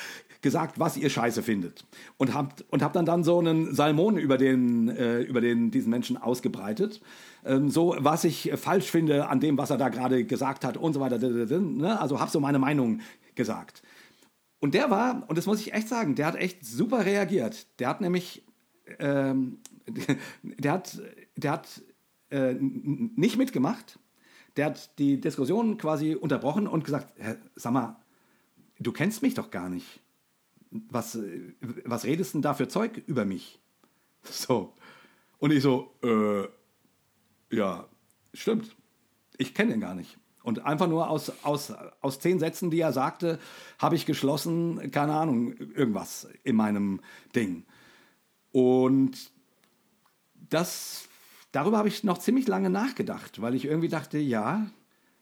gesagt, 0.44 0.80
was 0.80 0.98
ihr 0.98 1.10
scheiße 1.10 1.42
findet. 1.42 1.86
Und 2.18 2.36
habt, 2.36 2.64
und 2.70 2.84
habt 2.84 2.96
dann, 2.96 3.06
dann 3.06 3.24
so 3.24 3.40
einen 3.40 3.74
Salmon 3.74 4.18
über, 4.18 4.38
den, 4.38 4.90
äh, 4.90 5.22
über 5.22 5.42
den, 5.42 5.72
diesen 5.72 5.90
Menschen 5.90 6.18
ausgebreitet. 6.18 7.02
Ähm, 7.44 7.70
so, 7.70 7.96
was 7.98 8.26
ich 8.26 8.52
falsch 8.56 8.92
finde 8.92 9.28
an 9.30 9.40
dem, 9.40 9.58
was 9.58 9.72
er 9.72 9.78
da 9.78 9.90
gerade 9.90 10.26
gesagt 10.26 10.64
hat 10.64 10.78
und 10.78 10.94
so 10.94 11.00
weiter. 11.00 11.18
Ne? 11.18 12.00
Also 12.00 12.20
hab 12.20 12.30
so 12.30 12.40
meine 12.40 12.60
Meinung 12.60 13.00
gesagt. 13.34 13.82
Und 14.60 14.76
der 14.76 14.92
war, 14.92 15.24
und 15.28 15.38
das 15.38 15.48
muss 15.48 15.60
ich 15.60 15.74
echt 15.74 15.88
sagen, 15.88 16.16
der 16.16 16.28
hat 16.28 16.36
echt 16.36 16.66
super 16.66 17.06
reagiert. 17.06 17.68
Der 17.80 17.88
hat 17.88 18.02
nämlich, 18.02 18.44
ähm, 19.00 19.58
der 20.44 20.74
hat, 20.74 21.02
der 21.36 21.52
hat 21.52 21.82
äh, 22.30 22.54
nicht 22.60 23.38
mitgemacht. 23.38 23.98
Der 24.56 24.68
hat 24.68 25.00
die 25.00 25.20
Diskussion 25.20 25.78
quasi 25.78 26.14
unterbrochen 26.14 26.68
und 26.68 26.84
gesagt, 26.84 27.14
sag 27.56 27.74
mal, 27.74 27.96
du 28.80 28.92
kennst 28.92 29.24
mich 29.24 29.34
doch 29.34 29.50
gar 29.50 29.68
nicht 29.68 30.03
was, 30.90 31.18
was 31.86 32.06
redest 32.06 32.34
denn 32.34 32.42
da 32.42 32.54
für 32.54 32.68
Zeug 32.68 33.04
über 33.08 33.26
mich? 33.26 33.60
So. 34.24 34.74
Und 35.38 35.52
ich 35.52 35.62
so, 35.62 35.92
äh, 36.04 36.48
ja, 37.56 37.88
stimmt. 38.34 38.76
Ich 39.38 39.54
kenne 39.54 39.74
ihn 39.74 39.82
gar 39.82 39.96
nicht. 39.96 40.18
Und 40.44 40.66
einfach 40.66 40.88
nur 40.88 41.10
aus, 41.10 41.32
aus, 41.44 41.74
aus 42.02 42.20
zehn 42.20 42.40
Sätzen, 42.40 42.70
die 42.70 42.80
er 42.80 42.92
sagte, 42.92 43.40
habe 43.80 43.96
ich 43.96 44.06
geschlossen, 44.06 44.92
keine 44.92 45.14
Ahnung, 45.14 45.54
irgendwas 45.54 46.28
in 46.44 46.56
meinem 46.56 47.00
Ding. 47.36 47.66
Und 48.52 49.32
das, 50.50 51.08
darüber 51.52 51.78
habe 51.78 51.88
ich 51.88 52.04
noch 52.04 52.18
ziemlich 52.18 52.48
lange 52.48 52.70
nachgedacht, 52.70 53.42
weil 53.42 53.56
ich 53.56 53.66
irgendwie 53.66 53.88
dachte, 53.88 54.18
ja, 54.18 54.68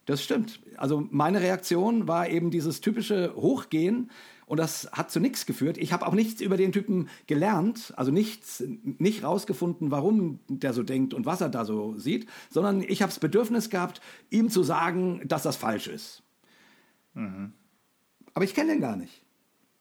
das 0.06 0.24
stimmt. 0.24 0.60
Also 0.78 1.08
meine 1.12 1.42
Reaktion 1.42 2.08
war 2.08 2.28
eben 2.28 2.50
dieses 2.50 2.82
typische 2.82 3.34
Hochgehen 3.36 4.10
und 4.52 4.58
das 4.58 4.90
hat 4.92 5.10
zu 5.10 5.22
nichts 5.22 5.46
geführt. 5.46 5.78
Ich 5.78 5.94
habe 5.94 6.06
auch 6.06 6.14
nichts 6.14 6.42
über 6.42 6.58
den 6.58 6.74
Typen 6.74 7.08
gelernt, 7.26 7.94
also 7.96 8.12
nichts, 8.12 8.62
nicht 8.84 9.24
rausgefunden, 9.24 9.92
warum 9.92 10.42
der 10.50 10.74
so 10.74 10.84
denkt 10.84 11.14
und 11.14 11.26
was 11.26 11.40
er 11.40 11.48
da 11.48 11.64
so 11.64 11.98
sieht, 11.98 12.28
sondern 12.50 12.82
ich 12.82 13.02
habe 13.02 13.10
das 13.10 13.20
Bedürfnis 13.20 13.70
gehabt, 13.70 14.02
ihm 14.30 14.50
zu 14.50 14.62
sagen, 14.62 15.22
dass 15.26 15.44
das 15.44 15.56
falsch 15.56 15.88
ist. 15.88 16.24
Mhm. 17.14 17.54
Aber 18.34 18.44
ich 18.44 18.54
kenne 18.54 18.74
den 18.74 18.82
gar 18.82 18.98
nicht. 18.98 19.24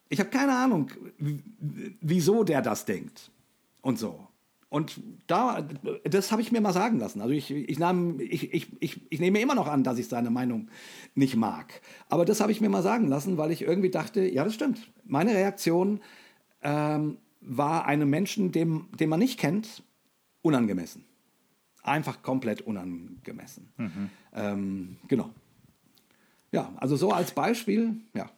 Ich 0.08 0.20
habe 0.20 0.30
keine 0.30 0.54
Ahnung, 0.54 0.92
wieso 1.18 2.44
der 2.44 2.62
das 2.62 2.84
denkt 2.84 3.32
und 3.80 3.98
so. 3.98 4.28
Und 4.70 5.02
da, 5.26 5.66
das 6.04 6.30
habe 6.30 6.42
ich 6.42 6.52
mir 6.52 6.60
mal 6.60 6.72
sagen 6.72 7.00
lassen. 7.00 7.20
Also 7.20 7.34
ich, 7.34 7.50
ich, 7.50 7.78
nahm, 7.80 8.20
ich, 8.20 8.54
ich, 8.54 8.68
ich, 8.80 9.00
ich 9.10 9.20
nehme 9.20 9.40
immer 9.40 9.56
noch 9.56 9.66
an, 9.66 9.82
dass 9.82 9.98
ich 9.98 10.06
seine 10.06 10.30
Meinung 10.30 10.68
nicht 11.16 11.34
mag. 11.34 11.80
Aber 12.08 12.24
das 12.24 12.40
habe 12.40 12.52
ich 12.52 12.60
mir 12.60 12.68
mal 12.68 12.82
sagen 12.82 13.08
lassen, 13.08 13.36
weil 13.36 13.50
ich 13.50 13.62
irgendwie 13.62 13.90
dachte, 13.90 14.22
ja, 14.22 14.44
das 14.44 14.54
stimmt. 14.54 14.92
Meine 15.04 15.32
Reaktion 15.32 16.00
ähm, 16.62 17.18
war 17.40 17.86
einem 17.86 18.08
Menschen, 18.08 18.52
dem, 18.52 18.86
den 18.92 19.08
man 19.08 19.18
nicht 19.18 19.40
kennt, 19.40 19.82
unangemessen. 20.40 21.04
Einfach 21.82 22.22
komplett 22.22 22.62
unangemessen. 22.62 23.72
Mhm. 23.76 24.10
Ähm, 24.34 24.96
genau. 25.08 25.30
Ja, 26.52 26.72
also 26.76 26.94
so 26.94 27.10
als 27.10 27.32
Beispiel, 27.32 27.96
ja. 28.14 28.30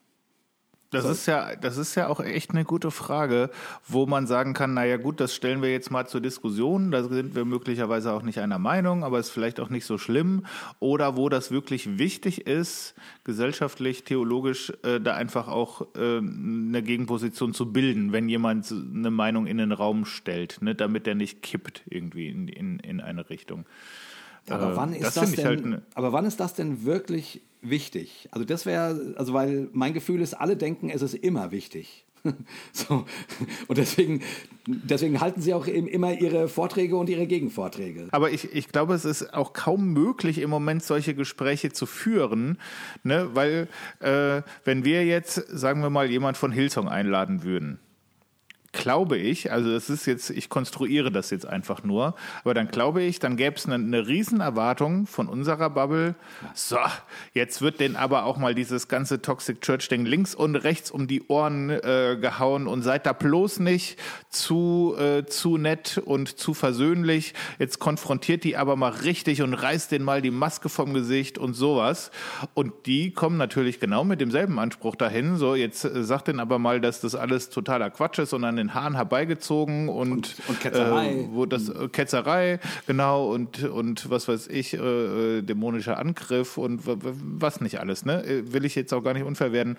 Das 0.93 1.07
ist 1.07 1.27
ja, 1.27 1.57
das 1.57 1.79
ist 1.79 1.95
ja 1.95 2.09
auch 2.09 2.21
echt 2.21 2.51
eine 2.51 2.65
gute 2.65 2.91
Frage, 2.91 3.51
wo 3.89 4.05
man 4.05 4.27
sagen 4.27 4.53
kann, 4.53 4.75
naja 4.75 4.99
gut, 4.99 5.21
das 5.21 5.35
stellen 5.35 5.63
wir 5.63 5.73
jetzt 5.73 5.91
mal 5.91 6.07
zur 6.07 6.21
Diskussion, 6.21 6.91
da 6.91 7.03
sind 7.03 7.35
wir 7.35 7.47
möglicherweise 7.47 8.13
auch 8.13 8.23
nicht 8.23 8.39
einer 8.41 8.59
Meinung, 8.59 9.03
aber 9.03 9.19
ist 9.19 9.31
vielleicht 9.31 9.59
auch 9.59 9.71
nicht 9.71 9.87
so 9.87 9.97
schlimm. 9.97 10.45
Oder 10.81 11.17
wo 11.17 11.31
das 11.31 11.51
wirklich 11.51 11.99
wichtig 11.99 12.47
ist, 12.47 12.95
gesellschaftlich, 13.25 14.05
theologisch, 14.05 14.71
äh, 14.83 15.01
da 15.01 15.15
einfach 15.15 15.49
auch 15.49 15.87
äh, 15.97 16.19
eine 16.19 16.83
Gegenposition 16.83 17.55
zu 17.55 17.73
bilden, 17.73 18.13
wenn 18.13 18.29
jemand 18.29 18.71
eine 18.71 19.11
Meinung 19.11 19.47
in 19.47 19.57
den 19.57 19.73
Raum 19.73 20.05
stellt, 20.05 20.61
ne, 20.61 20.75
damit 20.75 21.07
der 21.07 21.15
nicht 21.15 21.43
kippt 21.43 21.83
irgendwie 21.89 22.29
in, 22.29 22.49
in, 22.49 22.79
in 22.81 23.01
eine 23.01 23.31
Richtung. 23.31 23.65
Aber 24.51 24.73
Äh, 24.73 24.77
wann 24.77 24.93
ist 24.93 25.03
das 25.05 25.15
das, 25.15 25.31
ich 25.31 25.37
denn? 25.37 25.47
halt 25.47 25.65
ne- 25.67 25.83
aber 25.95 26.13
wann 26.13 26.25
ist 26.25 26.41
das 26.41 26.55
denn 26.55 26.85
wirklich 26.85 27.43
wichtig? 27.61 28.29
Also 28.33 28.45
das 28.45 28.67
wäre, 28.67 29.15
also 29.17 29.33
weil 29.35 29.69
mein 29.73 29.95
Gefühl 29.95 30.21
ist, 30.21 30.35
alle 30.35 30.57
denken, 30.57 30.91
es 30.91 31.03
ist 31.03 31.15
immer 31.15 31.51
wichtig. 31.53 32.05
so 32.73 33.05
und 33.67 33.79
deswegen, 33.79 34.23
deswegen 34.67 35.21
halten 35.21 35.41
sie 35.41 35.55
auch 35.55 35.67
im- 35.67 35.89
immer 35.89 36.13
ihre 36.21 36.47
Vorträge 36.49 36.97
und 36.97 37.09
ihre 37.11 37.27
Gegenvorträge. 37.27 38.09
Aber 38.13 38.31
ich, 38.31 38.53
ich 38.55 38.69
glaube, 38.69 38.95
es 38.95 39.05
ist 39.05 39.35
auch 39.35 39.53
kaum 39.53 39.93
möglich, 39.93 40.39
im 40.39 40.49
Moment 40.51 40.85
solche 40.85 41.15
Gespräche 41.15 41.73
zu 41.73 41.85
führen, 41.85 42.59
ne? 43.03 43.31
weil 43.35 43.67
äh, 44.01 44.43
wenn 44.65 44.85
wir 44.85 45.05
jetzt, 45.05 45.35
sagen 45.49 45.83
wir 45.83 45.91
mal, 45.91 46.09
jemand 46.11 46.37
von 46.37 46.53
Hillsong 46.53 46.89
einladen 46.89 47.43
würden, 47.43 47.81
glaube 48.73 49.19
ich, 49.19 49.53
also 49.53 49.71
es 49.71 49.91
ist 49.91 50.07
jetzt, 50.07 50.31
ich 50.31 50.49
konstruiere 50.49 51.13
das 51.13 51.31
jetzt 51.31 51.47
einfach 51.47 51.85
nur, 51.85 52.15
aber 52.43 52.55
dann 52.55 52.69
glaube 52.69 53.03
ich, 53.03 53.19
dann 53.19 53.37
gäbe 53.37 53.57
es 53.57 53.67
eine, 53.67 53.75
eine 53.75 54.07
Riesenerwartung 54.09 55.07
von 55.07 55.29
unserer 55.29 55.71
Bubble. 55.71 56.15
So, 56.55 56.79
jetzt 57.35 57.61
wird 57.61 57.81
denn 57.81 57.97
aber 57.97 58.25
auch 58.25 58.39
mal 58.39 58.55
dieses 58.55 58.89
ganze 58.89 59.21
Toxic 59.21 59.61
Church 59.61 59.89
Ding 59.89 60.07
links 60.07 60.35
und 60.35 60.57
rechts 60.57 60.91
um 60.91 61.07
die 61.07 61.23
Ohren 61.29 61.69
äh, 61.69 62.17
gehauen 62.21 62.67
und 62.67 62.83
seid 62.83 63.05
da 63.05 63.13
bloß 63.13 63.61
nicht 63.61 63.99
zu, 64.31 64.97
äh, 64.99 65.27
zu 65.27 65.59
nett 65.59 66.01
und 66.03 66.39
zu 66.39 66.55
versöhnlich. 66.55 67.35
Jetzt 67.59 67.79
konfrontiert 67.79 68.43
die 68.43 68.57
aber 68.57 68.77
mal 68.77 68.91
richtig 68.91 69.43
und 69.43 69.53
reißt 69.53 69.93
den 69.93 70.03
mal 70.03 70.23
die 70.23 70.31
Maske 70.31 70.71
vom 70.71 70.95
Gesicht 70.95 71.37
und 71.37 71.53
sowas. 71.53 72.11
Und 72.55 72.73
die 72.87 73.13
kommen 73.13 73.37
natürlich 73.37 73.81
genau 73.81 74.05
mit 74.05 74.21
demselben 74.21 74.59
Anspruch 74.59 74.97
dahin. 74.97 75.37
So, 75.37 75.55
jetzt 75.55 75.85
äh, 75.85 76.03
sagt 76.05 76.29
denn 76.29 76.41
aber 76.41 76.59
mal, 76.59 76.81
dass 76.81 77.01
das 77.01 77.15
alles 77.15 77.51
totaler 77.51 77.91
Quatsch 77.91 78.19
ist 78.19 78.33
und 78.33 78.45
an 78.45 78.62
den 78.63 78.75
Haaren 78.75 78.95
herbeigezogen 78.95 79.89
und, 79.89 80.13
Und- 80.13 80.37
und 80.49 80.61
Ketzerei. 80.61 81.09
Äh, 81.13 81.29
wo 81.31 81.47
das 81.47 81.69
äh, 81.69 81.89
Ketzerei, 81.89 82.61
genau, 82.87 83.31
und, 83.33 83.65
und 83.65 84.09
was 84.11 84.29
weiß 84.29 84.49
ich, 84.49 84.75
äh, 84.75 84.79
äh, 85.39 85.43
dämonischer 85.43 85.99
Angriff 85.99 86.59
und 86.59 86.81
was 86.85 87.61
nicht 87.61 87.81
alles, 87.81 88.05
ne? 88.05 88.25
Äh, 88.25 88.53
Will 88.53 88.65
ich 88.65 88.75
jetzt 88.75 88.93
auch 88.95 89.03
gar 89.03 89.15
nicht 89.15 89.25
unfair 89.25 89.53
werden. 89.53 89.77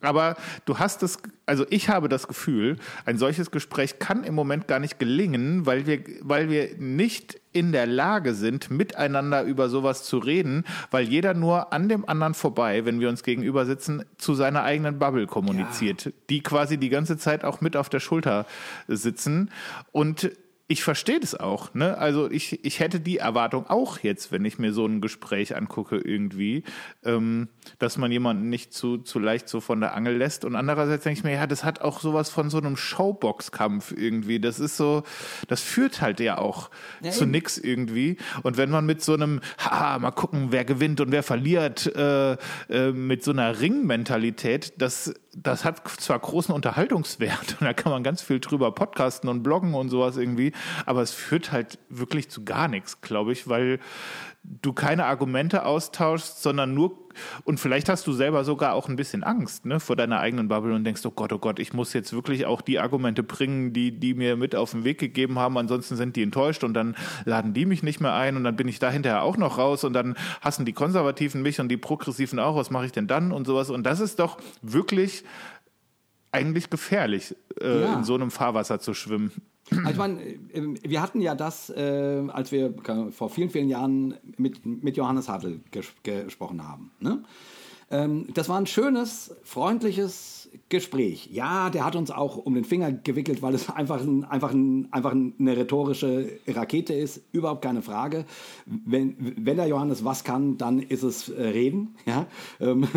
Aber 0.00 0.36
du 0.64 0.78
hast 0.78 1.02
das, 1.02 1.18
also 1.44 1.66
ich 1.68 1.88
habe 1.88 2.08
das 2.08 2.26
Gefühl, 2.26 2.76
ein 3.04 3.18
solches 3.18 3.50
Gespräch 3.50 3.98
kann 3.98 4.24
im 4.24 4.34
Moment 4.34 4.66
gar 4.66 4.78
nicht 4.78 4.98
gelingen, 4.98 5.66
weil 5.66 5.86
wir, 5.86 6.02
weil 6.22 6.48
wir 6.48 6.70
nicht 6.78 7.38
in 7.52 7.72
der 7.72 7.86
Lage 7.86 8.34
sind, 8.34 8.70
miteinander 8.70 9.42
über 9.42 9.68
sowas 9.68 10.04
zu 10.04 10.18
reden, 10.18 10.64
weil 10.90 11.04
jeder 11.04 11.34
nur 11.34 11.72
an 11.72 11.88
dem 11.88 12.08
anderen 12.08 12.34
vorbei, 12.34 12.84
wenn 12.86 13.00
wir 13.00 13.08
uns 13.08 13.22
gegenüber 13.22 13.66
sitzen, 13.66 14.04
zu 14.16 14.34
seiner 14.34 14.62
eigenen 14.62 14.98
Bubble 14.98 15.26
kommuniziert, 15.26 16.12
die 16.30 16.42
quasi 16.42 16.78
die 16.78 16.88
ganze 16.88 17.18
Zeit 17.18 17.44
auch 17.44 17.60
mit 17.60 17.76
auf 17.76 17.88
der 17.88 18.00
Schulter 18.00 18.46
sitzen. 18.88 19.50
Und 19.92 20.30
ich 20.70 20.84
verstehe 20.84 21.18
das 21.18 21.34
auch. 21.34 21.74
Ne? 21.74 21.98
Also 21.98 22.30
ich, 22.30 22.64
ich 22.64 22.78
hätte 22.78 23.00
die 23.00 23.18
Erwartung 23.18 23.66
auch 23.66 23.98
jetzt, 23.98 24.30
wenn 24.30 24.44
ich 24.44 24.60
mir 24.60 24.72
so 24.72 24.86
ein 24.86 25.00
Gespräch 25.00 25.56
angucke 25.56 25.96
irgendwie, 25.96 26.62
ähm, 27.04 27.48
dass 27.80 27.98
man 27.98 28.12
jemanden 28.12 28.50
nicht 28.50 28.72
zu, 28.72 28.98
zu 28.98 29.18
leicht 29.18 29.48
so 29.48 29.60
von 29.60 29.80
der 29.80 29.96
Angel 29.96 30.16
lässt. 30.16 30.44
Und 30.44 30.54
andererseits 30.54 31.02
denke 31.02 31.18
ich 31.18 31.24
mir, 31.24 31.32
ja, 31.32 31.48
das 31.48 31.64
hat 31.64 31.80
auch 31.80 31.98
sowas 31.98 32.30
von 32.30 32.50
so 32.50 32.58
einem 32.58 32.76
Showbox-Kampf 32.76 33.90
irgendwie. 33.90 34.38
Das 34.38 34.60
ist 34.60 34.76
so, 34.76 35.02
das 35.48 35.60
führt 35.60 36.02
halt 36.02 36.20
ja 36.20 36.38
auch 36.38 36.70
Ja, 37.02 37.10
zu 37.10 37.24
eben. 37.24 37.32
nix 37.32 37.58
irgendwie. 37.58 38.16
Und 38.44 38.56
wenn 38.56 38.70
man 38.70 38.86
mit 38.86 39.02
so 39.02 39.14
einem, 39.14 39.40
haha, 39.58 39.98
mal 39.98 40.12
gucken, 40.12 40.52
wer 40.52 40.64
gewinnt 40.64 41.00
und 41.00 41.10
wer 41.10 41.24
verliert, 41.24 41.92
äh, 41.96 42.34
äh, 42.68 42.92
mit 42.92 43.24
so 43.24 43.32
einer 43.32 43.60
Ringmentalität, 43.60 44.74
das, 44.78 45.12
das 45.34 45.64
hat 45.64 45.86
zwar 45.88 46.18
großen 46.18 46.54
Unterhaltungswert 46.54 47.56
und 47.60 47.66
da 47.66 47.72
kann 47.72 47.92
man 47.92 48.02
ganz 48.02 48.22
viel 48.22 48.40
drüber 48.40 48.72
podcasten 48.72 49.28
und 49.28 49.42
bloggen 49.42 49.74
und 49.74 49.88
sowas 49.88 50.16
irgendwie, 50.16 50.52
aber 50.86 51.02
es 51.02 51.12
führt 51.12 51.52
halt 51.52 51.78
wirklich 51.88 52.30
zu 52.30 52.44
gar 52.44 52.68
nichts, 52.68 53.00
glaube 53.00 53.32
ich, 53.32 53.48
weil 53.48 53.80
du 54.42 54.72
keine 54.72 55.04
Argumente 55.04 55.64
austauschst, 55.66 56.42
sondern 56.42 56.72
nur 56.74 56.98
und 57.44 57.58
vielleicht 57.60 57.88
hast 57.88 58.06
du 58.06 58.12
selber 58.12 58.44
sogar 58.44 58.72
auch 58.74 58.88
ein 58.88 58.96
bisschen 58.96 59.22
Angst 59.24 59.66
ne, 59.66 59.80
vor 59.80 59.96
deiner 59.96 60.20
eigenen 60.20 60.48
Bubble 60.48 60.74
und 60.74 60.84
denkst, 60.84 61.04
oh 61.04 61.10
Gott, 61.10 61.32
oh 61.32 61.38
Gott, 61.38 61.58
ich 61.58 61.72
muss 61.72 61.92
jetzt 61.92 62.12
wirklich 62.12 62.46
auch 62.46 62.60
die 62.62 62.78
Argumente 62.78 63.22
bringen, 63.22 63.72
die 63.72 63.90
die 63.98 64.14
mir 64.14 64.36
mit 64.36 64.54
auf 64.54 64.70
den 64.70 64.84
Weg 64.84 64.98
gegeben 64.98 65.38
haben, 65.38 65.58
ansonsten 65.58 65.96
sind 65.96 66.16
die 66.16 66.22
enttäuscht 66.22 66.64
und 66.64 66.72
dann 66.74 66.96
laden 67.24 67.52
die 67.52 67.66
mich 67.66 67.82
nicht 67.82 68.00
mehr 68.00 68.14
ein 68.14 68.36
und 68.36 68.44
dann 68.44 68.56
bin 68.56 68.68
ich 68.68 68.78
da 68.78 68.90
hinterher 68.90 69.22
auch 69.22 69.36
noch 69.36 69.58
raus 69.58 69.84
und 69.84 69.92
dann 69.92 70.16
hassen 70.40 70.64
die 70.64 70.72
Konservativen 70.72 71.42
mich 71.42 71.60
und 71.60 71.68
die 71.68 71.76
Progressiven 71.76 72.38
auch, 72.38 72.56
was 72.56 72.70
mache 72.70 72.86
ich 72.86 72.92
denn 72.92 73.08
dann 73.08 73.32
und 73.32 73.46
sowas 73.46 73.70
und 73.70 73.84
das 73.84 74.00
ist 74.00 74.20
doch 74.20 74.38
wirklich 74.62 75.24
eigentlich 76.32 76.70
gefährlich, 76.70 77.34
äh, 77.60 77.82
Ja. 77.82 77.94
in 77.94 78.04
so 78.04 78.14
einem 78.14 78.30
Fahrwasser 78.30 78.78
zu 78.78 78.94
schwimmen. 78.94 79.32
Also 79.70 79.90
ich 79.90 79.96
meine, 79.96 80.20
äh, 80.22 80.74
wir 80.82 81.02
hatten 81.02 81.20
ja 81.20 81.34
das, 81.34 81.70
äh, 81.70 82.22
als 82.28 82.52
wir 82.52 82.74
vor 83.10 83.30
vielen, 83.30 83.50
vielen 83.50 83.68
Jahren 83.68 84.14
mit, 84.36 84.64
mit 84.64 84.96
Johannes 84.96 85.28
Hartl 85.28 85.60
ges 85.70 85.86
gesprochen 86.02 86.66
haben. 86.66 86.90
Ne? 87.00 87.22
Ähm, 87.90 88.26
das 88.34 88.48
war 88.48 88.58
ein 88.58 88.66
schönes, 88.66 89.34
freundliches 89.42 90.39
Gespräch. 90.68 91.28
Ja, 91.32 91.70
der 91.70 91.84
hat 91.84 91.96
uns 91.96 92.10
auch 92.10 92.36
um 92.36 92.54
den 92.54 92.64
Finger 92.64 92.92
gewickelt, 92.92 93.42
weil 93.42 93.54
es 93.54 93.70
einfach, 93.70 94.00
ein, 94.00 94.24
einfach, 94.24 94.52
ein, 94.52 94.88
einfach 94.92 95.12
eine 95.12 95.56
rhetorische 95.56 96.28
Rakete 96.46 96.94
ist, 96.94 97.22
überhaupt 97.32 97.62
keine 97.62 97.82
Frage. 97.82 98.24
Wenn, 98.66 99.16
wenn 99.18 99.56
der 99.56 99.66
Johannes 99.66 100.04
was 100.04 100.24
kann, 100.24 100.58
dann 100.58 100.80
ist 100.80 101.02
es 101.02 101.28
äh, 101.28 101.42
reden. 101.42 101.94
Ja? 102.06 102.26
Ähm, 102.58 102.88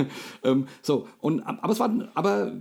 ähm, 0.44 0.68
so, 0.82 1.08
und, 1.20 1.42
aber 1.42 1.72
es 1.72 1.80
war, 1.80 2.10
aber 2.16 2.54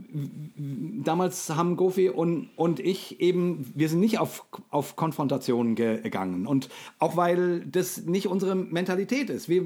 damals 1.02 1.48
haben 1.48 1.76
Gofi 1.76 2.10
und, 2.10 2.50
und 2.56 2.78
ich 2.78 3.20
eben, 3.20 3.72
wir 3.74 3.88
sind 3.88 4.00
nicht 4.00 4.18
auf, 4.18 4.44
auf 4.68 4.96
Konfrontation 4.96 5.74
gegangen. 5.74 6.46
Und 6.46 6.68
auch 6.98 7.16
weil 7.16 7.60
das 7.60 8.04
nicht 8.04 8.26
unsere 8.26 8.54
Mentalität 8.54 9.30
ist. 9.30 9.48
Wir, 9.48 9.64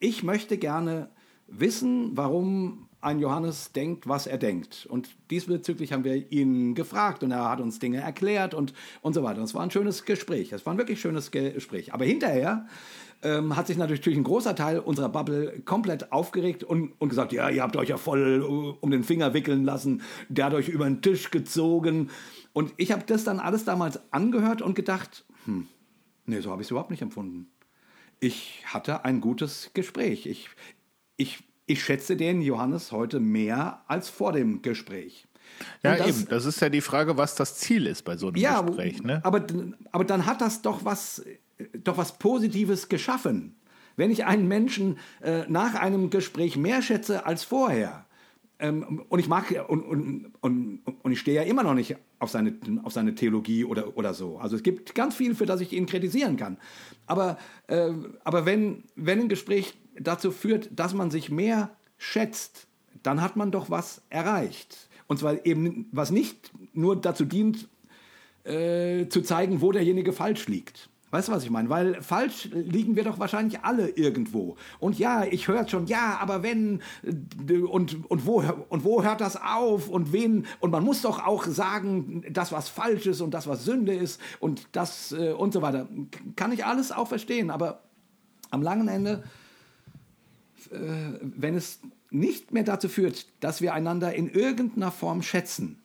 ich 0.00 0.24
möchte 0.24 0.58
gerne 0.58 1.10
wissen, 1.46 2.16
warum 2.16 2.87
ein 3.00 3.20
Johannes 3.20 3.72
denkt, 3.72 4.08
was 4.08 4.26
er 4.26 4.38
denkt. 4.38 4.86
Und 4.90 5.08
diesbezüglich 5.30 5.92
haben 5.92 6.04
wir 6.04 6.32
ihn 6.32 6.74
gefragt 6.74 7.22
und 7.22 7.30
er 7.30 7.48
hat 7.48 7.60
uns 7.60 7.78
Dinge 7.78 8.00
erklärt 8.00 8.54
und, 8.54 8.72
und 9.02 9.14
so 9.14 9.22
weiter. 9.22 9.40
Das 9.40 9.54
war 9.54 9.62
ein 9.62 9.70
schönes 9.70 10.04
Gespräch. 10.04 10.52
Es 10.52 10.66
war 10.66 10.74
ein 10.74 10.78
wirklich 10.78 11.00
schönes 11.00 11.30
Gespräch. 11.30 11.94
Aber 11.94 12.04
hinterher 12.04 12.66
ähm, 13.22 13.56
hat 13.56 13.66
sich 13.66 13.76
natürlich 13.76 14.18
ein 14.18 14.24
großer 14.24 14.54
Teil 14.54 14.78
unserer 14.78 15.08
Bubble 15.08 15.60
komplett 15.64 16.12
aufgeregt 16.12 16.64
und, 16.64 16.92
und 16.98 17.08
gesagt, 17.08 17.32
ja, 17.32 17.48
ihr 17.48 17.62
habt 17.62 17.76
euch 17.76 17.88
ja 17.88 17.96
voll 17.96 18.42
uh, 18.42 18.76
um 18.80 18.90
den 18.90 19.04
Finger 19.04 19.34
wickeln 19.34 19.64
lassen, 19.64 20.02
der 20.28 20.46
hat 20.46 20.54
euch 20.54 20.68
über 20.68 20.84
den 20.84 21.02
Tisch 21.02 21.30
gezogen. 21.30 22.10
Und 22.52 22.72
ich 22.76 22.92
habe 22.92 23.04
das 23.06 23.24
dann 23.24 23.40
alles 23.40 23.64
damals 23.64 24.00
angehört 24.12 24.62
und 24.62 24.74
gedacht, 24.74 25.24
hm, 25.44 25.66
nee, 26.26 26.40
so 26.40 26.50
habe 26.50 26.62
ich 26.62 26.66
es 26.66 26.70
überhaupt 26.70 26.90
nicht 26.90 27.02
empfunden. 27.02 27.48
Ich 28.20 28.64
hatte 28.66 29.04
ein 29.04 29.20
gutes 29.20 29.70
Gespräch. 29.74 30.26
Ich, 30.26 30.48
ich, 31.16 31.44
ich 31.68 31.84
schätze 31.84 32.16
den 32.16 32.40
Johannes 32.40 32.90
heute 32.90 33.20
mehr 33.20 33.82
als 33.86 34.08
vor 34.08 34.32
dem 34.32 34.62
Gespräch. 34.62 35.26
Ja, 35.82 35.96
das- 35.96 36.08
eben. 36.08 36.26
Das 36.28 36.44
ist 36.44 36.60
ja 36.60 36.68
die 36.68 36.80
Frage, 36.80 37.16
was 37.16 37.34
das 37.34 37.56
Ziel 37.56 37.86
ist 37.86 38.04
bei 38.04 38.16
so 38.16 38.28
einem 38.28 38.36
ja, 38.36 38.60
Gespräch. 38.62 39.02
Ne? 39.02 39.20
aber, 39.24 39.46
aber 39.92 40.04
dann 40.04 40.26
hat 40.26 40.40
das 40.40 40.62
doch 40.62 40.84
was, 40.84 41.24
doch 41.84 41.96
was 41.96 42.18
Positives 42.18 42.88
geschaffen. 42.88 43.54
Wenn 43.96 44.10
ich 44.10 44.24
einen 44.24 44.48
Menschen 44.48 44.98
äh, 45.22 45.44
nach 45.48 45.74
einem 45.74 46.10
Gespräch 46.10 46.56
mehr 46.56 46.82
schätze 46.82 47.26
als 47.26 47.44
vorher, 47.44 48.06
ähm, 48.60 49.04
und 49.08 49.18
ich 49.20 49.28
mag 49.28 49.52
und, 49.68 49.82
und, 49.82 50.32
und, 50.40 50.80
und 50.84 51.12
ich 51.12 51.20
stehe 51.20 51.36
ja 51.36 51.42
immer 51.42 51.62
noch 51.62 51.74
nicht 51.74 51.96
auf 52.18 52.30
seine, 52.30 52.54
auf 52.82 52.92
seine 52.92 53.14
Theologie 53.14 53.64
oder, 53.64 53.96
oder 53.96 54.14
so. 54.14 54.38
Also 54.38 54.56
es 54.56 54.62
gibt 54.62 54.94
ganz 54.94 55.14
viel, 55.14 55.34
für 55.34 55.46
das 55.46 55.60
ich 55.60 55.72
ihn 55.72 55.86
kritisieren 55.86 56.36
kann. 56.36 56.58
Aber, 57.06 57.38
äh, 57.68 57.90
aber 58.24 58.46
wenn, 58.46 58.84
wenn 58.96 59.20
ein 59.20 59.28
Gespräch 59.28 59.74
dazu 60.00 60.30
führt, 60.30 60.70
dass 60.72 60.94
man 60.94 61.10
sich 61.10 61.30
mehr 61.30 61.70
schätzt, 61.96 62.66
dann 63.02 63.22
hat 63.22 63.36
man 63.36 63.50
doch 63.50 63.70
was 63.70 64.02
erreicht. 64.10 64.88
Und 65.06 65.18
zwar 65.18 65.46
eben, 65.46 65.88
was 65.92 66.10
nicht 66.10 66.52
nur 66.74 67.00
dazu 67.00 67.24
dient, 67.24 67.68
äh, 68.44 69.08
zu 69.08 69.22
zeigen, 69.22 69.60
wo 69.60 69.72
derjenige 69.72 70.12
falsch 70.12 70.46
liegt. 70.48 70.88
Weißt 71.10 71.28
du, 71.28 71.32
was 71.32 71.42
ich 71.42 71.50
meine? 71.50 71.70
Weil 71.70 72.02
falsch 72.02 72.50
liegen 72.52 72.94
wir 72.94 73.02
doch 73.02 73.18
wahrscheinlich 73.18 73.60
alle 73.60 73.88
irgendwo. 73.88 74.56
Und 74.78 74.98
ja, 74.98 75.24
ich 75.24 75.48
höre 75.48 75.66
schon, 75.66 75.86
ja, 75.86 76.18
aber 76.20 76.42
wenn 76.42 76.82
und, 77.66 78.10
und, 78.10 78.26
wo, 78.26 78.42
und 78.68 78.84
wo 78.84 79.02
hört 79.02 79.22
das 79.22 79.40
auf 79.40 79.88
und 79.88 80.12
wen 80.12 80.44
und 80.60 80.70
man 80.70 80.84
muss 80.84 81.00
doch 81.00 81.26
auch 81.26 81.46
sagen, 81.46 82.24
das 82.30 82.52
was 82.52 82.68
falsch 82.68 83.06
ist 83.06 83.22
und 83.22 83.32
das 83.32 83.46
was 83.46 83.64
Sünde 83.64 83.94
ist 83.94 84.20
und 84.38 84.68
das 84.72 85.12
äh, 85.12 85.32
und 85.32 85.54
so 85.54 85.62
weiter. 85.62 85.88
Kann 86.36 86.52
ich 86.52 86.66
alles 86.66 86.92
auch 86.92 87.08
verstehen, 87.08 87.50
aber 87.50 87.84
am 88.50 88.60
langen 88.60 88.88
Ende, 88.88 89.24
wenn 90.70 91.54
es 91.54 91.80
nicht 92.10 92.52
mehr 92.52 92.64
dazu 92.64 92.88
führt, 92.88 93.26
dass 93.40 93.60
wir 93.60 93.74
einander 93.74 94.14
in 94.14 94.28
irgendeiner 94.28 94.90
Form 94.90 95.22
schätzen, 95.22 95.78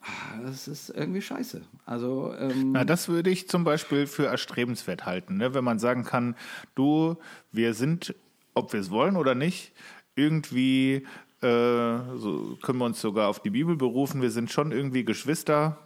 ah, 0.00 0.40
das 0.42 0.68
ist 0.68 0.90
irgendwie 0.90 1.22
scheiße. 1.22 1.62
Also 1.84 2.34
ähm, 2.38 2.72
Na, 2.72 2.84
das 2.84 3.08
würde 3.08 3.30
ich 3.30 3.48
zum 3.48 3.64
Beispiel 3.64 4.06
für 4.06 4.26
erstrebenswert 4.26 5.06
halten, 5.06 5.36
ne? 5.36 5.54
wenn 5.54 5.64
man 5.64 5.78
sagen 5.78 6.04
kann, 6.04 6.36
du, 6.74 7.16
wir 7.52 7.74
sind, 7.74 8.14
ob 8.54 8.72
wir 8.72 8.80
es 8.80 8.90
wollen 8.90 9.16
oder 9.16 9.34
nicht, 9.34 9.72
irgendwie 10.14 11.06
äh, 11.42 11.98
so 12.16 12.58
können 12.62 12.78
wir 12.78 12.86
uns 12.86 13.00
sogar 13.00 13.28
auf 13.28 13.40
die 13.40 13.50
Bibel 13.50 13.76
berufen, 13.76 14.22
wir 14.22 14.30
sind 14.30 14.50
schon 14.50 14.72
irgendwie 14.72 15.04
Geschwister, 15.04 15.78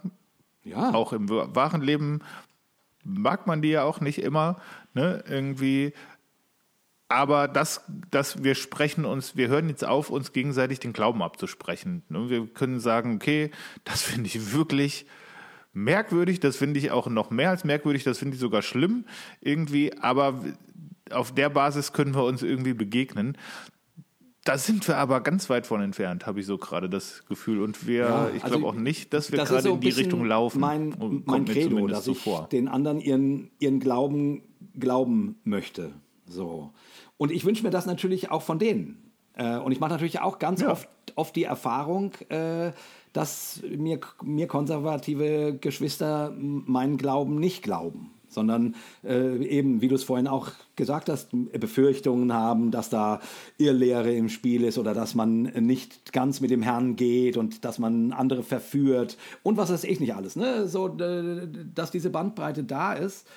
ja. 0.63 0.93
auch 0.93 1.13
im 1.13 1.29
wahren 1.29 1.81
Leben 1.81 2.21
mag 3.03 3.47
man 3.47 3.61
die 3.61 3.69
ja 3.69 3.83
auch 3.83 3.99
nicht 3.99 4.19
immer, 4.19 4.57
ne? 4.93 5.23
Irgendwie. 5.27 5.93
Aber 7.09 7.47
das, 7.47 7.81
dass 8.09 8.43
wir 8.43 8.55
sprechen 8.55 9.05
uns, 9.05 9.35
wir 9.35 9.47
hören 9.47 9.69
jetzt 9.69 9.85
auf, 9.85 10.09
uns 10.09 10.33
gegenseitig 10.33 10.79
den 10.79 10.93
Glauben 10.93 11.21
abzusprechen. 11.21 12.03
Ne? 12.09 12.29
Wir 12.29 12.47
können 12.47 12.79
sagen, 12.79 13.15
okay, 13.15 13.51
das 13.83 14.01
finde 14.01 14.27
ich 14.27 14.53
wirklich 14.53 15.05
merkwürdig, 15.73 16.39
das 16.39 16.55
finde 16.55 16.79
ich 16.79 16.91
auch 16.91 17.07
noch 17.07 17.29
mehr 17.29 17.49
als 17.49 17.63
merkwürdig, 17.63 18.03
das 18.03 18.19
finde 18.19 18.35
ich 18.35 18.39
sogar 18.39 18.61
schlimm 18.61 19.05
irgendwie, 19.41 19.97
aber 19.97 20.43
auf 21.11 21.33
der 21.33 21.49
Basis 21.49 21.93
können 21.93 22.15
wir 22.15 22.23
uns 22.23 22.43
irgendwie 22.43 22.73
begegnen. 22.73 23.37
Da 24.45 24.57
sind 24.57 24.87
wir 24.87 24.97
aber 24.97 25.21
ganz 25.21 25.49
weit 25.49 25.65
von 25.67 25.81
entfernt, 25.81 26.25
habe 26.25 26.41
ich 26.41 26.45
so 26.45 26.57
gerade 26.57 26.89
das 26.89 27.25
Gefühl. 27.27 27.61
Und 27.61 27.87
wir, 27.87 27.95
ja, 27.95 28.29
ich 28.35 28.43
glaube 28.43 28.55
also 28.55 28.67
auch 28.67 28.75
nicht, 28.75 29.13
dass 29.13 29.31
wir 29.31 29.37
das 29.37 29.49
gerade 29.49 29.63
so 29.63 29.75
in 29.75 29.79
die 29.79 29.89
Richtung 29.89 30.25
laufen. 30.25 30.59
Mein, 30.59 31.23
mein 31.25 31.45
Credo, 31.45 31.87
dass 31.87 32.05
so 32.05 32.11
ich 32.11 32.19
vor. 32.19 32.49
den 32.51 32.67
anderen 32.67 32.99
ihren, 32.99 33.51
ihren 33.59 33.79
Glauben 33.79 34.43
glauben 34.77 35.37
möchte. 35.45 35.93
So. 36.25 36.73
Und 37.23 37.31
ich 37.31 37.45
wünsche 37.45 37.63
mir 37.63 37.69
das 37.69 37.85
natürlich 37.85 38.31
auch 38.31 38.41
von 38.41 38.59
denen. 38.59 38.97
Äh, 39.35 39.57
und 39.57 39.71
ich 39.71 39.79
mache 39.79 39.91
natürlich 39.91 40.19
auch 40.19 40.39
ganz 40.39 40.59
ja. 40.59 40.69
oft, 40.69 40.89
oft 41.15 41.33
die 41.37 41.45
Erfahrung, 41.45 42.11
äh, 42.27 42.73
dass 43.13 43.61
mir, 43.65 44.01
mir 44.21 44.47
konservative 44.47 45.57
Geschwister 45.57 46.33
meinen 46.35 46.97
Glauben 46.97 47.39
nicht 47.39 47.63
glauben 47.63 48.09
sondern 48.27 48.73
äh, 49.03 49.45
eben, 49.45 49.79
wie 49.81 49.87
du 49.87 49.93
es 49.93 50.03
vorhin 50.03 50.27
auch 50.27 50.49
gesagt 50.75 51.07
hast, 51.07 51.29
Befürchtungen 51.51 52.33
haben, 52.33 52.71
dass 52.71 52.89
da 52.89 53.19
Irrlehre 53.59 54.11
im 54.11 54.27
Spiel 54.27 54.63
ist 54.63 54.79
oder 54.79 54.95
dass 54.95 55.13
man 55.13 55.43
nicht 55.43 56.13
ganz 56.13 56.41
mit 56.41 56.49
dem 56.49 56.63
Herrn 56.63 56.95
geht 56.95 57.37
und 57.37 57.63
dass 57.63 57.77
man 57.77 58.11
andere 58.11 58.41
verführt 58.41 59.19
und 59.43 59.55
was 59.55 59.71
weiß 59.71 59.83
ich 59.83 59.99
nicht 59.99 60.15
alles. 60.15 60.35
Ne? 60.35 60.67
So, 60.67 60.87
dass 60.87 61.91
diese 61.91 62.09
Bandbreite 62.09 62.63
da 62.63 62.93
ist 62.93 63.27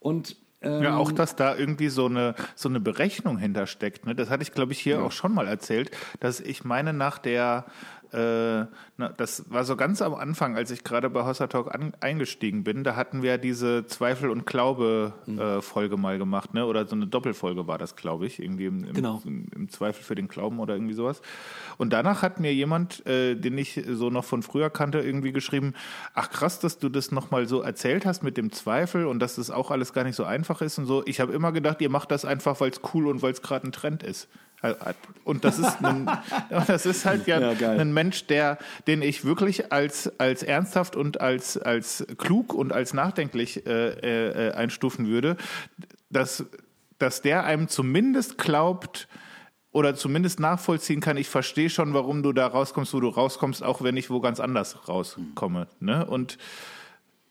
und 0.00 0.36
ja, 0.64 0.96
auch, 0.96 1.10
ähm, 1.10 1.16
dass 1.16 1.36
da 1.36 1.56
irgendwie 1.56 1.88
so 1.88 2.06
eine, 2.06 2.34
so 2.54 2.68
eine 2.68 2.80
Berechnung 2.80 3.38
hintersteckt. 3.38 4.06
Ne? 4.06 4.14
Das 4.14 4.30
hatte 4.30 4.42
ich, 4.42 4.52
glaube 4.52 4.72
ich, 4.72 4.80
hier 4.80 4.96
ja. 4.96 5.02
auch 5.02 5.12
schon 5.12 5.34
mal 5.34 5.46
erzählt, 5.48 5.90
dass 6.20 6.40
ich 6.40 6.64
meine, 6.64 6.92
nach 6.92 7.18
der 7.18 7.66
äh, 8.12 8.66
na, 8.98 9.08
das 9.16 9.50
war 9.50 9.64
so 9.64 9.74
ganz 9.74 10.02
am 10.02 10.14
Anfang, 10.14 10.54
als 10.54 10.70
ich 10.70 10.84
gerade 10.84 11.08
bei 11.08 11.24
Hossa 11.24 11.46
Talk 11.46 11.74
an, 11.74 11.94
eingestiegen 12.00 12.62
bin. 12.62 12.84
Da 12.84 12.94
hatten 12.94 13.22
wir 13.22 13.38
diese 13.38 13.86
Zweifel 13.86 14.28
und 14.28 14.44
Glaube 14.44 15.14
mhm. 15.24 15.38
äh, 15.38 15.62
Folge 15.62 15.96
mal 15.96 16.18
gemacht, 16.18 16.52
ne? 16.52 16.66
Oder 16.66 16.86
so 16.86 16.94
eine 16.94 17.06
Doppelfolge 17.06 17.66
war 17.66 17.78
das, 17.78 17.96
glaube 17.96 18.26
ich, 18.26 18.38
irgendwie 18.38 18.66
im, 18.66 18.84
im, 18.84 18.92
genau. 18.92 19.22
im, 19.24 19.46
im, 19.54 19.68
Zweifel 19.70 20.02
für 20.04 20.14
den 20.14 20.28
Glauben 20.28 20.60
oder 20.60 20.74
irgendwie 20.74 20.92
sowas. 20.92 21.22
Und 21.78 21.94
danach 21.94 22.20
hat 22.20 22.38
mir 22.38 22.52
jemand, 22.52 23.06
äh, 23.06 23.34
den 23.34 23.56
ich 23.56 23.82
so 23.88 24.10
noch 24.10 24.24
von 24.24 24.42
früher 24.42 24.68
kannte, 24.68 25.00
irgendwie 25.00 25.32
geschrieben: 25.32 25.72
Ach 26.12 26.28
krass, 26.28 26.60
dass 26.60 26.78
du 26.78 26.90
das 26.90 27.12
nochmal 27.12 27.48
so 27.48 27.62
erzählt 27.62 28.04
hast 28.04 28.22
mit 28.22 28.36
dem 28.36 28.52
Zweifel 28.52 29.06
und 29.06 29.20
dass 29.20 29.36
das 29.36 29.50
auch 29.50 29.70
alles 29.70 29.94
gar 29.94 30.04
nicht 30.04 30.16
so 30.16 30.24
einfach 30.24 30.60
ist 30.60 30.78
und 30.78 30.84
so. 30.84 31.02
Ich 31.06 31.20
habe 31.20 31.32
immer 31.32 31.52
gedacht, 31.52 31.80
ihr 31.80 31.90
macht 31.90 32.10
das 32.10 32.26
einfach, 32.26 32.60
weil 32.60 32.70
es 32.70 32.80
cool 32.92 33.06
und 33.06 33.22
weil 33.22 33.32
es 33.32 33.40
gerade 33.40 33.66
ein 33.66 33.72
Trend 33.72 34.02
ist. 34.02 34.28
Und 35.24 35.44
das 35.44 35.58
ist, 35.58 35.84
ein, 35.84 36.10
das 36.66 36.86
ist 36.86 37.04
halt 37.04 37.26
ja, 37.26 37.52
ja 37.52 37.70
ein 37.70 37.92
Mensch, 37.92 38.26
der, 38.26 38.58
den 38.86 39.02
ich 39.02 39.24
wirklich 39.24 39.72
als, 39.72 40.18
als 40.20 40.42
ernsthaft 40.42 40.96
und 40.96 41.20
als, 41.20 41.58
als 41.58 42.06
klug 42.18 42.54
und 42.54 42.72
als 42.72 42.94
nachdenklich 42.94 43.66
äh, 43.66 44.48
äh, 44.48 44.52
einstufen 44.52 45.06
würde, 45.06 45.36
dass, 46.10 46.44
dass 46.98 47.22
der 47.22 47.44
einem 47.44 47.68
zumindest 47.68 48.38
glaubt, 48.38 49.08
oder 49.72 49.94
zumindest 49.94 50.38
nachvollziehen 50.38 51.00
kann, 51.00 51.16
ich 51.16 51.28
verstehe 51.28 51.70
schon, 51.70 51.94
warum 51.94 52.22
du 52.22 52.32
da 52.32 52.46
rauskommst, 52.46 52.92
wo 52.92 53.00
du 53.00 53.08
rauskommst, 53.08 53.62
auch 53.62 53.82
wenn 53.82 53.96
ich 53.96 54.10
wo 54.10 54.20
ganz 54.20 54.38
anders 54.38 54.86
rauskomme. 54.86 55.66
Ne? 55.80 56.04
Und 56.04 56.36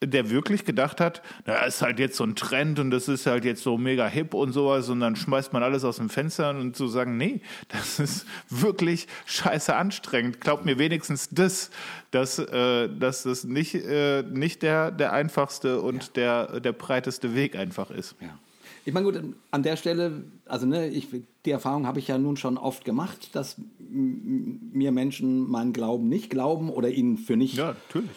der 0.02 0.30
wirklich 0.30 0.64
gedacht 0.64 1.00
hat, 1.00 1.22
na, 1.46 1.64
ist 1.64 1.82
halt 1.82 1.98
jetzt 1.98 2.16
so 2.16 2.24
ein 2.24 2.34
Trend 2.34 2.78
und 2.78 2.90
das 2.90 3.08
ist 3.08 3.26
halt 3.26 3.44
jetzt 3.44 3.62
so 3.62 3.78
mega 3.78 4.06
hip 4.06 4.34
und 4.34 4.52
sowas 4.52 4.88
und 4.88 5.00
dann 5.00 5.16
schmeißt 5.16 5.52
man 5.52 5.62
alles 5.62 5.84
aus 5.84 5.96
dem 5.96 6.08
Fenster 6.08 6.50
und 6.50 6.76
zu 6.76 6.88
sagen, 6.88 7.16
nee, 7.16 7.40
das 7.68 7.98
ist 7.98 8.26
wirklich 8.48 9.06
scheiße 9.26 9.74
anstrengend. 9.74 10.40
Glaubt 10.40 10.64
mir 10.64 10.78
wenigstens 10.78 11.28
das, 11.30 11.70
dass, 12.10 12.38
äh, 12.38 12.88
dass 12.88 13.22
das 13.22 13.44
nicht, 13.44 13.74
äh, 13.74 14.22
nicht 14.22 14.62
der, 14.62 14.90
der 14.90 15.12
einfachste 15.12 15.80
und 15.80 16.12
ja. 16.16 16.46
der, 16.46 16.60
der 16.60 16.72
breiteste 16.72 17.34
Weg 17.34 17.56
einfach 17.56 17.90
ist. 17.90 18.16
Ja. 18.20 18.38
Ich 18.84 18.92
meine, 18.92 19.06
gut, 19.06 19.22
an 19.52 19.62
der 19.62 19.76
Stelle, 19.76 20.24
also 20.46 20.66
ne, 20.66 20.88
ich, 20.88 21.06
die 21.44 21.50
Erfahrung 21.52 21.86
habe 21.86 22.00
ich 22.00 22.08
ja 22.08 22.18
nun 22.18 22.36
schon 22.36 22.58
oft 22.58 22.84
gemacht, 22.84 23.30
dass 23.34 23.56
mir 23.88 24.90
Menschen 24.90 25.48
meinen 25.48 25.72
Glauben 25.72 26.08
nicht 26.08 26.30
glauben 26.30 26.68
oder 26.68 26.88
ihn 26.88 27.16
für 27.16 27.36
nicht 27.36 27.54
ja, 27.54 27.68
natürlich 27.68 28.10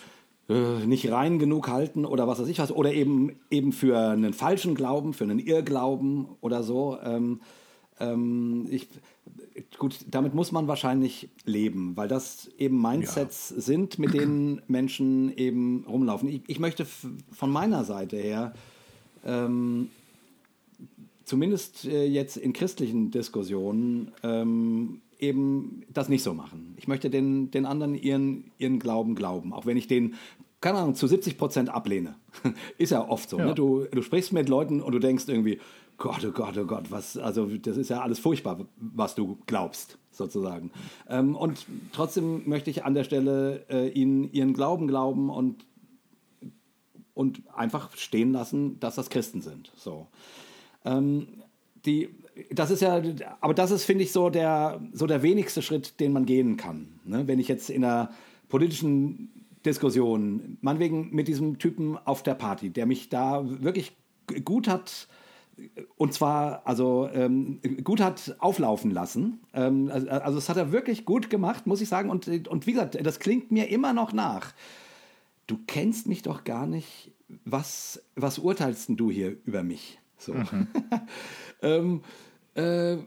nicht 0.47 1.11
rein 1.11 1.39
genug 1.39 1.69
halten 1.69 2.05
oder 2.05 2.27
was 2.27 2.39
weiß 2.39 2.47
ich 2.47 2.59
was, 2.59 2.71
oder 2.71 2.93
eben, 2.93 3.39
eben 3.49 3.71
für 3.71 3.97
einen 3.97 4.33
falschen 4.33 4.75
Glauben, 4.75 5.13
für 5.13 5.23
einen 5.23 5.39
Irrglauben 5.39 6.27
oder 6.41 6.61
so. 6.61 6.99
Ähm, 7.03 7.41
ähm, 7.99 8.67
ich, 8.69 8.87
gut, 9.79 9.97
damit 10.07 10.35
muss 10.35 10.51
man 10.51 10.67
wahrscheinlich 10.67 11.29
leben, 11.45 11.97
weil 11.97 12.07
das 12.07 12.51
eben 12.59 12.79
Mindsets 12.79 13.51
ja. 13.55 13.61
sind, 13.61 13.97
mit 13.97 14.13
denen 14.13 14.61
Menschen 14.67 15.35
eben 15.35 15.83
rumlaufen. 15.87 16.29
Ich, 16.29 16.41
ich 16.47 16.59
möchte 16.59 16.85
von 16.85 17.49
meiner 17.49 17.83
Seite 17.83 18.17
her 18.17 18.53
ähm, 19.25 19.89
zumindest 21.23 21.85
äh, 21.85 22.05
jetzt 22.05 22.37
in 22.37 22.53
christlichen 22.53 23.09
Diskussionen 23.09 24.11
ähm, 24.21 25.01
eben 25.19 25.83
das 25.91 26.09
nicht 26.09 26.23
so 26.23 26.33
machen. 26.33 26.75
Ich 26.77 26.87
möchte 26.87 27.09
den, 27.09 27.51
den 27.51 27.65
anderen 27.65 27.95
ihren, 27.95 28.51
ihren 28.57 28.79
Glauben 28.79 29.15
glauben, 29.15 29.53
auch 29.53 29.65
wenn 29.65 29.77
ich 29.77 29.87
den, 29.87 30.15
keine 30.65 30.79
Ahnung, 30.79 30.95
zu 30.95 31.05
70 31.05 31.37
Prozent 31.37 31.69
ablehne. 31.69 32.15
ist 32.79 32.89
ja 32.89 33.07
oft 33.07 33.29
so. 33.29 33.37
Ne? 33.37 33.43
Ja. 33.43 33.49
Ne? 33.49 33.53
Du, 33.53 33.83
du 33.83 34.01
sprichst 34.01 34.33
mit 34.33 34.49
Leuten 34.49 34.81
und 34.81 34.93
du 34.93 34.97
denkst 34.97 35.25
irgendwie, 35.27 35.59
Gott, 35.99 36.25
oh 36.25 36.31
Gott, 36.31 36.57
oh 36.57 36.65
Gott, 36.65 36.89
was, 36.89 37.17
also 37.17 37.45
das 37.45 37.77
ist 37.77 37.91
ja 37.91 38.01
alles 38.01 38.17
furchtbar, 38.17 38.65
was 38.77 39.13
du 39.13 39.37
glaubst, 39.45 39.99
sozusagen. 40.09 40.71
Ähm, 41.07 41.35
und 41.35 41.67
trotzdem 41.91 42.49
möchte 42.49 42.71
ich 42.71 42.83
an 42.83 42.95
der 42.95 43.03
Stelle 43.03 43.63
äh, 43.69 43.89
ihnen 43.89 44.31
ihren 44.33 44.55
Glauben 44.55 44.87
glauben 44.87 45.29
und, 45.29 45.67
und 47.13 47.43
einfach 47.55 47.95
stehen 47.95 48.31
lassen, 48.31 48.79
dass 48.79 48.95
das 48.95 49.11
Christen 49.11 49.41
sind. 49.41 49.71
So. 49.77 50.07
Ähm, 50.83 51.27
die, 51.85 52.09
das 52.49 52.71
ist 52.71 52.81
ja, 52.81 53.03
aber 53.39 53.53
das 53.53 53.69
ist, 53.69 53.83
finde 53.83 54.03
ich, 54.03 54.11
so 54.11 54.31
der, 54.31 54.81
so 54.93 55.05
der 55.05 55.21
wenigste 55.21 55.61
Schritt, 55.61 55.99
den 55.99 56.11
man 56.11 56.25
gehen 56.25 56.57
kann. 56.57 56.87
Ne? 57.03 57.27
Wenn 57.27 57.37
ich 57.37 57.47
jetzt 57.47 57.69
in 57.69 57.85
einer 57.85 58.09
politischen 58.49 59.29
Diskussion, 59.65 60.57
meinetwegen 60.61 61.09
mit 61.11 61.27
diesem 61.27 61.57
Typen 61.57 61.97
auf 61.97 62.23
der 62.23 62.35
Party, 62.35 62.69
der 62.69 62.85
mich 62.85 63.09
da 63.09 63.43
wirklich 63.61 63.95
gut 64.43 64.67
hat, 64.67 65.07
und 65.95 66.13
zwar 66.13 66.67
also 66.67 67.09
ähm, 67.13 67.61
gut 67.83 68.01
hat 68.01 68.35
auflaufen 68.39 68.91
lassen. 68.91 69.39
Ähm, 69.53 69.89
also, 69.91 70.09
also 70.09 70.37
das 70.37 70.49
hat 70.49 70.57
er 70.57 70.71
wirklich 70.71 71.05
gut 71.05 71.29
gemacht, 71.29 71.65
muss 71.65 71.81
ich 71.81 71.87
sagen. 71.87 72.09
Und, 72.09 72.27
und 72.47 72.67
wie 72.67 72.73
gesagt, 72.73 72.97
das 73.01 73.19
klingt 73.19 73.51
mir 73.51 73.69
immer 73.69 73.93
noch 73.93 74.11
nach. 74.11 74.53
Du 75.47 75.57
kennst 75.67 76.07
mich 76.07 76.21
doch 76.23 76.43
gar 76.43 76.67
nicht. 76.67 77.11
Was, 77.45 78.03
was 78.15 78.39
urteilst 78.39 78.89
du 78.89 79.09
hier 79.09 79.37
über 79.45 79.63
mich? 79.63 79.99
So. 80.17 80.33
Mhm. 80.33 80.67
ähm, 81.61 82.01
äh, 82.55 82.97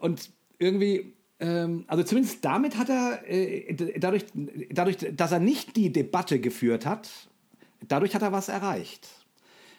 und 0.00 0.30
irgendwie, 0.58 1.14
also 1.44 2.04
zumindest 2.04 2.44
damit 2.44 2.76
hat 2.76 2.88
er, 2.88 3.28
äh, 3.28 3.74
dadurch, 3.98 4.24
dadurch, 4.70 4.96
dass 5.16 5.32
er 5.32 5.40
nicht 5.40 5.76
die 5.76 5.92
Debatte 5.92 6.40
geführt 6.40 6.86
hat, 6.86 7.10
dadurch 7.86 8.14
hat 8.14 8.22
er 8.22 8.32
was 8.32 8.48
erreicht. 8.48 9.08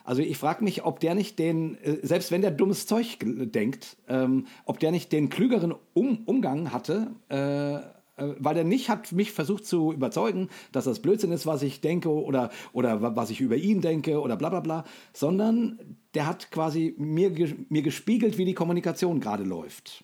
Also 0.04 0.22
ich 0.22 0.38
frage 0.38 0.64
mich, 0.64 0.84
ob 0.84 1.00
der 1.00 1.16
nicht 1.16 1.40
den, 1.40 1.78
äh, 1.82 2.00
selbst 2.02 2.32
wenn 2.32 2.42
der 2.42 2.52
dummes 2.52 2.86
Zeug 2.86 3.18
denkt, 3.22 3.96
ähm, 4.10 4.48
ob 4.66 4.80
der 4.80 4.92
nicht 4.92 5.12
den 5.12 5.30
klügeren 5.30 5.74
um 5.94 6.24
Umgang 6.26 6.74
hatte, 6.74 7.12
äh, 7.30 7.80
weil 8.16 8.58
er 8.58 8.64
nicht 8.64 8.90
hat 8.90 9.12
mich 9.12 9.32
versucht 9.32 9.66
zu 9.66 9.92
überzeugen, 9.92 10.50
dass 10.72 10.86
das 10.86 11.02
Blödsinn 11.02 11.32
ist, 11.32 11.48
was 11.48 11.64
ich 11.64 11.82
denke 11.82 12.10
oder, 12.10 12.52
oder 12.72 13.16
was 13.16 13.32
ich 13.32 13.42
über 13.42 13.56
ihn 13.56 13.82
denke 13.82 14.22
oder 14.22 14.36
bla 14.36 14.50
bla 14.50 14.60
bla, 14.60 14.84
sondern 15.14 15.80
der 16.14 16.28
hat 16.28 16.52
quasi 16.52 16.94
mir, 16.98 17.32
mir 17.70 17.82
gespiegelt, 17.82 18.38
wie 18.38 18.46
die 18.46 18.54
Kommunikation 18.54 19.20
gerade 19.20 19.44
läuft. 19.44 20.04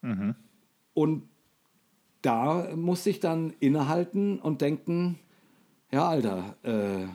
Mhm. 0.00 0.34
Und 0.94 1.22
da 2.22 2.68
musste 2.76 3.10
ich 3.10 3.20
dann 3.20 3.52
innehalten 3.60 4.38
und 4.38 4.60
denken, 4.60 5.18
ja, 5.90 6.08
Alter, 6.08 6.56
äh, 6.62 7.06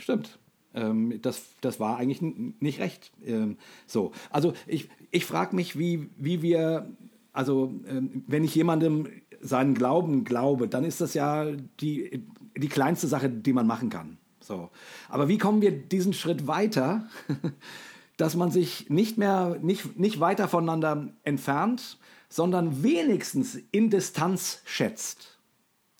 stimmt. 0.00 0.38
Ähm, 0.74 1.20
das, 1.20 1.54
das 1.60 1.80
war 1.80 1.98
eigentlich 1.98 2.22
nicht 2.22 2.80
recht. 2.80 3.12
Ähm, 3.24 3.58
so, 3.86 4.12
also 4.30 4.54
ich, 4.66 4.88
ich 5.10 5.26
frage 5.26 5.54
mich, 5.54 5.78
wie, 5.78 6.08
wie 6.16 6.40
wir, 6.42 6.90
also 7.32 7.74
ähm, 7.86 8.24
wenn 8.26 8.44
ich 8.44 8.54
jemandem 8.54 9.08
seinen 9.40 9.74
Glauben 9.74 10.24
glaube, 10.24 10.68
dann 10.68 10.84
ist 10.84 11.00
das 11.00 11.14
ja 11.14 11.46
die, 11.80 12.24
die 12.56 12.68
kleinste 12.68 13.08
Sache, 13.08 13.28
die 13.28 13.52
man 13.52 13.66
machen 13.66 13.90
kann. 13.90 14.16
So. 14.40 14.70
Aber 15.08 15.28
wie 15.28 15.38
kommen 15.38 15.60
wir 15.60 15.72
diesen 15.72 16.12
Schritt 16.12 16.46
weiter, 16.46 17.06
dass 18.16 18.36
man 18.36 18.50
sich 18.50 18.88
nicht 18.88 19.18
mehr, 19.18 19.58
nicht, 19.60 19.98
nicht 19.98 20.20
weiter 20.20 20.48
voneinander 20.48 21.12
entfernt, 21.24 21.98
sondern 22.32 22.82
wenigstens 22.82 23.58
in 23.72 23.90
Distanz 23.90 24.62
schätzt? 24.64 25.38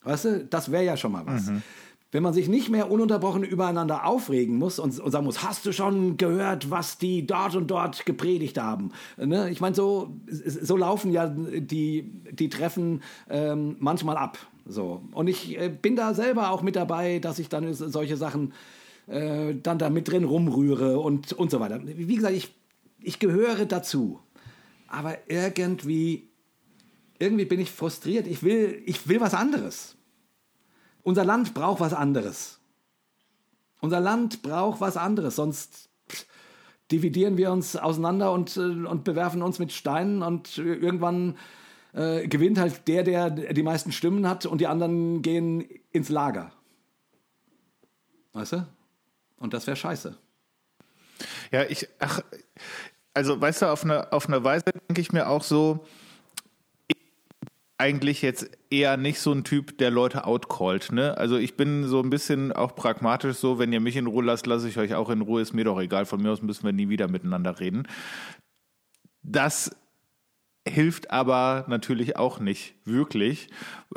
Weißt 0.02 0.24
du, 0.24 0.44
das 0.44 0.72
wäre 0.72 0.84
ja 0.84 0.96
schon 0.96 1.12
mal 1.12 1.26
was. 1.26 1.46
Mhm. 1.46 1.62
wenn 2.10 2.22
man 2.22 2.34
sich 2.34 2.46
nicht 2.46 2.68
mehr 2.68 2.90
ununterbrochen 2.90 3.42
übereinander 3.42 4.04
aufregen 4.06 4.58
muss 4.58 4.78
und, 4.78 4.98
und 5.00 5.10
sagen 5.10 5.24
muss, 5.24 5.42
hast 5.42 5.64
du 5.64 5.72
schon 5.72 6.18
gehört, 6.18 6.70
was 6.70 6.98
die 6.98 7.26
dort 7.26 7.56
und 7.56 7.70
dort 7.70 8.04
gepredigt 8.04 8.58
haben? 8.58 8.90
Ne? 9.16 9.48
Ich 9.48 9.62
meine, 9.62 9.74
so, 9.74 10.14
so 10.28 10.76
laufen 10.76 11.10
ja 11.10 11.26
die, 11.26 12.10
die 12.30 12.50
Treffen 12.50 13.02
ähm, 13.30 13.76
manchmal 13.78 14.18
ab. 14.18 14.38
So. 14.66 15.02
Und 15.12 15.28
ich 15.28 15.58
äh, 15.58 15.70
bin 15.70 15.96
da 15.96 16.12
selber 16.12 16.50
auch 16.50 16.60
mit 16.62 16.76
dabei, 16.76 17.18
dass 17.18 17.38
ich 17.38 17.48
dann 17.48 17.72
solche 17.72 18.18
Sachen 18.18 18.52
äh, 19.06 19.54
dann 19.54 19.78
da 19.78 19.88
mit 19.88 20.08
drin 20.08 20.24
rumrühre 20.24 20.98
und, 20.98 21.32
und 21.32 21.50
so 21.50 21.60
weiter. 21.60 21.80
Wie 21.82 22.14
gesagt, 22.14 22.34
ich, 22.34 22.54
ich 23.00 23.18
gehöre 23.18 23.64
dazu. 23.64 24.20
Aber 24.92 25.16
irgendwie, 25.26 26.30
irgendwie 27.18 27.46
bin 27.46 27.60
ich 27.60 27.70
frustriert. 27.70 28.26
Ich 28.26 28.42
will, 28.42 28.82
ich 28.84 29.08
will 29.08 29.20
was 29.20 29.32
anderes. 29.34 29.96
Unser 31.02 31.24
Land 31.24 31.54
braucht 31.54 31.80
was 31.80 31.94
anderes. 31.94 32.60
Unser 33.80 34.00
Land 34.00 34.42
braucht 34.42 34.80
was 34.80 34.96
anderes, 34.96 35.34
sonst 35.34 35.88
dividieren 36.92 37.36
wir 37.36 37.50
uns 37.50 37.74
auseinander 37.74 38.32
und, 38.32 38.56
äh, 38.56 38.60
und 38.60 39.02
bewerfen 39.02 39.42
uns 39.42 39.58
mit 39.58 39.72
Steinen 39.72 40.22
und 40.22 40.58
irgendwann 40.58 41.36
äh, 41.94 42.28
gewinnt 42.28 42.58
halt 42.58 42.86
der, 42.86 43.02
der 43.02 43.30
die 43.30 43.62
meisten 43.62 43.92
Stimmen 43.92 44.28
hat 44.28 44.46
und 44.46 44.60
die 44.60 44.66
anderen 44.66 45.22
gehen 45.22 45.62
ins 45.90 46.10
Lager. 46.10 46.52
Weißt 48.34 48.52
du? 48.52 48.66
Und 49.38 49.54
das 49.54 49.66
wäre 49.66 49.76
scheiße. 49.76 50.16
Ja, 51.50 51.64
ich, 51.64 51.88
ach, 51.98 52.22
also 53.14 53.40
weißt 53.40 53.62
du, 53.62 53.66
auf 53.66 53.84
eine, 53.84 54.12
auf 54.12 54.28
eine 54.28 54.42
Weise 54.44 54.64
denke 54.88 55.00
ich 55.00 55.12
mir 55.12 55.28
auch 55.28 55.42
so, 55.42 55.84
eigentlich 57.82 58.22
jetzt 58.22 58.48
eher 58.70 58.96
nicht 58.96 59.18
so 59.18 59.32
ein 59.32 59.42
Typ, 59.42 59.76
der 59.78 59.90
Leute 59.90 60.24
outcallt. 60.24 60.92
Ne? 60.92 61.18
Also 61.18 61.36
ich 61.36 61.56
bin 61.56 61.88
so 61.88 62.00
ein 62.00 62.10
bisschen 62.10 62.52
auch 62.52 62.76
pragmatisch 62.76 63.38
so, 63.38 63.58
wenn 63.58 63.72
ihr 63.72 63.80
mich 63.80 63.96
in 63.96 64.06
Ruhe 64.06 64.24
lasst, 64.24 64.46
lasse 64.46 64.68
ich 64.68 64.78
euch 64.78 64.94
auch 64.94 65.10
in 65.10 65.20
Ruhe, 65.20 65.42
ist 65.42 65.52
mir 65.52 65.64
doch 65.64 65.80
egal. 65.80 66.06
Von 66.06 66.22
mir 66.22 66.30
aus 66.30 66.42
müssen 66.42 66.64
wir 66.64 66.72
nie 66.72 66.88
wieder 66.88 67.08
miteinander 67.08 67.58
reden. 67.58 67.88
Das 69.24 69.74
hilft 70.66 71.10
aber 71.10 71.64
natürlich 71.66 72.16
auch 72.16 72.38
nicht 72.38 72.74
wirklich, 72.84 73.48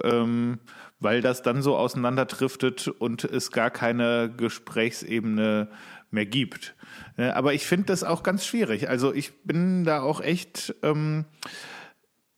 ähm, 0.03 0.57
weil 0.99 1.21
das 1.21 1.43
dann 1.43 1.61
so 1.61 1.77
auseinanderdriftet 1.77 2.87
und 2.87 3.23
es 3.23 3.51
gar 3.51 3.69
keine 3.69 4.33
Gesprächsebene 4.35 5.69
mehr 6.15 6.25
gibt. 6.25 6.75
Ne? 7.17 7.35
Aber 7.35 7.53
ich 7.53 7.67
finde 7.67 7.85
das 7.87 8.03
auch 8.03 8.23
ganz 8.23 8.45
schwierig. 8.45 8.89
Also 8.89 9.13
ich 9.13 9.43
bin 9.43 9.83
da 9.83 10.01
auch 10.01 10.21
echt... 10.21 10.75
Ähm, 10.81 11.25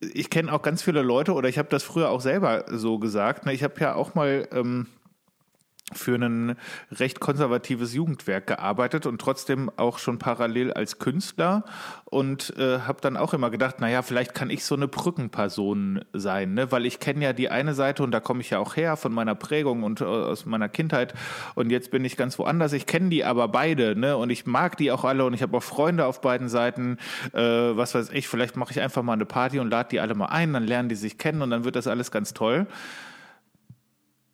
ich 0.00 0.30
kenne 0.30 0.52
auch 0.52 0.62
ganz 0.62 0.82
viele 0.82 1.02
Leute 1.02 1.32
oder 1.32 1.48
ich 1.48 1.58
habe 1.58 1.68
das 1.70 1.82
früher 1.82 2.10
auch 2.10 2.20
selber 2.20 2.66
so 2.68 2.98
gesagt. 3.00 3.46
Ne? 3.46 3.52
Ich 3.52 3.64
habe 3.64 3.80
ja 3.80 3.94
auch 3.94 4.14
mal 4.14 4.46
ähm, 4.52 4.86
für 5.94 6.16
ein 6.16 6.56
recht 6.92 7.20
konservatives 7.20 7.94
Jugendwerk 7.94 8.46
gearbeitet 8.46 9.06
und 9.06 9.20
trotzdem 9.20 9.70
auch 9.76 9.98
schon 9.98 10.18
parallel 10.18 10.72
als 10.72 10.98
Künstler 10.98 11.64
und 12.04 12.54
äh, 12.58 12.80
habe 12.80 13.00
dann 13.00 13.16
auch 13.16 13.34
immer 13.34 13.50
gedacht, 13.50 13.80
naja, 13.80 14.02
vielleicht 14.02 14.34
kann 14.34 14.50
ich 14.50 14.64
so 14.64 14.74
eine 14.74 14.88
Brückenperson 14.88 16.04
sein, 16.12 16.54
ne? 16.54 16.70
weil 16.72 16.86
ich 16.86 17.00
kenne 17.00 17.24
ja 17.24 17.32
die 17.32 17.50
eine 17.50 17.74
Seite 17.74 18.02
und 18.02 18.10
da 18.10 18.20
komme 18.20 18.40
ich 18.40 18.50
ja 18.50 18.58
auch 18.58 18.76
her 18.76 18.96
von 18.96 19.12
meiner 19.12 19.34
Prägung 19.34 19.82
und 19.82 20.00
äh, 20.00 20.04
aus 20.04 20.46
meiner 20.46 20.68
Kindheit 20.68 21.14
und 21.54 21.70
jetzt 21.70 21.90
bin 21.90 22.04
ich 22.04 22.16
ganz 22.16 22.38
woanders. 22.38 22.72
Ich 22.72 22.86
kenne 22.86 23.08
die 23.08 23.24
aber 23.24 23.48
beide 23.48 23.96
ne? 23.96 24.16
und 24.16 24.30
ich 24.30 24.46
mag 24.46 24.76
die 24.76 24.92
auch 24.92 25.04
alle 25.04 25.24
und 25.24 25.34
ich 25.34 25.42
habe 25.42 25.56
auch 25.56 25.62
Freunde 25.62 26.06
auf 26.06 26.20
beiden 26.20 26.48
Seiten. 26.48 26.98
Äh, 27.32 27.40
was 27.40 27.94
weiß 27.94 28.10
ich, 28.10 28.28
vielleicht 28.28 28.56
mache 28.56 28.72
ich 28.72 28.80
einfach 28.80 29.02
mal 29.02 29.14
eine 29.14 29.26
Party 29.26 29.58
und 29.58 29.70
lade 29.70 29.88
die 29.90 30.00
alle 30.00 30.14
mal 30.14 30.26
ein, 30.26 30.52
dann 30.52 30.64
lernen 30.64 30.88
die 30.88 30.94
sich 30.94 31.18
kennen 31.18 31.42
und 31.42 31.50
dann 31.50 31.64
wird 31.64 31.76
das 31.76 31.86
alles 31.86 32.10
ganz 32.10 32.34
toll 32.34 32.66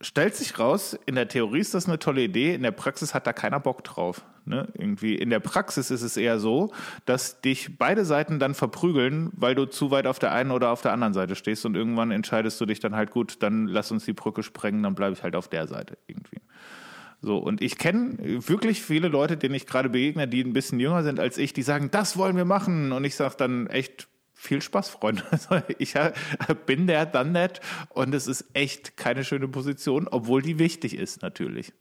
stellt 0.04 0.34
sich 0.34 0.58
raus, 0.58 0.98
in 1.06 1.14
der 1.14 1.28
Theorie 1.28 1.60
ist 1.60 1.74
das 1.74 1.86
eine 1.86 1.98
tolle 1.98 2.22
Idee, 2.22 2.54
in 2.54 2.62
der 2.62 2.70
Praxis 2.70 3.14
hat 3.14 3.26
da 3.26 3.32
keiner 3.32 3.60
Bock 3.60 3.82
drauf. 3.84 4.24
Ne? 4.44 4.68
Irgendwie 4.74 5.14
in 5.14 5.30
der 5.30 5.40
Praxis 5.40 5.90
ist 5.90 6.02
es 6.02 6.16
eher 6.16 6.38
so, 6.38 6.72
dass 7.06 7.40
dich 7.40 7.78
beide 7.78 8.04
Seiten 8.04 8.38
dann 8.38 8.54
verprügeln, 8.54 9.30
weil 9.34 9.54
du 9.54 9.64
zu 9.64 9.90
weit 9.90 10.06
auf 10.06 10.18
der 10.18 10.32
einen 10.32 10.50
oder 10.50 10.70
auf 10.70 10.82
der 10.82 10.92
anderen 10.92 11.14
Seite 11.14 11.34
stehst 11.34 11.64
und 11.64 11.74
irgendwann 11.74 12.10
entscheidest 12.10 12.60
du 12.60 12.66
dich 12.66 12.80
dann 12.80 12.94
halt 12.94 13.10
gut, 13.10 13.42
dann 13.42 13.66
lass 13.66 13.90
uns 13.90 14.04
die 14.04 14.12
Brücke 14.12 14.42
sprengen, 14.42 14.82
dann 14.82 14.94
bleibe 14.94 15.14
ich 15.14 15.22
halt 15.22 15.34
auf 15.34 15.48
der 15.48 15.66
Seite 15.66 15.96
irgendwie. 16.06 16.40
So, 17.22 17.38
und 17.38 17.62
ich 17.62 17.78
kenne 17.78 18.18
wirklich 18.46 18.82
viele 18.82 19.08
Leute, 19.08 19.38
denen 19.38 19.54
ich 19.54 19.66
gerade 19.66 19.88
begegne, 19.88 20.28
die 20.28 20.42
ein 20.42 20.52
bisschen 20.52 20.78
jünger 20.78 21.02
sind 21.02 21.18
als 21.18 21.38
ich, 21.38 21.54
die 21.54 21.62
sagen, 21.62 21.90
das 21.90 22.18
wollen 22.18 22.36
wir 22.36 22.44
machen. 22.44 22.92
Und 22.92 23.04
ich 23.04 23.16
sage 23.16 23.36
dann 23.38 23.66
echt, 23.66 24.08
viel 24.44 24.62
Spaß, 24.62 24.90
Freunde. 24.90 25.22
Ich 25.78 25.94
bin 26.66 26.86
der 26.86 27.06
dann 27.06 27.32
nett 27.32 27.60
und 27.90 28.14
es 28.14 28.26
ist 28.26 28.44
echt 28.52 28.96
keine 28.96 29.24
schöne 29.24 29.48
Position, 29.48 30.06
obwohl 30.08 30.42
die 30.42 30.58
wichtig 30.58 30.94
ist 30.94 31.22
natürlich. 31.22 31.72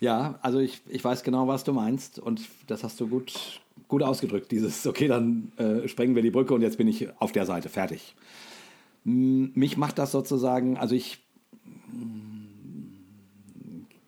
Ja, 0.00 0.38
also 0.42 0.60
ich, 0.60 0.80
ich 0.88 1.04
weiß 1.04 1.24
genau, 1.24 1.48
was 1.48 1.64
du 1.64 1.72
meinst 1.72 2.20
und 2.20 2.42
das 2.68 2.84
hast 2.84 3.00
du 3.00 3.08
gut, 3.08 3.60
gut 3.88 4.02
ausgedrückt. 4.02 4.52
Dieses, 4.52 4.86
okay, 4.86 5.08
dann 5.08 5.50
äh, 5.56 5.88
sprengen 5.88 6.14
wir 6.14 6.22
die 6.22 6.30
Brücke 6.30 6.54
und 6.54 6.62
jetzt 6.62 6.78
bin 6.78 6.86
ich 6.86 7.08
auf 7.20 7.32
der 7.32 7.46
Seite, 7.46 7.68
fertig. 7.68 8.14
Mich 9.04 9.76
macht 9.76 9.98
das 9.98 10.12
sozusagen, 10.12 10.76
also 10.76 10.94
ich 10.94 11.18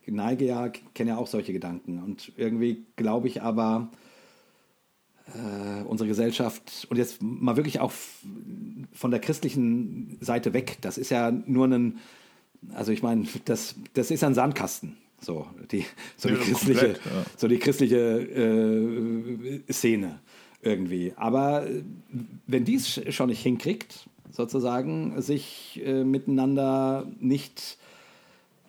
neige 0.05 0.45
ja, 0.45 0.69
kenne 0.93 1.11
ja 1.11 1.17
auch 1.17 1.27
solche 1.27 1.53
Gedanken 1.53 2.01
und 2.03 2.31
irgendwie 2.37 2.85
glaube 2.95 3.27
ich 3.27 3.41
aber, 3.41 3.89
äh, 5.35 5.83
unsere 5.83 6.07
Gesellschaft 6.07 6.87
und 6.89 6.97
jetzt 6.97 7.21
mal 7.21 7.57
wirklich 7.57 7.79
auch 7.79 7.91
von 8.93 9.11
der 9.11 9.19
christlichen 9.19 10.17
Seite 10.21 10.53
weg. 10.53 10.77
Das 10.81 10.97
ist 10.97 11.09
ja 11.09 11.31
nur 11.31 11.67
ein, 11.67 11.99
also 12.73 12.91
ich 12.91 13.03
meine, 13.03 13.25
das, 13.45 13.75
das 13.93 14.11
ist 14.11 14.23
ein 14.23 14.33
Sandkasten. 14.33 14.97
So 15.19 15.45
die, 15.71 15.85
so 16.17 16.29
die 16.29 16.35
christliche, 16.35 16.79
komplett, 16.79 17.05
ja. 17.05 17.25
so 17.37 17.47
die 17.47 17.59
christliche 17.59 17.97
äh, 17.97 19.71
Szene 19.71 20.19
irgendwie. 20.63 21.13
Aber 21.15 21.67
wenn 22.47 22.65
die 22.65 22.75
es 22.75 23.01
schon 23.13 23.29
nicht 23.29 23.43
hinkriegt, 23.43 24.07
sozusagen, 24.31 25.21
sich 25.21 25.81
äh, 25.85 26.03
miteinander 26.03 27.05
nicht 27.19 27.77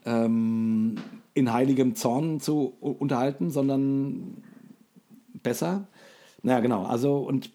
ähm, 0.04 0.96
in 1.34 1.52
heiligem 1.52 1.94
Zorn 1.94 2.40
zu 2.40 2.74
unterhalten, 2.80 3.50
sondern 3.50 4.42
besser, 5.42 5.86
naja, 6.42 6.60
genau. 6.60 6.84
Also, 6.84 7.18
und 7.18 7.50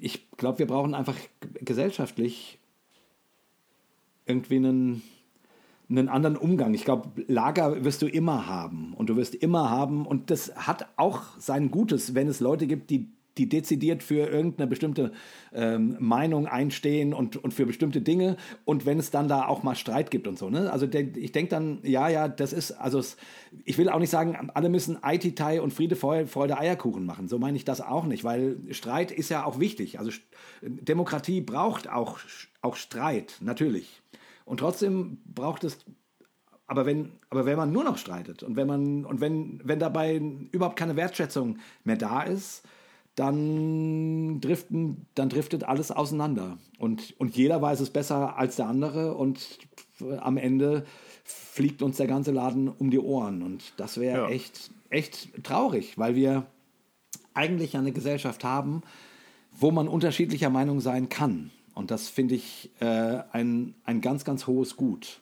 ich 0.00 0.30
glaube, 0.36 0.58
wir 0.58 0.66
brauchen 0.66 0.94
einfach 0.94 1.16
gesellschaftlich 1.60 2.58
irgendwie 4.26 4.56
einen, 4.56 5.02
einen 5.88 6.08
anderen 6.08 6.36
Umgang. 6.36 6.74
Ich 6.74 6.84
glaube, 6.84 7.24
Lager 7.28 7.84
wirst 7.84 8.02
du 8.02 8.06
immer 8.06 8.46
haben 8.46 8.92
und 8.94 9.08
du 9.08 9.16
wirst 9.16 9.34
immer 9.34 9.70
haben 9.70 10.06
und 10.06 10.30
das 10.30 10.54
hat 10.54 10.88
auch 10.96 11.22
sein 11.38 11.70
Gutes, 11.70 12.14
wenn 12.14 12.28
es 12.28 12.40
Leute 12.40 12.66
gibt, 12.66 12.90
die 12.90 13.08
die 13.38 13.48
dezidiert 13.48 14.02
für 14.02 14.28
irgendeine 14.28 14.66
bestimmte 14.66 15.12
ähm, 15.52 15.96
Meinung 15.98 16.46
einstehen 16.46 17.12
und, 17.12 17.36
und 17.36 17.52
für 17.52 17.66
bestimmte 17.66 18.00
Dinge 18.00 18.36
und 18.64 18.86
wenn 18.86 18.98
es 18.98 19.10
dann 19.10 19.28
da 19.28 19.46
auch 19.46 19.62
mal 19.62 19.74
Streit 19.74 20.10
gibt 20.10 20.26
und 20.26 20.38
so. 20.38 20.50
Ne? 20.50 20.72
Also 20.72 20.86
der, 20.86 21.16
ich 21.16 21.32
denke 21.32 21.50
dann, 21.50 21.78
ja, 21.82 22.08
ja, 22.08 22.28
das 22.28 22.52
ist, 22.52 22.72
also 22.72 22.98
es, 22.98 23.16
ich 23.64 23.78
will 23.78 23.88
auch 23.88 23.98
nicht 23.98 24.10
sagen, 24.10 24.50
alle 24.54 24.68
müssen 24.68 25.02
Aititai 25.02 25.60
und 25.60 25.72
Friede, 25.72 25.96
Freude, 25.96 26.58
Eierkuchen 26.58 27.04
machen. 27.04 27.28
So 27.28 27.38
meine 27.38 27.56
ich 27.56 27.64
das 27.64 27.80
auch 27.80 28.04
nicht, 28.04 28.24
weil 28.24 28.58
Streit 28.70 29.10
ist 29.10 29.28
ja 29.28 29.44
auch 29.44 29.60
wichtig. 29.60 29.98
Also 29.98 30.10
Demokratie 30.62 31.40
braucht 31.40 31.88
auch, 31.88 32.18
auch 32.62 32.76
Streit, 32.76 33.36
natürlich. 33.40 34.00
Und 34.44 34.60
trotzdem 34.60 35.18
braucht 35.26 35.64
es 35.64 35.78
aber 36.68 36.84
wenn, 36.84 37.12
aber 37.30 37.46
wenn 37.46 37.56
man 37.56 37.70
nur 37.70 37.84
noch 37.84 37.96
streitet 37.96 38.42
und 38.42 38.56
wenn 38.56 38.66
man, 38.66 39.04
und 39.04 39.20
wenn, 39.20 39.60
wenn 39.62 39.78
dabei 39.78 40.20
überhaupt 40.50 40.76
keine 40.76 40.96
Wertschätzung 40.96 41.58
mehr 41.84 41.96
da 41.96 42.22
ist, 42.22 42.64
dann, 43.16 44.40
driften, 44.40 45.06
dann 45.14 45.28
driftet 45.28 45.64
alles 45.64 45.90
auseinander. 45.90 46.58
Und, 46.78 47.14
und 47.18 47.36
jeder 47.36 47.60
weiß 47.60 47.80
es 47.80 47.90
besser 47.90 48.38
als 48.38 48.56
der 48.56 48.68
andere 48.68 49.14
und 49.14 49.58
am 50.18 50.36
Ende 50.36 50.84
fliegt 51.24 51.82
uns 51.82 51.96
der 51.96 52.06
ganze 52.06 52.30
Laden 52.30 52.68
um 52.68 52.90
die 52.90 52.98
Ohren. 52.98 53.42
Und 53.42 53.72
das 53.78 53.98
wäre 53.98 54.24
ja. 54.24 54.28
echt, 54.28 54.70
echt 54.90 55.42
traurig, 55.42 55.96
weil 55.96 56.14
wir 56.14 56.46
eigentlich 57.32 57.76
eine 57.76 57.92
Gesellschaft 57.92 58.44
haben, 58.44 58.82
wo 59.50 59.70
man 59.70 59.88
unterschiedlicher 59.88 60.50
Meinung 60.50 60.80
sein 60.80 61.08
kann. 61.08 61.50
Und 61.74 61.90
das 61.90 62.08
finde 62.08 62.34
ich 62.34 62.70
äh, 62.80 63.20
ein, 63.32 63.74
ein 63.84 64.02
ganz, 64.02 64.24
ganz 64.24 64.46
hohes 64.46 64.76
Gut. 64.76 65.20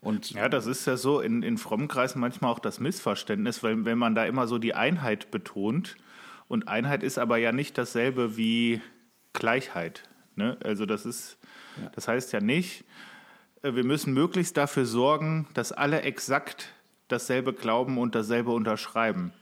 Und 0.00 0.30
ja, 0.30 0.48
das 0.48 0.66
ist 0.66 0.86
ja 0.86 0.96
so 0.96 1.20
in, 1.20 1.42
in 1.42 1.58
frommen 1.58 1.88
Kreisen 1.88 2.20
manchmal 2.20 2.52
auch 2.52 2.58
das 2.58 2.78
Missverständnis, 2.78 3.62
weil 3.62 3.84
wenn 3.84 3.98
man 3.98 4.14
da 4.14 4.24
immer 4.24 4.46
so 4.46 4.58
die 4.58 4.74
Einheit 4.74 5.30
betont, 5.30 5.96
und 6.48 6.68
Einheit 6.68 7.02
ist 7.02 7.18
aber 7.18 7.36
ja 7.36 7.52
nicht 7.52 7.78
dasselbe 7.78 8.36
wie 8.36 8.80
Gleichheit. 9.32 10.02
Ne? 10.36 10.56
Also 10.62 10.86
das 10.86 11.06
ist, 11.06 11.38
ja. 11.80 11.90
das 11.94 12.08
heißt 12.08 12.32
ja 12.32 12.40
nicht, 12.40 12.84
äh, 13.64 13.74
wir 13.74 13.84
müssen 13.84 14.12
möglichst 14.14 14.56
dafür 14.56 14.86
sorgen, 14.86 15.48
dass 15.54 15.72
alle 15.72 16.02
exakt 16.02 16.72
dasselbe 17.08 17.52
glauben 17.52 17.98
und 17.98 18.14
dasselbe 18.14 18.50
unterschreiben. 18.52 19.32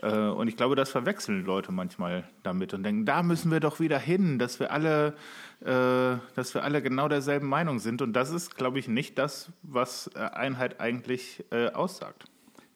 Äh, 0.00 0.16
und 0.16 0.48
ich 0.48 0.56
glaube, 0.56 0.76
das 0.76 0.90
verwechseln 0.90 1.44
Leute 1.44 1.72
manchmal 1.72 2.28
damit 2.42 2.74
und 2.74 2.82
denken, 2.82 3.04
da 3.04 3.22
müssen 3.22 3.50
wir 3.50 3.60
doch 3.60 3.80
wieder 3.80 3.98
hin, 3.98 4.38
dass 4.38 4.60
wir 4.60 4.70
alle, 4.70 5.14
äh, 5.60 6.18
dass 6.34 6.54
wir 6.54 6.62
alle 6.64 6.82
genau 6.82 7.08
derselben 7.08 7.48
Meinung 7.48 7.78
sind. 7.78 8.02
Und 8.02 8.12
das 8.12 8.30
ist, 8.30 8.56
glaube 8.56 8.78
ich, 8.78 8.88
nicht 8.88 9.18
das, 9.18 9.50
was 9.62 10.14
Einheit 10.14 10.80
eigentlich 10.80 11.44
aussagt. 11.74 12.24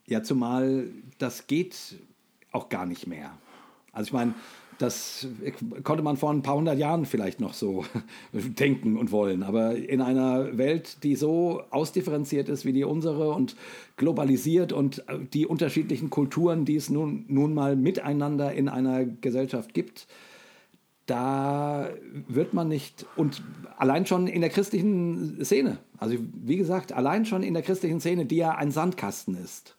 Ja, 0.07 0.23
zumal 0.23 0.89
das 1.19 1.47
geht 1.47 1.97
auch 2.53 2.69
gar 2.69 2.87
nicht 2.87 3.07
mehr. 3.07 3.33
Also 3.97 4.09
ich 4.09 4.13
meine, 4.13 4.35
das 4.79 5.27
konnte 5.85 6.03
man 6.03 6.19
vor 6.19 6.31
ein 6.31 6.43
paar 6.43 6.57
hundert 6.57 6.79
Jahren 6.79 7.07
vielleicht 7.07 7.41
noch 7.41 7.55
so 7.55 7.87
denken 8.33 8.99
und 8.99 9.11
wollen. 9.11 9.43
Aber 9.43 9.75
in 9.75 10.03
einer 10.03 10.59
Welt, 10.59 11.03
die 11.03 11.17
so 11.17 11.63
ausdifferenziert 11.71 12.51
ist 12.51 12.67
wie 12.67 12.75
die 12.75 12.85
unsere 12.85 13.33
und 13.33 13.57
globalisiert 13.97 14.75
und 14.75 15.03
die 15.33 15.47
unterschiedlichen 15.47 16.11
Kulturen, 16.11 16.67
die 16.67 16.77
es 16.77 16.91
nun, 16.91 17.25
nun 17.29 17.55
mal 17.55 17.75
miteinander 17.75 18.53
in 18.53 18.69
einer 18.69 19.07
Gesellschaft 19.07 19.73
gibt, 19.73 20.07
da 21.07 21.89
wird 22.29 22.53
man 22.53 22.69
nicht, 22.69 23.07
und 23.17 23.43
allein 23.79 24.05
schon 24.05 24.27
in 24.27 24.43
der 24.43 24.51
christlichen 24.51 25.43
Szene, 25.43 25.79
also 25.97 26.17
wie 26.35 26.57
gesagt, 26.57 26.93
allein 26.93 27.25
schon 27.25 27.43
in 27.43 27.55
der 27.55 27.63
christlichen 27.63 28.01
Szene, 28.01 28.27
die 28.27 28.37
ja 28.37 28.57
ein 28.57 28.73
Sandkasten 28.73 29.37
ist, 29.43 29.77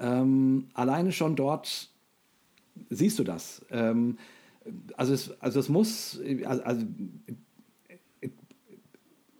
ähm, 0.00 0.66
alleine 0.72 1.12
schon 1.12 1.36
dort 1.36 1.90
siehst 2.90 3.18
du 3.18 3.24
das? 3.24 3.64
Ähm, 3.70 4.18
also, 4.96 5.12
es, 5.12 5.40
also 5.40 5.60
es 5.60 5.68
muss, 5.68 6.20
also 6.46 6.86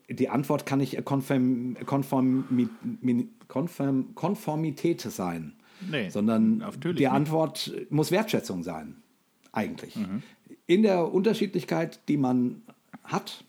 die 0.09 0.29
Antwort 0.29 0.67
kann 0.67 0.79
nicht 0.79 1.03
Konform, 1.05 1.77
Konform, 1.87 2.69
Konform, 3.49 4.15
Konformität 4.15 5.01
sein, 5.01 5.55
nee, 5.91 6.11
sondern 6.11 6.63
die 6.83 6.89
nicht. 6.89 7.11
Antwort 7.11 7.73
muss 7.91 8.11
Wertschätzung 8.11 8.63
sein, 8.63 8.97
eigentlich. 9.53 9.97
Mhm. 9.97 10.23
In 10.67 10.83
der 10.83 11.13
Unterschiedlichkeit, 11.13 12.01
die 12.09 12.17
man 12.17 12.63
hat, 13.03 13.45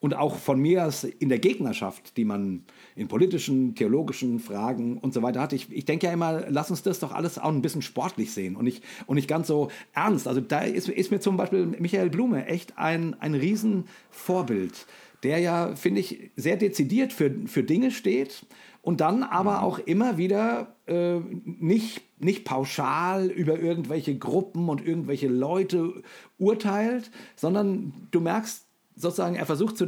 und 0.00 0.14
auch 0.14 0.36
von 0.36 0.58
mir 0.58 0.86
aus 0.86 1.04
in 1.04 1.28
der 1.28 1.38
Gegnerschaft, 1.38 2.16
die 2.16 2.24
man 2.24 2.64
in 2.96 3.08
politischen, 3.08 3.74
theologischen 3.74 4.38
Fragen 4.38 4.98
und 4.98 5.14
so 5.14 5.22
weiter 5.22 5.40
hat. 5.40 5.52
Ich, 5.52 5.70
ich 5.72 5.84
denke 5.84 6.06
ja 6.06 6.12
immer, 6.12 6.44
lass 6.48 6.70
uns 6.70 6.82
das 6.82 7.00
doch 7.00 7.12
alles 7.12 7.38
auch 7.38 7.48
ein 7.48 7.62
bisschen 7.62 7.82
sportlich 7.82 8.32
sehen 8.32 8.56
und 8.56 8.64
nicht, 8.64 8.82
und 9.06 9.16
nicht 9.16 9.28
ganz 9.28 9.46
so 9.46 9.68
ernst. 9.92 10.28
Also 10.28 10.40
da 10.40 10.60
ist, 10.60 10.88
ist 10.88 11.10
mir 11.10 11.20
zum 11.20 11.36
Beispiel 11.36 11.66
Michael 11.66 12.10
Blume 12.10 12.46
echt 12.46 12.78
ein, 12.78 13.14
ein 13.20 13.34
Riesenvorbild, 13.34 14.86
der 15.22 15.38
ja, 15.38 15.74
finde 15.76 16.00
ich, 16.00 16.30
sehr 16.36 16.56
dezidiert 16.56 17.12
für, 17.12 17.30
für 17.46 17.62
Dinge 17.62 17.90
steht 17.90 18.44
und 18.82 19.00
dann 19.00 19.22
aber 19.22 19.58
mhm. 19.58 19.64
auch 19.64 19.78
immer 19.78 20.18
wieder 20.18 20.76
äh, 20.86 21.20
nicht, 21.44 22.02
nicht 22.18 22.44
pauschal 22.44 23.28
über 23.28 23.58
irgendwelche 23.58 24.18
Gruppen 24.18 24.68
und 24.68 24.84
irgendwelche 24.84 25.28
Leute 25.28 26.02
urteilt, 26.38 27.10
sondern 27.36 28.08
du 28.10 28.20
merkst, 28.20 28.66
sozusagen, 28.94 29.34
er 29.34 29.46
versucht, 29.46 29.76
zu, 29.76 29.86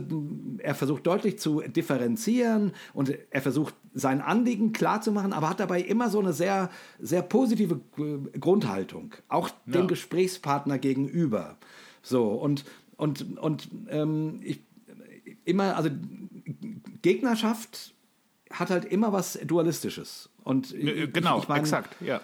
er 0.59 0.74
versucht 0.74 1.06
deutlich 1.06 1.39
zu 1.39 1.60
differenzieren 1.60 2.72
und 2.93 3.16
er 3.31 3.43
versucht 3.43 3.74
sein 3.93 4.20
Anliegen 4.20 4.72
klar 4.72 5.01
zu 5.01 5.12
machen, 5.12 5.32
aber 5.32 5.51
hat 5.51 5.60
dabei 5.60 5.81
immer 5.81 6.10
so 6.10 6.20
eine 6.20 6.32
sehr, 6.32 6.70
sehr 6.98 7.22
positive 7.22 7.81
äh, 7.98 8.39
Grundhaltung, 8.39 9.14
auch 9.28 9.51
dem 9.66 9.82
ja. 9.82 9.86
Gesprächspartner 9.86 10.78
gegenüber. 10.78 11.56
So, 12.02 12.28
und, 12.28 12.64
und, 12.97 13.39
und 13.39 13.68
ähm, 13.89 14.40
ich, 14.43 14.60
immer, 15.44 15.76
also 15.76 15.90
Gegnerschaft 17.02 17.94
hat 18.51 18.70
halt 18.70 18.85
immer 18.85 19.12
was 19.12 19.39
Dualistisches. 19.44 20.31
Und 20.43 20.74
genau, 20.78 21.39
ich 21.39 21.48
mein, 21.48 21.60
exakt, 21.60 21.97
ja. 22.01 22.20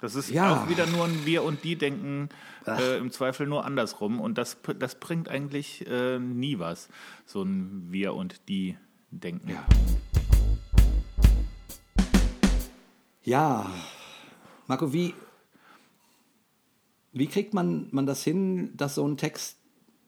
Das 0.00 0.14
ist 0.14 0.30
ja. 0.30 0.62
auch 0.62 0.68
wieder 0.68 0.86
nur 0.86 1.04
ein 1.04 1.26
Wir 1.26 1.42
und 1.42 1.62
die 1.62 1.76
denken 1.76 2.30
äh, 2.66 2.98
im 2.98 3.10
Zweifel 3.10 3.46
nur 3.46 3.64
andersrum 3.64 4.20
und 4.20 4.38
das, 4.38 4.58
das 4.78 4.94
bringt 4.94 5.28
eigentlich 5.28 5.86
äh, 5.88 6.18
nie 6.18 6.58
was, 6.58 6.88
so 7.26 7.42
ein 7.42 7.86
Wir 7.90 8.14
und 8.14 8.48
die 8.48 8.76
denken. 9.10 9.50
Ja. 9.50 9.66
Ja, 13.22 13.70
Marco, 14.66 14.92
wie, 14.92 15.14
wie 17.12 17.26
kriegt 17.26 17.54
man, 17.54 17.88
man 17.90 18.06
das 18.06 18.24
hin, 18.24 18.76
dass 18.76 18.94
so 18.94 19.06
ein 19.06 19.16
Text 19.16 19.58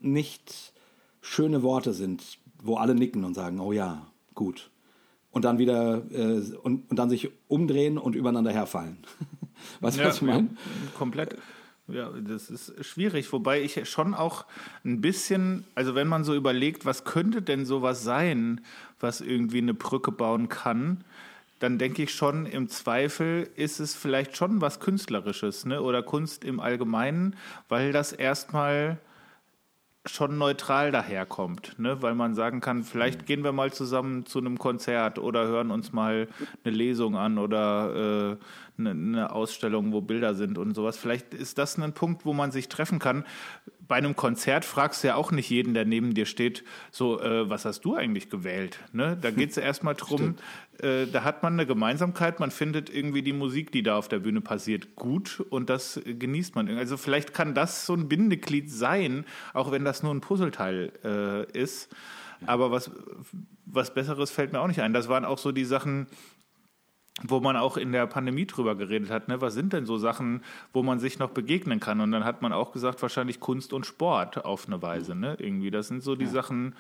nicht 0.01 0.73
schöne 1.21 1.63
Worte 1.63 1.93
sind, 1.93 2.39
wo 2.63 2.77
alle 2.77 2.95
nicken 2.95 3.25
und 3.25 3.35
sagen, 3.35 3.61
oh 3.61 3.73
ja, 3.73 4.07
gut. 4.35 4.71
Und 5.31 5.45
dann 5.45 5.59
wieder 5.59 6.03
äh, 6.11 6.43
und, 6.63 6.91
und 6.91 6.99
dann 6.99 7.11
sich 7.11 7.31
umdrehen 7.49 7.99
und 7.99 8.15
übereinander 8.15 8.53
herfallen. 8.53 8.99
Weißt 9.81 9.99
du, 9.99 10.03
ja, 10.03 10.09
was 10.09 10.17
ich 10.17 10.23
meine? 10.23 10.51
Komplett. 10.97 11.37
Ja, 11.93 12.09
das 12.09 12.49
ist 12.49 12.83
schwierig, 12.83 13.31
wobei 13.35 13.61
ich 13.61 13.87
schon 13.87 14.15
auch 14.15 14.47
ein 14.83 15.03
bisschen, 15.03 15.65
also 15.75 15.95
wenn 15.95 16.09
man 16.09 16.25
so 16.25 16.35
überlegt, 16.35 16.87
was 16.87 17.05
könnte 17.05 17.43
denn 17.43 17.67
sowas 17.67 18.03
sein, 18.03 18.63
was 18.99 19.21
irgendwie 19.21 19.59
eine 19.59 19.75
Brücke 19.75 20.11
bauen 20.11 20.49
kann, 20.49 21.05
dann 21.59 21.77
denke 21.77 22.03
ich 22.05 22.15
schon, 22.15 22.47
im 22.47 22.69
Zweifel 22.69 23.47
ist 23.57 23.79
es 23.79 23.95
vielleicht 23.95 24.39
schon 24.39 24.63
was 24.63 24.81
Künstlerisches, 24.81 25.67
ne? 25.67 25.83
Oder 25.83 26.03
Kunst 26.03 26.45
im 26.45 26.61
Allgemeinen, 26.61 27.37
weil 27.69 27.93
das 27.93 28.15
erstmal 28.15 28.99
schon 30.07 30.37
neutral 30.37 30.91
daherkommt, 30.91 31.79
ne? 31.79 32.03
weil 32.03 32.15
man 32.15 32.35
sagen 32.35 32.61
kann, 32.61 32.83
vielleicht 32.83 33.25
gehen 33.25 33.45
wir 33.45 33.53
mal 33.53 33.73
zusammen 33.73 34.27
zu 34.27 34.41
einem 34.41 34.59
Konzert 34.59 35.19
oder 35.21 35.47
hören 35.47 35.71
uns 35.71 35.93
mal 35.93 36.27
eine 36.65 36.75
Lesung 36.75 37.17
an 37.17 37.39
oder 37.39 38.33
äh, 38.33 38.37
eine, 38.79 38.91
eine 38.91 39.33
Ausstellung, 39.33 39.93
wo 39.93 40.01
Bilder 40.01 40.35
sind 40.35 40.59
und 40.59 40.75
sowas. 40.75 40.97
Vielleicht 40.97 41.35
ist 41.35 41.59
das 41.59 41.79
ein 41.79 41.93
Punkt, 41.93 42.25
wo 42.25 42.33
man 42.33 42.51
sich 42.51 42.69
treffen 42.69 42.99
kann. 42.99 43.25
Bei 43.87 43.97
einem 43.97 44.17
Konzert 44.17 44.65
fragst 44.65 45.03
du 45.03 45.09
ja 45.09 45.15
auch 45.17 45.33
nicht 45.33 45.51
jeden, 45.51 45.75
der 45.75 45.85
neben 45.85 46.15
dir 46.15 46.27
steht, 46.27 46.65
so, 46.91 47.21
äh, 47.21 47.49
was 47.51 47.65
hast 47.65 47.85
du 47.85 47.95
eigentlich 47.95 48.31
gewählt? 48.31 48.79
Ne? 48.93 49.19
Da 49.21 49.31
geht 49.31 49.51
es 49.51 49.57
erstmal 49.57 49.95
drum, 49.95 50.37
äh, 50.81 51.07
da 51.07 51.25
hat 51.25 51.43
man 51.43 51.55
eine 51.55 51.67
Gemeinsamkeit, 51.67 52.41
man 52.41 52.51
findet 52.51 52.89
irgendwie 52.89 53.23
die 53.23 53.35
Musik, 53.35 53.73
die 53.73 53.83
da 53.83 53.97
auf 53.97 54.09
der 54.09 54.21
Bühne 54.21 54.41
passiert, 54.41 54.95
gut 54.97 55.41
und 55.51 55.69
das 55.69 56.01
genießt 56.05 56.55
man. 56.55 56.69
Also 56.77 56.97
vielleicht 56.97 57.35
kann 57.35 57.55
das 57.55 57.85
so 57.85 57.95
ein 57.95 58.09
Bindeglied 58.09 58.71
sein, 58.71 59.27
auch 59.53 59.71
wenn 59.71 59.85
das 59.85 60.03
nur 60.03 60.15
ein 60.15 60.21
Puzzleteil 60.21 60.93
äh, 61.05 61.59
ist. 61.59 61.95
Aber 62.47 62.71
was, 62.71 62.91
was 63.67 63.95
Besseres 63.95 64.31
fällt 64.31 64.53
mir 64.53 64.61
auch 64.61 64.67
nicht 64.67 64.81
ein. 64.81 64.93
Das 64.93 65.09
waren 65.09 65.25
auch 65.25 65.39
so 65.39 65.53
die 65.53 65.65
Sachen, 65.65 66.07
wo 67.23 67.41
man 67.41 67.57
auch 67.57 67.77
in 67.77 67.93
der 67.93 68.07
Pandemie 68.07 68.47
drüber 68.47 68.75
geredet 68.75 69.11
hat, 69.11 69.29
ne? 69.29 69.41
was 69.41 69.55
sind 69.55 69.73
denn 69.73 69.85
so 69.85 69.99
Sachen, 69.99 70.43
wo 70.73 70.83
man 70.83 70.99
sich 70.99 71.19
noch 71.19 71.31
begegnen 71.31 71.79
kann? 71.79 72.01
Und 72.01 72.11
dann 72.13 72.25
hat 72.25 72.41
man 72.41 72.53
auch 72.53 72.73
gesagt, 72.73 73.03
wahrscheinlich 73.03 73.39
Kunst 73.39 73.73
und 73.73 73.85
Sport 73.85 74.45
auf 74.45 74.67
eine 74.67 74.81
Weise. 74.81 75.15
Ne? 75.15 75.37
Irgendwie, 75.39 75.71
das 75.71 75.89
sind 75.89 76.03
so 76.03 76.17
die 76.17 76.25
ja. 76.25 76.31
Sachen, 76.31 76.75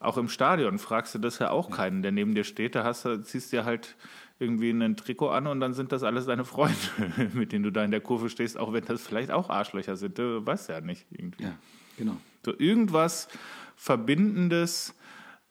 auch 0.00 0.16
im 0.16 0.28
Stadion 0.28 0.78
fragst 0.78 1.14
du 1.14 1.18
das 1.18 1.38
ja 1.38 1.50
auch 1.50 1.70
keinen, 1.70 2.02
der 2.02 2.12
neben 2.12 2.34
dir 2.34 2.44
steht. 2.44 2.74
Da 2.74 2.84
hast 2.84 3.04
du, 3.04 3.22
ziehst 3.22 3.52
dir 3.52 3.64
halt 3.64 3.96
irgendwie 4.38 4.70
ein 4.70 4.96
Trikot 4.96 5.28
an 5.28 5.46
und 5.46 5.60
dann 5.60 5.74
sind 5.74 5.92
das 5.92 6.02
alles 6.02 6.26
deine 6.26 6.44
Freunde, 6.44 6.76
mit 7.34 7.52
denen 7.52 7.62
du 7.64 7.70
da 7.70 7.84
in 7.84 7.90
der 7.90 8.00
Kurve 8.00 8.28
stehst, 8.28 8.58
auch 8.58 8.72
wenn 8.72 8.84
das 8.84 9.02
vielleicht 9.02 9.30
auch 9.30 9.50
Arschlöcher 9.50 9.96
sind. 9.96 10.18
Du 10.18 10.44
weißt 10.44 10.70
ja 10.70 10.80
nicht 10.80 11.06
irgendwie. 11.10 11.44
Ja, 11.44 11.56
genau. 11.96 12.16
So 12.44 12.52
irgendwas 12.58 13.28
Verbindendes, 13.76 14.94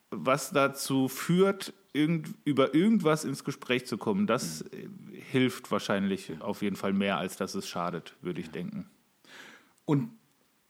was 0.10 0.52
dazu 0.52 1.08
führt, 1.08 1.74
irgend, 1.94 2.34
über 2.44 2.74
irgendwas 2.74 3.24
ins 3.24 3.44
Gespräch 3.44 3.86
zu 3.86 3.98
kommen, 3.98 4.28
das 4.28 4.66
mhm. 4.66 5.14
hilft 5.32 5.72
wahrscheinlich 5.72 6.42
auf 6.42 6.62
jeden 6.62 6.76
Fall 6.76 6.94
mehr, 6.94 7.18
als 7.18 7.38
dass 7.38 7.56
es 7.56 7.68
schadet, 7.68 8.16
würde 8.22 8.42
ich 8.42 8.50
denken. 8.50 8.90
Und, 9.86 10.10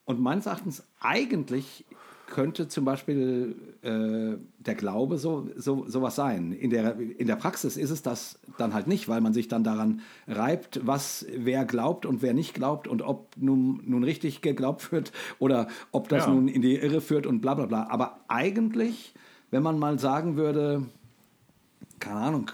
und 0.06 0.20
meines 0.20 0.46
Erachtens 0.46 0.84
eigentlich 1.00 1.86
könnte 2.28 2.68
zum 2.68 2.84
Beispiel 2.84 3.56
äh, 3.84 4.38
der 4.58 4.76
Glaube 4.76 5.18
so, 5.18 5.50
so 5.56 5.88
sowas 5.88 6.16
sein. 6.16 6.52
In 6.52 6.72
der, 6.72 6.98
in 7.00 7.28
der 7.28 7.36
Praxis 7.36 7.78
ist 7.78 7.92
es 7.92 8.02
das 8.02 8.40
dann 8.58 8.74
halt 8.74 8.88
nicht, 8.88 9.08
weil 9.08 9.22
man 9.22 9.34
sich 9.34 9.48
dann 9.48 9.64
daran 9.64 10.02
reibt, 10.28 10.82
was 10.84 11.28
wer 11.36 11.64
glaubt 11.64 12.06
und 12.06 12.22
wer 12.24 12.34
nicht 12.34 12.56
glaubt 12.56 12.88
und 12.88 13.04
ob 13.04 13.36
nun, 13.38 13.82
nun 13.86 14.04
richtig 14.04 14.42
geglaubt 14.42 14.92
wird 14.92 15.12
oder 15.38 15.68
ob 15.92 16.10
das 16.10 16.26
ja. 16.26 16.34
nun 16.34 16.48
in 16.48 16.64
die 16.64 16.76
Irre 16.76 17.02
führt 17.02 17.28
und 17.28 17.42
bla 17.42 17.54
bla 17.54 17.68
bla. 17.68 17.88
Aber 17.90 18.22
eigentlich, 18.28 19.14
wenn 19.52 19.62
man 19.62 19.78
mal 19.78 20.00
sagen 20.00 20.36
würde, 20.36 20.88
keine 22.04 22.20
Ahnung, 22.20 22.52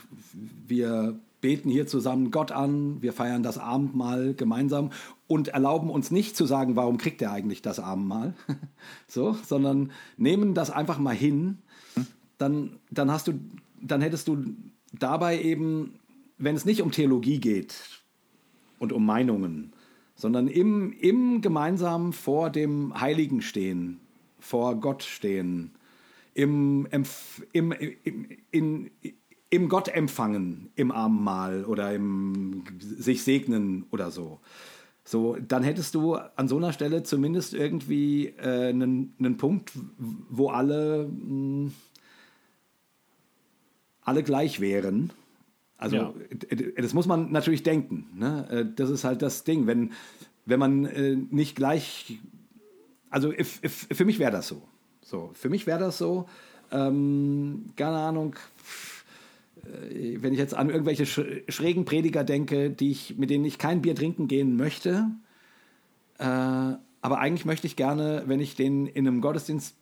wir 0.67 1.19
beten 1.41 1.71
hier 1.71 1.87
zusammen 1.87 2.29
Gott 2.29 2.51
an, 2.51 3.01
wir 3.01 3.13
feiern 3.13 3.41
das 3.41 3.57
Abendmahl 3.57 4.35
gemeinsam 4.35 4.91
und 5.25 5.47
erlauben 5.47 5.89
uns 5.89 6.11
nicht 6.11 6.37
zu 6.37 6.45
sagen, 6.45 6.75
warum 6.75 6.99
kriegt 6.99 7.19
er 7.21 7.31
eigentlich 7.31 7.63
das 7.63 7.79
Abendmahl, 7.79 8.35
so, 9.07 9.33
sondern 9.43 9.91
nehmen 10.17 10.53
das 10.53 10.69
einfach 10.69 10.99
mal 10.99 11.15
hin, 11.15 11.57
dann, 12.37 12.77
dann 12.91 13.11
hast 13.11 13.27
du, 13.27 13.39
dann 13.81 14.01
hättest 14.01 14.27
du 14.27 14.37
dabei 14.93 15.41
eben, 15.41 15.95
wenn 16.37 16.55
es 16.55 16.65
nicht 16.65 16.83
um 16.83 16.91
Theologie 16.91 17.39
geht 17.39 18.03
und 18.77 18.93
um 18.93 19.03
Meinungen, 19.03 19.73
sondern 20.15 20.47
im, 20.47 20.93
im 20.93 21.41
gemeinsam 21.41 22.13
vor 22.13 22.51
dem 22.51 22.99
Heiligen 22.99 23.41
stehen, 23.41 23.99
vor 24.39 24.75
Gott 24.75 25.01
stehen, 25.01 25.71
im, 26.35 26.87
im, 26.91 27.03
im, 27.51 27.73
in, 28.51 28.91
im 29.49 29.67
Gott 29.69 29.87
empfangen, 29.87 30.69
im 30.75 30.91
Abendmahl 30.91 31.65
oder 31.65 31.93
im 31.93 32.63
sich 32.79 33.23
segnen 33.23 33.85
oder 33.91 34.11
so. 34.11 34.39
So, 35.03 35.37
dann 35.37 35.63
hättest 35.63 35.95
du 35.95 36.15
an 36.15 36.47
so 36.47 36.57
einer 36.57 36.71
Stelle 36.71 37.01
zumindest 37.01 37.55
irgendwie 37.55 38.27
äh, 38.37 38.69
einen, 38.69 39.15
einen 39.17 39.37
Punkt, 39.37 39.71
wo 40.29 40.49
alle, 40.49 41.07
mh, 41.07 41.71
alle 44.01 44.23
gleich 44.23 44.59
wären. 44.59 45.11
Also, 45.77 45.95
Ja. 45.95 46.13
das 46.77 46.93
muss 46.93 47.07
man 47.07 47.31
natürlich 47.31 47.63
denken. 47.63 48.07
Ne? 48.15 48.47
Äh, 48.51 48.65
Das 48.75 48.89
ist 48.89 49.03
halt 49.03 49.21
das 49.21 49.43
Ding. 49.45 49.65
Wenn, 49.65 49.93
wenn 50.45 50.59
man 50.59 50.85
äh, 50.85 51.15
nicht 51.15 51.55
gleich. 51.55 52.19
Also, 53.09 53.31
if, 53.31 53.63
if, 53.63 53.87
für 53.91 54.05
mich 54.05 54.19
wäre 54.19 54.31
das 54.31 54.47
so. 54.47 54.61
so. 55.01 55.31
Für 55.33 55.49
mich 55.49 55.65
wäre 55.65 55.79
das 55.79 55.97
so. 55.97 56.27
Ähm, 56.71 57.71
keine 57.75 57.97
Ahnung. 57.97 58.35
äh, 58.35 58.88
Wenn 60.17 60.33
ich 60.33 60.39
jetzt 60.39 60.53
an 60.53 60.69
irgendwelche 60.69 61.05
sch 61.05 61.21
schrägen 61.47 61.85
Prediger 61.85 62.23
denke, 62.23 62.69
die 62.69 62.91
ich, 62.91 63.17
mit 63.17 63.29
denen 63.29 63.45
ich 63.45 63.57
kein 63.57 63.81
Bier 63.81 63.95
trinken 63.95 64.27
gehen 64.27 64.55
möchte, 64.55 65.07
äh, 66.17 66.23
aber 67.01 67.19
eigentlich 67.19 67.45
möchte 67.45 67.67
ich 67.67 67.75
gerne, 67.75 68.23
wenn 68.25 68.39
ich 68.39 68.55
den 68.55 68.87
in 68.87 69.07
einem 69.07 69.21
Gottesdienst 69.21 69.75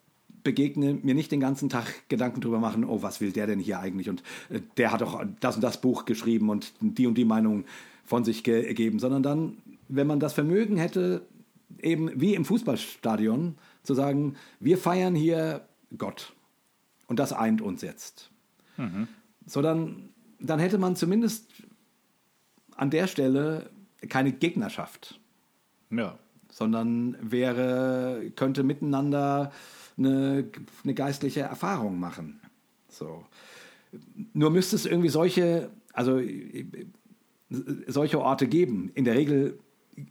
begegne, 0.44 0.94
mir 0.94 1.16
nicht 1.16 1.32
den 1.32 1.40
ganzen 1.40 1.68
Tag 1.68 1.86
Gedanken 2.10 2.42
drüber 2.42 2.60
machen, 2.60 2.86
oh, 2.86 3.02
was 3.02 3.20
will 3.20 3.32
der 3.32 3.48
denn 3.48 3.60
hier 3.60 3.80
eigentlich? 3.80 4.10
Und 4.10 4.24
äh, 4.50 4.62
der 4.78 4.92
hat 4.92 5.02
doch 5.02 5.24
das 5.40 5.56
und 5.56 5.62
das 5.62 5.82
Buch 5.82 6.06
geschrieben 6.06 6.50
und 6.50 6.74
die 6.80 7.08
und 7.08 7.18
die 7.18 7.26
Meinung 7.26 7.66
von 8.06 8.24
sich 8.24 8.44
gegeben, 8.44 9.00
sondern 9.00 9.24
dann, 9.24 9.58
wenn 9.90 10.08
man 10.08 10.20
das 10.20 10.34
Vermögen 10.34 10.78
hätte, 10.78 11.26
eben 11.82 12.10
wie 12.20 12.36
im 12.36 12.46
Fußballstadion, 12.46 13.56
zu 13.84 13.94
sagen, 13.94 14.36
wir 14.60 14.78
feiern 14.78 15.16
hier 15.16 15.66
Gott. 15.98 16.34
Und 17.08 17.20
das 17.20 17.34
eint 17.34 17.62
uns 17.62 17.82
jetzt. 17.82 18.32
So, 18.78 18.84
dann, 19.62 20.10
dann 20.40 20.60
hätte 20.60 20.78
man 20.78 20.96
zumindest 20.96 21.52
an 22.76 22.90
der 22.90 23.08
Stelle 23.08 23.70
keine 24.10 24.32
Gegnerschaft 24.32 25.20
Ja. 25.90 26.20
sondern 26.52 27.18
wäre, 27.22 28.32
könnte 28.36 28.64
miteinander 28.64 29.52
eine, 29.98 30.50
eine 30.84 30.94
geistliche 30.94 31.42
Erfahrung 31.42 32.00
machen. 32.00 32.40
So. 32.90 33.26
Nur 34.34 34.52
müsste 34.52 34.76
es 34.76 34.86
irgendwie 34.86 35.10
solche, 35.10 35.72
also 35.94 36.22
solche 37.88 38.22
Orte 38.22 38.48
geben. 38.48 38.92
In 38.94 39.06
der 39.06 39.16
Regel 39.16 39.58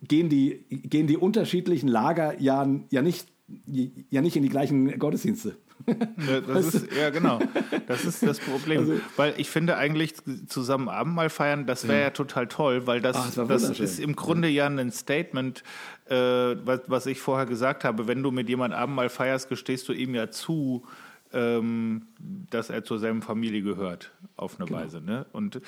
gehen 0.02 0.28
die, 0.28 0.64
gehen 0.70 1.06
die 1.06 1.16
unterschiedlichen 1.16 1.88
Lager 1.88 2.40
ja, 2.40 2.68
ja, 2.90 3.02
nicht, 3.02 3.28
ja 3.66 4.22
nicht 4.22 4.36
in 4.36 4.42
die 4.42 4.48
gleichen 4.48 4.98
Gottesdienste. 4.98 5.56
Ja, 5.86 6.40
das 6.40 6.74
ist, 6.74 6.92
ja, 6.92 7.10
genau. 7.10 7.38
Das 7.86 8.04
ist 8.04 8.22
das 8.22 8.40
Problem. 8.40 8.80
Also- 8.80 9.00
weil 9.16 9.34
ich 9.36 9.50
finde 9.50 9.76
eigentlich 9.76 10.14
zusammen 10.46 10.88
Abendmahl 10.88 11.30
feiern, 11.30 11.66
das 11.66 11.86
wäre 11.86 12.00
ja. 12.02 12.10
total 12.10 12.48
toll, 12.48 12.86
weil 12.86 13.00
das, 13.00 13.16
Ach, 13.16 13.46
das 13.46 13.68
das 13.68 13.80
ist 13.80 14.00
im 14.00 14.16
Grunde 14.16 14.48
ja 14.48 14.66
ein 14.66 14.90
Statement, 14.90 15.62
äh, 16.06 16.14
was, 16.14 16.80
was 16.86 17.06
ich 17.06 17.20
vorher 17.20 17.46
gesagt 17.46 17.84
habe. 17.84 18.08
Wenn 18.08 18.22
du 18.22 18.30
mit 18.30 18.48
jemand 18.48 18.74
Abendmahl 18.74 19.08
feierst, 19.08 19.48
gestehst 19.48 19.88
du 19.88 19.92
ihm 19.92 20.14
ja 20.14 20.30
zu, 20.30 20.86
ähm, 21.32 22.06
dass 22.50 22.70
er 22.70 22.84
zur 22.84 22.98
selben 22.98 23.22
Familie 23.22 23.62
gehört, 23.62 24.12
auf 24.36 24.60
eine 24.60 24.70
Weise. 24.70 25.00
Ne? 25.00 25.26
Und 25.32 25.60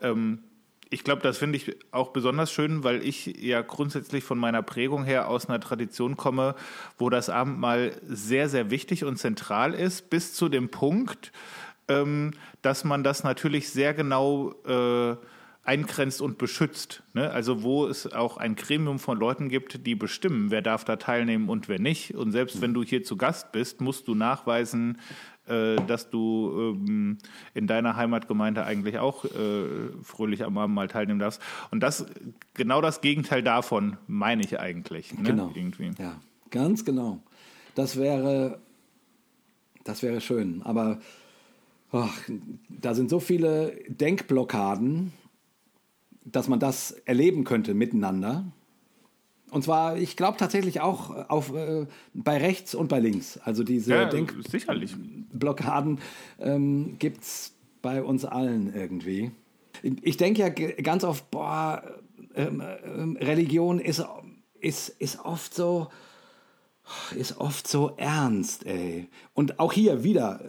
ähm, 0.00 0.40
ich 0.88 1.02
glaube, 1.02 1.22
das 1.22 1.38
finde 1.38 1.56
ich 1.56 1.76
auch 1.90 2.08
besonders 2.08 2.52
schön, 2.52 2.84
weil 2.84 3.02
ich 3.02 3.26
ja 3.40 3.62
grundsätzlich 3.62 4.22
von 4.22 4.38
meiner 4.38 4.62
Prägung 4.62 5.04
her 5.04 5.28
aus 5.28 5.48
einer 5.48 5.60
Tradition 5.60 6.16
komme, 6.16 6.54
wo 6.98 7.10
das 7.10 7.28
Abendmahl 7.28 8.00
sehr, 8.06 8.48
sehr 8.48 8.70
wichtig 8.70 9.04
und 9.04 9.16
zentral 9.16 9.74
ist, 9.74 10.10
bis 10.10 10.34
zu 10.34 10.48
dem 10.48 10.68
Punkt, 10.68 11.32
ähm, 11.88 12.32
dass 12.62 12.84
man 12.84 13.02
das 13.02 13.24
natürlich 13.24 13.70
sehr 13.70 13.94
genau 13.94 14.54
äh, 14.64 15.16
eingrenzt 15.64 16.22
und 16.22 16.38
beschützt. 16.38 17.02
Ne? 17.12 17.30
Also 17.30 17.64
wo 17.64 17.86
es 17.86 18.12
auch 18.12 18.36
ein 18.36 18.54
Gremium 18.54 19.00
von 19.00 19.18
Leuten 19.18 19.48
gibt, 19.48 19.84
die 19.86 19.96
bestimmen, 19.96 20.52
wer 20.52 20.62
darf 20.62 20.84
da 20.84 20.96
teilnehmen 20.96 21.48
und 21.48 21.68
wer 21.68 21.80
nicht. 21.80 22.14
Und 22.14 22.30
selbst 22.30 22.60
wenn 22.60 22.72
du 22.72 22.84
hier 22.84 23.02
zu 23.02 23.16
Gast 23.16 23.50
bist, 23.50 23.80
musst 23.80 24.06
du 24.06 24.14
nachweisen, 24.14 24.98
äh, 25.46 25.76
dass 25.86 26.10
du 26.10 26.74
ähm, 26.76 27.18
in 27.54 27.66
deiner 27.66 27.96
Heimatgemeinde 27.96 28.64
eigentlich 28.64 28.98
auch 28.98 29.24
äh, 29.24 29.28
fröhlich 30.02 30.44
am 30.44 30.58
Abendmahl 30.58 30.88
teilnehmen 30.88 31.20
darfst. 31.20 31.40
Und 31.70 31.80
das 31.80 32.06
genau 32.54 32.80
das 32.80 33.00
Gegenteil 33.00 33.42
davon 33.42 33.96
meine 34.06 34.42
ich 34.42 34.58
eigentlich. 34.58 35.16
Ne? 35.16 35.22
Genau. 35.22 35.52
Irgendwie. 35.54 35.90
Ja, 35.98 36.20
ganz 36.50 36.84
genau. 36.84 37.20
Das 37.74 37.96
wäre, 37.96 38.58
das 39.84 40.02
wäre 40.02 40.20
schön. 40.20 40.62
Aber 40.62 40.98
ach, 41.92 42.18
da 42.68 42.94
sind 42.94 43.10
so 43.10 43.20
viele 43.20 43.78
Denkblockaden, 43.88 45.12
dass 46.24 46.48
man 46.48 46.58
das 46.58 46.90
erleben 46.90 47.44
könnte 47.44 47.74
miteinander. 47.74 48.50
Und 49.50 49.62
zwar, 49.62 49.96
ich 49.96 50.16
glaube 50.16 50.38
tatsächlich 50.38 50.80
auch 50.80 51.10
auf, 51.28 51.54
äh, 51.54 51.86
bei 52.14 52.38
rechts 52.38 52.74
und 52.74 52.88
bei 52.88 52.98
links. 52.98 53.38
Also 53.38 53.62
diese 53.62 53.92
Ja, 53.94 54.04
Denkblockaden 54.06 56.00
ähm, 56.40 56.96
gibt 56.98 57.22
es 57.22 57.54
bei 57.80 58.02
uns 58.02 58.24
allen 58.24 58.74
irgendwie. 58.74 59.30
Ich 60.02 60.16
denke 60.16 60.40
ja 60.42 60.48
ganz 60.48 61.04
oft, 61.04 61.30
boah, 61.30 61.82
ähm, 62.34 62.62
ähm, 62.84 63.16
Religion 63.20 63.78
ist, 63.78 64.04
ist, 64.60 64.88
ist 64.88 65.24
oft 65.24 65.54
so, 65.54 65.88
ist 67.16 67.38
oft 67.38 67.68
so 67.68 67.92
ernst, 67.96 68.66
ey. 68.66 69.08
Und 69.34 69.60
auch 69.60 69.72
hier 69.72 70.02
wieder, 70.02 70.40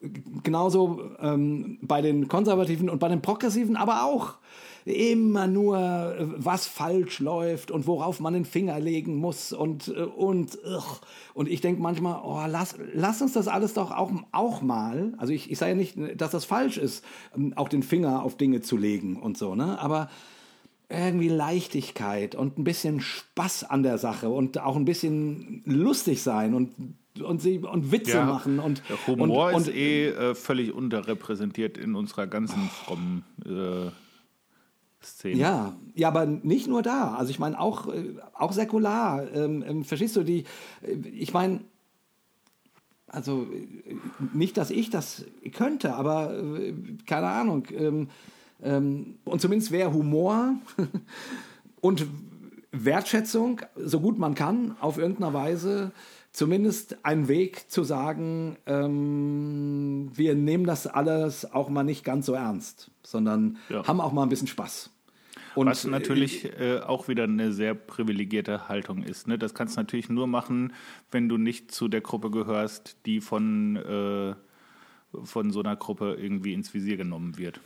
äh, 0.00 0.08
genauso 0.42 1.12
ähm, 1.20 1.78
bei 1.80 2.02
den 2.02 2.28
Konservativen 2.28 2.90
und 2.90 2.98
bei 2.98 3.08
den 3.08 3.22
Progressiven, 3.22 3.76
aber 3.76 4.04
auch 4.04 4.34
immer 4.84 5.46
nur, 5.46 5.78
äh, 5.78 6.26
was 6.36 6.66
falsch 6.66 7.20
läuft 7.20 7.70
und 7.70 7.86
worauf 7.86 8.20
man 8.20 8.34
den 8.34 8.44
Finger 8.44 8.80
legen 8.80 9.16
muss 9.16 9.52
und, 9.52 9.88
äh, 9.88 10.02
und, 10.02 10.58
ugh. 10.64 11.00
und 11.34 11.48
ich 11.48 11.60
denke 11.60 11.80
manchmal, 11.80 12.20
oh, 12.24 12.42
lass, 12.48 12.76
lass 12.92 13.22
uns 13.22 13.32
das 13.32 13.48
alles 13.48 13.74
doch 13.74 13.90
auch, 13.90 14.10
auch 14.32 14.62
mal, 14.62 15.14
also 15.18 15.32
ich, 15.32 15.50
ich 15.50 15.58
sage 15.58 15.72
ja 15.72 15.76
nicht, 15.76 15.96
dass 16.16 16.30
das 16.30 16.44
falsch 16.44 16.78
ist, 16.78 17.04
ähm, 17.36 17.52
auch 17.56 17.68
den 17.68 17.82
Finger 17.82 18.22
auf 18.22 18.36
Dinge 18.36 18.60
zu 18.60 18.76
legen 18.76 19.16
und 19.16 19.38
so, 19.38 19.54
ne, 19.54 19.78
aber 19.80 20.08
irgendwie 20.88 21.28
Leichtigkeit 21.28 22.34
und 22.34 22.58
ein 22.58 22.64
bisschen 22.64 23.00
Spaß 23.00 23.64
an 23.64 23.82
der 23.82 23.98
Sache 23.98 24.28
und 24.28 24.58
auch 24.58 24.76
ein 24.76 24.84
bisschen 24.84 25.62
lustig 25.64 26.22
sein 26.22 26.54
und 26.54 26.74
und 27.20 27.42
sie 27.42 27.58
und 27.58 27.92
Witze 27.92 28.24
machen 28.24 28.58
und 28.58 28.82
Humor 29.06 29.52
und, 29.52 29.62
ist 29.62 29.68
und 29.68 29.74
eh 29.74 30.08
äh, 30.08 30.34
völlig 30.34 30.72
unterrepräsentiert 30.72 31.76
in 31.76 31.94
unserer 31.94 32.26
ganzen 32.26 32.70
frommen 32.70 33.24
äh, 33.44 33.90
Szene. 35.04 35.36
ja, 35.38 35.76
ja, 35.94 36.08
aber 36.08 36.26
nicht 36.26 36.66
nur 36.68 36.82
da. 36.82 37.14
Also 37.14 37.30
ich 37.30 37.38
meine 37.38 37.58
auch 37.60 37.88
äh, 37.92 38.14
auch 38.34 38.52
säkular. 38.52 39.30
Ähm, 39.32 39.62
ähm, 39.66 39.84
verstehst 39.84 40.16
du 40.16 40.22
die? 40.22 40.44
äh, 40.82 40.92
Ich 41.12 41.32
meine 41.32 41.60
also 43.06 43.42
äh, 43.42 43.96
nicht, 44.32 44.56
dass 44.56 44.70
ich 44.70 44.90
das 44.90 45.24
könnte, 45.54 45.94
aber 45.94 46.34
äh, 46.34 46.74
keine 47.06 47.28
Ahnung. 47.28 47.66
Ähm, 47.72 48.08
ähm, 48.62 49.18
und 49.24 49.40
zumindest 49.40 49.70
wäre 49.70 49.92
Humor 49.92 50.54
und 51.80 52.06
Wertschätzung, 52.70 53.60
so 53.76 54.00
gut 54.00 54.18
man 54.18 54.34
kann, 54.34 54.76
auf 54.80 54.96
irgendeiner 54.96 55.34
Weise 55.34 55.92
zumindest 56.32 56.96
ein 57.04 57.28
Weg 57.28 57.70
zu 57.70 57.84
sagen, 57.84 58.56
ähm, 58.64 60.10
wir 60.14 60.34
nehmen 60.34 60.64
das 60.64 60.86
alles 60.86 61.52
auch 61.52 61.68
mal 61.68 61.82
nicht 61.82 62.04
ganz 62.04 62.24
so 62.24 62.32
ernst, 62.32 62.90
sondern 63.02 63.58
Ja. 63.68 63.86
haben 63.86 64.00
auch 64.00 64.12
mal 64.12 64.22
ein 64.22 64.30
bisschen 64.30 64.46
Spaß. 64.46 64.88
Und 65.54 65.66
Was 65.66 65.84
natürlich 65.84 66.44
äh, 66.58 66.80
auch 66.80 67.08
wieder 67.08 67.24
eine 67.24 67.52
sehr 67.52 67.74
privilegierte 67.74 68.68
Haltung 68.68 69.02
ist. 69.02 69.28
Ne? 69.28 69.38
Das 69.38 69.54
kannst 69.54 69.76
du 69.76 69.80
natürlich 69.80 70.08
nur 70.08 70.26
machen, 70.26 70.72
wenn 71.10 71.28
du 71.28 71.36
nicht 71.36 71.72
zu 71.72 71.88
der 71.88 72.00
Gruppe 72.00 72.30
gehörst, 72.30 72.96
die 73.06 73.20
von, 73.20 73.76
äh, 73.76 74.34
von 75.24 75.50
so 75.50 75.60
einer 75.60 75.76
Gruppe 75.76 76.16
irgendwie 76.18 76.54
ins 76.54 76.72
Visier 76.72 76.96
genommen 76.96 77.36
wird. 77.36 77.60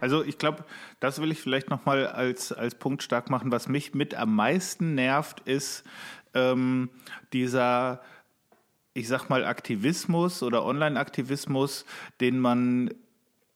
Also 0.00 0.22
ich 0.22 0.38
glaube, 0.38 0.64
das 1.00 1.20
will 1.20 1.32
ich 1.32 1.40
vielleicht 1.40 1.70
nochmal 1.70 2.06
als, 2.06 2.52
als 2.52 2.76
Punkt 2.76 3.02
stark 3.02 3.30
machen. 3.30 3.50
Was 3.50 3.68
mich 3.68 3.94
mit 3.94 4.14
am 4.14 4.34
meisten 4.36 4.94
nervt, 4.94 5.40
ist 5.40 5.84
ähm, 6.34 6.90
dieser, 7.32 8.00
ich 8.94 9.08
sag 9.08 9.28
mal, 9.28 9.44
Aktivismus 9.44 10.42
oder 10.42 10.64
Online-Aktivismus, 10.64 11.84
den 12.20 12.38
man 12.38 12.94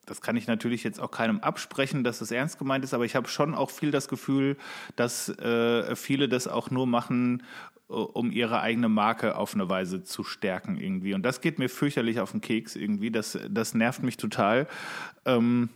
das 0.06 0.20
kann 0.20 0.36
ich 0.36 0.46
natürlich 0.46 0.82
jetzt 0.82 1.00
auch 1.00 1.10
keinem 1.10 1.40
absprechen, 1.40 2.02
dass 2.02 2.20
es 2.20 2.30
ernst 2.30 2.58
gemeint 2.58 2.84
ist, 2.84 2.94
aber 2.94 3.04
ich 3.04 3.14
habe 3.14 3.28
schon 3.28 3.54
auch 3.54 3.70
viel 3.70 3.90
das 3.90 4.08
Gefühl, 4.08 4.56
dass 4.96 5.28
äh, 5.28 5.94
viele 5.94 6.28
das 6.28 6.48
auch 6.48 6.70
nur 6.70 6.86
machen, 6.86 7.42
äh, 7.88 7.92
um 7.92 8.32
ihre 8.32 8.60
eigene 8.60 8.88
Marke 8.88 9.36
auf 9.36 9.54
eine 9.54 9.68
Weise 9.68 10.02
zu 10.02 10.24
stärken 10.24 10.76
irgendwie. 10.76 11.14
Und 11.14 11.22
das 11.22 11.40
geht 11.40 11.58
mir 11.58 11.68
fürchterlich 11.68 12.20
auf 12.20 12.32
den 12.32 12.40
Keks 12.40 12.74
irgendwie. 12.74 13.10
Das, 13.10 13.38
das 13.48 13.74
nervt 13.74 14.02
mich 14.02 14.16
total. 14.16 14.66
Ähm, 15.24 15.68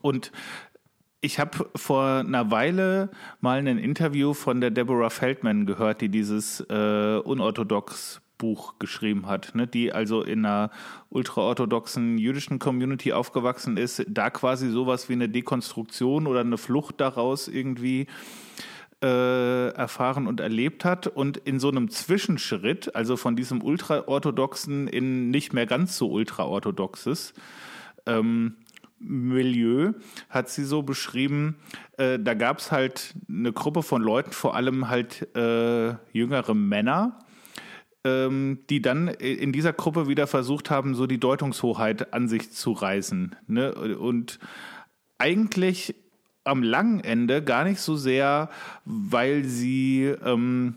und 0.00 0.32
ich 1.20 1.38
habe 1.38 1.68
vor 1.74 2.20
einer 2.20 2.50
Weile 2.50 3.10
mal 3.40 3.58
ein 3.58 3.78
Interview 3.78 4.32
von 4.32 4.60
der 4.60 4.70
Deborah 4.70 5.10
Feldman 5.10 5.66
gehört, 5.66 6.00
die 6.00 6.08
dieses 6.08 6.60
äh, 6.60 7.18
unorthodox 7.18 8.20
Buch 8.38 8.74
geschrieben 8.78 9.26
hat, 9.26 9.54
ne, 9.54 9.66
die 9.66 9.92
also 9.92 10.22
in 10.22 10.44
einer 10.44 10.70
ultraorthodoxen 11.10 12.18
jüdischen 12.18 12.58
Community 12.58 13.12
aufgewachsen 13.12 13.76
ist, 13.76 14.04
da 14.08 14.30
quasi 14.30 14.70
sowas 14.70 15.08
wie 15.08 15.14
eine 15.14 15.28
Dekonstruktion 15.28 16.26
oder 16.26 16.40
eine 16.40 16.58
Flucht 16.58 17.00
daraus 17.00 17.48
irgendwie 17.48 18.06
äh, 19.02 19.68
erfahren 19.70 20.26
und 20.26 20.40
erlebt 20.40 20.84
hat. 20.84 21.06
Und 21.06 21.36
in 21.38 21.60
so 21.60 21.68
einem 21.68 21.90
Zwischenschritt, 21.90 22.94
also 22.94 23.16
von 23.16 23.36
diesem 23.36 23.62
ultraorthodoxen 23.62 24.88
in 24.88 25.30
nicht 25.30 25.52
mehr 25.52 25.66
ganz 25.66 25.96
so 25.96 26.10
ultraorthodoxes, 26.10 27.34
ähm, 28.06 28.56
Milieu 28.98 29.92
hat 30.30 30.48
sie 30.48 30.64
so 30.64 30.82
beschrieben, 30.82 31.56
äh, 31.98 32.18
da 32.18 32.32
gab 32.34 32.58
es 32.58 32.72
halt 32.72 33.14
eine 33.28 33.52
Gruppe 33.52 33.82
von 33.82 34.02
Leuten, 34.02 34.32
vor 34.32 34.54
allem 34.54 34.88
halt 34.88 35.36
äh, 35.36 35.94
jüngere 36.12 36.54
Männer, 36.54 37.18
die 38.70 38.82
dann 38.82 39.08
in 39.08 39.52
dieser 39.52 39.72
Gruppe 39.72 40.08
wieder 40.08 40.26
versucht 40.26 40.70
haben, 40.70 40.94
so 40.94 41.06
die 41.06 41.18
Deutungshoheit 41.18 42.12
an 42.12 42.28
sich 42.28 42.52
zu 42.52 42.72
reißen. 42.72 43.36
Ne? 43.46 43.74
Und 43.74 44.38
eigentlich 45.18 45.94
am 46.44 46.62
langen 46.62 47.00
Ende 47.00 47.42
gar 47.42 47.64
nicht 47.64 47.80
so 47.80 47.96
sehr, 47.96 48.48
weil 48.84 49.44
sie 49.44 50.04
ähm, 50.24 50.76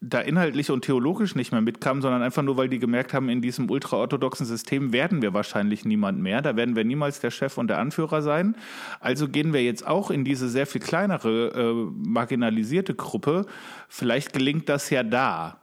da 0.00 0.20
inhaltlich 0.20 0.70
und 0.70 0.84
theologisch 0.84 1.34
nicht 1.34 1.52
mehr 1.52 1.60
mitkamen, 1.60 2.02
sondern 2.02 2.22
einfach 2.22 2.42
nur, 2.42 2.56
weil 2.56 2.68
die 2.68 2.78
gemerkt 2.78 3.14
haben, 3.14 3.28
in 3.28 3.40
diesem 3.40 3.70
ultraorthodoxen 3.70 4.46
System 4.46 4.92
werden 4.92 5.22
wir 5.22 5.34
wahrscheinlich 5.34 5.84
niemand 5.84 6.20
mehr. 6.20 6.42
Da 6.42 6.56
werden 6.56 6.76
wir 6.76 6.84
niemals 6.84 7.20
der 7.20 7.30
Chef 7.30 7.58
und 7.58 7.68
der 7.68 7.78
Anführer 7.78 8.22
sein. 8.22 8.56
Also 9.00 9.28
gehen 9.28 9.52
wir 9.52 9.62
jetzt 9.62 9.86
auch 9.86 10.10
in 10.10 10.24
diese 10.24 10.48
sehr 10.48 10.66
viel 10.66 10.80
kleinere, 10.80 11.48
äh, 11.48 11.90
marginalisierte 12.06 12.94
Gruppe. 12.94 13.46
Vielleicht 13.88 14.32
gelingt 14.32 14.68
das 14.68 14.90
ja 14.90 15.02
da. 15.02 15.60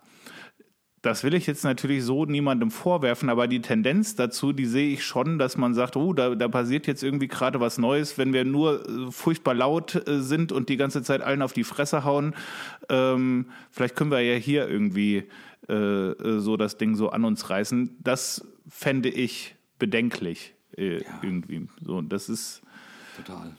Das 1.04 1.26
will 1.26 1.34
ich 1.34 1.48
jetzt 1.48 1.66
natürlich 1.66 2.02
so 2.06 2.24
niemandem 2.24 2.72
vorwerfen, 2.72 3.30
aber 3.30 3.50
die 3.50 3.62
Tendenz 3.62 4.16
dazu, 4.16 4.54
die 4.54 4.66
sehe 4.66 4.94
ich 4.94 5.04
schon, 5.04 5.38
dass 5.38 5.58
man 5.58 5.74
sagt, 5.74 5.98
oh, 5.98 6.14
da, 6.14 6.34
da 6.34 6.48
passiert 6.48 6.88
jetzt 6.88 7.04
irgendwie 7.04 7.28
gerade 7.28 7.60
was 7.60 7.78
Neues, 7.78 8.18
wenn 8.18 8.32
wir 8.32 8.46
nur 8.46 8.88
äh, 8.88 9.12
furchtbar 9.12 9.54
laut 9.54 10.08
äh, 10.08 10.22
sind 10.22 10.54
und 10.54 10.70
die 10.70 10.78
ganze 10.78 11.04
Zeit 11.04 11.22
allen 11.22 11.42
auf 11.42 11.52
die 11.52 11.66
Fresse 11.66 12.06
hauen. 12.06 12.34
Ähm, 12.88 13.48
vielleicht 13.70 13.98
können 13.98 14.12
wir 14.12 14.22
ja 14.22 14.36
hier 14.36 14.70
irgendwie 14.70 15.26
äh, 15.68 15.74
äh 15.74 16.40
so 16.40 16.56
das 16.56 16.78
Ding 16.78 16.96
so 16.96 17.10
an 17.10 17.26
uns 17.26 17.50
reißen. 17.50 17.98
Das 18.00 18.48
fände 18.70 19.10
ich 19.10 19.56
bedenklich 19.80 20.54
äh, 20.78 21.04
ja. 21.04 21.20
irgendwie. 21.22 21.68
So, 21.82 22.02
das 22.02 22.30
ist 22.30 22.62
total. 23.18 23.52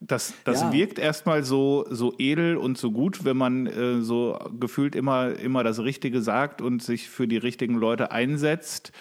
Das, 0.00 0.34
das 0.44 0.60
ja. 0.60 0.72
wirkt 0.72 0.98
erstmal 0.98 1.44
so, 1.44 1.86
so 1.88 2.14
edel 2.18 2.56
und 2.56 2.76
so 2.76 2.90
gut, 2.90 3.24
wenn 3.24 3.36
man 3.36 3.66
äh, 3.66 4.00
so 4.00 4.38
gefühlt 4.58 4.94
immer, 4.94 5.34
immer 5.38 5.64
das 5.64 5.80
Richtige 5.80 6.20
sagt 6.20 6.60
und 6.60 6.82
sich 6.82 7.08
für 7.08 7.26
die 7.26 7.38
richtigen 7.38 7.76
Leute 7.76 8.10
einsetzt. 8.10 8.92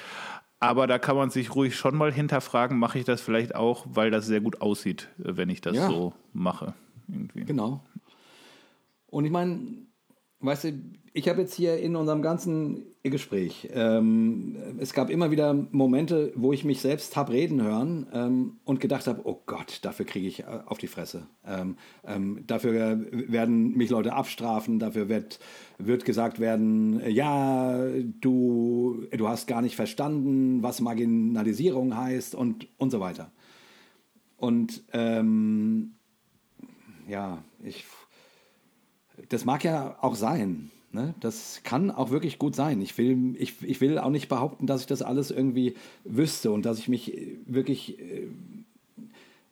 Aber 0.60 0.88
da 0.88 0.98
kann 0.98 1.18
man 1.18 1.30
sich 1.30 1.56
ruhig 1.56 1.76
schon 1.76 1.98
mal 1.98 2.14
hinterfragen, 2.14 2.80
mache 2.80 2.98
ich 2.98 3.04
das 3.04 3.20
vielleicht 3.20 3.54
auch, 3.54 3.86
weil 3.90 4.12
das 4.12 4.28
sehr 4.28 4.40
gut 4.40 4.62
aussieht, 4.62 5.10
wenn 5.18 5.50
ich 5.50 5.60
das 5.60 5.76
ja. 5.76 5.88
so 5.90 6.14
mache. 6.32 6.74
Irgendwie. 7.10 7.44
Genau. 7.44 7.84
Und 9.08 9.26
ich 9.26 9.32
meine, 9.32 9.60
weißt 10.40 10.64
du, 10.64 10.74
ich 11.16 11.30
habe 11.30 11.42
jetzt 11.42 11.54
hier 11.54 11.78
in 11.78 11.96
unserem 11.96 12.24
ganzen 12.24 12.88
Gespräch, 13.04 13.70
ähm, 13.72 14.56
es 14.80 14.94
gab 14.94 15.12
immer 15.12 15.30
wieder 15.30 15.54
Momente, 15.54 16.34
wo 16.36 16.54
ich 16.54 16.66
mich 16.66 16.82
selbst 16.82 17.16
habe 17.16 17.34
reden 17.34 17.62
hören 17.62 18.08
ähm, 18.14 18.58
und 18.64 18.80
gedacht 18.80 19.06
habe, 19.06 19.22
oh 19.26 19.42
Gott, 19.46 19.80
dafür 19.84 20.06
kriege 20.06 20.28
ich 20.28 20.40
äh, 20.40 20.46
auf 20.66 20.80
die 20.80 20.88
Fresse. 20.88 21.28
Ähm, 21.46 21.78
ähm 22.08 22.44
dafür 22.48 23.06
werden 23.12 23.78
mich 23.78 23.92
Leute 23.92 24.14
abstrafen, 24.14 24.80
dafür 24.80 25.08
wird, 25.08 25.40
wird 25.78 26.04
gesagt 26.04 26.40
werden, 26.40 27.02
ja, 27.08 27.78
du, 28.20 29.06
du 29.16 29.28
hast 29.28 29.48
gar 29.48 29.62
nicht 29.62 29.76
verstanden, 29.76 30.64
was 30.64 30.82
Marginalisierung 30.82 31.96
heißt 31.96 32.34
und, 32.34 32.68
und 32.78 32.90
so 32.90 33.00
weiter. 33.00 33.32
Und 34.38 34.84
ähm, 34.94 35.94
ja, 37.08 37.44
ich, 37.62 37.86
das 39.30 39.46
mag 39.46 39.64
ja 39.64 39.96
auch 40.02 40.16
sein. 40.16 40.72
Ne? 40.94 41.16
Das 41.20 41.62
kann 41.64 41.90
auch 41.90 42.12
wirklich 42.12 42.38
gut 42.38 42.56
sein. 42.56 42.80
Ich 42.82 42.98
will, 42.98 43.36
ich, 43.38 43.56
ich 43.64 43.82
will 43.82 43.98
auch 43.98 44.12
nicht 44.12 44.30
behaupten, 44.30 44.68
dass 44.68 44.82
ich 44.82 44.88
das 44.88 45.02
alles 45.02 45.32
irgendwie 45.32 45.74
wüsste 46.04 46.52
und 46.52 46.66
dass 46.66 46.78
ich 46.78 46.88
mich 46.88 47.18
wirklich. 47.46 48.00
Äh, 48.00 48.28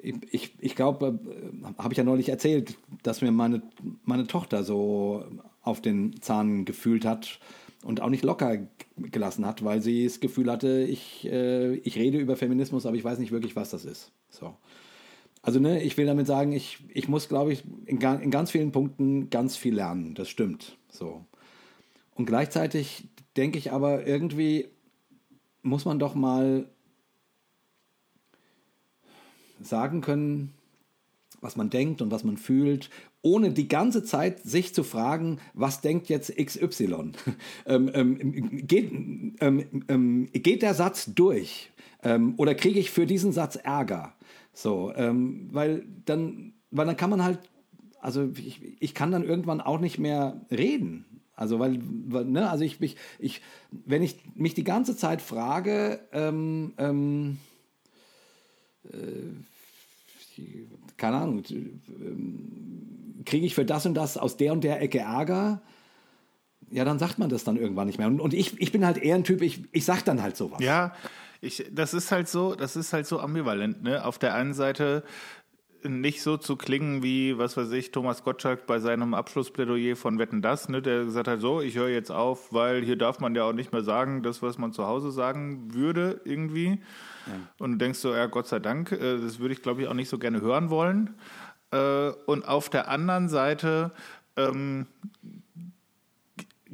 ich, 0.03 0.55
ich 0.59 0.75
glaube, 0.75 1.19
äh, 1.25 1.81
habe 1.81 1.93
ich 1.93 1.97
ja 1.97 2.03
neulich 2.03 2.29
erzählt, 2.29 2.75
dass 3.03 3.21
mir 3.21 3.31
meine, 3.31 3.61
meine 4.03 4.25
Tochter 4.25 4.63
so 4.63 5.23
auf 5.61 5.79
den 5.81 6.19
Zahn 6.21 6.65
gefühlt 6.65 7.05
hat 7.05 7.39
und 7.83 8.01
auch 8.01 8.09
nicht 8.09 8.23
locker 8.23 8.67
gelassen 8.97 9.45
hat, 9.45 9.63
weil 9.63 9.81
sie 9.81 10.05
das 10.05 10.19
Gefühl 10.19 10.51
hatte, 10.51 10.83
ich, 10.83 11.25
äh, 11.25 11.75
ich 11.75 11.97
rede 11.97 12.17
über 12.17 12.35
Feminismus, 12.35 12.85
aber 12.85 12.95
ich 12.95 13.03
weiß 13.03 13.19
nicht 13.19 13.31
wirklich, 13.31 13.55
was 13.55 13.69
das 13.69 13.85
ist. 13.85 14.11
So. 14.29 14.55
Also 15.43 15.59
ne, 15.59 15.81
ich 15.81 15.97
will 15.97 16.05
damit 16.05 16.27
sagen, 16.27 16.51
ich, 16.51 16.79
ich 16.93 17.07
muss, 17.07 17.27
glaube 17.27 17.53
ich, 17.53 17.63
in, 17.85 17.99
in 17.99 18.31
ganz 18.31 18.51
vielen 18.51 18.71
Punkten 18.71 19.29
ganz 19.29 19.55
viel 19.55 19.73
lernen. 19.73 20.13
Das 20.13 20.29
stimmt. 20.29 20.77
So. 20.89 21.25
Und 22.21 22.27
gleichzeitig 22.27 23.07
denke 23.35 23.57
ich 23.57 23.71
aber, 23.71 24.05
irgendwie 24.05 24.67
muss 25.63 25.85
man 25.85 25.97
doch 25.97 26.13
mal 26.13 26.69
sagen 29.59 30.01
können, 30.01 30.53
was 31.39 31.55
man 31.55 31.71
denkt 31.71 31.99
und 31.99 32.11
was 32.11 32.23
man 32.23 32.37
fühlt, 32.37 32.91
ohne 33.23 33.49
die 33.51 33.67
ganze 33.67 34.03
Zeit 34.03 34.43
sich 34.43 34.75
zu 34.75 34.83
fragen, 34.83 35.39
was 35.55 35.81
denkt 35.81 36.09
jetzt 36.09 36.37
XY? 36.37 37.13
ähm, 37.65 37.89
ähm, 37.91 38.67
geht, 38.67 38.91
ähm, 38.91 39.83
ähm, 39.87 40.29
geht, 40.31 40.61
der 40.61 40.75
Satz 40.75 41.15
durch? 41.15 41.71
Ähm, 42.03 42.35
oder 42.37 42.53
kriege 42.53 42.79
ich 42.79 42.91
für 42.91 43.07
diesen 43.07 43.31
Satz 43.31 43.55
Ärger? 43.55 44.13
So, 44.53 44.93
ähm, 44.95 45.49
weil 45.51 45.87
dann, 46.05 46.53
weil 46.69 46.85
dann 46.85 46.97
kann 46.97 47.09
man 47.09 47.23
halt, 47.23 47.39
also 47.99 48.29
ich, 48.37 48.79
ich 48.79 48.93
kann 48.93 49.09
dann 49.09 49.23
irgendwann 49.23 49.59
auch 49.59 49.79
nicht 49.79 49.97
mehr 49.97 50.45
reden. 50.51 51.05
Also, 51.41 51.57
weil, 51.57 51.79
weil 52.07 52.25
ne, 52.25 52.47
also 52.51 52.63
ich, 52.63 52.79
ich, 52.81 52.97
ich, 53.17 53.41
wenn 53.71 54.03
ich 54.03 54.17
mich 54.35 54.53
die 54.53 54.63
ganze 54.63 54.95
Zeit 54.95 55.23
frage, 55.23 55.99
ähm, 56.13 56.73
ähm, 56.77 57.39
äh, 58.83 58.91
keine 60.97 61.17
Ahnung, 61.17 61.39
äh, 61.49 63.23
kriege 63.25 63.43
ich 63.43 63.55
für 63.55 63.65
das 63.65 63.87
und 63.87 63.95
das 63.95 64.17
aus 64.17 64.37
der 64.37 64.53
und 64.53 64.63
der 64.63 64.83
Ecke 64.83 64.99
Ärger? 64.99 65.63
Ja, 66.69 66.85
dann 66.85 66.99
sagt 66.99 67.17
man 67.17 67.29
das 67.29 67.43
dann 67.43 67.57
irgendwann 67.57 67.87
nicht 67.87 67.97
mehr. 67.97 68.05
Und, 68.05 68.21
und 68.21 68.35
ich, 68.35 68.61
ich 68.61 68.71
bin 68.71 68.85
halt 68.85 68.99
eher 68.99 69.15
ein 69.15 69.23
Typ, 69.23 69.41
ich, 69.41 69.63
ich 69.71 69.83
sag 69.83 70.05
dann 70.05 70.21
halt 70.21 70.37
sowas. 70.37 70.59
Ja, 70.61 70.93
ich, 71.41 71.65
das 71.71 71.95
ist 71.95 72.11
halt 72.11 72.29
so, 72.29 72.53
das 72.53 72.75
ist 72.75 72.93
halt 72.93 73.07
so 73.07 73.19
ambivalent. 73.19 73.81
Ne? 73.81 74.05
Auf 74.05 74.19
der 74.19 74.35
einen 74.35 74.53
Seite 74.53 75.03
nicht 75.83 76.21
so 76.21 76.37
zu 76.37 76.55
klingen 76.55 77.03
wie, 77.03 77.37
was 77.37 77.57
weiß 77.57 77.71
ich, 77.71 77.91
Thomas 77.91 78.23
Gottschalk 78.23 78.65
bei 78.65 78.79
seinem 78.79 79.13
Abschlussplädoyer 79.13 79.95
von 79.95 80.19
Wetten 80.19 80.41
Das, 80.41 80.69
ne, 80.69 80.81
der 80.81 81.05
gesagt 81.05 81.27
hat, 81.27 81.41
so, 81.41 81.61
ich 81.61 81.75
höre 81.75 81.89
jetzt 81.89 82.11
auf, 82.11 82.53
weil 82.53 82.83
hier 82.83 82.95
darf 82.95 83.19
man 83.19 83.35
ja 83.35 83.43
auch 83.43 83.53
nicht 83.53 83.71
mehr 83.71 83.83
sagen, 83.83 84.23
das, 84.23 84.41
was 84.41 84.57
man 84.57 84.73
zu 84.73 84.85
Hause 84.85 85.11
sagen 85.11 85.73
würde, 85.73 86.21
irgendwie. 86.25 86.81
Ja. 87.27 87.33
Und 87.59 87.73
du 87.73 87.77
denkst 87.77 87.99
so, 87.99 88.13
ja, 88.13 88.25
Gott 88.27 88.47
sei 88.47 88.59
Dank, 88.59 88.91
äh, 88.91 89.19
das 89.19 89.39
würde 89.39 89.53
ich, 89.53 89.61
glaube 89.61 89.81
ich, 89.81 89.87
auch 89.87 89.93
nicht 89.93 90.09
so 90.09 90.17
gerne 90.17 90.41
hören 90.41 90.69
wollen. 90.69 91.15
Äh, 91.71 92.11
und 92.25 92.47
auf 92.47 92.69
der 92.69 92.89
anderen 92.89 93.29
Seite 93.29 93.91
ähm, 94.37 94.87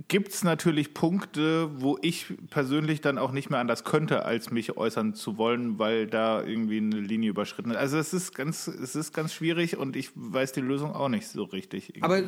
gibt 0.08 0.30
es 0.30 0.44
natürlich 0.44 0.94
Punkte, 0.94 1.70
wo 1.82 1.98
ich 2.02 2.34
persönlich 2.50 3.02
dann 3.02 3.18
auch 3.18 3.32
nicht 3.32 3.50
mehr 3.50 3.60
anders 3.60 3.84
könnte, 3.84 4.26
als 4.26 4.52
mich 4.52 4.78
äußern 4.78 5.14
zu 5.14 5.38
wollen, 5.38 5.80
weil 5.80 6.08
da 6.08 6.44
irgendwie 6.44 6.78
eine 6.78 7.00
Linie 7.00 7.30
überschritten 7.30 7.72
ist. 7.72 7.78
Also 7.78 7.98
es 7.98 8.14
ist 8.14 8.34
ganz, 8.34 8.68
es 8.68 8.96
ist 8.96 9.14
ganz 9.14 9.34
schwierig 9.34 9.78
und 9.78 9.96
ich 9.96 10.12
weiß 10.16 10.54
die 10.54 10.62
Lösung 10.62 10.94
auch 10.94 11.10
nicht 11.10 11.28
so 11.28 11.44
richtig. 11.44 11.94
Aber 12.02 12.24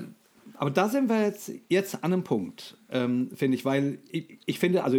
aber 0.56 0.72
da 0.72 0.90
sind 0.90 1.10
wir 1.10 1.24
jetzt, 1.24 1.52
jetzt 1.70 2.04
an 2.04 2.12
einem 2.12 2.24
Punkt, 2.24 2.78
ähm, 2.90 3.30
finde 3.34 3.56
ich, 3.56 3.66
weil 3.66 4.00
ich, 4.10 4.40
ich, 4.46 4.60
finde, 4.60 4.84
also 4.84 4.98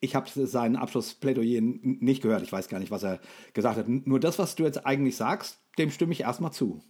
ich 0.00 0.14
habe 0.14 0.28
seinen 0.46 0.76
Abschlussplädoyer 0.76 1.60
nicht 1.60 2.22
gehört, 2.22 2.42
ich 2.42 2.52
weiß 2.52 2.68
gar 2.68 2.78
nicht, 2.78 2.90
was 2.90 3.02
er 3.02 3.20
gesagt 3.52 3.78
hat. 3.78 3.88
Nur 3.88 4.20
das, 4.20 4.38
was 4.38 4.54
du 4.54 4.64
jetzt 4.64 4.86
eigentlich 4.86 5.16
sagst, 5.16 5.60
dem 5.78 5.90
stimme 5.90 6.12
ich 6.12 6.20
erstmal 6.20 6.52
zu. 6.52 6.82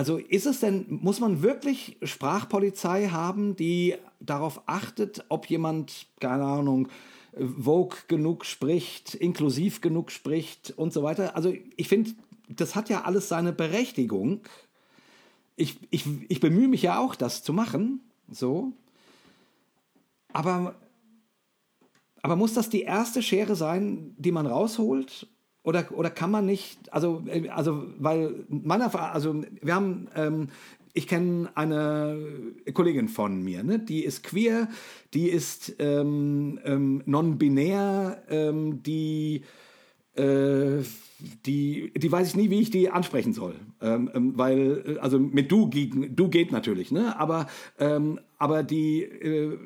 Also 0.00 0.16
ist 0.16 0.46
es 0.46 0.60
denn, 0.60 0.86
muss 0.88 1.20
man 1.20 1.42
wirklich 1.42 1.98
Sprachpolizei 2.02 3.08
haben, 3.08 3.54
die 3.54 3.96
darauf 4.18 4.62
achtet, 4.64 5.26
ob 5.28 5.44
jemand, 5.50 6.06
keine 6.20 6.44
Ahnung, 6.44 6.88
Vogue 7.36 7.98
genug 8.08 8.46
spricht, 8.46 9.12
inklusiv 9.12 9.82
genug 9.82 10.10
spricht 10.10 10.72
und 10.74 10.94
so 10.94 11.02
weiter? 11.02 11.36
Also 11.36 11.52
ich 11.76 11.86
finde, 11.86 12.12
das 12.48 12.74
hat 12.74 12.88
ja 12.88 13.02
alles 13.02 13.28
seine 13.28 13.52
Berechtigung. 13.52 14.40
Ich, 15.56 15.76
ich, 15.90 16.06
ich 16.30 16.40
bemühe 16.40 16.68
mich 16.68 16.80
ja 16.80 16.98
auch, 16.98 17.14
das 17.14 17.42
zu 17.42 17.52
machen, 17.52 18.00
so. 18.30 18.72
Aber, 20.32 20.76
aber 22.22 22.36
muss 22.36 22.54
das 22.54 22.70
die 22.70 22.84
erste 22.84 23.22
Schere 23.22 23.54
sein, 23.54 24.14
die 24.16 24.32
man 24.32 24.46
rausholt? 24.46 25.26
Oder, 25.62 25.86
oder 25.92 26.10
kann 26.10 26.30
man 26.30 26.46
nicht, 26.46 26.92
also, 26.92 27.22
äh, 27.26 27.48
also 27.48 27.86
weil 27.98 28.44
meiner, 28.48 28.94
also 29.12 29.42
wir 29.60 29.74
haben, 29.74 30.08
ähm, 30.14 30.48
ich 30.94 31.06
kenne 31.06 31.50
eine 31.54 32.18
Kollegin 32.72 33.08
von 33.08 33.42
mir, 33.42 33.62
ne? 33.62 33.78
die 33.78 34.04
ist 34.04 34.24
queer, 34.24 34.68
die 35.14 35.28
ist 35.28 35.76
ähm, 35.78 36.58
ähm, 36.64 37.02
non-binär, 37.04 38.22
ähm, 38.28 38.82
die, 38.82 39.42
äh, 40.14 40.82
die, 41.46 41.92
die 41.94 42.12
weiß 42.12 42.28
ich 42.28 42.36
nie, 42.36 42.50
wie 42.50 42.60
ich 42.60 42.70
die 42.70 42.90
ansprechen 42.90 43.34
soll. 43.34 43.54
Ähm, 43.80 44.10
ähm, 44.14 44.32
weil, 44.36 44.98
also 45.00 45.18
mit 45.18 45.52
du, 45.52 45.68
du 45.68 46.28
geht 46.28 46.52
natürlich, 46.52 46.90
ne? 46.90 47.18
aber, 47.18 47.46
ähm, 47.78 48.18
aber 48.38 48.62
die... 48.62 49.02
Äh, 49.02 49.58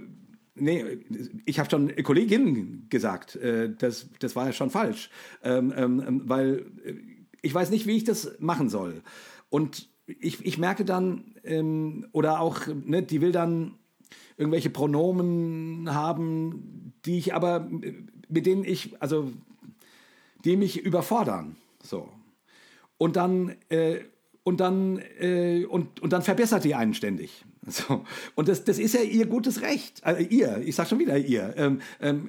Nee, 0.56 0.98
ich 1.46 1.58
habe 1.58 1.68
schon 1.68 1.94
Kollegin 2.02 2.86
gesagt. 2.88 3.36
Äh, 3.36 3.74
das, 3.76 4.06
das 4.20 4.36
war 4.36 4.46
ja 4.46 4.52
schon 4.52 4.70
falsch. 4.70 5.10
Ähm, 5.42 5.72
ähm, 5.76 6.22
weil 6.26 6.66
äh, 6.84 6.94
ich 7.42 7.52
weiß 7.52 7.70
nicht, 7.70 7.86
wie 7.86 7.96
ich 7.96 8.04
das 8.04 8.36
machen 8.38 8.68
soll. 8.68 9.02
Und 9.50 9.88
ich, 10.06 10.44
ich 10.44 10.58
merke 10.58 10.84
dann, 10.84 11.34
ähm, 11.44 12.06
oder 12.12 12.40
auch, 12.40 12.66
ne, 12.66 13.02
die 13.02 13.20
will 13.20 13.32
dann 13.32 13.74
irgendwelche 14.36 14.70
Pronomen 14.70 15.92
haben, 15.92 16.92
die 17.04 17.18
ich 17.18 17.34
aber, 17.34 17.68
mit 18.28 18.46
denen 18.46 18.64
ich, 18.64 19.00
also, 19.00 19.32
die 20.44 20.56
mich 20.56 20.80
überfordern. 20.80 21.56
So. 21.82 22.08
Und 22.98 23.16
dann, 23.16 23.54
äh, 23.68 24.00
und 24.42 24.60
dann, 24.60 24.98
äh, 25.18 25.64
und, 25.64 26.00
und 26.00 26.12
dann 26.12 26.22
verbessert 26.22 26.64
die 26.64 26.74
einen 26.74 26.94
ständig. 26.94 27.44
So. 27.66 28.04
Und 28.34 28.48
das, 28.48 28.64
das 28.64 28.78
ist 28.78 28.94
ja 28.94 29.00
ihr 29.00 29.26
gutes 29.26 29.62
Recht. 29.62 30.04
Also 30.04 30.22
ihr, 30.22 30.58
ich 30.64 30.74
sage 30.74 30.90
schon 30.90 30.98
wieder 30.98 31.16
ihr. 31.16 31.54
Ähm, 31.56 31.80
ähm, 32.00 32.28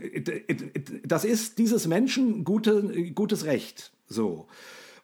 das 1.04 1.26
ist 1.26 1.58
dieses 1.58 1.88
Menschen 1.88 2.44
gute, 2.44 3.12
gutes 3.12 3.46
Recht. 3.46 3.92
So. 4.08 4.48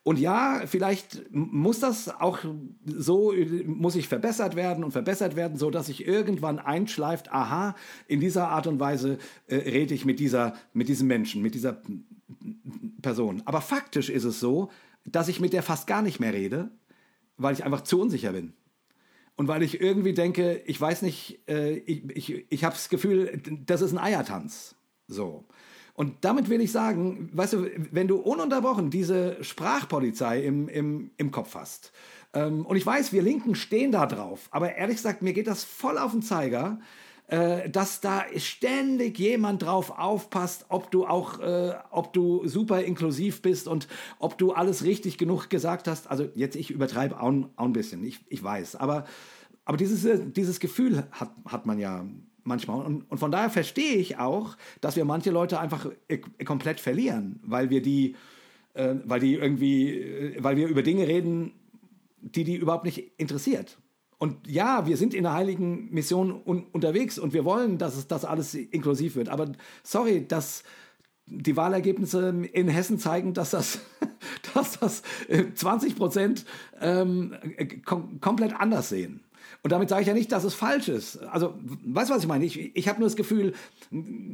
Und 0.04 0.18
ja, 0.18 0.64
vielleicht 0.66 1.32
muss 1.32 1.80
das 1.80 2.10
auch 2.10 2.40
so, 2.86 3.34
muss 3.66 3.96
ich 3.96 4.08
verbessert 4.08 4.56
werden 4.56 4.84
und 4.84 4.92
verbessert 4.92 5.36
werden, 5.36 5.58
so 5.58 5.70
dass 5.70 5.88
sich 5.88 6.08
irgendwann 6.08 6.58
einschleift, 6.58 7.32
aha, 7.32 7.76
in 8.08 8.20
dieser 8.20 8.48
Art 8.48 8.66
und 8.66 8.80
Weise 8.80 9.20
äh, 9.48 9.58
rede 9.58 9.94
ich 9.94 10.04
mit 10.04 10.20
dieser, 10.20 10.56
mit 10.74 10.88
diesem 10.88 11.08
Menschen, 11.08 11.44
mit 11.44 11.54
dieser 11.54 11.82
Person. 13.04 13.44
Aber 13.46 13.62
faktisch 13.62 14.10
ist 14.10 14.24
es 14.24 14.40
so, 14.40 14.72
dass 15.06 15.28
ich 15.28 15.40
mit 15.40 15.54
der 15.54 15.62
fast 15.62 15.86
gar 15.86 16.02
nicht 16.02 16.20
mehr 16.20 16.34
rede, 16.34 16.72
weil 17.38 17.54
ich 17.54 17.64
einfach 17.64 17.82
zu 17.82 18.02
unsicher 18.02 18.32
bin. 18.32 18.54
Und 19.36 19.48
weil 19.48 19.64
ich 19.64 19.82
irgendwie 19.82 20.14
denke, 20.14 20.62
ich 20.66 20.80
weiß 20.80 21.02
nicht, 21.02 21.48
äh, 21.48 21.78
ich, 21.78 22.04
ich, 22.10 22.46
ich 22.52 22.64
habe 22.64 22.76
das 22.76 22.90
Gefühl, 22.90 23.42
das 23.66 23.82
ist 23.82 23.92
ein 23.92 23.98
Eiertanz. 23.98 24.76
So. 25.08 25.46
Und 25.94 26.24
damit 26.24 26.50
will 26.50 26.62
ich 26.62 26.72
sagen, 26.72 27.30
weißt 27.34 27.54
du, 27.54 27.70
wenn 27.92 28.08
du 28.08 28.18
ununterbrochen 28.18 28.90
diese 28.90 29.44
Sprachpolizei 29.44 30.42
im, 30.42 30.68
im, 30.68 31.12
im 31.18 31.32
Kopf 31.32 31.56
hast, 31.56 31.92
ähm, 32.34 32.66
und 32.66 32.78
ich 32.78 32.86
weiß, 32.86 33.12
wir 33.14 33.22
Linken 33.22 33.56
stehen 33.56 33.92
da 33.92 34.06
drauf, 34.06 34.48
aber 34.52 34.76
ehrlich 34.76 34.98
gesagt, 34.98 35.22
mir 35.22 35.34
geht 35.34 35.48
das 35.48 35.64
voll 35.64 35.98
auf 35.98 36.12
den 36.12 36.22
Zeiger, 36.22 36.80
äh, 37.32 37.70
dass 37.70 38.02
da 38.02 38.26
ständig 38.36 39.18
jemand 39.18 39.64
drauf 39.64 39.98
aufpasst, 39.98 40.66
ob 40.68 40.92
du 40.92 41.08
auch, 41.08 41.40
äh, 41.40 41.74
ob 41.90 42.12
du 42.12 42.46
super 42.46 42.84
inklusiv 42.84 43.42
bist 43.42 43.70
und 43.70 43.88
ob 44.20 44.38
du 44.38 44.52
alles 44.52 44.84
richtig 44.84 45.18
genug 45.18 45.50
gesagt 45.50 45.88
hast. 45.88 46.12
Also 46.12 46.28
jetzt, 46.36 46.58
ich 46.58 46.72
übertreibe 46.72 47.22
auch, 47.22 47.32
auch 47.56 47.66
ein 47.66 47.72
bisschen, 47.72 48.04
ich, 48.04 48.20
ich 48.28 48.44
weiß, 48.44 48.76
aber, 48.76 49.06
aber 49.64 49.78
dieses, 49.78 50.06
dieses 50.34 50.60
Gefühl 50.60 51.06
hat, 51.12 51.32
hat 51.46 51.66
man 51.66 51.80
ja 51.80 52.06
manchmal. 52.44 52.86
Und, 52.86 53.10
und 53.10 53.18
von 53.18 53.32
daher 53.32 53.50
verstehe 53.50 53.96
ich 53.96 54.18
auch, 54.18 54.58
dass 54.82 54.98
wir 54.98 55.06
manche 55.06 55.32
Leute 55.32 55.58
einfach 55.58 55.88
äh, 56.10 56.18
komplett 56.44 56.82
verlieren, 56.82 57.40
weil 57.44 57.70
wir 57.70 57.82
die, 57.82 58.18
äh, 58.74 58.96
weil 59.06 59.22
die 59.22 59.36
irgendwie, 59.36 60.00
äh, 60.00 60.44
weil 60.44 60.58
wir 60.58 60.68
über 60.68 60.84
Dinge 60.84 61.08
reden, 61.08 61.54
die 62.20 62.44
die 62.44 62.58
überhaupt 62.58 62.84
nicht 62.84 63.14
interessiert. 63.18 63.78
Und 64.22 64.48
ja, 64.48 64.86
wir 64.86 64.98
sind 64.98 65.16
in 65.16 65.24
der 65.24 65.34
heiligen 65.34 65.92
Mission 65.92 66.44
un 66.46 66.68
unterwegs 66.74 67.18
und 67.18 67.34
wir 67.34 67.44
wollen, 67.44 67.80
dass 67.80 67.98
es 67.98 68.08
das 68.08 68.24
alles 68.24 68.54
inklusiv 68.54 69.16
wird. 69.16 69.30
Aber 69.30 69.52
sorry, 69.82 70.28
dass 70.28 70.62
die 71.26 71.58
Wahlergebnisse 71.58 72.30
in 72.54 72.68
Hessen 72.68 73.00
zeigen, 73.00 73.34
dass 73.34 73.50
das, 73.50 73.80
dass 74.54 74.80
das 74.80 75.02
20 75.56 75.94
äh, 75.94 75.96
Prozent 75.96 76.46
ähm, 76.80 77.34
kom 77.84 78.22
komplett 78.22 78.54
anders 78.54 78.90
sehen. 78.90 79.22
Und 79.64 79.72
damit 79.72 79.90
sage 79.90 80.04
ich 80.04 80.08
ja 80.08 80.14
nicht, 80.14 80.32
dass 80.32 80.44
es 80.44 80.54
falsch 80.54 80.88
ist. 80.88 81.18
Also, 81.24 81.56
weißt 81.84 82.12
du, 82.12 82.14
was 82.14 82.22
ich 82.22 82.28
meine? 82.28 82.46
Ich, 82.46 82.76
ich 82.76 82.88
habe 82.88 83.00
nur 83.00 83.08
das 83.08 83.16
Gefühl, 83.16 83.54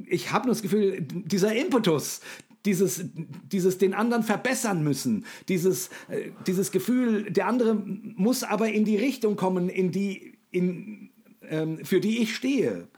ich 0.05 0.33
habe 0.33 0.47
nur 0.47 0.53
das 0.53 0.61
Gefühl, 0.61 1.01
dieser 1.01 1.55
Impetus, 1.55 2.19
dieses, 2.67 3.05
dieses 3.51 3.77
den 3.77 3.93
anderen 3.93 4.23
verbessern 4.23 4.83
müssen, 4.83 5.25
dieses, 5.47 5.87
äh, 6.09 6.31
dieses 6.45 6.71
Gefühl, 6.71 7.31
der 7.31 7.47
andere 7.47 7.73
muss 7.73 8.43
aber 8.43 8.69
in 8.69 8.83
die 8.83 8.97
Richtung 8.97 9.37
kommen, 9.37 9.69
in 9.69 9.91
die, 9.91 10.37
in, 10.51 11.09
ähm, 11.49 11.83
für 11.83 12.01
die 12.01 12.21
ich 12.21 12.35
stehe. 12.35 12.89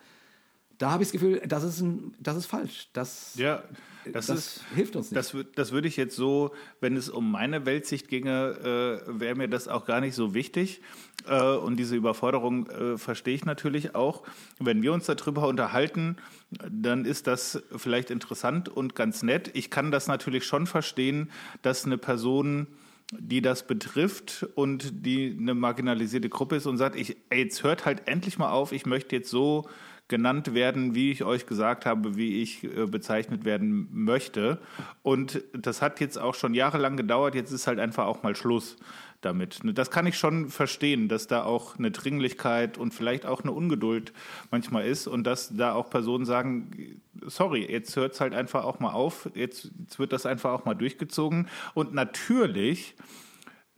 Da 0.79 0.91
habe 0.91 1.03
ich 1.03 1.09
das 1.09 1.13
Gefühl, 1.13 1.41
das 1.45 1.63
ist, 1.63 1.81
ein, 1.81 2.15
das 2.19 2.37
ist 2.37 2.45
falsch. 2.45 2.87
Das, 2.93 3.35
ja, 3.35 3.63
das, 4.05 4.27
das 4.27 4.37
ist, 4.37 4.61
hilft 4.73 4.95
uns 4.95 5.11
nicht. 5.11 5.17
Das, 5.17 5.35
das 5.55 5.71
würde 5.73 5.89
ich 5.89 5.97
jetzt 5.97 6.15
so, 6.15 6.53
wenn 6.79 6.95
es 6.95 7.09
um 7.09 7.29
meine 7.29 7.65
Weltsicht 7.65 8.07
ginge, 8.07 9.01
äh, 9.05 9.19
wäre 9.19 9.35
mir 9.35 9.49
das 9.49 9.67
auch 9.67 9.85
gar 9.85 9.99
nicht 9.99 10.15
so 10.15 10.33
wichtig. 10.33 10.81
Äh, 11.27 11.41
und 11.41 11.75
diese 11.75 11.97
Überforderung 11.97 12.67
äh, 12.67 12.97
verstehe 12.97 13.35
ich 13.35 13.43
natürlich 13.43 13.93
auch. 13.93 14.23
Wenn 14.57 14.81
wir 14.81 14.93
uns 14.93 15.05
darüber 15.05 15.49
unterhalten, 15.49 16.15
dann 16.49 17.03
ist 17.03 17.27
das 17.27 17.61
vielleicht 17.75 18.09
interessant 18.09 18.69
und 18.69 18.95
ganz 18.95 19.21
nett. 19.21 19.51
Ich 19.55 19.69
kann 19.69 19.91
das 19.91 20.07
natürlich 20.07 20.45
schon 20.45 20.65
verstehen, 20.65 21.29
dass 21.61 21.85
eine 21.85 21.97
Person 21.97 22.67
die 23.11 23.41
das 23.41 23.65
betrifft 23.65 24.45
und 24.53 25.03
die 25.03 25.35
eine 25.35 25.55
marginalisierte 25.55 26.29
Gruppe 26.29 26.57
ist 26.57 26.67
und 26.67 26.77
sagt, 26.77 26.95
ich, 26.95 27.17
ey, 27.31 27.39
jetzt 27.41 27.63
hört 27.63 27.85
halt 27.85 28.07
endlich 28.07 28.37
mal 28.37 28.51
auf, 28.51 28.71
ich 28.71 28.85
möchte 28.85 29.15
jetzt 29.15 29.31
so 29.31 29.67
genannt 30.09 30.53
werden, 30.53 30.95
wie 30.95 31.11
ich 31.11 31.23
euch 31.23 31.45
gesagt 31.45 31.85
habe, 31.85 32.17
wie 32.17 32.41
ich 32.41 32.63
äh, 32.65 32.85
bezeichnet 32.85 33.45
werden 33.45 33.87
möchte. 33.91 34.59
Und 35.03 35.41
das 35.53 35.81
hat 35.81 36.01
jetzt 36.01 36.17
auch 36.17 36.35
schon 36.35 36.53
jahrelang 36.53 36.97
gedauert, 36.97 37.35
jetzt 37.35 37.51
ist 37.51 37.67
halt 37.67 37.79
einfach 37.79 38.05
auch 38.05 38.23
mal 38.23 38.35
Schluss 38.35 38.75
damit. 39.21 39.59
Das 39.63 39.91
kann 39.91 40.07
ich 40.07 40.17
schon 40.17 40.49
verstehen, 40.49 41.09
dass 41.09 41.27
da 41.27 41.43
auch 41.43 41.77
eine 41.77 41.91
Dringlichkeit 41.91 42.77
und 42.77 42.93
vielleicht 42.93 43.25
auch 43.25 43.41
eine 43.41 43.51
Ungeduld 43.51 44.13
manchmal 44.49 44.85
ist 44.85 45.07
und 45.07 45.25
dass 45.25 45.55
da 45.55 45.73
auch 45.73 45.89
Personen 45.89 46.25
sagen, 46.25 47.01
sorry, 47.21 47.69
jetzt 47.69 47.95
hört 47.95 48.13
es 48.13 48.21
halt 48.21 48.33
einfach 48.33 48.63
auch 48.63 48.79
mal 48.79 48.91
auf, 48.91 49.29
jetzt, 49.35 49.71
jetzt 49.79 49.99
wird 49.99 50.13
das 50.13 50.25
einfach 50.25 50.51
auch 50.51 50.65
mal 50.65 50.73
durchgezogen. 50.73 51.49
Und 51.73 51.93
natürlich 51.93 52.95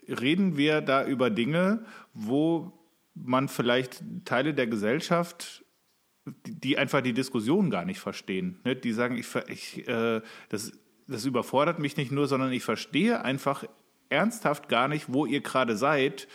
reden 0.08 0.58
wir 0.58 0.82
da 0.82 1.06
über 1.06 1.30
Dinge, 1.30 1.86
wo 2.14 2.72
man 3.14 3.50
vielleicht 3.50 4.04
Teile 4.26 4.54
der 4.54 4.68
Gesellschaft 4.68 5.66
die 6.26 6.78
einfach 6.78 7.02
die 7.02 7.14
Diskussion 7.14 7.70
gar 7.70 7.86
nicht 7.86 8.00
verstehen. 8.00 8.60
Ne? 8.64 8.76
Die 8.76 8.94
sagen, 8.94 9.18
ich, 9.18 9.28
ich, 9.48 9.88
äh, 9.88 10.22
das, 10.50 10.72
das 11.08 11.26
überfordert 11.26 11.80
mich 11.80 11.98
nicht 11.98 12.12
nur, 12.12 12.28
sondern 12.28 12.52
ich 12.52 12.64
verstehe 12.64 13.24
einfach 13.24 13.66
ernsthaft 14.10 14.70
gar 14.70 14.88
nicht, 14.88 15.12
wo 15.12 15.26
ihr 15.26 15.42
gerade 15.42 15.76
seid, 15.76 16.28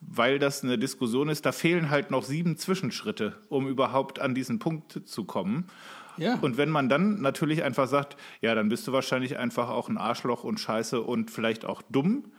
weil 0.00 0.38
das 0.38 0.62
eine 0.62 0.78
Diskussion 0.78 1.28
ist. 1.28 1.46
Da 1.46 1.52
fehlen 1.52 1.90
halt 1.90 2.10
noch 2.10 2.24
sieben 2.24 2.56
Zwischenschritte, 2.56 3.38
um 3.48 3.68
überhaupt 3.68 4.20
an 4.20 4.34
diesen 4.34 4.58
Punkt 4.58 5.08
zu 5.08 5.24
kommen. 5.24 5.68
Ja. 6.16 6.38
Und 6.40 6.56
wenn 6.56 6.70
man 6.70 6.88
dann 6.88 7.20
natürlich 7.20 7.62
einfach 7.62 7.88
sagt, 7.88 8.16
ja, 8.40 8.54
dann 8.54 8.68
bist 8.68 8.86
du 8.86 8.92
wahrscheinlich 8.92 9.38
einfach 9.38 9.68
auch 9.68 9.88
ein 9.88 9.98
Arschloch 9.98 10.44
und 10.44 10.60
scheiße 10.60 11.00
und 11.00 11.30
vielleicht 11.30 11.64
auch 11.64 11.82
dumm, 11.82 12.30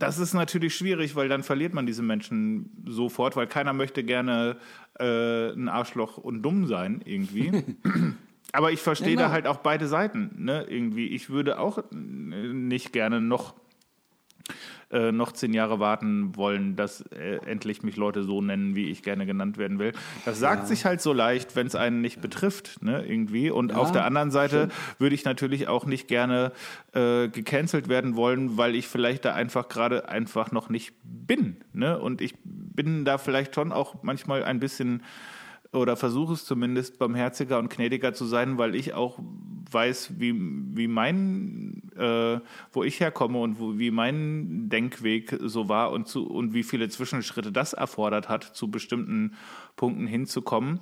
das 0.00 0.18
ist 0.18 0.34
natürlich 0.34 0.74
schwierig, 0.74 1.14
weil 1.14 1.28
dann 1.28 1.42
verliert 1.42 1.74
man 1.74 1.86
diese 1.86 2.02
Menschen 2.02 2.70
sofort, 2.86 3.36
weil 3.36 3.46
keiner 3.46 3.72
möchte 3.72 4.02
gerne 4.02 4.56
äh, 4.98 5.50
ein 5.52 5.68
Arschloch 5.68 6.16
und 6.16 6.42
dumm 6.42 6.66
sein 6.66 7.02
irgendwie. 7.04 7.64
Aber 8.52 8.72
ich 8.72 8.80
verstehe 8.80 9.14
ja, 9.14 9.20
da 9.20 9.30
halt 9.30 9.46
auch 9.46 9.58
beide 9.58 9.86
Seiten. 9.86 10.32
Ne? 10.38 10.66
Irgendwie, 10.68 11.08
ich 11.08 11.30
würde 11.30 11.60
auch 11.60 11.84
nicht 11.92 12.92
gerne 12.92 13.20
noch 13.20 13.54
äh, 14.90 15.12
noch 15.12 15.32
zehn 15.32 15.52
Jahre 15.52 15.78
warten 15.78 16.36
wollen, 16.36 16.76
dass 16.76 17.02
äh, 17.12 17.36
endlich 17.46 17.82
mich 17.82 17.96
Leute 17.96 18.24
so 18.24 18.42
nennen, 18.42 18.74
wie 18.74 18.90
ich 18.90 19.02
gerne 19.02 19.26
genannt 19.26 19.56
werden 19.58 19.78
will. 19.78 19.92
Das 20.24 20.38
sagt 20.38 20.62
ja. 20.62 20.66
sich 20.66 20.84
halt 20.84 21.00
so 21.00 21.12
leicht, 21.12 21.56
wenn 21.56 21.66
es 21.66 21.74
einen 21.74 22.00
nicht 22.00 22.20
betrifft, 22.20 22.82
ne, 22.82 23.04
irgendwie. 23.06 23.50
Und 23.50 23.70
ja, 23.70 23.76
auf 23.76 23.92
der 23.92 24.04
anderen 24.04 24.30
Seite 24.30 24.68
würde 24.98 25.14
ich 25.14 25.24
natürlich 25.24 25.68
auch 25.68 25.86
nicht 25.86 26.08
gerne 26.08 26.52
äh, 26.92 27.28
gecancelt 27.28 27.88
werden 27.88 28.16
wollen, 28.16 28.56
weil 28.56 28.74
ich 28.74 28.88
vielleicht 28.88 29.24
da 29.24 29.34
einfach 29.34 29.68
gerade 29.68 30.08
einfach 30.08 30.50
noch 30.52 30.68
nicht 30.68 30.94
bin. 31.02 31.56
Ne? 31.72 31.98
Und 31.98 32.20
ich 32.20 32.34
bin 32.44 33.04
da 33.04 33.18
vielleicht 33.18 33.54
schon 33.54 33.72
auch 33.72 34.02
manchmal 34.02 34.44
ein 34.44 34.60
bisschen 34.60 35.02
oder 35.72 35.96
versuche 35.96 36.32
es 36.32 36.44
zumindest 36.44 36.98
barmherziger 36.98 37.58
und 37.58 37.70
gnädiger 37.70 38.12
zu 38.12 38.24
sein, 38.24 38.58
weil 38.58 38.74
ich 38.74 38.94
auch 38.94 39.18
weiß, 39.70 40.18
wie, 40.18 40.34
wie 40.36 40.88
mein, 40.88 41.82
äh, 41.96 42.40
wo 42.72 42.82
ich 42.82 42.98
herkomme 42.98 43.38
und 43.38 43.60
wo, 43.60 43.78
wie 43.78 43.90
mein 43.90 44.68
Denkweg 44.68 45.38
so 45.40 45.68
war 45.68 45.92
und, 45.92 46.08
zu, 46.08 46.26
und 46.26 46.54
wie 46.54 46.64
viele 46.64 46.88
Zwischenschritte 46.88 47.52
das 47.52 47.72
erfordert 47.72 48.28
hat, 48.28 48.42
zu 48.42 48.70
bestimmten 48.70 49.34
Punkten 49.76 50.06
hinzukommen. 50.06 50.80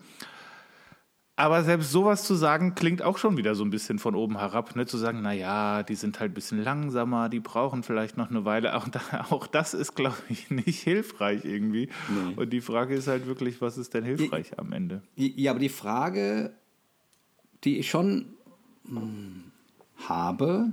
Aber 1.38 1.62
selbst 1.62 1.92
sowas 1.92 2.24
zu 2.24 2.34
sagen, 2.34 2.74
klingt 2.74 3.00
auch 3.00 3.16
schon 3.16 3.36
wieder 3.36 3.54
so 3.54 3.64
ein 3.64 3.70
bisschen 3.70 4.00
von 4.00 4.16
oben 4.16 4.38
herab, 4.38 4.74
ne? 4.74 4.86
Zu 4.86 4.98
sagen, 4.98 5.22
naja, 5.22 5.84
die 5.84 5.94
sind 5.94 6.18
halt 6.18 6.32
ein 6.32 6.34
bisschen 6.34 6.64
langsamer, 6.64 7.28
die 7.28 7.38
brauchen 7.38 7.84
vielleicht 7.84 8.16
noch 8.16 8.28
eine 8.28 8.44
Weile. 8.44 8.74
Auch, 8.74 8.88
da, 8.88 9.00
auch 9.30 9.46
das 9.46 9.72
ist, 9.72 9.94
glaube 9.94 10.16
ich, 10.28 10.50
nicht 10.50 10.82
hilfreich 10.82 11.44
irgendwie. 11.44 11.90
Nee. 12.08 12.34
Und 12.34 12.50
die 12.50 12.60
Frage 12.60 12.96
ist 12.96 13.06
halt 13.06 13.28
wirklich, 13.28 13.60
was 13.60 13.78
ist 13.78 13.94
denn 13.94 14.02
hilfreich 14.02 14.50
ja, 14.50 14.58
am 14.58 14.72
Ende? 14.72 15.00
Ja, 15.14 15.52
aber 15.52 15.60
die 15.60 15.68
Frage, 15.68 16.54
die 17.62 17.78
ich 17.78 17.88
schon 17.88 18.34
hm, 18.88 19.44
habe, 20.08 20.72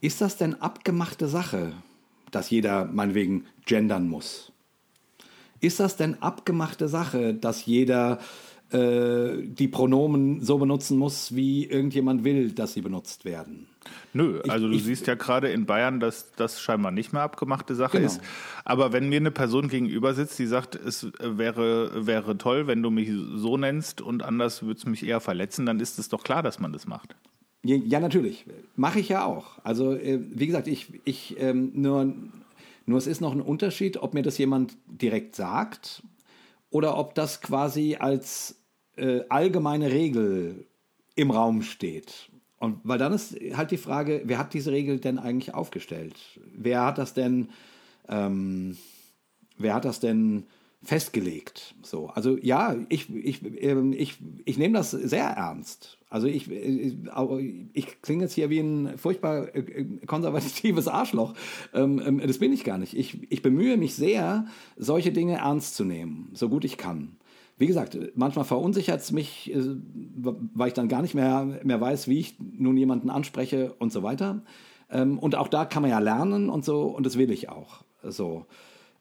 ist 0.00 0.20
das 0.20 0.36
denn 0.36 0.54
abgemachte 0.62 1.26
Sache, 1.26 1.72
dass 2.30 2.48
jeder 2.50 2.84
meinetwegen 2.84 3.46
gendern 3.64 4.06
muss? 4.08 4.52
Ist 5.58 5.80
das 5.80 5.96
denn 5.96 6.22
abgemachte 6.22 6.86
Sache, 6.86 7.34
dass 7.34 7.66
jeder 7.66 8.20
die 8.72 9.68
Pronomen 9.68 10.40
so 10.40 10.58
benutzen 10.58 10.98
muss, 10.98 11.34
wie 11.34 11.66
irgendjemand 11.66 12.24
will, 12.24 12.50
dass 12.50 12.74
sie 12.74 12.80
benutzt 12.80 13.24
werden. 13.24 13.68
Nö, 14.12 14.40
also 14.48 14.66
ich, 14.66 14.72
du 14.72 14.76
ich, 14.78 14.84
siehst 14.84 15.06
ja 15.06 15.14
gerade 15.14 15.48
in 15.50 15.66
Bayern, 15.66 16.00
dass 16.00 16.32
das 16.32 16.60
scheinbar 16.60 16.90
nicht 16.90 17.12
mehr 17.12 17.22
abgemachte 17.22 17.74
Sache 17.74 17.98
genau. 17.98 18.10
ist. 18.10 18.20
Aber 18.64 18.92
wenn 18.92 19.08
mir 19.08 19.18
eine 19.18 19.30
Person 19.30 19.68
gegenüber 19.68 20.14
sitzt, 20.14 20.38
die 20.38 20.46
sagt, 20.46 20.74
es 20.74 21.06
wäre, 21.20 22.06
wäre 22.06 22.38
toll, 22.38 22.66
wenn 22.66 22.82
du 22.82 22.90
mich 22.90 23.10
so 23.34 23.56
nennst 23.56 24.00
und 24.00 24.22
anders 24.22 24.62
würde 24.62 24.78
es 24.78 24.86
mich 24.86 25.06
eher 25.06 25.20
verletzen, 25.20 25.66
dann 25.66 25.80
ist 25.80 25.98
es 25.98 26.08
doch 26.08 26.24
klar, 26.24 26.42
dass 26.42 26.58
man 26.58 26.72
das 26.72 26.86
macht. 26.86 27.14
Ja, 27.62 28.00
natürlich. 28.00 28.46
Mache 28.76 29.00
ich 29.00 29.08
ja 29.08 29.24
auch. 29.24 29.58
Also, 29.64 29.92
äh, 29.92 30.20
wie 30.30 30.46
gesagt, 30.46 30.68
ich, 30.68 31.00
ich 31.04 31.36
ähm, 31.40 31.72
nur, 31.74 32.14
nur 32.86 32.98
es 32.98 33.08
ist 33.08 33.20
noch 33.20 33.32
ein 33.32 33.40
Unterschied, 33.40 33.96
ob 33.96 34.14
mir 34.14 34.22
das 34.22 34.38
jemand 34.38 34.76
direkt 34.86 35.34
sagt 35.34 36.02
oder 36.70 36.96
ob 36.98 37.14
das 37.14 37.40
quasi 37.40 37.96
als 37.98 38.56
äh, 38.96 39.20
allgemeine 39.28 39.90
Regel 39.90 40.66
im 41.14 41.30
Raum 41.30 41.62
steht. 41.62 42.30
Und 42.58 42.80
weil 42.84 42.98
dann 42.98 43.12
ist 43.12 43.36
halt 43.54 43.70
die 43.70 43.76
Frage, 43.76 44.22
wer 44.24 44.38
hat 44.38 44.54
diese 44.54 44.72
Regel 44.72 44.98
denn 44.98 45.18
eigentlich 45.18 45.54
aufgestellt? 45.54 46.14
Wer 46.54 46.84
hat 46.84 46.98
das 46.98 47.12
denn, 47.12 47.50
ähm, 48.08 48.76
wer 49.58 49.74
hat 49.74 49.84
das 49.84 50.00
denn 50.00 50.44
festgelegt? 50.86 51.74
So, 51.82 52.08
also 52.08 52.38
ja, 52.40 52.76
ich, 52.88 53.14
ich, 53.14 53.42
ähm, 53.62 53.92
ich, 53.92 54.18
ich 54.44 54.56
nehme 54.56 54.78
das 54.78 54.92
sehr 54.92 55.24
ernst. 55.24 55.98
Also 56.08 56.28
ich, 56.28 56.50
ich, 56.50 56.96
ich 57.72 58.02
klinge 58.02 58.22
jetzt 58.22 58.34
hier 58.34 58.48
wie 58.48 58.60
ein 58.60 58.96
furchtbar 58.96 59.54
äh, 59.54 59.84
konservatives 60.06 60.88
Arschloch. 60.88 61.34
Ähm, 61.74 62.00
ähm, 62.04 62.22
das 62.24 62.38
bin 62.38 62.52
ich 62.52 62.64
gar 62.64 62.78
nicht. 62.78 62.96
Ich, 62.96 63.30
ich 63.30 63.42
bemühe 63.42 63.76
mich 63.76 63.94
sehr, 63.94 64.46
solche 64.76 65.12
Dinge 65.12 65.38
ernst 65.38 65.74
zu 65.74 65.84
nehmen, 65.84 66.30
so 66.32 66.48
gut 66.48 66.64
ich 66.64 66.78
kann. 66.78 67.16
Wie 67.58 67.66
gesagt, 67.66 67.98
manchmal 68.14 68.44
verunsichert 68.44 69.00
es 69.00 69.12
mich, 69.12 69.52
äh, 69.52 69.60
weil 70.54 70.68
ich 70.68 70.74
dann 70.74 70.88
gar 70.88 71.02
nicht 71.02 71.14
mehr, 71.14 71.60
mehr 71.64 71.80
weiß, 71.80 72.06
wie 72.06 72.20
ich 72.20 72.36
nun 72.38 72.76
jemanden 72.76 73.10
anspreche 73.10 73.74
und 73.78 73.92
so 73.92 74.02
weiter. 74.02 74.42
Und 74.88 75.34
auch 75.34 75.48
da 75.48 75.64
kann 75.64 75.82
man 75.82 75.90
ja 75.90 75.98
lernen 75.98 76.48
und 76.48 76.64
so, 76.64 76.82
und 76.82 77.04
das 77.04 77.18
will 77.18 77.32
ich 77.32 77.48
auch. 77.48 77.82
So. 78.04 78.46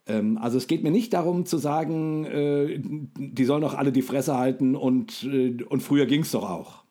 Also 0.08 0.60
es 0.60 0.68
geht 0.68 0.84
mir 0.84 0.92
nicht 0.92 1.14
darum 1.14 1.48
zu 1.48 1.58
sagen, 1.58 2.26
äh, 2.26 2.80
die 2.80 3.46
sollen 3.46 3.62
doch 3.62 3.74
alle 3.74 3.92
die 3.92 4.04
Fresse 4.04 4.38
halten 4.38 4.76
und, 4.76 5.24
und 5.24 5.82
früher 5.82 6.06
ging 6.06 6.22
es 6.22 6.32
doch 6.32 6.48
auch. 6.48 6.84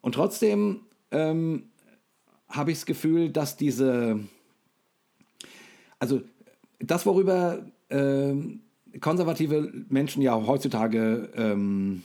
Und 0.00 0.14
trotzdem 0.14 0.80
ähm, 1.10 1.64
habe 2.48 2.70
ich 2.70 2.78
das 2.78 2.86
Gefühl, 2.86 3.30
dass 3.30 3.56
diese, 3.56 4.20
also 5.98 6.22
das, 6.78 7.04
worüber 7.06 7.66
ähm, 7.90 8.60
konservative 9.00 9.72
Menschen 9.88 10.22
ja 10.22 10.34
heutzutage 10.46 11.30
ähm, 11.36 12.02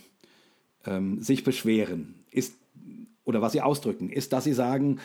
ähm, 0.86 1.22
sich 1.22 1.44
beschweren, 1.44 2.16
ist, 2.30 2.56
oder 3.24 3.42
was 3.42 3.54
sie 3.54 3.62
ausdrücken, 3.62 4.10
ist, 4.10 4.34
dass 4.34 4.44
sie 4.44 4.54
sagen, 4.54 5.00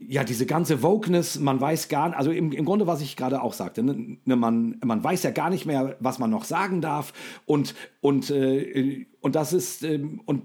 ja, 0.00 0.24
diese 0.24 0.46
ganze 0.46 0.82
Wokeness, 0.82 1.38
man 1.38 1.60
weiß 1.60 1.88
gar 1.88 2.08
nicht, 2.08 2.18
also 2.18 2.30
im, 2.30 2.52
im 2.52 2.64
Grunde, 2.64 2.86
was 2.86 3.00
ich 3.00 3.16
gerade 3.16 3.42
auch 3.42 3.52
sagte, 3.52 3.82
ne, 3.82 4.18
ne, 4.24 4.36
man, 4.36 4.78
man 4.84 5.02
weiß 5.02 5.22
ja 5.22 5.30
gar 5.30 5.50
nicht 5.50 5.66
mehr, 5.66 5.96
was 6.00 6.18
man 6.18 6.30
noch 6.30 6.44
sagen 6.44 6.80
darf 6.80 7.12
und, 7.44 7.74
und, 8.00 8.30
äh, 8.30 9.06
und 9.20 9.34
das 9.34 9.52
ist, 9.52 9.82
äh, 9.82 10.02
und 10.24 10.44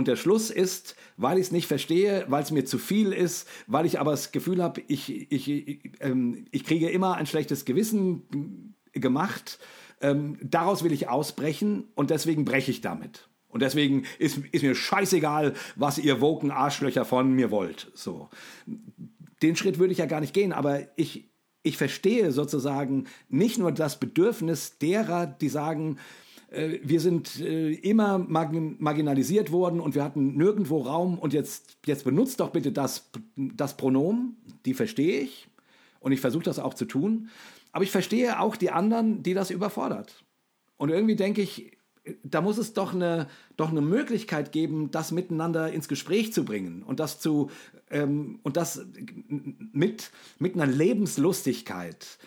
und 0.00 0.08
der 0.08 0.16
Schluss 0.16 0.48
ist, 0.48 0.96
weil 1.18 1.36
ich 1.36 1.46
es 1.46 1.52
nicht 1.52 1.66
verstehe, 1.66 2.24
weil 2.28 2.42
es 2.42 2.50
mir 2.50 2.64
zu 2.64 2.78
viel 2.78 3.12
ist, 3.12 3.46
weil 3.66 3.84
ich 3.84 4.00
aber 4.00 4.12
das 4.12 4.32
Gefühl 4.32 4.62
habe, 4.62 4.80
ich, 4.88 5.30
ich, 5.30 5.50
ich, 5.50 5.92
ähm, 6.00 6.46
ich 6.52 6.64
kriege 6.64 6.88
immer 6.88 7.16
ein 7.16 7.26
schlechtes 7.26 7.66
Gewissen 7.66 8.74
gemacht. 8.92 9.58
Ähm, 10.00 10.38
daraus 10.42 10.82
will 10.82 10.92
ich 10.92 11.08
ausbrechen 11.08 11.88
und 11.96 12.08
deswegen 12.08 12.46
breche 12.46 12.70
ich 12.70 12.80
damit. 12.80 13.28
Und 13.50 13.62
deswegen 13.62 14.04
ist, 14.18 14.38
ist 14.52 14.62
mir 14.62 14.74
scheißegal, 14.74 15.54
was 15.76 15.98
ihr 15.98 16.20
woken 16.20 16.50
Arschlöcher 16.50 17.04
von 17.04 17.32
mir 17.32 17.50
wollt. 17.50 17.90
So. 17.94 18.28
Den 19.42 19.56
Schritt 19.56 19.78
würde 19.78 19.92
ich 19.92 19.98
ja 19.98 20.06
gar 20.06 20.20
nicht 20.20 20.34
gehen, 20.34 20.52
aber 20.52 20.82
ich, 20.96 21.30
ich 21.62 21.76
verstehe 21.76 22.32
sozusagen 22.32 23.06
nicht 23.28 23.58
nur 23.58 23.72
das 23.72 23.98
Bedürfnis 23.98 24.78
derer, 24.78 25.26
die 25.26 25.48
sagen, 25.48 25.98
äh, 26.50 26.78
wir 26.82 27.00
sind 27.00 27.40
äh, 27.40 27.72
immer 27.72 28.18
marginalisiert 28.18 29.50
worden 29.50 29.80
und 29.80 29.94
wir 29.94 30.04
hatten 30.04 30.36
nirgendwo 30.36 30.78
Raum 30.78 31.18
und 31.18 31.32
jetzt, 31.32 31.78
jetzt 31.86 32.04
benutzt 32.04 32.40
doch 32.40 32.50
bitte 32.50 32.72
das, 32.72 33.10
das 33.36 33.76
Pronomen, 33.76 34.36
die 34.64 34.74
verstehe 34.74 35.20
ich 35.20 35.48
und 36.00 36.12
ich 36.12 36.20
versuche 36.20 36.44
das 36.44 36.58
auch 36.58 36.74
zu 36.74 36.84
tun, 36.84 37.30
aber 37.72 37.84
ich 37.84 37.90
verstehe 37.90 38.40
auch 38.40 38.56
die 38.56 38.70
anderen, 38.70 39.22
die 39.22 39.34
das 39.34 39.50
überfordert. 39.50 40.24
Und 40.76 40.90
irgendwie 40.90 41.16
denke 41.16 41.42
ich, 41.42 41.72
da 42.22 42.40
muss 42.40 42.58
es 42.58 42.72
doch 42.72 42.94
eine, 42.94 43.28
doch 43.56 43.70
eine 43.70 43.80
Möglichkeit 43.80 44.52
geben, 44.52 44.90
das 44.90 45.12
miteinander 45.12 45.72
ins 45.72 45.88
Gespräch 45.88 46.32
zu 46.32 46.44
bringen 46.44 46.82
und 46.82 47.00
das 47.00 47.20
zu 47.20 47.50
ähm, 47.90 48.40
und 48.42 48.56
das 48.56 48.86
mit, 49.72 50.10
mit 50.38 50.54
einer 50.54 50.66
Lebenslustigkeit. 50.66 52.18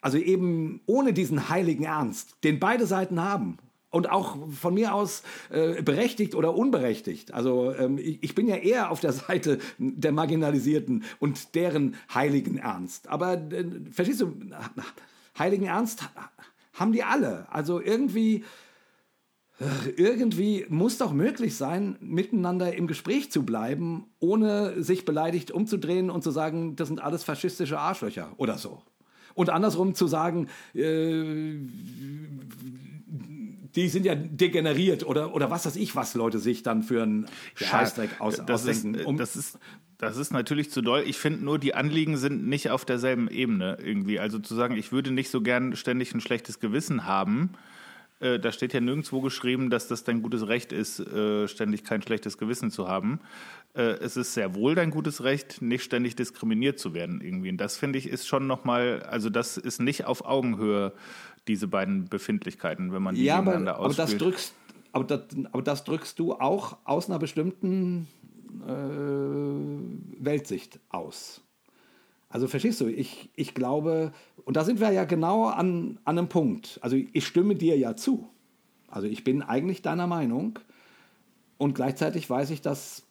Also 0.00 0.18
eben 0.18 0.80
ohne 0.86 1.12
diesen 1.12 1.48
heiligen 1.48 1.84
Ernst, 1.84 2.36
den 2.44 2.60
beide 2.60 2.86
Seiten 2.86 3.20
haben 3.20 3.58
und 3.90 4.10
auch 4.10 4.36
von 4.50 4.74
mir 4.74 4.94
aus 4.94 5.22
äh, 5.50 5.82
berechtigt 5.82 6.34
oder 6.34 6.54
unberechtigt. 6.54 7.32
Also 7.32 7.74
ähm, 7.74 7.98
ich, 7.98 8.22
ich, 8.22 8.34
bin 8.34 8.46
ja 8.46 8.56
eher 8.56 8.90
auf 8.90 9.00
der 9.00 9.12
Seite 9.12 9.58
der 9.78 10.12
Marginalisierten 10.12 11.04
und 11.18 11.54
deren 11.54 11.96
heiligen 12.12 12.58
Ernst. 12.58 13.08
Aber 13.08 13.34
äh, 13.34 13.64
verstehst 13.90 14.20
du, 14.20 14.34
heiligen 15.38 15.66
Ernst 15.66 16.08
haben 16.74 16.92
die 16.92 17.02
alle. 17.02 17.46
Also 17.50 17.80
irgendwie 17.80 18.44
irgendwie 19.96 20.66
muss 20.68 20.98
doch 20.98 21.12
möglich 21.12 21.56
sein, 21.56 21.96
miteinander 22.00 22.74
im 22.74 22.86
Gespräch 22.86 23.30
zu 23.30 23.44
bleiben, 23.44 24.04
ohne 24.18 24.82
sich 24.82 25.04
beleidigt 25.04 25.50
umzudrehen 25.50 26.10
und 26.10 26.22
zu 26.22 26.30
sagen, 26.30 26.76
das 26.76 26.88
sind 26.88 27.00
alles 27.00 27.24
faschistische 27.24 27.78
Arschlöcher 27.78 28.32
oder 28.36 28.58
so. 28.58 28.82
Und 29.34 29.50
andersrum 29.50 29.94
zu 29.94 30.06
sagen, 30.06 30.48
äh, 30.74 31.56
die 33.76 33.88
sind 33.88 34.06
ja 34.06 34.14
degeneriert 34.14 35.06
oder, 35.06 35.34
oder 35.34 35.50
was 35.50 35.66
weiß 35.66 35.76
ich, 35.76 35.94
was 35.94 36.14
Leute 36.14 36.38
sich 36.38 36.62
dann 36.62 36.82
für 36.82 37.02
einen 37.02 37.26
Scheißdreck 37.54 38.20
aus, 38.20 38.36
das 38.36 38.66
ausdenken. 38.66 38.94
Ist, 38.94 39.06
um 39.06 39.16
das, 39.18 39.36
ist, 39.36 39.58
das 39.98 40.16
ist 40.16 40.32
natürlich 40.32 40.70
zu 40.70 40.80
doll. 40.82 41.04
Ich 41.06 41.18
finde 41.18 41.44
nur, 41.44 41.58
die 41.58 41.74
Anliegen 41.74 42.16
sind 42.16 42.46
nicht 42.46 42.70
auf 42.70 42.84
derselben 42.84 43.28
Ebene 43.28 43.78
irgendwie. 43.82 44.18
Also 44.18 44.38
zu 44.38 44.54
sagen, 44.54 44.76
ich 44.76 44.92
würde 44.92 45.10
nicht 45.10 45.30
so 45.30 45.42
gern 45.42 45.76
ständig 45.76 46.14
ein 46.14 46.20
schlechtes 46.20 46.58
Gewissen 46.58 47.06
haben. 47.06 47.50
Äh, 48.18 48.38
da 48.38 48.50
steht 48.52 48.72
ja 48.72 48.80
nirgendwo 48.80 49.20
geschrieben, 49.20 49.68
dass 49.68 49.88
das 49.88 50.04
dein 50.04 50.22
gutes 50.22 50.48
Recht 50.48 50.72
ist, 50.72 51.00
äh, 51.00 51.48
ständig 51.48 51.84
kein 51.84 52.00
schlechtes 52.00 52.38
Gewissen 52.38 52.70
zu 52.70 52.88
haben. 52.88 53.20
Äh, 53.74 53.82
es 53.82 54.16
ist 54.16 54.32
sehr 54.32 54.54
wohl 54.54 54.74
dein 54.74 54.90
gutes 54.90 55.22
Recht, 55.22 55.60
nicht 55.60 55.84
ständig 55.84 56.16
diskriminiert 56.16 56.78
zu 56.78 56.94
werden 56.94 57.20
irgendwie. 57.20 57.50
Und 57.50 57.58
das 57.58 57.76
finde 57.76 57.98
ich 57.98 58.08
ist 58.08 58.26
schon 58.26 58.46
nochmal, 58.46 59.02
also 59.02 59.28
das 59.28 59.58
ist 59.58 59.80
nicht 59.80 60.06
auf 60.06 60.24
Augenhöhe 60.24 60.92
diese 61.46 61.68
beiden 61.68 62.08
Befindlichkeiten, 62.08 62.92
wenn 62.92 63.02
man 63.02 63.14
die 63.14 63.24
ja, 63.24 63.38
gegeneinander 63.38 63.76
aber, 63.76 63.86
aber 63.86 63.94
das 63.94 64.16
drückst, 64.16 64.54
aber 64.92 65.04
das, 65.04 65.20
aber 65.52 65.62
das 65.62 65.84
drückst 65.84 66.18
du 66.18 66.32
auch 66.34 66.78
aus 66.84 67.08
einer 67.08 67.18
bestimmten 67.18 68.08
äh, 68.66 70.24
Weltsicht 70.24 70.80
aus. 70.88 71.42
Also 72.28 72.48
verstehst 72.48 72.80
du, 72.80 72.88
ich, 72.88 73.30
ich 73.36 73.54
glaube, 73.54 74.12
und 74.46 74.56
da 74.56 74.64
sind 74.64 74.80
wir 74.80 74.90
ja 74.92 75.04
genau 75.04 75.44
an, 75.46 75.98
an 76.04 76.18
einem 76.18 76.28
Punkt. 76.28 76.78
Also 76.80 76.96
ich 76.96 77.26
stimme 77.26 77.56
dir 77.56 77.76
ja 77.76 77.96
zu. 77.96 78.30
Also 78.88 79.08
ich 79.08 79.24
bin 79.24 79.42
eigentlich 79.42 79.82
deiner 79.82 80.06
Meinung 80.06 80.60
und 81.58 81.74
gleichzeitig 81.74 82.30
weiß 82.30 82.50
ich, 82.50 82.62
dass 82.62 83.04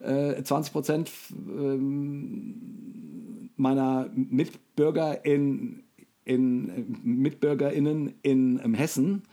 äh, 0.00 0.72
Prozent 0.72 1.10
ähm, 1.30 3.50
meiner 3.56 4.10
Mitbürger 4.14 5.26
in 5.26 5.82
in 6.24 6.96
MitbürgerInnen 7.02 8.14
in, 8.22 8.58
in 8.58 8.72
Hessen 8.72 9.24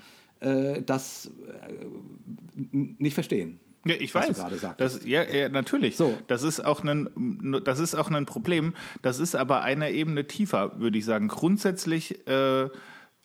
äh, 0.41 0.81
das 0.81 1.31
äh, 1.47 1.85
nicht 2.73 3.13
verstehen. 3.13 3.61
Ja, 3.85 3.95
ich 3.97 4.13
weiß. 4.13 4.43
Das, 4.77 5.05
ja, 5.05 5.23
ja, 5.23 5.49
natürlich. 5.49 5.97
So. 5.97 6.15
Das 6.27 6.43
ist 6.43 6.59
auch 6.59 6.83
ein, 6.83 7.61
das 7.63 7.79
ist 7.79 7.95
auch 7.95 8.11
ein 8.11 8.25
Problem. 8.25 8.73
Das 9.01 9.19
ist 9.19 9.35
aber 9.35 9.61
eine 9.61 9.91
Ebene 9.91 10.27
tiefer, 10.27 10.79
würde 10.79 10.97
ich 10.97 11.05
sagen. 11.05 11.27
Grundsätzlich 11.27 12.27
äh, 12.27 12.69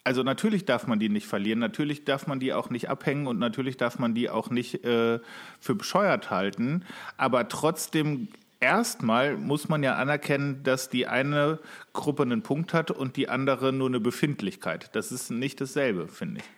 also 0.06 0.22
natürlich 0.22 0.64
darf 0.64 0.86
man 0.86 1.00
die 1.00 1.08
nicht 1.08 1.26
verlieren, 1.26 1.58
natürlich 1.58 2.04
darf 2.04 2.28
man 2.28 2.38
die 2.38 2.52
auch 2.52 2.70
nicht 2.70 2.88
abhängen 2.88 3.26
und 3.26 3.40
natürlich 3.40 3.76
darf 3.76 3.98
man 3.98 4.14
die 4.14 4.30
auch 4.30 4.50
nicht 4.50 4.84
äh, 4.84 5.18
für 5.58 5.74
bescheuert 5.74 6.30
halten. 6.30 6.84
Aber 7.16 7.48
trotzdem 7.48 8.28
erstmal 8.60 9.36
muss 9.36 9.68
man 9.68 9.82
ja 9.82 9.96
anerkennen, 9.96 10.62
dass 10.62 10.90
die 10.90 11.08
eine 11.08 11.58
Gruppe 11.92 12.22
einen 12.22 12.42
Punkt 12.42 12.72
hat 12.72 12.92
und 12.92 13.16
die 13.16 13.28
andere 13.28 13.72
nur 13.72 13.88
eine 13.88 13.98
Befindlichkeit. 13.98 14.90
Das 14.94 15.10
ist 15.10 15.30
nicht 15.30 15.60
dasselbe, 15.60 16.06
finde 16.06 16.40
ich. 16.40 16.55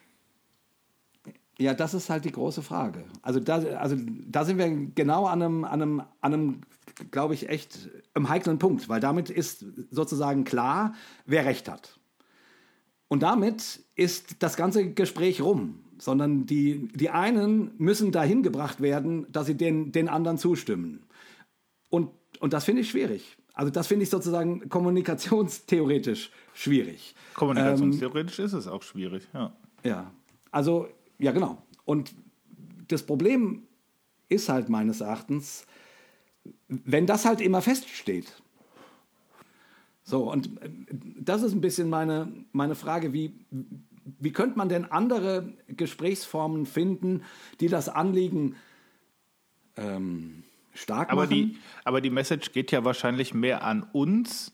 Ja, 1.61 1.75
das 1.75 1.93
ist 1.93 2.09
halt 2.09 2.25
die 2.25 2.33
große 2.33 2.63
Frage. 2.63 3.05
Also 3.21 3.41
da, 3.41 3.57
also 3.57 3.97
da 4.27 4.45
sind 4.45 4.59
wir 4.59 4.69
genau 4.95 5.27
an 5.27 5.43
einem, 5.43 5.65
an 5.65 5.83
einem, 5.83 6.01
an 6.21 6.35
einem 6.35 6.61
glaube 7.11 7.35
ich, 7.35 7.49
echt 7.49 7.91
im 8.15 8.29
heiklen 8.29 8.59
Punkt, 8.59 8.89
weil 8.89 9.01
damit 9.01 9.31
ist 9.31 9.65
sozusagen 9.91 10.45
klar, 10.45 10.95
wer 11.27 11.45
recht 11.45 11.69
hat. 11.69 11.99
Und 13.09 13.23
damit 13.23 13.81
ist 13.95 14.43
das 14.43 14.57
ganze 14.57 14.93
Gespräch 14.93 15.41
rum, 15.41 15.81
sondern 15.99 16.47
die, 16.47 16.89
die 16.95 17.11
einen 17.11 17.73
müssen 17.79 18.13
dahin 18.13 18.43
gebracht 18.43 18.81
werden, 18.81 19.27
dass 19.33 19.47
sie 19.47 19.57
den, 19.57 19.93
den 19.93 20.09
anderen 20.09 20.39
zustimmen. 20.39 21.07
Und, 21.91 22.11
und 22.41 22.53
das 22.53 22.65
finde 22.65 22.83
ich 22.83 22.91
schwierig. 22.91 23.37
Also 23.55 23.73
das 23.73 23.89
finde 23.89 24.05
ich 24.05 24.11
sozusagen 24.11 24.69
kommunikationstheoretisch 24.69 26.31
schwierig. 26.55 27.15
Kommunikationstheoretisch 27.35 28.39
ähm, 28.39 28.45
ist 28.45 28.53
es 28.53 28.69
auch 28.69 28.83
schwierig, 28.83 29.27
ja. 29.35 29.53
Ja, 29.83 30.13
also, 30.51 30.89
ja 31.19 31.33
genau. 31.33 31.63
Und 31.85 32.15
das 32.89 33.05
Problem 33.05 33.63
ist 34.29 34.49
halt 34.49 34.69
meines 34.69 35.01
Erachtens, 35.01 35.67
wenn 36.69 37.07
das 37.07 37.25
halt 37.25 37.41
immer 37.41 37.63
feststeht. 37.63 38.43
So, 40.03 40.31
und 40.31 40.63
äh, 40.63 40.71
das 41.21 41.43
ist 41.43 41.53
ein 41.53 41.61
bisschen 41.61 41.91
meine, 41.91 42.33
meine 42.53 42.75
Frage, 42.75 43.13
wie, 43.13 43.35
wie 44.19 44.33
könnte 44.33 44.57
man 44.57 44.69
denn 44.69 44.87
andere 44.87 45.53
Gesprächsformen 45.69 46.67
finden, 46.67 47.23
die 47.61 47.69
das 47.69 47.89
Anliegen 47.89 48.57
ähm, 49.77 50.45
stark 50.73 51.11
aber 51.11 51.25
machen? 51.25 51.35
Die, 51.35 51.59
aber 51.85 52.01
die 52.01 52.11
Message 52.11 52.53
geht 52.53 52.73
ja 52.73 52.85
wahrscheinlich 52.85 53.35
mehr 53.35 53.65
an 53.65 53.87
uns, 53.93 54.53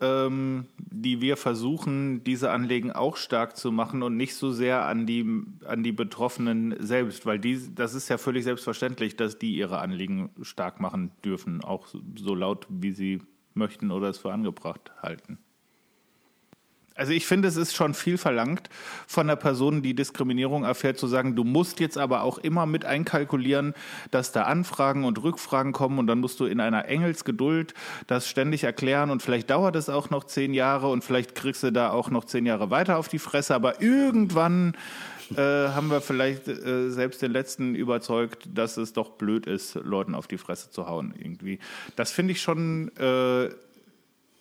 ähm, 0.00 0.66
die 0.78 1.20
wir 1.20 1.36
versuchen, 1.36 2.22
diese 2.24 2.50
Anliegen 2.50 2.92
auch 2.92 3.16
stark 3.16 3.56
zu 3.56 3.72
machen 3.72 4.02
und 4.02 4.16
nicht 4.16 4.34
so 4.34 4.52
sehr 4.52 4.84
an 4.84 5.06
die, 5.06 5.24
an 5.64 5.82
die 5.82 5.92
Betroffenen 5.92 6.74
selbst, 6.78 7.24
weil 7.26 7.38
die, 7.38 7.74
das 7.74 7.94
ist 7.94 8.08
ja 8.08 8.18
völlig 8.18 8.44
selbstverständlich, 8.44 9.16
dass 9.16 9.38
die 9.38 9.56
ihre 9.56 9.78
Anliegen 9.78 10.30
stark 10.42 10.80
machen 10.80 11.12
dürfen, 11.24 11.62
auch 11.64 11.86
so 12.16 12.34
laut, 12.34 12.66
wie 12.68 12.92
sie 12.92 13.22
möchten 13.54 13.90
oder 13.90 14.08
es 14.08 14.18
für 14.18 14.32
angebracht 14.32 14.92
halten. 15.02 15.38
Also 16.96 17.12
ich 17.12 17.26
finde, 17.26 17.48
es 17.48 17.56
ist 17.56 17.76
schon 17.76 17.92
viel 17.92 18.16
verlangt 18.16 18.70
von 19.06 19.26
der 19.26 19.36
Person, 19.36 19.82
die 19.82 19.94
Diskriminierung 19.94 20.64
erfährt, 20.64 20.98
zu 20.98 21.06
sagen, 21.06 21.36
du 21.36 21.44
musst 21.44 21.78
jetzt 21.78 21.98
aber 21.98 22.22
auch 22.22 22.38
immer 22.38 22.64
mit 22.64 22.86
einkalkulieren, 22.86 23.74
dass 24.10 24.32
da 24.32 24.44
Anfragen 24.44 25.04
und 25.04 25.22
Rückfragen 25.22 25.72
kommen 25.72 25.98
und 25.98 26.06
dann 26.06 26.20
musst 26.20 26.40
du 26.40 26.46
in 26.46 26.58
einer 26.58 26.86
Engelsgeduld 26.86 27.74
das 28.06 28.28
ständig 28.28 28.64
erklären 28.64 29.10
und 29.10 29.22
vielleicht 29.22 29.50
dauert 29.50 29.76
es 29.76 29.90
auch 29.90 30.08
noch 30.08 30.24
zehn 30.24 30.54
Jahre 30.54 30.88
und 30.88 31.04
vielleicht 31.04 31.34
kriegst 31.34 31.62
du 31.62 31.70
da 31.70 31.90
auch 31.90 32.10
noch 32.10 32.24
zehn 32.24 32.46
Jahre 32.46 32.70
weiter 32.70 32.96
auf 32.96 33.08
die 33.08 33.18
Fresse, 33.18 33.54
aber 33.54 33.82
irgendwann 33.82 34.74
äh, 35.32 35.42
haben 35.42 35.90
wir 35.90 36.00
vielleicht 36.00 36.48
äh, 36.48 36.90
selbst 36.90 37.20
den 37.20 37.32
Letzten 37.32 37.74
überzeugt, 37.74 38.48
dass 38.54 38.76
es 38.78 38.94
doch 38.94 39.10
blöd 39.10 39.46
ist, 39.46 39.74
Leuten 39.74 40.14
auf 40.14 40.28
die 40.28 40.38
Fresse 40.38 40.70
zu 40.70 40.86
hauen 40.86 41.14
irgendwie. 41.18 41.58
Das 41.96 42.12
finde 42.12 42.32
ich 42.32 42.40
schon 42.40 42.90
äh, 42.96 43.50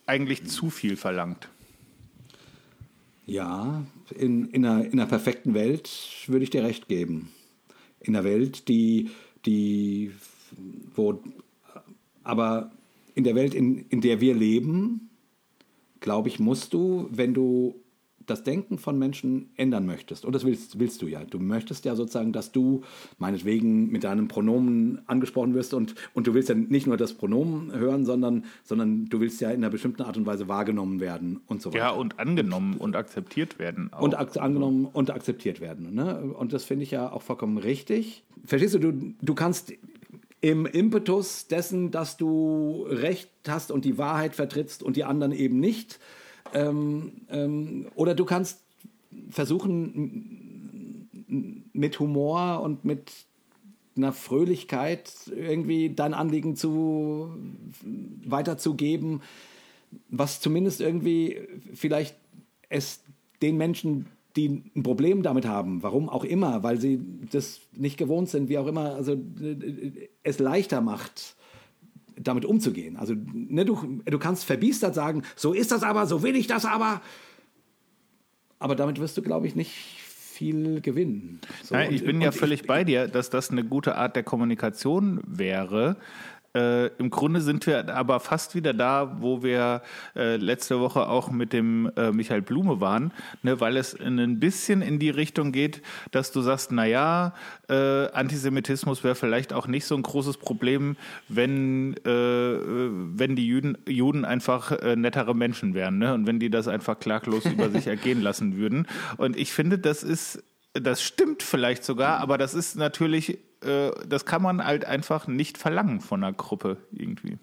eigentlich 0.06 0.48
zu 0.48 0.70
viel 0.70 0.96
verlangt. 0.96 1.50
Ja, 3.26 3.84
in, 4.16 4.50
in, 4.50 4.66
einer, 4.66 4.86
in 4.86 4.94
einer 4.94 5.08
perfekten 5.08 5.54
Welt 5.54 5.90
würde 6.28 6.44
ich 6.44 6.52
dir 6.52 6.64
recht 6.64 6.88
geben. 6.88 7.30
In 8.00 8.16
einer 8.16 8.24
Welt, 8.24 8.68
die, 8.68 9.10
die, 9.46 10.12
wo, 10.96 11.24
aber 12.24 12.72
in 13.16 13.24
der 13.24 13.36
Welt, 13.36 13.56
in, 13.56 13.88
in 13.90 14.02
der 14.02 14.22
wir 14.22 14.36
leben, 14.36 15.10
glaube 16.02 16.30
ich, 16.30 16.40
musst 16.40 16.74
du, 16.74 17.08
wenn 17.10 17.34
du 17.34 17.82
das 18.26 18.44
Denken 18.44 18.78
von 18.78 18.98
Menschen 18.98 19.50
ändern 19.56 19.86
möchtest, 19.86 20.26
und 20.26 20.34
das 20.34 20.46
willst, 20.46 20.80
willst 20.80 21.02
du 21.02 21.08
ja, 21.08 21.24
du 21.24 21.40
möchtest 21.40 21.86
ja 21.86 21.96
sozusagen, 21.96 22.34
dass 22.34 22.52
du 22.52 22.84
meinetwegen 23.18 23.92
mit 23.92 24.04
deinem 24.04 24.28
Pronomen 24.28 25.02
angesprochen 25.08 25.54
wirst 25.54 25.74
und, 25.74 25.96
und 26.14 26.28
du 26.28 26.34
willst 26.34 26.50
ja 26.50 26.56
nicht 26.56 26.88
nur 26.88 26.98
das 26.98 27.14
Pronomen 27.14 27.74
hören, 27.74 28.06
sondern, 28.06 28.46
sondern 28.64 29.06
du 29.06 29.20
willst 29.20 29.42
ja 29.42 29.50
in 29.50 29.58
einer 29.58 29.70
bestimmten 29.70 30.02
Art 30.04 30.18
und 30.18 30.26
Weise 30.26 30.48
wahrgenommen 30.48 31.00
werden 31.00 31.42
und 31.48 31.62
so 31.62 31.70
weiter. 31.70 31.86
Ja, 31.86 31.90
und 31.92 32.20
angenommen 32.20 32.78
und 32.78 32.96
akzeptiert 32.96 33.60
werden. 33.60 33.92
Auch. 33.94 34.02
Und 34.02 34.16
ak 34.16 34.38
angenommen 34.38 34.86
und 34.86 35.12
akzeptiert 35.12 35.62
werden. 35.62 35.94
Ne? 35.94 36.20
Und 36.22 36.54
das 36.54 36.64
finde 36.64 36.84
ich 36.84 36.92
ja 36.92 37.12
auch 37.12 37.22
vollkommen 37.22 37.58
richtig. 37.58 38.24
Verstehst 38.44 38.76
du, 38.76 38.80
du, 38.80 39.14
du 39.22 39.36
kannst 39.36 39.74
im 40.42 40.66
Impetus 40.66 41.48
dessen, 41.48 41.92
dass 41.92 42.18
du 42.18 42.86
Recht 42.88 43.32
hast 43.48 43.72
und 43.72 43.86
die 43.86 43.98
Wahrheit 43.98 44.36
vertrittst 44.36 44.84
und 44.84 44.96
die 44.96 45.04
anderen 45.04 45.32
eben 45.32 45.60
nicht, 45.60 46.00
ähm, 46.56 47.12
ähm, 47.30 47.88
oder 47.96 48.16
du 48.16 48.26
kannst 48.26 48.62
versuchen, 49.30 51.10
mit 51.74 52.00
Humor 52.00 52.62
und 52.62 52.86
mit 52.86 53.12
einer 53.98 54.14
Fröhlichkeit 54.14 55.12
irgendwie 55.36 55.94
dein 55.94 56.14
Anliegen 56.14 56.56
zu 56.56 57.36
weiterzugeben, 58.26 59.22
was 60.10 60.42
zumindest 60.42 60.82
irgendwie 60.82 61.42
vielleicht 61.74 62.16
es 62.70 63.04
den 63.42 63.58
Menschen, 63.58 64.08
die 64.36 64.64
ein 64.76 64.84
Problem 64.84 65.24
damit 65.24 65.46
haben, 65.46 65.82
warum 65.82 66.10
auch 66.10 66.26
immer, 66.26 66.64
weil 66.64 66.80
sie 66.80 67.00
das 67.32 67.62
nicht 67.72 67.98
gewohnt 67.98 68.30
sind, 68.30 68.50
wie 68.50 68.58
auch 68.58 68.68
immer, 68.68 68.96
also 68.96 69.18
es 70.24 70.40
leichter 70.40 70.82
macht, 70.82 71.35
damit 72.18 72.46
umzugehen. 72.46 72.98
Also 72.98 73.14
ne, 73.16 73.66
du, 73.66 74.02
du 74.06 74.20
kannst 74.20 74.46
verbiestert 74.46 74.96
sagen, 74.96 75.24
so 75.36 75.54
ist 75.54 75.72
das 75.72 75.84
aber, 75.84 76.06
so 76.08 76.24
will 76.24 76.36
ich 76.36 76.48
das 76.48 76.66
aber. 76.66 77.02
Aber 78.60 78.76
damit 78.76 79.00
wirst 79.00 79.18
du, 79.18 79.22
glaube 79.22 79.48
ich, 79.48 79.56
nicht 79.56 79.74
viel 80.36 80.82
gewinnen. 80.82 81.40
So, 81.64 81.76
Nein, 81.76 81.94
ich 81.94 82.04
bin 82.04 82.20
ja 82.20 82.32
völlig 82.32 82.62
ich, 82.62 82.68
bei 82.68 82.84
dir, 82.84 83.08
dass 83.08 83.30
das 83.30 83.52
eine 83.52 83.64
gute 83.64 83.96
Art 83.96 84.16
der 84.16 84.24
Kommunikation 84.24 85.22
wäre. 85.26 85.98
Äh, 86.56 86.88
Im 86.98 87.10
Grunde 87.10 87.42
sind 87.42 87.68
wir 87.68 87.94
aber 87.94 88.20
fast 88.20 88.56
wieder 88.56 88.74
da, 88.74 89.18
wo 89.20 89.44
wir 89.44 89.82
äh, 90.16 90.38
letzte 90.38 90.80
Woche 90.80 91.08
auch 91.08 91.30
mit 91.30 91.52
dem 91.52 91.92
äh, 91.98 92.12
Michael 92.12 92.42
Blume 92.42 92.80
waren, 92.80 93.12
ne, 93.44 93.60
weil 93.60 93.76
es 93.76 93.94
in 93.94 94.20
ein 94.20 94.40
bisschen 94.40 94.82
in 94.82 94.98
die 94.98 95.10
Richtung 95.10 95.52
geht, 95.52 95.82
dass 96.12 96.32
du 96.32 96.42
sagst, 96.42 96.72
na 96.72 96.86
ja, 96.86 97.34
äh, 97.68 98.08
Antisemitismus 98.12 99.04
wäre 99.04 99.16
vielleicht 99.16 99.52
auch 99.52 99.68
nicht 99.68 99.86
so 99.86 99.96
ein 99.96 100.04
großes 100.04 100.38
Problem, 100.38 100.96
wenn, 101.28 101.98
äh, 102.06 102.10
wenn 102.10 103.36
die 103.36 103.48
Juden, 103.48 103.78
Juden 103.88 104.24
einfach 104.24 104.72
äh, 104.72 104.96
nettere 104.96 105.36
Menschen 105.36 105.74
wären 105.74 105.98
ne? 105.98 106.14
und 106.14 106.26
wenn 106.26 106.40
die 106.40 106.50
das 106.50 106.70
einfach 106.70 107.00
klaglos 107.00 107.46
über 107.46 107.70
sich 107.70 107.88
ergehen 107.96 108.22
lassen 108.22 108.56
würden. 108.56 108.88
Und 109.18 109.38
ich 109.38 109.52
finde, 109.52 109.78
das 109.78 110.04
ist 110.04 110.42
das 110.74 111.02
stimmt 111.02 111.42
vielleicht 111.42 111.86
sogar, 111.86 112.20
aber 112.20 112.38
das 112.38 112.54
ist 112.54 112.76
natürlich 112.76 113.40
äh, 113.66 113.92
das 114.08 114.26
kann 114.26 114.42
man 114.42 114.64
halt 114.64 114.86
einfach 114.86 115.28
nicht 115.28 115.58
verlangen 115.58 116.02
von 116.02 116.24
einer 116.24 116.34
Gruppe 116.34 116.78
irgendwie. 116.92 117.38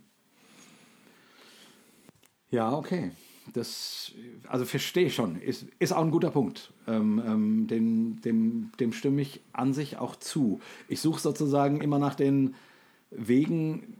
Ja, 2.50 2.72
okay. 2.72 3.12
Das, 3.54 4.12
also 4.46 4.64
verstehe 4.64 5.06
ich 5.06 5.14
schon. 5.14 5.36
Ist, 5.40 5.66
ist 5.78 5.92
auch 5.92 6.04
ein 6.04 6.10
guter 6.10 6.30
Punkt. 6.30 6.72
Ähm, 6.86 7.20
ähm, 7.26 7.66
dem, 7.66 8.20
dem, 8.20 8.70
dem 8.78 8.92
stimme 8.92 9.20
ich 9.20 9.40
an 9.52 9.72
sich 9.72 9.96
auch 9.96 10.14
zu. 10.16 10.60
Ich 10.86 11.00
suche 11.00 11.20
sozusagen 11.20 11.80
immer 11.80 11.98
nach 11.98 12.14
den 12.14 12.54
Wegen, 13.10 13.96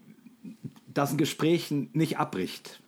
dass 0.87 1.11
ein 1.13 1.19
Gespräch 1.19 1.71
nicht 1.71 2.19
abbricht. 2.19 2.83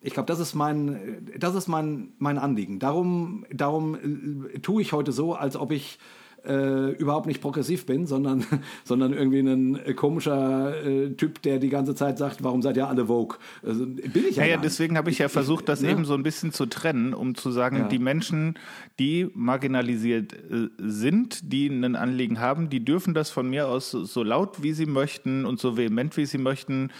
Ich 0.00 0.14
glaube, 0.14 0.26
das 0.26 0.38
ist 0.38 0.54
mein, 0.54 1.26
das 1.36 1.54
ist 1.54 1.66
mein, 1.66 2.12
mein 2.18 2.38
Anliegen. 2.38 2.78
Darum, 2.78 3.44
darum 3.50 4.46
äh, 4.54 4.60
tue 4.60 4.82
ich 4.82 4.92
heute 4.92 5.10
so, 5.10 5.34
als 5.34 5.56
ob 5.56 5.72
ich 5.72 5.98
äh, 6.46 6.92
überhaupt 6.92 7.26
nicht 7.26 7.40
progressiv 7.40 7.86
bin, 7.86 8.06
sondern, 8.06 8.44
sondern 8.84 9.12
irgendwie 9.12 9.40
ein 9.40 9.96
komischer 9.96 10.84
äh, 10.84 11.10
Typ, 11.10 11.42
der 11.42 11.58
die 11.58 11.68
ganze 11.68 11.94
Zeit 11.94 12.18
sagt, 12.18 12.42
warum 12.42 12.62
seid 12.62 12.76
ihr 12.76 12.88
alle 12.88 13.06
Vogue? 13.06 13.38
Also, 13.62 13.86
bin 13.86 14.24
ich 14.28 14.36
ja. 14.36 14.44
Ja, 14.44 14.50
ja 14.50 14.56
deswegen 14.56 14.96
habe 14.96 15.10
ich 15.10 15.18
ja 15.18 15.28
versucht, 15.28 15.68
das 15.68 15.82
ich, 15.82 15.88
eben 15.88 16.04
so 16.04 16.14
ein 16.14 16.22
bisschen 16.22 16.52
zu 16.52 16.66
trennen, 16.66 17.14
um 17.14 17.34
zu 17.34 17.50
sagen, 17.50 17.76
ja. 17.78 17.88
die 17.88 17.98
Menschen, 17.98 18.54
die 18.98 19.28
marginalisiert 19.34 20.32
äh, 20.32 20.68
sind, 20.78 21.52
die 21.52 21.68
ein 21.68 21.96
Anliegen 21.96 22.40
haben, 22.40 22.70
die 22.70 22.84
dürfen 22.84 23.14
das 23.14 23.30
von 23.30 23.48
mir 23.48 23.68
aus 23.68 23.90
so 23.90 24.22
laut, 24.22 24.62
wie 24.62 24.72
sie 24.72 24.86
möchten 24.86 25.44
und 25.44 25.60
so 25.60 25.76
vehement, 25.76 26.16
wie 26.16 26.26
sie 26.26 26.38
möchten, 26.38 26.90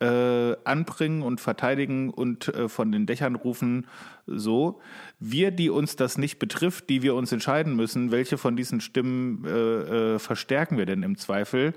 äh, 0.00 0.54
anbringen 0.64 1.22
und 1.22 1.40
verteidigen 1.40 2.10
und 2.10 2.48
äh, 2.48 2.68
von 2.68 2.92
den 2.92 3.06
Dächern 3.06 3.34
rufen, 3.34 3.86
so. 4.26 4.80
Wir, 5.20 5.50
die 5.50 5.70
uns 5.70 5.96
das 5.96 6.16
nicht 6.16 6.38
betrifft, 6.38 6.88
die 6.88 7.02
wir 7.02 7.14
uns 7.14 7.32
entscheiden 7.32 7.74
müssen, 7.74 8.10
welche 8.10 8.38
von 8.38 8.56
diesen 8.56 8.80
Stimmen 8.80 9.44
äh, 9.44 10.14
äh, 10.14 10.18
verstärken 10.18 10.78
wir 10.78 10.86
denn 10.86 11.02
im 11.02 11.16
Zweifel, 11.16 11.74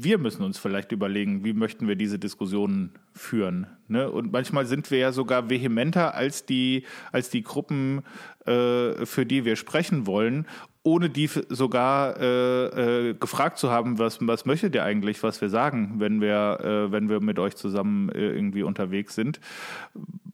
wir 0.00 0.18
müssen 0.18 0.44
uns 0.44 0.58
vielleicht 0.58 0.92
überlegen, 0.92 1.44
wie 1.44 1.52
möchten 1.52 1.88
wir 1.88 1.96
diese 1.96 2.18
Diskussionen 2.20 2.92
führen. 3.12 3.66
Ne? 3.88 4.08
Und 4.08 4.30
manchmal 4.30 4.64
sind 4.64 4.90
wir 4.92 4.98
ja 4.98 5.12
sogar 5.12 5.50
vehementer 5.50 6.14
als 6.14 6.46
die, 6.46 6.84
als 7.10 7.30
die 7.30 7.42
Gruppen, 7.42 8.02
äh, 8.46 9.04
für 9.06 9.26
die 9.26 9.44
wir 9.44 9.56
sprechen 9.56 10.06
wollen, 10.06 10.46
ohne 10.84 11.10
die 11.10 11.28
sogar 11.48 12.16
äh, 12.20 13.08
äh, 13.08 13.14
gefragt 13.14 13.58
zu 13.58 13.70
haben, 13.70 13.98
was, 13.98 14.18
was 14.20 14.46
möchtet 14.46 14.74
ihr 14.74 14.84
eigentlich, 14.84 15.22
was 15.22 15.40
wir 15.40 15.48
sagen, 15.48 15.94
wenn 15.98 16.20
wir, 16.20 16.60
äh, 16.62 16.92
wenn 16.92 17.08
wir 17.08 17.20
mit 17.20 17.38
euch 17.38 17.56
zusammen 17.56 18.08
äh, 18.10 18.20
irgendwie 18.20 18.62
unterwegs 18.62 19.16
sind, 19.16 19.40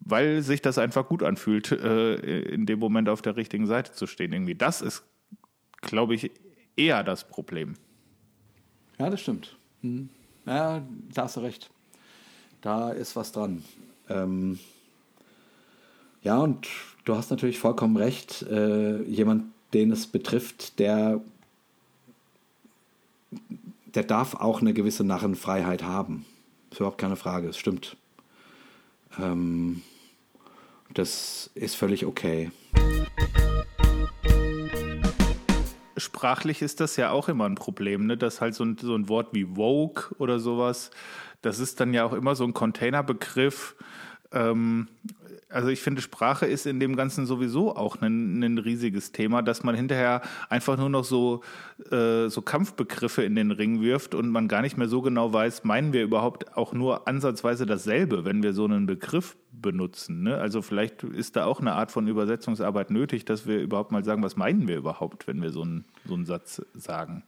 weil 0.04 0.42
sich 0.42 0.60
das 0.60 0.78
einfach 0.78 1.08
gut 1.08 1.22
anfühlt, 1.22 1.72
äh, 1.72 2.40
in 2.42 2.66
dem 2.66 2.78
Moment 2.78 3.08
auf 3.08 3.22
der 3.22 3.36
richtigen 3.36 3.66
Seite 3.66 3.92
zu 3.92 4.06
stehen. 4.06 4.32
Irgendwie 4.32 4.54
das 4.54 4.82
ist, 4.82 5.02
glaube 5.80 6.14
ich, 6.14 6.30
eher 6.76 7.02
das 7.02 7.26
Problem. 7.26 7.74
Ja, 8.98 9.10
das 9.10 9.20
stimmt. 9.20 9.56
Hm. 9.80 10.08
Ja, 10.46 10.82
da 11.14 11.22
hast 11.22 11.36
du 11.36 11.40
recht. 11.40 11.70
Da 12.60 12.90
ist 12.90 13.16
was 13.16 13.32
dran. 13.32 13.64
Ähm, 14.08 14.58
ja, 16.22 16.38
und 16.38 16.68
du 17.04 17.16
hast 17.16 17.30
natürlich 17.30 17.58
vollkommen 17.58 17.96
recht. 17.96 18.42
Äh, 18.42 19.02
jemand, 19.02 19.44
den 19.72 19.90
es 19.90 20.06
betrifft, 20.06 20.78
der, 20.78 21.20
der 23.86 24.04
darf 24.04 24.34
auch 24.34 24.60
eine 24.60 24.74
gewisse 24.74 25.04
Narrenfreiheit 25.04 25.82
haben. 25.82 26.26
ist 26.70 26.78
überhaupt 26.78 26.98
keine 26.98 27.16
Frage, 27.16 27.48
es 27.48 27.58
stimmt. 27.58 27.96
Ähm, 29.18 29.82
das 30.94 31.50
ist 31.54 31.76
völlig 31.76 32.06
okay. 32.06 32.50
Sprachlich 35.96 36.62
ist 36.62 36.80
das 36.80 36.96
ja 36.96 37.10
auch 37.10 37.28
immer 37.28 37.46
ein 37.46 37.54
Problem, 37.54 38.06
ne? 38.06 38.16
dass 38.16 38.40
halt 38.40 38.54
so 38.54 38.64
ein, 38.64 38.76
so 38.78 38.94
ein 38.94 39.08
Wort 39.08 39.28
wie 39.32 39.44
Vogue 39.44 40.04
oder 40.18 40.38
sowas, 40.38 40.90
das 41.42 41.58
ist 41.58 41.78
dann 41.80 41.92
ja 41.92 42.04
auch 42.04 42.12
immer 42.12 42.34
so 42.34 42.44
ein 42.44 42.54
Containerbegriff. 42.54 43.76
Ähm, 44.34 44.88
also 45.54 45.68
ich 45.68 45.80
finde, 45.80 46.02
Sprache 46.02 46.46
ist 46.46 46.66
in 46.66 46.80
dem 46.80 46.96
Ganzen 46.96 47.26
sowieso 47.26 47.76
auch 47.76 48.02
ein, 48.02 48.42
ein 48.42 48.58
riesiges 48.58 49.12
Thema, 49.12 49.40
dass 49.40 49.62
man 49.62 49.76
hinterher 49.76 50.20
einfach 50.48 50.76
nur 50.76 50.88
noch 50.90 51.04
so, 51.04 51.42
äh, 51.92 52.28
so 52.28 52.42
Kampfbegriffe 52.42 53.22
in 53.22 53.36
den 53.36 53.52
Ring 53.52 53.80
wirft 53.80 54.16
und 54.16 54.30
man 54.30 54.48
gar 54.48 54.62
nicht 54.62 54.76
mehr 54.76 54.88
so 54.88 55.00
genau 55.00 55.32
weiß, 55.32 55.62
meinen 55.62 55.92
wir 55.92 56.02
überhaupt 56.02 56.56
auch 56.56 56.72
nur 56.72 57.06
ansatzweise 57.06 57.66
dasselbe, 57.66 58.24
wenn 58.24 58.42
wir 58.42 58.52
so 58.52 58.64
einen 58.64 58.86
Begriff 58.86 59.36
benutzen. 59.52 60.24
Ne? 60.24 60.36
Also 60.36 60.60
vielleicht 60.60 61.04
ist 61.04 61.36
da 61.36 61.44
auch 61.44 61.60
eine 61.60 61.74
Art 61.74 61.92
von 61.92 62.08
Übersetzungsarbeit 62.08 62.90
nötig, 62.90 63.24
dass 63.24 63.46
wir 63.46 63.60
überhaupt 63.60 63.92
mal 63.92 64.04
sagen, 64.04 64.24
was 64.24 64.36
meinen 64.36 64.66
wir 64.66 64.76
überhaupt, 64.76 65.28
wenn 65.28 65.40
wir 65.40 65.50
so 65.50 65.62
einen, 65.62 65.84
so 66.04 66.14
einen 66.14 66.26
Satz 66.26 66.62
sagen. 66.74 67.22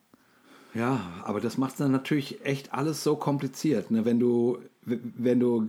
Ja, 0.77 1.01
aber 1.25 1.41
das 1.41 1.57
macht 1.57 1.81
dann 1.81 1.91
natürlich 1.91 2.45
echt 2.45 2.75
alles 2.75 3.03
so 3.03 3.17
kompliziert. 3.17 3.91
Ne? 3.91 4.05
Wenn 4.05 4.21
du, 4.21 4.59
wenn 4.85 5.41
du, 5.41 5.69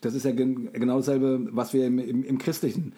das 0.00 0.14
ist 0.14 0.24
ja 0.24 0.30
genau 0.30 0.96
dasselbe, 0.96 1.48
was 1.50 1.72
wir 1.72 1.86
im, 1.86 1.98
im, 1.98 2.22
im 2.22 2.38
christlichen 2.38 2.92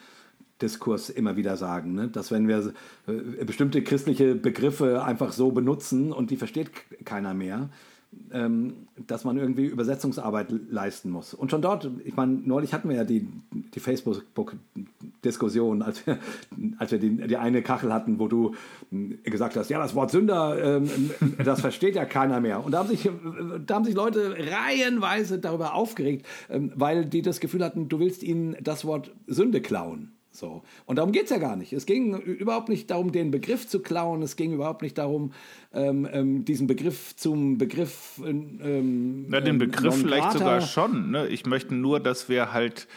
Diskurs 0.61 1.09
immer 1.09 1.37
wieder 1.37 1.57
sagen, 1.57 1.95
ne? 1.95 2.09
dass 2.09 2.31
wenn 2.31 2.47
wir 2.47 2.75
äh, 3.07 3.45
bestimmte 3.45 3.83
christliche 3.83 4.35
Begriffe 4.35 5.03
einfach 5.03 5.33
so 5.33 5.51
benutzen 5.51 6.13
und 6.13 6.31
die 6.31 6.37
versteht 6.37 6.71
keiner 7.07 7.33
mehr, 7.33 7.71
ähm, 8.33 8.89
dass 9.07 9.25
man 9.25 9.39
irgendwie 9.39 9.67
Übersetzungsarbeit 9.67 10.53
leisten 10.71 11.11
muss. 11.11 11.35
Und 11.35 11.51
schon 11.51 11.63
dort, 11.63 11.91
ich 12.05 12.17
meine, 12.17 12.33
neulich 12.33 12.73
hatten 12.73 12.89
wir 12.89 12.97
ja 12.97 13.05
die, 13.05 13.29
die 13.53 13.81
Facebook-Diskussion, 13.81 15.83
als 15.83 16.07
wir, 16.07 16.19
als 16.79 16.91
wir 16.91 16.99
die, 16.99 17.29
die 17.29 17.37
eine 17.37 17.63
Kachel 17.63 17.93
hatten, 17.93 18.19
wo 18.19 18.29
du 18.29 18.55
gesagt 19.25 19.57
hast, 19.57 19.71
ja, 19.71 19.79
das 19.79 19.95
Wort 19.95 20.11
Sünder, 20.11 20.59
ähm, 20.61 20.91
das 21.45 21.61
versteht 21.61 21.95
ja 21.95 22.05
keiner 22.05 22.41
mehr. 22.41 22.65
Und 22.65 22.73
da 22.73 22.81
haben 22.81 22.89
sich, 22.89 23.09
da 23.67 23.75
haben 23.75 23.85
sich 23.85 23.95
Leute 23.95 24.37
reihenweise 24.39 25.39
darüber 25.39 25.75
aufgeregt, 25.75 26.27
ähm, 26.49 26.73
weil 26.75 27.07
die 27.07 27.23
das 27.23 27.41
Gefühl 27.41 27.65
hatten, 27.65 27.89
du 27.89 28.01
willst 28.01 28.23
ihnen 28.23 28.57
das 28.61 28.85
Wort 28.85 29.13
Sünde 29.27 29.61
klauen. 29.61 30.13
So. 30.41 30.63
Und 30.87 30.97
darum 30.97 31.13
geht 31.13 31.25
es 31.25 31.31
ja 31.31 31.37
gar 31.37 31.55
nicht. 31.55 31.75
Es 31.75 31.85
ging 31.85 32.19
überhaupt 32.19 32.71
nicht 32.71 32.91
darum, 32.91 33.13
den 33.13 33.31
Begriff 33.31 33.69
zu 33.69 33.81
klauen. 33.81 34.23
Es 34.23 34.37
ging 34.37 34.55
überhaupt 34.55 34.81
nicht 34.81 34.97
darum, 34.97 35.33
ähm, 35.75 36.09
ähm, 36.11 36.45
diesen 36.47 36.67
Begriff 36.67 37.15
zum 37.15 37.59
Begriff. 37.59 38.21
Ähm, 38.25 39.29
ja, 39.31 39.41
den 39.43 39.59
Begriff 39.59 39.97
vielleicht 39.97 40.33
sogar 40.33 40.63
schon. 40.63 41.11
Ne? 41.11 41.29
Ich 41.29 41.45
möchte 41.45 41.75
nur, 41.75 42.01
dass 42.01 42.31
wir 42.31 42.55
halt 42.55 42.89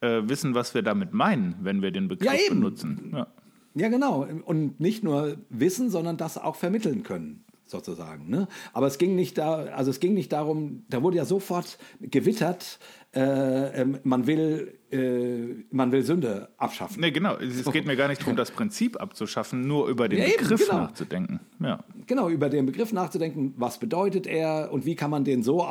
äh, 0.00 0.22
wissen, 0.24 0.54
was 0.54 0.74
wir 0.74 0.82
damit 0.82 1.12
meinen, 1.12 1.56
wenn 1.60 1.82
wir 1.82 1.90
den 1.90 2.06
Begriff 2.06 2.32
ja, 2.32 2.54
benutzen. 2.54 3.10
Ja. 3.12 3.26
ja, 3.74 3.88
genau. 3.88 4.24
Und 4.44 4.78
nicht 4.78 5.02
nur 5.02 5.36
wissen, 5.50 5.90
sondern 5.90 6.16
das 6.16 6.38
auch 6.38 6.54
vermitteln 6.54 7.02
können 7.02 7.44
sozusagen. 7.72 8.30
Ne? 8.30 8.46
Aber 8.72 8.86
es 8.86 8.98
ging 8.98 9.16
nicht 9.16 9.38
da, 9.38 9.64
also 9.64 9.90
es 9.90 9.98
ging 9.98 10.14
nicht 10.14 10.32
darum, 10.32 10.84
da 10.88 11.02
wurde 11.02 11.16
ja 11.16 11.24
sofort 11.24 11.78
gewittert, 12.00 12.78
äh, 13.14 13.80
ähm, 13.82 13.98
man 14.04 14.26
will, 14.26 14.78
äh, 14.90 15.64
man 15.70 15.90
will 15.90 16.02
Sünde 16.02 16.48
abschaffen. 16.56 17.00
Nee, 17.00 17.10
genau. 17.10 17.36
Es 17.36 17.70
geht 17.70 17.86
mir 17.86 17.96
gar 17.96 18.08
nicht 18.08 18.22
darum, 18.22 18.36
das 18.36 18.52
Prinzip 18.52 19.00
abzuschaffen, 19.00 19.66
nur 19.66 19.88
über 19.88 20.08
den 20.08 20.20
ja, 20.20 20.26
Begriff 20.26 20.60
eben, 20.60 20.70
genau. 20.70 20.82
nachzudenken. 20.84 21.40
Ja. 21.60 21.84
Genau, 22.06 22.28
über 22.28 22.48
den 22.48 22.66
Begriff 22.66 22.92
nachzudenken, 22.92 23.54
was 23.56 23.78
bedeutet 23.78 24.26
er 24.26 24.72
und 24.72 24.86
wie 24.86 24.94
kann 24.94 25.10
man 25.10 25.24
den 25.24 25.42
so, 25.42 25.66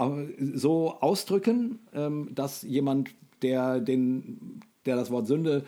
so 0.53 0.99
ausdrücken, 0.99 1.79
ähm, 1.93 2.29
dass 2.35 2.61
jemand, 2.63 3.09
der, 3.41 3.79
den, 3.79 4.59
der 4.85 4.97
das 4.97 5.09
Wort 5.09 5.27
Sünde 5.27 5.63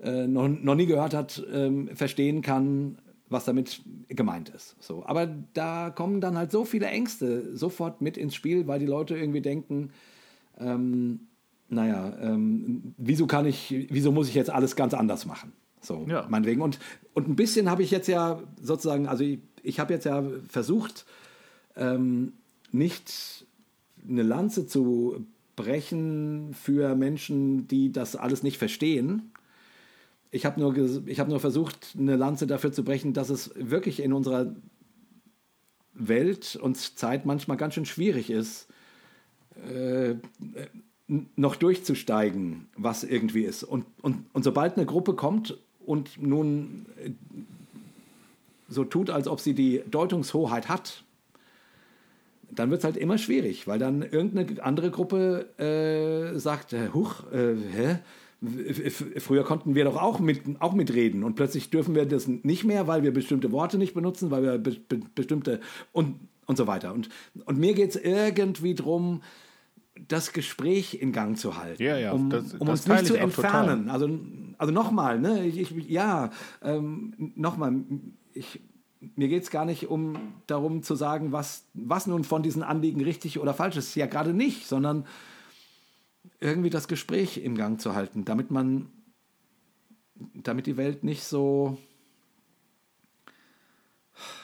äh, 0.00 0.26
noch, 0.26 0.48
noch 0.48 0.74
nie 0.74 0.86
gehört 0.86 1.12
hat, 1.12 1.44
ähm, 1.52 1.90
verstehen 1.94 2.40
kann, 2.40 2.98
was 3.28 3.44
damit 3.44 3.82
gemeint 4.08 4.50
ist. 4.50 4.76
So. 4.80 5.04
Aber 5.06 5.26
da 5.54 5.90
kommen 5.90 6.20
dann 6.20 6.36
halt 6.36 6.52
so 6.52 6.64
viele 6.64 6.86
Ängste 6.86 7.56
sofort 7.56 8.00
mit 8.00 8.16
ins 8.16 8.34
Spiel, 8.34 8.66
weil 8.66 8.78
die 8.78 8.86
Leute 8.86 9.16
irgendwie 9.16 9.40
denken, 9.40 9.90
ähm, 10.58 11.20
naja, 11.68 12.16
ähm, 12.20 12.94
wieso 12.96 13.26
kann 13.26 13.46
ich, 13.46 13.86
wieso 13.90 14.12
muss 14.12 14.28
ich 14.28 14.34
jetzt 14.34 14.50
alles 14.50 14.76
ganz 14.76 14.94
anders 14.94 15.26
machen? 15.26 15.52
So, 15.80 16.06
ja. 16.08 16.26
meinetwegen. 16.28 16.62
Und, 16.62 16.78
und 17.12 17.28
ein 17.28 17.36
bisschen 17.36 17.70
habe 17.70 17.82
ich 17.82 17.90
jetzt 17.90 18.08
ja 18.08 18.42
sozusagen, 18.60 19.06
also 19.06 19.24
ich, 19.24 19.40
ich 19.62 19.80
habe 19.80 19.92
jetzt 19.92 20.04
ja 20.04 20.24
versucht, 20.48 21.04
ähm, 21.76 22.32
nicht 22.72 23.46
eine 24.08 24.22
Lanze 24.22 24.66
zu 24.66 25.26
brechen 25.56 26.52
für 26.54 26.94
Menschen, 26.94 27.68
die 27.68 27.92
das 27.92 28.16
alles 28.16 28.42
nicht 28.42 28.58
verstehen, 28.58 29.33
ich 30.34 30.44
habe 30.44 30.60
nur, 30.60 30.74
hab 30.74 31.28
nur 31.28 31.38
versucht, 31.38 31.94
eine 31.96 32.16
Lanze 32.16 32.48
dafür 32.48 32.72
zu 32.72 32.82
brechen, 32.82 33.12
dass 33.12 33.30
es 33.30 33.52
wirklich 33.54 34.02
in 34.02 34.12
unserer 34.12 34.52
Welt 35.92 36.56
und 36.56 36.76
Zeit 36.76 37.24
manchmal 37.24 37.56
ganz 37.56 37.74
schön 37.74 37.86
schwierig 37.86 38.30
ist, 38.30 38.66
äh, 39.70 40.16
noch 41.36 41.54
durchzusteigen, 41.54 42.66
was 42.76 43.04
irgendwie 43.04 43.42
ist. 43.44 43.62
Und, 43.62 43.86
und, 44.02 44.26
und 44.32 44.42
sobald 44.42 44.76
eine 44.76 44.86
Gruppe 44.86 45.14
kommt 45.14 45.56
und 45.86 46.20
nun 46.20 46.86
äh, 47.04 47.10
so 48.68 48.82
tut, 48.84 49.10
als 49.10 49.28
ob 49.28 49.38
sie 49.38 49.54
die 49.54 49.82
Deutungshoheit 49.88 50.68
hat, 50.68 51.04
dann 52.50 52.70
wird 52.70 52.80
es 52.80 52.84
halt 52.84 52.96
immer 52.96 53.18
schwierig, 53.18 53.68
weil 53.68 53.78
dann 53.78 54.02
irgendeine 54.02 54.64
andere 54.64 54.90
Gruppe 54.90 55.46
äh, 55.58 56.36
sagt, 56.40 56.72
äh, 56.72 56.88
huch, 56.92 57.30
äh, 57.32 57.54
hä? 57.54 57.98
Früher 59.18 59.44
konnten 59.44 59.74
wir 59.74 59.84
doch 59.84 60.00
auch, 60.00 60.20
mit, 60.20 60.42
auch 60.60 60.74
mitreden 60.74 61.24
und 61.24 61.34
plötzlich 61.34 61.70
dürfen 61.70 61.94
wir 61.94 62.06
das 62.06 62.26
nicht 62.26 62.64
mehr, 62.64 62.86
weil 62.86 63.02
wir 63.02 63.12
bestimmte 63.12 63.52
Worte 63.52 63.78
nicht 63.78 63.94
benutzen, 63.94 64.30
weil 64.30 64.42
wir 64.42 64.58
be, 64.58 64.72
be, 64.72 65.00
bestimmte 65.14 65.60
und, 65.92 66.20
und 66.46 66.56
so 66.56 66.66
weiter. 66.66 66.92
Und, 66.92 67.08
und 67.44 67.58
mir 67.58 67.74
geht 67.74 67.90
es 67.90 67.96
irgendwie 67.96 68.74
darum, 68.74 69.22
das 70.08 70.32
Gespräch 70.32 70.94
in 71.00 71.12
Gang 71.12 71.38
zu 71.38 71.56
halten, 71.56 71.82
ja, 71.82 71.96
ja, 71.96 72.12
um, 72.12 72.30
das, 72.30 72.54
um 72.54 72.68
uns 72.68 72.86
nicht 72.86 73.06
zu 73.06 73.16
entfernen. 73.16 73.88
Also, 73.88 74.08
also 74.58 74.72
nochmal, 74.72 75.20
ne? 75.20 75.44
ich, 75.46 75.60
ich, 75.60 75.88
ja, 75.88 76.30
ähm, 76.62 77.14
nochmal, 77.36 77.74
ich, 78.32 78.60
mir 79.16 79.28
geht 79.28 79.44
es 79.44 79.50
gar 79.50 79.64
nicht 79.64 79.88
um 79.88 80.16
darum 80.46 80.82
zu 80.82 80.94
sagen, 80.94 81.32
was, 81.32 81.66
was 81.74 82.06
nun 82.06 82.24
von 82.24 82.42
diesen 82.42 82.62
Anliegen 82.62 83.02
richtig 83.02 83.38
oder 83.38 83.54
falsch 83.54 83.76
ist. 83.76 83.94
Ja, 83.94 84.06
gerade 84.06 84.32
nicht, 84.32 84.66
sondern 84.66 85.04
irgendwie 86.44 86.70
das 86.70 86.88
Gespräch 86.88 87.38
im 87.38 87.56
Gang 87.56 87.80
zu 87.80 87.94
halten, 87.94 88.24
damit 88.24 88.50
man, 88.50 88.88
damit 90.14 90.66
die 90.66 90.76
Welt 90.76 91.02
nicht 91.02 91.24
so, 91.24 91.78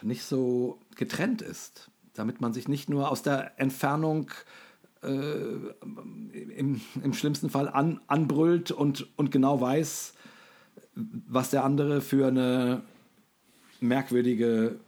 nicht 0.03 0.25
so 0.25 0.81
getrennt 0.97 1.43
ist, 1.43 1.91
damit 2.15 2.41
man 2.41 2.55
sich 2.55 2.69
nicht 2.69 2.89
nur 2.89 3.11
aus 3.11 3.23
der 3.23 3.61
Entfernung 3.61 4.31
äh, 5.03 5.09
im, 6.57 6.81
im 7.03 7.13
schlimmsten 7.13 7.51
Fall 7.51 7.69
an, 7.69 8.01
anbrüllt 8.07 8.71
und, 8.71 9.07
und 9.17 9.31
genau 9.31 9.61
weiß, 9.61 10.15
was 10.95 11.51
der 11.51 11.65
andere 11.65 12.01
für 12.01 12.29
eine 12.29 12.83
merkwürdige 13.81 14.81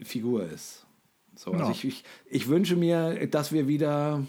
Figur 0.00 0.44
ist. 0.44 0.86
So, 1.34 1.52
also 1.52 1.70
ich, 1.72 1.84
ich, 1.84 2.04
ich 2.26 2.48
wünsche 2.48 2.76
mir, 2.76 3.26
dass 3.28 3.52
wir 3.52 3.68
wieder 3.68 4.24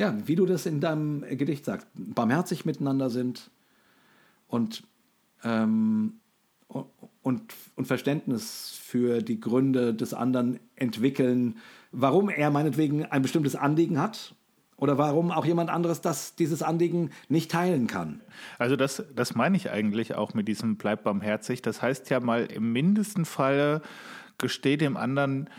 ja, 0.00 0.16
wie 0.24 0.34
du 0.34 0.46
das 0.46 0.64
in 0.64 0.80
deinem 0.80 1.20
Gedicht 1.36 1.66
sagst, 1.66 1.86
barmherzig 1.94 2.64
miteinander 2.64 3.10
sind 3.10 3.50
und, 4.48 4.82
ähm, 5.44 6.14
und, 6.68 7.54
und 7.76 7.86
Verständnis 7.86 8.80
für 8.82 9.20
die 9.20 9.40
Gründe 9.40 9.92
des 9.92 10.14
anderen 10.14 10.58
entwickeln, 10.74 11.58
warum 11.92 12.30
er 12.30 12.50
meinetwegen 12.50 13.04
ein 13.04 13.20
bestimmtes 13.20 13.54
Anliegen 13.54 14.00
hat 14.00 14.34
oder 14.78 14.96
warum 14.96 15.30
auch 15.30 15.44
jemand 15.44 15.68
anderes 15.68 16.00
das, 16.00 16.34
dieses 16.34 16.62
Anliegen 16.62 17.10
nicht 17.28 17.50
teilen 17.50 17.86
kann. 17.86 18.22
Also 18.58 18.76
das, 18.76 19.04
das 19.14 19.34
meine 19.34 19.58
ich 19.58 19.70
eigentlich 19.70 20.14
auch 20.14 20.32
mit 20.32 20.48
diesem 20.48 20.76
Bleib 20.76 21.04
barmherzig. 21.04 21.60
Das 21.60 21.82
heißt 21.82 22.08
ja 22.08 22.20
mal 22.20 22.46
im 22.46 22.72
mindesten 22.72 23.26
Falle 23.26 23.82
gesteht 24.38 24.80
dem 24.80 24.96
anderen, 24.96 25.50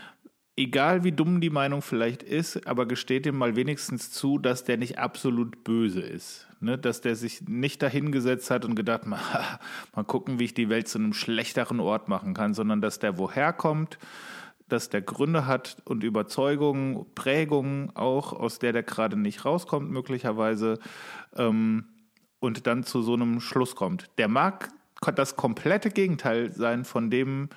egal 0.56 1.04
wie 1.04 1.12
dumm 1.12 1.40
die 1.40 1.50
Meinung 1.50 1.82
vielleicht 1.82 2.22
ist, 2.22 2.66
aber 2.66 2.86
gesteht 2.86 3.26
ihm 3.26 3.36
mal 3.36 3.56
wenigstens 3.56 4.10
zu, 4.10 4.38
dass 4.38 4.64
der 4.64 4.76
nicht 4.76 4.98
absolut 4.98 5.64
böse 5.64 6.00
ist. 6.00 6.46
Ne? 6.60 6.78
Dass 6.78 7.00
der 7.00 7.16
sich 7.16 7.48
nicht 7.48 7.82
dahingesetzt 7.82 8.50
hat 8.50 8.64
und 8.64 8.74
gedacht, 8.74 9.06
mal, 9.06 9.20
mal 9.96 10.04
gucken, 10.04 10.38
wie 10.38 10.44
ich 10.44 10.54
die 10.54 10.68
Welt 10.68 10.88
zu 10.88 10.98
einem 10.98 11.14
schlechteren 11.14 11.80
Ort 11.80 12.08
machen 12.08 12.34
kann, 12.34 12.54
sondern 12.54 12.80
dass 12.80 12.98
der 12.98 13.18
woher 13.18 13.52
kommt, 13.52 13.98
dass 14.68 14.88
der 14.88 15.02
Gründe 15.02 15.46
hat 15.46 15.82
und 15.84 16.02
Überzeugungen, 16.02 17.06
Prägungen 17.14 17.94
auch, 17.94 18.32
aus 18.32 18.58
der 18.58 18.72
der 18.72 18.82
gerade 18.82 19.18
nicht 19.18 19.44
rauskommt, 19.44 19.90
möglicherweise, 19.90 20.78
ähm, 21.36 21.84
und 22.40 22.66
dann 22.66 22.82
zu 22.82 23.02
so 23.02 23.14
einem 23.14 23.40
Schluss 23.40 23.76
kommt. 23.76 24.10
Der 24.18 24.28
mag 24.28 24.70
das 25.14 25.36
komplette 25.36 25.90
Gegenteil 25.90 26.52
sein 26.52 26.84
von 26.84 27.08
dem 27.08 27.48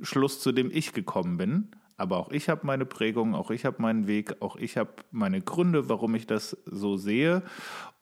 Schluss, 0.00 0.40
zu 0.40 0.52
dem 0.52 0.70
ich 0.70 0.92
gekommen 0.92 1.36
bin. 1.36 1.70
Aber 2.02 2.16
auch 2.16 2.32
ich 2.32 2.48
habe 2.48 2.66
meine 2.66 2.84
Prägung, 2.84 3.36
auch 3.36 3.52
ich 3.52 3.64
habe 3.64 3.80
meinen 3.80 4.08
Weg, 4.08 4.42
auch 4.42 4.56
ich 4.56 4.76
habe 4.76 4.90
meine 5.12 5.40
Gründe, 5.40 5.88
warum 5.88 6.16
ich 6.16 6.26
das 6.26 6.56
so 6.66 6.96
sehe. 6.96 7.44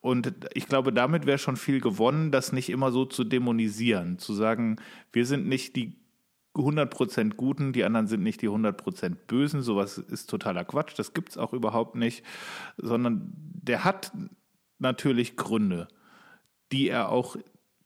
Und 0.00 0.32
ich 0.54 0.68
glaube, 0.68 0.90
damit 0.90 1.26
wäre 1.26 1.36
schon 1.36 1.58
viel 1.58 1.82
gewonnen, 1.82 2.30
das 2.30 2.50
nicht 2.54 2.70
immer 2.70 2.92
so 2.92 3.04
zu 3.04 3.24
dämonisieren, 3.24 4.18
zu 4.18 4.32
sagen, 4.32 4.76
wir 5.12 5.26
sind 5.26 5.46
nicht 5.46 5.76
die 5.76 5.98
100% 6.54 7.34
Guten, 7.34 7.74
die 7.74 7.84
anderen 7.84 8.06
sind 8.06 8.22
nicht 8.22 8.40
die 8.40 8.48
100% 8.48 9.16
Bösen. 9.26 9.60
Sowas 9.60 9.98
ist 9.98 10.30
totaler 10.30 10.64
Quatsch. 10.64 10.98
Das 10.98 11.12
gibt 11.12 11.28
es 11.28 11.36
auch 11.36 11.52
überhaupt 11.52 11.94
nicht. 11.94 12.24
Sondern 12.78 13.30
der 13.34 13.84
hat 13.84 14.12
natürlich 14.78 15.36
Gründe, 15.36 15.88
die 16.72 16.88
er 16.88 17.10
auch 17.10 17.36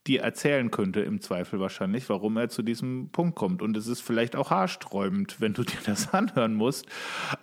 dir 0.06 0.22
erzählen 0.22 0.70
könnte, 0.70 1.00
im 1.00 1.20
Zweifel 1.20 1.60
wahrscheinlich, 1.60 2.08
warum 2.08 2.36
er 2.36 2.48
zu 2.48 2.62
diesem 2.62 3.08
Punkt 3.10 3.36
kommt. 3.36 3.62
Und 3.62 3.76
es 3.76 3.86
ist 3.86 4.00
vielleicht 4.00 4.36
auch 4.36 4.50
haarsträubend, 4.50 5.40
wenn 5.40 5.54
du 5.54 5.62
dir 5.64 5.78
das 5.86 6.12
anhören 6.12 6.54
musst. 6.54 6.86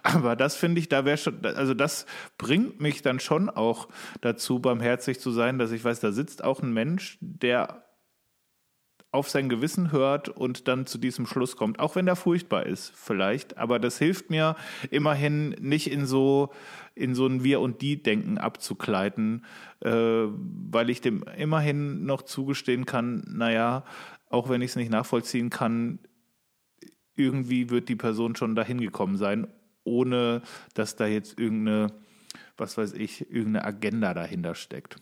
Aber 0.03 0.35
das 0.35 0.55
finde 0.55 0.79
ich, 0.79 0.89
da 0.89 1.05
wäre 1.05 1.17
schon, 1.17 1.43
also 1.45 1.73
das 1.73 2.05
bringt 2.38 2.79
mich 2.79 3.01
dann 3.01 3.19
schon 3.19 3.49
auch 3.49 3.88
dazu, 4.21 4.59
barmherzig 4.59 5.19
zu 5.19 5.31
sein, 5.31 5.57
dass 5.57 5.71
ich 5.71 5.83
weiß, 5.83 5.99
da 5.99 6.11
sitzt 6.11 6.43
auch 6.43 6.61
ein 6.61 6.73
Mensch, 6.73 7.17
der 7.21 7.83
auf 9.11 9.29
sein 9.29 9.49
Gewissen 9.49 9.91
hört 9.91 10.29
und 10.29 10.67
dann 10.69 10.85
zu 10.85 10.97
diesem 10.97 11.25
Schluss 11.25 11.57
kommt, 11.57 11.79
auch 11.79 11.95
wenn 11.95 12.05
der 12.05 12.15
furchtbar 12.15 12.65
ist, 12.65 12.93
vielleicht. 12.95 13.57
Aber 13.57 13.77
das 13.77 13.97
hilft 13.97 14.29
mir 14.29 14.55
immerhin 14.89 15.49
nicht 15.59 15.91
in 15.91 16.05
so 16.05 16.51
in 16.95 17.15
so 17.15 17.25
ein 17.25 17.43
Wir 17.43 17.61
und 17.61 17.81
die 17.81 18.01
Denken 18.03 18.38
abzugleiten, 18.38 19.45
äh, 19.79 19.89
weil 19.91 20.89
ich 20.89 21.01
dem 21.01 21.23
immerhin 21.38 22.05
noch 22.05 22.21
zugestehen 22.21 22.85
kann, 22.85 23.23
naja, 23.27 23.85
auch 24.29 24.49
wenn 24.49 24.61
ich 24.61 24.71
es 24.71 24.75
nicht 24.75 24.91
nachvollziehen 24.91 25.49
kann, 25.49 25.99
irgendwie 27.15 27.69
wird 27.69 27.89
die 27.89 27.95
Person 27.95 28.35
schon 28.35 28.55
dahin 28.55 28.79
gekommen 28.79 29.17
sein, 29.17 29.47
ohne 29.83 30.41
dass 30.73 30.95
da 30.95 31.07
jetzt 31.07 31.39
irgendeine, 31.39 31.88
was 32.57 32.77
weiß 32.77 32.93
ich, 32.93 33.29
irgendeine 33.29 33.65
Agenda 33.65 34.13
dahinter 34.13 34.55
steckt. 34.55 34.97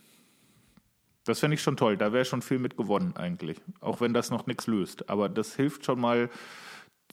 Das 1.30 1.38
fände 1.38 1.54
ich 1.54 1.62
schon 1.62 1.76
toll. 1.76 1.96
Da 1.96 2.12
wäre 2.12 2.24
schon 2.24 2.42
viel 2.42 2.58
mit 2.58 2.76
gewonnen 2.76 3.14
eigentlich. 3.14 3.58
Auch 3.80 4.00
wenn 4.00 4.12
das 4.12 4.30
noch 4.30 4.46
nichts 4.46 4.66
löst. 4.66 5.08
Aber 5.08 5.28
das 5.28 5.54
hilft 5.54 5.84
schon 5.84 6.00
mal, 6.00 6.28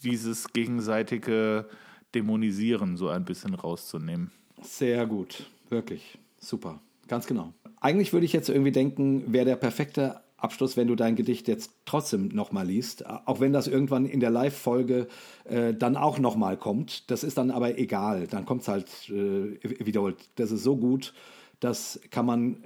dieses 0.04 0.52
gegenseitige 0.54 1.68
Dämonisieren 2.16 2.98
so 2.98 3.10
ein 3.10 3.26
bisschen 3.26 3.54
rauszunehmen. 3.54 4.32
Sehr 4.62 5.06
gut. 5.06 5.46
Wirklich. 5.70 6.18
Super. 6.40 6.80
Ganz 7.08 7.28
genau. 7.28 7.54
Eigentlich 7.80 8.12
würde 8.12 8.26
ich 8.26 8.34
jetzt 8.34 8.50
irgendwie 8.50 8.72
denken, 8.72 9.32
wäre 9.32 9.46
der 9.46 9.56
perfekte 9.56 10.22
Abschluss, 10.38 10.78
wenn 10.78 10.88
du 10.88 10.96
dein 10.96 11.16
Gedicht 11.16 11.48
jetzt 11.48 11.72
trotzdem 11.86 12.30
nochmal 12.30 12.66
liest, 12.66 13.06
auch 13.08 13.40
wenn 13.40 13.54
das 13.54 13.68
irgendwann 13.68 14.06
in 14.06 14.20
der 14.20 14.32
Live-Folge 14.32 15.08
äh, 15.46 15.74
dann 15.74 15.96
auch 15.96 16.18
nochmal 16.18 16.58
kommt. 16.58 17.10
Das 17.12 17.24
ist 17.24 17.38
dann 17.38 17.52
aber 17.52 17.78
egal, 17.78 18.28
dann 18.28 18.46
kommt 18.46 18.62
es 18.64 18.68
halt 18.68 19.10
äh, 19.10 19.58
wiederholt. 19.86 20.18
Das 20.36 20.52
ist 20.52 20.64
so 20.64 20.76
gut, 20.76 21.14
das 21.60 22.00
kann 22.12 22.26
man 22.26 22.58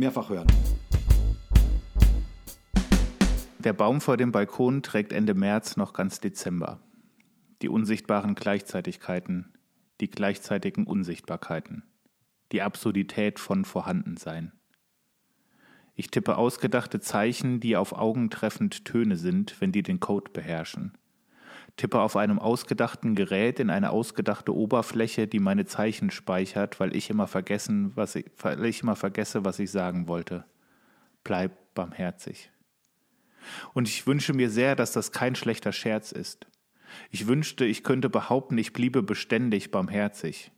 mehrfach 0.00 0.30
hören. 0.30 0.48
Der 3.58 3.72
Baum 3.74 4.00
vor 4.00 4.16
dem 4.16 4.32
Balkon 4.32 4.82
trägt 4.82 5.12
Ende 5.12 5.34
März 5.34 5.76
noch 5.76 5.92
ganz 5.92 6.18
Dezember. 6.18 6.80
Die 7.62 7.68
unsichtbaren 7.68 8.34
Gleichzeitigkeiten, 8.34 9.52
die 10.00 10.10
gleichzeitigen 10.10 10.86
Unsichtbarkeiten, 10.86 11.84
die 12.52 12.62
Absurdität 12.62 13.38
von 13.38 13.64
Vorhandensein. 13.64 14.52
Ich 15.94 16.10
tippe 16.10 16.36
ausgedachte 16.36 17.00
Zeichen, 17.00 17.60
die 17.60 17.76
auf 17.76 17.92
Augen 17.92 18.30
treffend 18.30 18.86
Töne 18.86 19.16
sind, 19.16 19.60
wenn 19.60 19.70
die 19.70 19.82
den 19.82 20.00
Code 20.00 20.30
beherrschen 20.32 20.96
tippe 21.80 21.98
auf 21.98 22.14
einem 22.14 22.38
ausgedachten 22.38 23.14
Gerät 23.14 23.58
in 23.58 23.70
eine 23.70 23.88
ausgedachte 23.88 24.54
Oberfläche, 24.54 25.26
die 25.26 25.38
meine 25.38 25.64
Zeichen 25.64 26.10
speichert, 26.10 26.78
weil 26.78 26.94
ich 26.94 27.08
immer 27.08 27.26
vergessen, 27.26 27.92
was 27.94 28.16
ich, 28.16 28.26
weil 28.36 28.62
ich 28.66 28.82
immer 28.82 28.96
vergesse, 28.96 29.46
was 29.46 29.58
ich 29.58 29.70
sagen 29.70 30.06
wollte. 30.06 30.44
Bleib 31.24 31.74
barmherzig. 31.74 32.50
Und 33.72 33.88
ich 33.88 34.06
wünsche 34.06 34.34
mir 34.34 34.50
sehr, 34.50 34.76
dass 34.76 34.92
das 34.92 35.10
kein 35.10 35.34
schlechter 35.34 35.72
Scherz 35.72 36.12
ist. 36.12 36.46
Ich 37.10 37.26
wünschte, 37.26 37.64
ich 37.64 37.82
könnte 37.82 38.10
behaupten, 38.10 38.58
ich 38.58 38.74
bliebe 38.74 39.02
beständig 39.02 39.70
barmherzig. 39.70 40.52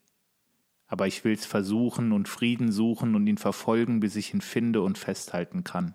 Aber 0.89 1.07
ich 1.07 1.23
will's 1.23 1.47
versuchen 1.47 2.11
und 2.11 2.28
Frieden 2.28 2.73
suchen 2.73 3.15
und 3.15 3.28
ihn 3.28 3.39
verfolgen, 3.39 4.01
bis 4.01 4.16
ich 4.16 4.35
ihn 4.35 4.40
finde 4.40 4.82
und 4.82 4.99
festhalten 4.99 5.62
kann. 5.62 5.94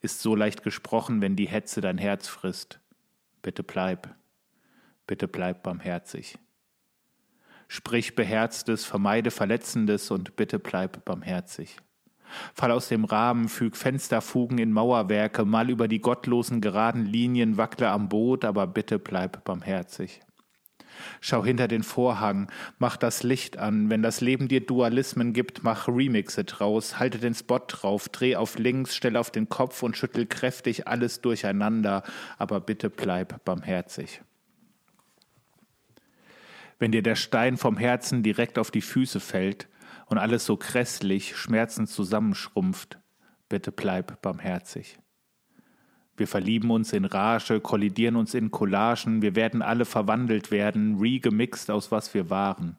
Ist 0.00 0.22
so 0.22 0.34
leicht 0.34 0.62
gesprochen, 0.62 1.20
wenn 1.20 1.36
die 1.36 1.48
Hetze 1.48 1.82
dein 1.82 1.98
Herz 1.98 2.26
frisst. 2.26 2.80
Bitte 3.44 3.62
bleib, 3.62 4.08
bitte 5.06 5.28
bleib 5.28 5.64
barmherzig. 5.64 6.38
Sprich 7.68 8.14
Beherztes, 8.14 8.86
vermeide 8.86 9.30
Verletzendes 9.30 10.10
und 10.10 10.34
bitte 10.34 10.58
bleib 10.58 11.04
barmherzig. 11.04 11.76
Fall 12.54 12.70
aus 12.70 12.88
dem 12.88 13.04
Rahmen, 13.04 13.50
füg 13.50 13.76
Fensterfugen 13.76 14.56
in 14.56 14.72
Mauerwerke, 14.72 15.44
mal 15.44 15.68
über 15.68 15.88
die 15.88 16.00
gottlosen 16.00 16.62
geraden 16.62 17.04
Linien, 17.04 17.58
wackle 17.58 17.90
am 17.90 18.08
Boot, 18.08 18.46
aber 18.46 18.66
bitte 18.66 18.98
bleib 18.98 19.44
barmherzig. 19.44 20.22
Schau 21.20 21.44
hinter 21.44 21.68
den 21.68 21.82
Vorhang, 21.82 22.50
mach 22.78 22.96
das 22.96 23.22
Licht 23.22 23.58
an, 23.58 23.90
wenn 23.90 24.02
das 24.02 24.20
Leben 24.20 24.48
dir 24.48 24.64
Dualismen 24.64 25.32
gibt, 25.32 25.62
mach 25.62 25.88
Remixe 25.88 26.44
draus, 26.44 26.98
halte 26.98 27.18
den 27.18 27.34
Spot 27.34 27.60
drauf, 27.66 28.08
dreh 28.08 28.36
auf 28.36 28.58
links, 28.58 28.94
stell 28.94 29.16
auf 29.16 29.30
den 29.30 29.48
Kopf 29.48 29.82
und 29.82 29.96
schüttel 29.96 30.26
kräftig 30.26 30.86
alles 30.88 31.20
durcheinander, 31.20 32.02
aber 32.38 32.60
bitte 32.60 32.90
bleib 32.90 33.44
barmherzig. 33.44 34.22
Wenn 36.78 36.92
dir 36.92 37.02
der 37.02 37.16
Stein 37.16 37.56
vom 37.56 37.76
Herzen 37.76 38.22
direkt 38.22 38.58
auf 38.58 38.70
die 38.70 38.82
Füße 38.82 39.20
fällt 39.20 39.68
und 40.06 40.18
alles 40.18 40.44
so 40.44 40.56
grässlich, 40.56 41.36
schmerzend 41.36 41.88
zusammenschrumpft, 41.88 42.98
bitte 43.48 43.72
bleib 43.72 44.20
barmherzig. 44.22 44.98
Wir 46.16 46.28
verlieben 46.28 46.70
uns 46.70 46.92
in 46.92 47.04
Rage, 47.04 47.60
kollidieren 47.60 48.14
uns 48.14 48.34
in 48.34 48.50
Collagen, 48.50 49.20
wir 49.20 49.34
werden 49.34 49.62
alle 49.62 49.84
verwandelt 49.84 50.50
werden, 50.50 50.98
regemixt 51.00 51.70
aus 51.70 51.90
was 51.90 52.14
wir 52.14 52.30
waren, 52.30 52.76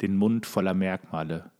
den 0.00 0.16
Mund 0.16 0.46
voller 0.46 0.74
Merkmale. 0.74 1.50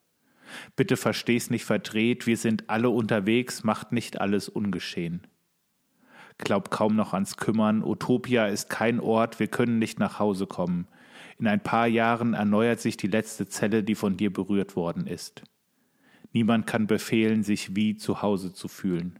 Bitte 0.76 0.96
versteh's 0.96 1.50
nicht 1.50 1.64
verdreht, 1.64 2.26
wir 2.26 2.36
sind 2.36 2.70
alle 2.70 2.90
unterwegs, 2.90 3.64
macht 3.64 3.92
nicht 3.92 4.20
alles 4.20 4.48
ungeschehen. 4.48 5.26
Glaub 6.38 6.70
kaum 6.70 6.94
noch 6.94 7.14
ans 7.14 7.36
Kümmern, 7.36 7.82
Utopia 7.82 8.46
ist 8.46 8.70
kein 8.70 9.00
Ort, 9.00 9.40
wir 9.40 9.48
können 9.48 9.80
nicht 9.80 9.98
nach 9.98 10.20
Hause 10.20 10.46
kommen. 10.46 10.86
In 11.38 11.48
ein 11.48 11.60
paar 11.60 11.88
Jahren 11.88 12.34
erneuert 12.34 12.80
sich 12.80 12.96
die 12.96 13.08
letzte 13.08 13.48
Zelle, 13.48 13.82
die 13.82 13.96
von 13.96 14.16
dir 14.16 14.32
berührt 14.32 14.76
worden 14.76 15.08
ist. 15.08 15.42
Niemand 16.32 16.66
kann 16.66 16.86
befehlen, 16.86 17.42
sich 17.42 17.74
wie 17.74 17.96
zu 17.96 18.22
Hause 18.22 18.52
zu 18.52 18.68
fühlen. 18.68 19.18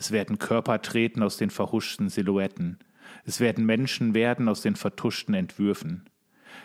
Es 0.00 0.12
werden 0.12 0.38
Körper 0.38 0.80
treten 0.80 1.22
aus 1.22 1.36
den 1.36 1.50
verhuschten 1.50 2.08
Silhouetten. 2.08 2.78
Es 3.26 3.38
werden 3.38 3.66
Menschen 3.66 4.14
werden 4.14 4.48
aus 4.48 4.62
den 4.62 4.74
vertuschten 4.74 5.34
Entwürfen. 5.34 6.08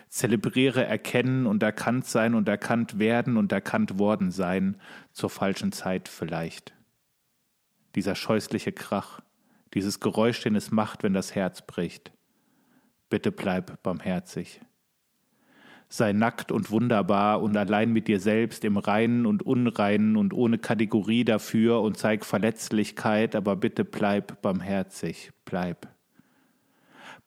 Zelebriere 0.08 0.86
erkennen 0.86 1.44
und 1.46 1.62
erkannt 1.62 2.06
sein 2.06 2.34
und 2.34 2.48
erkannt 2.48 2.98
werden 2.98 3.36
und 3.36 3.52
erkannt 3.52 3.98
worden 3.98 4.30
sein, 4.30 4.80
zur 5.12 5.28
falschen 5.28 5.70
Zeit 5.70 6.08
vielleicht. 6.08 6.72
Dieser 7.94 8.14
scheußliche 8.14 8.72
Krach, 8.72 9.20
dieses 9.74 10.00
Geräusch, 10.00 10.40
den 10.40 10.56
es 10.56 10.70
macht, 10.70 11.02
wenn 11.02 11.12
das 11.12 11.34
Herz 11.34 11.60
bricht. 11.60 12.12
Bitte 13.10 13.32
bleib 13.32 13.82
barmherzig 13.82 14.62
sei 15.88 16.12
nackt 16.12 16.50
und 16.50 16.70
wunderbar 16.70 17.42
und 17.42 17.56
allein 17.56 17.92
mit 17.92 18.08
dir 18.08 18.20
selbst 18.20 18.64
im 18.64 18.76
Reinen 18.76 19.26
und 19.26 19.44
Unreinen 19.44 20.16
und 20.16 20.34
ohne 20.34 20.58
Kategorie 20.58 21.24
dafür 21.24 21.80
und 21.82 21.96
zeig 21.96 22.24
Verletzlichkeit, 22.24 23.36
aber 23.36 23.56
bitte 23.56 23.84
bleib 23.84 24.42
barmherzig, 24.42 25.30
bleib. 25.44 25.88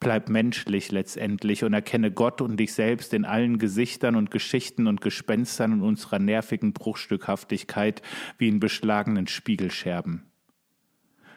Bleib 0.02 0.30
menschlich 0.30 0.92
letztendlich 0.92 1.66
und 1.66 1.74
erkenne 1.74 2.12
Gott 2.12 2.42
und 2.42 2.58
dich 2.58 2.74
selbst 2.74 3.14
in 3.14 3.26
allen 3.26 3.60
Gesichtern 3.60 4.16
und 4.16 4.32
Geschichten 4.32 4.88
und 4.88 5.02
Gespenstern 5.02 5.74
und 5.74 5.82
unserer 5.82 6.20
nervigen 6.20 6.72
Bruchstückhaftigkeit 6.72 8.02
wie 8.38 8.48
in 8.48 8.62
beschlagenen 8.62 9.28
Spiegelscherben. 9.28 10.24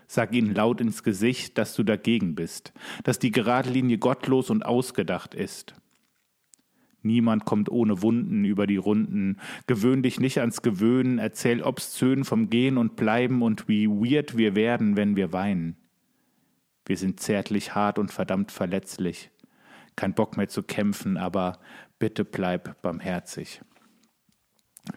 Sag 0.06 0.32
ihnen 0.32 0.54
laut 0.54 0.80
ins 0.80 1.02
Gesicht, 1.02 1.58
dass 1.58 1.74
du 1.74 1.82
dagegen 1.82 2.34
bist, 2.34 2.72
dass 3.02 3.18
die 3.18 3.32
gerade 3.32 3.70
Linie 3.70 3.98
gottlos 3.98 4.50
und 4.50 4.64
ausgedacht 4.64 5.34
ist. 5.34 5.74
Niemand 7.02 7.44
kommt 7.44 7.70
ohne 7.70 8.02
Wunden 8.02 8.44
über 8.44 8.66
die 8.66 8.76
Runden. 8.76 9.38
Gewöhn 9.66 10.02
dich 10.02 10.20
nicht 10.20 10.38
ans 10.38 10.62
Gewöhnen, 10.62 11.18
erzähl 11.18 11.62
obszön 11.62 12.24
vom 12.24 12.48
Gehen 12.48 12.78
und 12.78 12.96
Bleiben 12.96 13.42
und 13.42 13.68
wie 13.68 13.88
weird 13.88 14.36
wir 14.36 14.54
werden, 14.54 14.96
wenn 14.96 15.16
wir 15.16 15.32
weinen. 15.32 15.76
Wir 16.86 16.96
sind 16.96 17.20
zärtlich 17.20 17.74
hart 17.74 17.98
und 17.98 18.10
verdammt 18.10 18.52
verletzlich. 18.52 19.30
Kein 19.96 20.14
Bock 20.14 20.36
mehr 20.36 20.48
zu 20.48 20.62
kämpfen, 20.62 21.16
aber 21.16 21.58
bitte 21.98 22.24
bleib 22.24 22.80
barmherzig. 22.82 23.60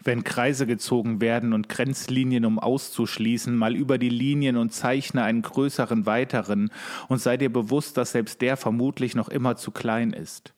Wenn 0.02 0.24
Kreise 0.24 0.66
gezogen 0.66 1.20
werden 1.20 1.52
und 1.52 1.68
Grenzlinien 1.68 2.44
um 2.44 2.58
auszuschließen, 2.58 3.54
mal 3.54 3.76
über 3.76 3.98
die 3.98 4.08
Linien 4.08 4.56
und 4.56 4.72
zeichne 4.72 5.22
einen 5.22 5.42
größeren 5.42 6.06
weiteren 6.06 6.70
und 7.08 7.20
sei 7.20 7.36
dir 7.36 7.52
bewusst, 7.52 7.96
dass 7.96 8.12
selbst 8.12 8.40
der 8.40 8.56
vermutlich 8.56 9.14
noch 9.14 9.28
immer 9.28 9.56
zu 9.56 9.70
klein 9.70 10.12
ist. 10.12 10.55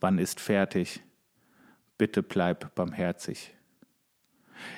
Wann 0.00 0.18
ist 0.18 0.40
fertig? 0.40 1.02
Bitte 1.98 2.22
bleib 2.22 2.74
barmherzig. 2.74 3.54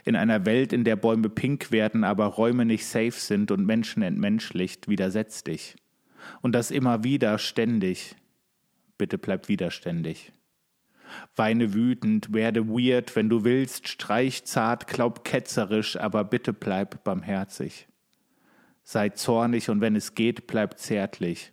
In 0.04 0.16
einer 0.16 0.44
Welt, 0.46 0.72
in 0.72 0.84
der 0.84 0.96
Bäume 0.96 1.28
pink 1.28 1.70
werden, 1.70 2.04
aber 2.04 2.26
Räume 2.26 2.64
nicht 2.64 2.86
safe 2.86 3.12
sind 3.12 3.50
und 3.50 3.64
Menschen 3.64 4.02
entmenschlicht, 4.02 4.88
widersetz 4.88 5.44
dich. 5.44 5.76
Und 6.40 6.52
das 6.52 6.70
immer 6.70 7.04
wieder, 7.04 7.38
ständig. 7.38 8.16
Bitte 8.98 9.18
bleib 9.18 9.48
widerständig. 9.48 10.32
Weine 11.36 11.74
wütend, 11.74 12.32
werde 12.32 12.68
weird, 12.68 13.16
wenn 13.16 13.28
du 13.28 13.44
willst, 13.44 13.88
streich 13.88 14.44
zart, 14.44 14.86
glaub 14.86 15.24
ketzerisch, 15.24 15.96
aber 15.96 16.24
bitte 16.24 16.52
bleib 16.52 17.04
barmherzig. 17.04 17.86
Sei 18.82 19.10
zornig 19.10 19.68
und 19.68 19.80
wenn 19.80 19.94
es 19.94 20.14
geht, 20.14 20.46
bleib 20.46 20.78
zärtlich, 20.78 21.52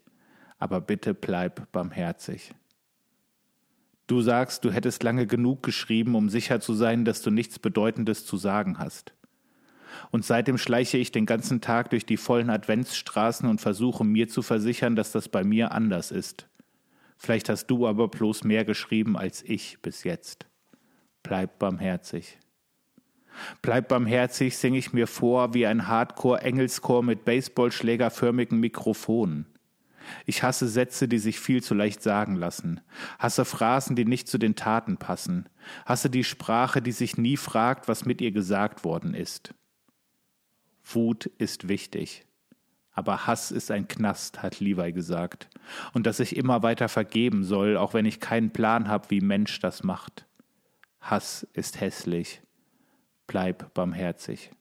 aber 0.58 0.82
bitte 0.82 1.14
bleib 1.14 1.72
barmherzig. 1.72 2.54
Du 4.10 4.22
sagst, 4.22 4.66
du 4.66 4.72
hättest 4.72 5.04
lange 5.04 5.28
genug 5.28 5.62
geschrieben, 5.62 6.16
um 6.16 6.30
sicher 6.30 6.60
zu 6.60 6.74
sein, 6.74 7.06
dass 7.06 7.22
du 7.22 7.30
nichts 7.30 7.60
Bedeutendes 7.60 8.26
zu 8.26 8.38
sagen 8.38 8.80
hast. 8.80 9.14
Und 10.10 10.26
seitdem 10.26 10.58
schleiche 10.58 10.98
ich 10.98 11.12
den 11.12 11.28
ganzen 11.28 11.62
Tag 11.62 11.92
durch 11.92 12.08
die 12.08 12.18
vollen 12.18 12.50
Adventsstraßen 12.50 13.48
und 13.48 13.62
versuche 13.62 14.04
mir 14.04 14.28
zu 14.28 14.42
versichern, 14.42 14.96
dass 14.96 15.12
das 15.12 15.30
bei 15.30 15.44
mir 15.44 15.74
anders 15.74 16.10
ist. 16.10 16.48
Vielleicht 17.18 17.50
hast 17.50 17.68
du 17.68 17.86
aber 17.86 18.08
bloß 18.08 18.46
mehr 18.46 18.66
geschrieben 18.66 19.16
als 19.16 19.44
ich 19.44 19.80
bis 19.84 20.04
jetzt. 20.04 20.48
Bleib 21.22 21.60
barmherzig. 21.60 22.40
Bleib 23.62 23.90
barmherzig, 23.90 24.58
singe 24.58 24.80
ich 24.80 24.92
mir 24.92 25.06
vor 25.06 25.54
wie 25.54 25.68
ein 25.68 25.88
Hardcore-Engelschor 25.88 27.04
mit 27.04 27.26
baseballschlägerförmigen 27.26 28.60
Mikrofonen. 28.60 29.46
Ich 30.26 30.44
hasse 30.44 30.68
Sätze, 30.68 31.08
die 31.08 31.20
sich 31.20 31.40
viel 31.40 31.64
zu 31.64 31.74
leicht 31.74 32.02
sagen 32.02 32.36
lassen. 32.36 32.82
Hasse 33.18 33.46
Phrasen, 33.46 33.96
die 33.96 34.06
nicht 34.06 34.28
zu 34.28 34.38
den 34.38 34.56
Taten 34.56 34.98
passen. 34.98 35.48
Hasse 35.86 36.10
die 36.10 36.24
Sprache, 36.24 36.82
die 36.82 36.92
sich 36.92 37.18
nie 37.18 37.38
fragt, 37.38 37.88
was 37.88 38.06
mit 38.06 38.22
ihr 38.22 38.32
gesagt 38.32 38.84
worden 38.84 39.14
ist. 39.14 39.54
Wut 40.84 41.26
ist 41.26 41.68
wichtig. 41.68 42.26
Aber 42.92 43.28
Hass 43.28 43.52
ist 43.52 43.72
ein 43.72 43.88
Knast, 43.88 44.42
hat 44.42 44.60
Levi 44.60 44.92
gesagt. 44.92 45.50
Und 45.94 46.06
dass 46.06 46.20
ich 46.20 46.36
immer 46.36 46.64
weiter 46.64 46.90
vergeben 46.90 47.44
soll, 47.44 47.78
auch 47.78 47.94
wenn 47.94 48.06
ich 48.06 48.20
keinen 48.20 48.52
Plan 48.52 48.88
habe, 48.88 49.10
wie 49.10 49.22
Mensch 49.22 49.60
das 49.60 49.84
macht. 49.84 50.26
Hass 51.00 51.48
ist 51.54 51.80
hässlich. 51.80 52.42
Bleib 53.26 53.74
barmherzig. 53.74 54.52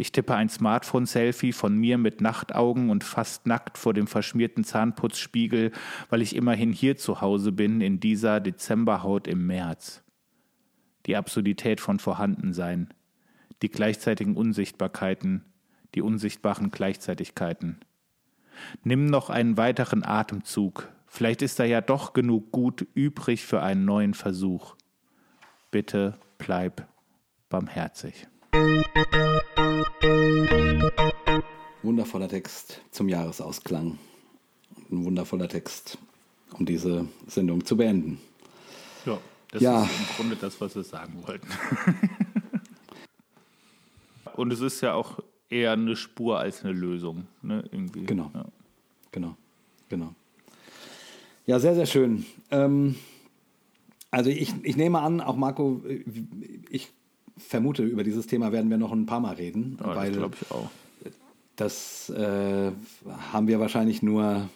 Ich 0.00 0.12
tippe 0.12 0.36
ein 0.36 0.48
Smartphone-Selfie 0.48 1.52
von 1.52 1.76
mir 1.76 1.98
mit 1.98 2.20
Nachtaugen 2.20 2.88
und 2.88 3.02
fast 3.02 3.48
nackt 3.48 3.76
vor 3.76 3.94
dem 3.94 4.06
verschmierten 4.06 4.62
Zahnputzspiegel, 4.62 5.72
weil 6.08 6.22
ich 6.22 6.36
immerhin 6.36 6.72
hier 6.72 6.96
zu 6.96 7.20
Hause 7.20 7.50
bin 7.50 7.80
in 7.80 7.98
dieser 7.98 8.38
Dezemberhaut 8.38 9.26
im 9.26 9.44
März. 9.48 10.04
Die 11.06 11.16
Absurdität 11.16 11.80
von 11.80 11.98
Vorhandensein, 11.98 12.94
die 13.60 13.70
gleichzeitigen 13.70 14.36
Unsichtbarkeiten, 14.36 15.44
die 15.96 16.02
unsichtbaren 16.02 16.70
Gleichzeitigkeiten. 16.70 17.80
Nimm 18.84 19.06
noch 19.06 19.30
einen 19.30 19.56
weiteren 19.56 20.04
Atemzug, 20.04 20.88
vielleicht 21.08 21.42
ist 21.42 21.58
da 21.58 21.64
ja 21.64 21.80
doch 21.80 22.12
genug 22.12 22.52
Gut 22.52 22.86
übrig 22.94 23.44
für 23.44 23.62
einen 23.62 23.84
neuen 23.84 24.14
Versuch. 24.14 24.76
Bitte 25.72 26.14
bleib 26.38 26.86
barmherzig. 27.48 28.28
Wundervoller 31.82 32.28
Text 32.28 32.80
zum 32.90 33.08
Jahresausklang. 33.08 33.98
Ein 34.90 35.04
wundervoller 35.04 35.48
Text, 35.48 35.98
um 36.52 36.66
diese 36.66 37.06
Sendung 37.26 37.64
zu 37.64 37.76
beenden. 37.76 38.18
Ja, 39.06 39.18
das 39.52 39.62
ja. 39.62 39.84
ist 39.84 39.90
im 39.90 40.16
Grunde 40.16 40.36
das, 40.36 40.60
was 40.60 40.74
wir 40.74 40.82
sagen 40.82 41.22
wollten. 41.26 41.46
Und 44.36 44.52
es 44.52 44.60
ist 44.60 44.80
ja 44.80 44.94
auch 44.94 45.20
eher 45.48 45.72
eine 45.72 45.96
Spur 45.96 46.38
als 46.38 46.64
eine 46.64 46.72
Lösung. 46.72 47.26
Ne? 47.42 47.64
Irgendwie. 47.70 48.04
Genau. 48.04 48.30
Ja. 48.34 48.44
Genau. 49.12 49.36
Genau. 49.88 50.14
Ja, 51.46 51.58
sehr, 51.58 51.74
sehr 51.74 51.86
schön. 51.86 52.26
Ähm, 52.50 52.96
also 54.10 54.30
ich, 54.30 54.52
ich 54.62 54.76
nehme 54.76 55.00
an, 55.00 55.20
auch 55.20 55.36
Marco, 55.36 55.82
ich 56.70 56.92
vermute, 57.36 57.84
über 57.84 58.04
dieses 58.04 58.26
Thema 58.26 58.52
werden 58.52 58.68
wir 58.68 58.78
noch 58.78 58.92
ein 58.92 59.06
paar 59.06 59.20
Mal 59.20 59.34
reden. 59.34 59.78
Ja, 59.80 59.94
weil 59.96 60.10
das 60.10 60.18
glaube 60.18 60.36
ich 60.40 60.50
auch. 60.50 60.70
Das 61.58 62.08
äh, 62.10 62.70
haben 63.32 63.48
wir 63.48 63.58
wahrscheinlich 63.58 64.00
nur 64.00 64.48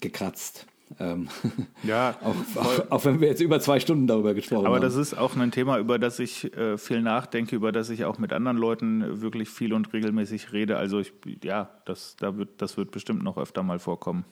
gekratzt. 0.00 0.66
Ähm, 0.98 1.28
ja, 1.84 2.16
auch, 2.22 2.34
auch, 2.56 2.90
auch, 2.90 3.04
wenn 3.04 3.20
wir 3.20 3.28
jetzt 3.28 3.40
über 3.40 3.60
zwei 3.60 3.78
Stunden 3.78 4.08
darüber 4.08 4.34
gesprochen 4.34 4.66
aber 4.66 4.76
haben. 4.76 4.82
Aber 4.82 4.84
das 4.84 4.96
ist 4.96 5.14
auch 5.14 5.36
ein 5.36 5.52
Thema, 5.52 5.78
über 5.78 6.00
das 6.00 6.18
ich 6.18 6.52
äh, 6.56 6.76
viel 6.76 7.02
nachdenke, 7.02 7.54
über 7.54 7.70
das 7.70 7.88
ich 7.88 8.04
auch 8.04 8.18
mit 8.18 8.32
anderen 8.32 8.56
Leuten 8.56 9.22
wirklich 9.22 9.48
viel 9.48 9.72
und 9.72 9.92
regelmäßig 9.92 10.52
rede. 10.52 10.76
Also 10.76 10.98
ich, 10.98 11.12
ja, 11.44 11.70
das, 11.84 12.16
da 12.16 12.36
wird, 12.36 12.60
das 12.60 12.76
wird 12.76 12.90
bestimmt 12.90 13.22
noch 13.22 13.38
öfter 13.38 13.62
mal 13.62 13.78
vorkommen. 13.78 14.24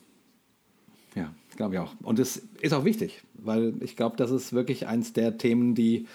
Ja, 1.15 1.33
glaube 1.57 1.75
ich 1.75 1.81
auch. 1.81 1.95
Und 2.03 2.19
es 2.19 2.37
ist 2.61 2.73
auch 2.73 2.85
wichtig, 2.85 3.23
weil 3.35 3.75
ich 3.81 3.97
glaube, 3.97 4.17
das 4.17 4.33
ist 4.33 4.53
wirklich 4.53 4.89
eins 4.89 5.13
der 5.13 5.39
Themen, 5.39 5.77
die 5.77 6.09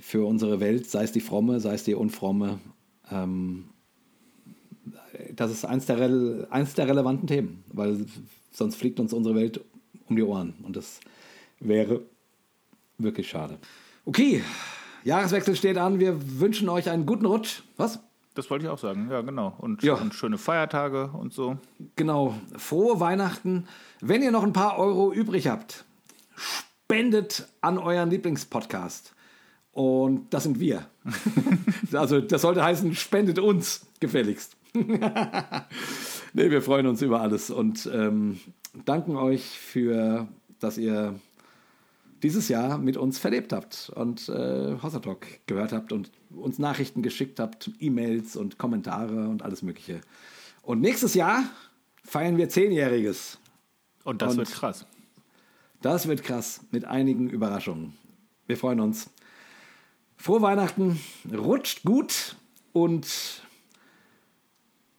für 0.00 0.26
unsere 0.26 0.58
Welt, 0.58 0.90
sei 0.90 1.04
es 1.04 1.12
die 1.12 1.20
fromme, 1.20 1.60
sei 1.60 1.74
es 1.74 1.84
die 1.84 1.94
unfromme, 1.94 2.58
ähm, 3.10 3.66
das 5.34 5.50
ist 5.50 5.64
eins 5.64 5.86
der, 5.86 6.46
eins 6.50 6.74
der 6.74 6.88
relevanten 6.88 7.26
Themen, 7.26 7.64
weil 7.72 8.06
sonst 8.52 8.76
fliegt 8.76 9.00
uns 9.00 9.12
unsere 9.12 9.34
Welt 9.34 9.60
um 10.08 10.16
die 10.16 10.22
Ohren 10.22 10.54
und 10.62 10.76
das 10.76 11.00
wäre 11.60 12.02
wirklich 12.98 13.28
schade. 13.28 13.58
Okay, 14.04 14.42
Jahreswechsel 15.04 15.56
steht 15.56 15.78
an. 15.78 16.00
Wir 16.00 16.40
wünschen 16.40 16.68
euch 16.68 16.90
einen 16.90 17.06
guten 17.06 17.26
Rutsch. 17.26 17.62
Was? 17.76 18.00
Das 18.34 18.50
wollte 18.50 18.66
ich 18.66 18.70
auch 18.70 18.78
sagen, 18.78 19.08
ja, 19.10 19.22
genau. 19.22 19.54
Und, 19.58 19.82
ja. 19.82 19.94
und, 19.94 20.14
schöne 20.14 20.36
Feiertage 20.36 21.10
und 21.12 21.32
so. 21.32 21.56
Genau. 21.96 22.34
Frohe 22.56 23.00
Weihnachten. 23.00 23.66
Wenn 24.00 24.22
ihr 24.22 24.30
noch 24.30 24.42
ein 24.42 24.52
paar 24.52 24.78
Euro 24.78 25.12
übrig 25.12 25.48
habt, 25.48 25.84
spendet 26.36 27.48
an 27.62 27.78
euren 27.78 28.10
Lieblingspodcast. 28.10 29.14
Und 29.72 30.26
das 30.30 30.42
sind 30.42 30.60
wir. 30.60 30.86
also, 31.92 32.20
das 32.20 32.42
sollte 32.42 32.62
heißen, 32.62 32.94
spendet 32.94 33.38
uns 33.38 33.86
gefälligst. 34.00 34.56
nee, 36.32 36.50
wir 36.50 36.62
freuen 36.62 36.86
uns 36.86 37.02
über 37.02 37.20
alles 37.20 37.50
und 37.50 37.88
ähm, 37.92 38.40
danken 38.84 39.16
euch 39.16 39.42
für, 39.42 40.28
dass 40.60 40.78
ihr 40.78 41.18
dieses 42.22 42.48
Jahr 42.48 42.78
mit 42.78 42.96
uns 42.96 43.18
verlebt 43.18 43.52
habt 43.52 43.90
und 43.94 44.28
äh, 44.28 44.76
Hossa 44.82 45.00
Talk 45.00 45.26
gehört 45.46 45.72
habt 45.72 45.92
und 45.92 46.10
uns 46.30 46.58
Nachrichten 46.58 47.02
geschickt 47.02 47.40
habt, 47.40 47.70
E-Mails 47.78 48.36
und 48.36 48.58
Kommentare 48.58 49.28
und 49.28 49.42
alles 49.42 49.62
Mögliche. 49.62 50.00
Und 50.62 50.80
nächstes 50.80 51.14
Jahr 51.14 51.44
feiern 52.02 52.36
wir 52.36 52.48
Zehnjähriges. 52.48 53.38
Und 54.04 54.22
das 54.22 54.32
und 54.32 54.38
wird 54.38 54.50
krass. 54.50 54.86
Das 55.82 56.08
wird 56.08 56.22
krass 56.22 56.60
mit 56.70 56.84
einigen 56.84 57.28
Überraschungen. 57.28 57.94
Wir 58.46 58.56
freuen 58.56 58.80
uns. 58.80 59.10
Frohe 60.16 60.40
Weihnachten, 60.42 60.98
rutscht 61.32 61.84
gut 61.84 62.36
und 62.72 63.42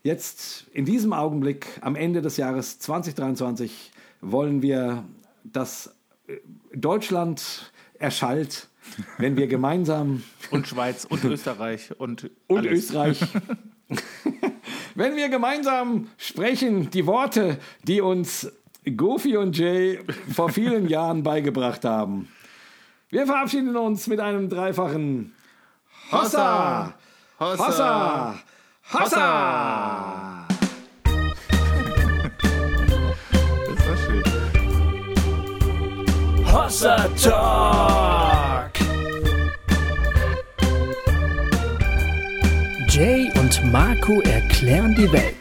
Jetzt 0.08 0.68
in 0.72 0.86
diesem 0.86 1.12
Augenblick, 1.12 1.68
am 1.82 1.98
Ende 1.98 2.22
des 2.22 2.38
Jahres 2.38 2.80
2023, 2.80 3.92
wollen 4.22 4.62
wir, 4.62 5.04
dass 5.44 5.98
äh, 6.28 6.38
Deutschland 6.74 7.74
erschallt, 8.00 8.70
wenn 9.18 9.36
wir 9.36 9.48
gemeinsam. 9.48 10.24
und 10.52 10.66
Schweiz 10.66 11.04
und 11.04 11.26
Österreich 11.26 11.92
und. 12.00 12.32
Und 12.48 12.60
alles. 12.60 12.84
Österreich. 12.86 13.20
wenn 14.96 15.18
wir 15.18 15.28
gemeinsam 15.28 16.08
sprechen, 16.16 16.90
die 16.90 17.06
Worte, 17.06 17.58
die 17.84 18.00
uns 18.00 18.50
Goofy 18.86 19.36
und 19.36 19.58
Jay 19.58 20.00
vor 20.34 20.48
vielen 20.48 20.88
Jahren 20.88 21.24
beigebracht 21.24 21.84
haben. 21.84 22.30
Wir 23.10 23.26
verabschieden 23.26 23.76
uns 23.76 24.08
mit 24.08 24.22
einem 24.22 24.48
dreifachen 24.48 25.36
Hossa! 26.14 26.94
Hossa! 27.42 28.40
Hossa! 28.94 30.48
Das 33.66 33.88
war 33.88 33.98
schön. 33.98 34.24
Hossa 36.46 36.96
Talk! 37.22 38.72
Jay 42.88 43.30
und 43.38 43.72
Marco 43.74 44.22
erklären 44.22 44.96
die 44.96 45.12
Welt. 45.12 45.37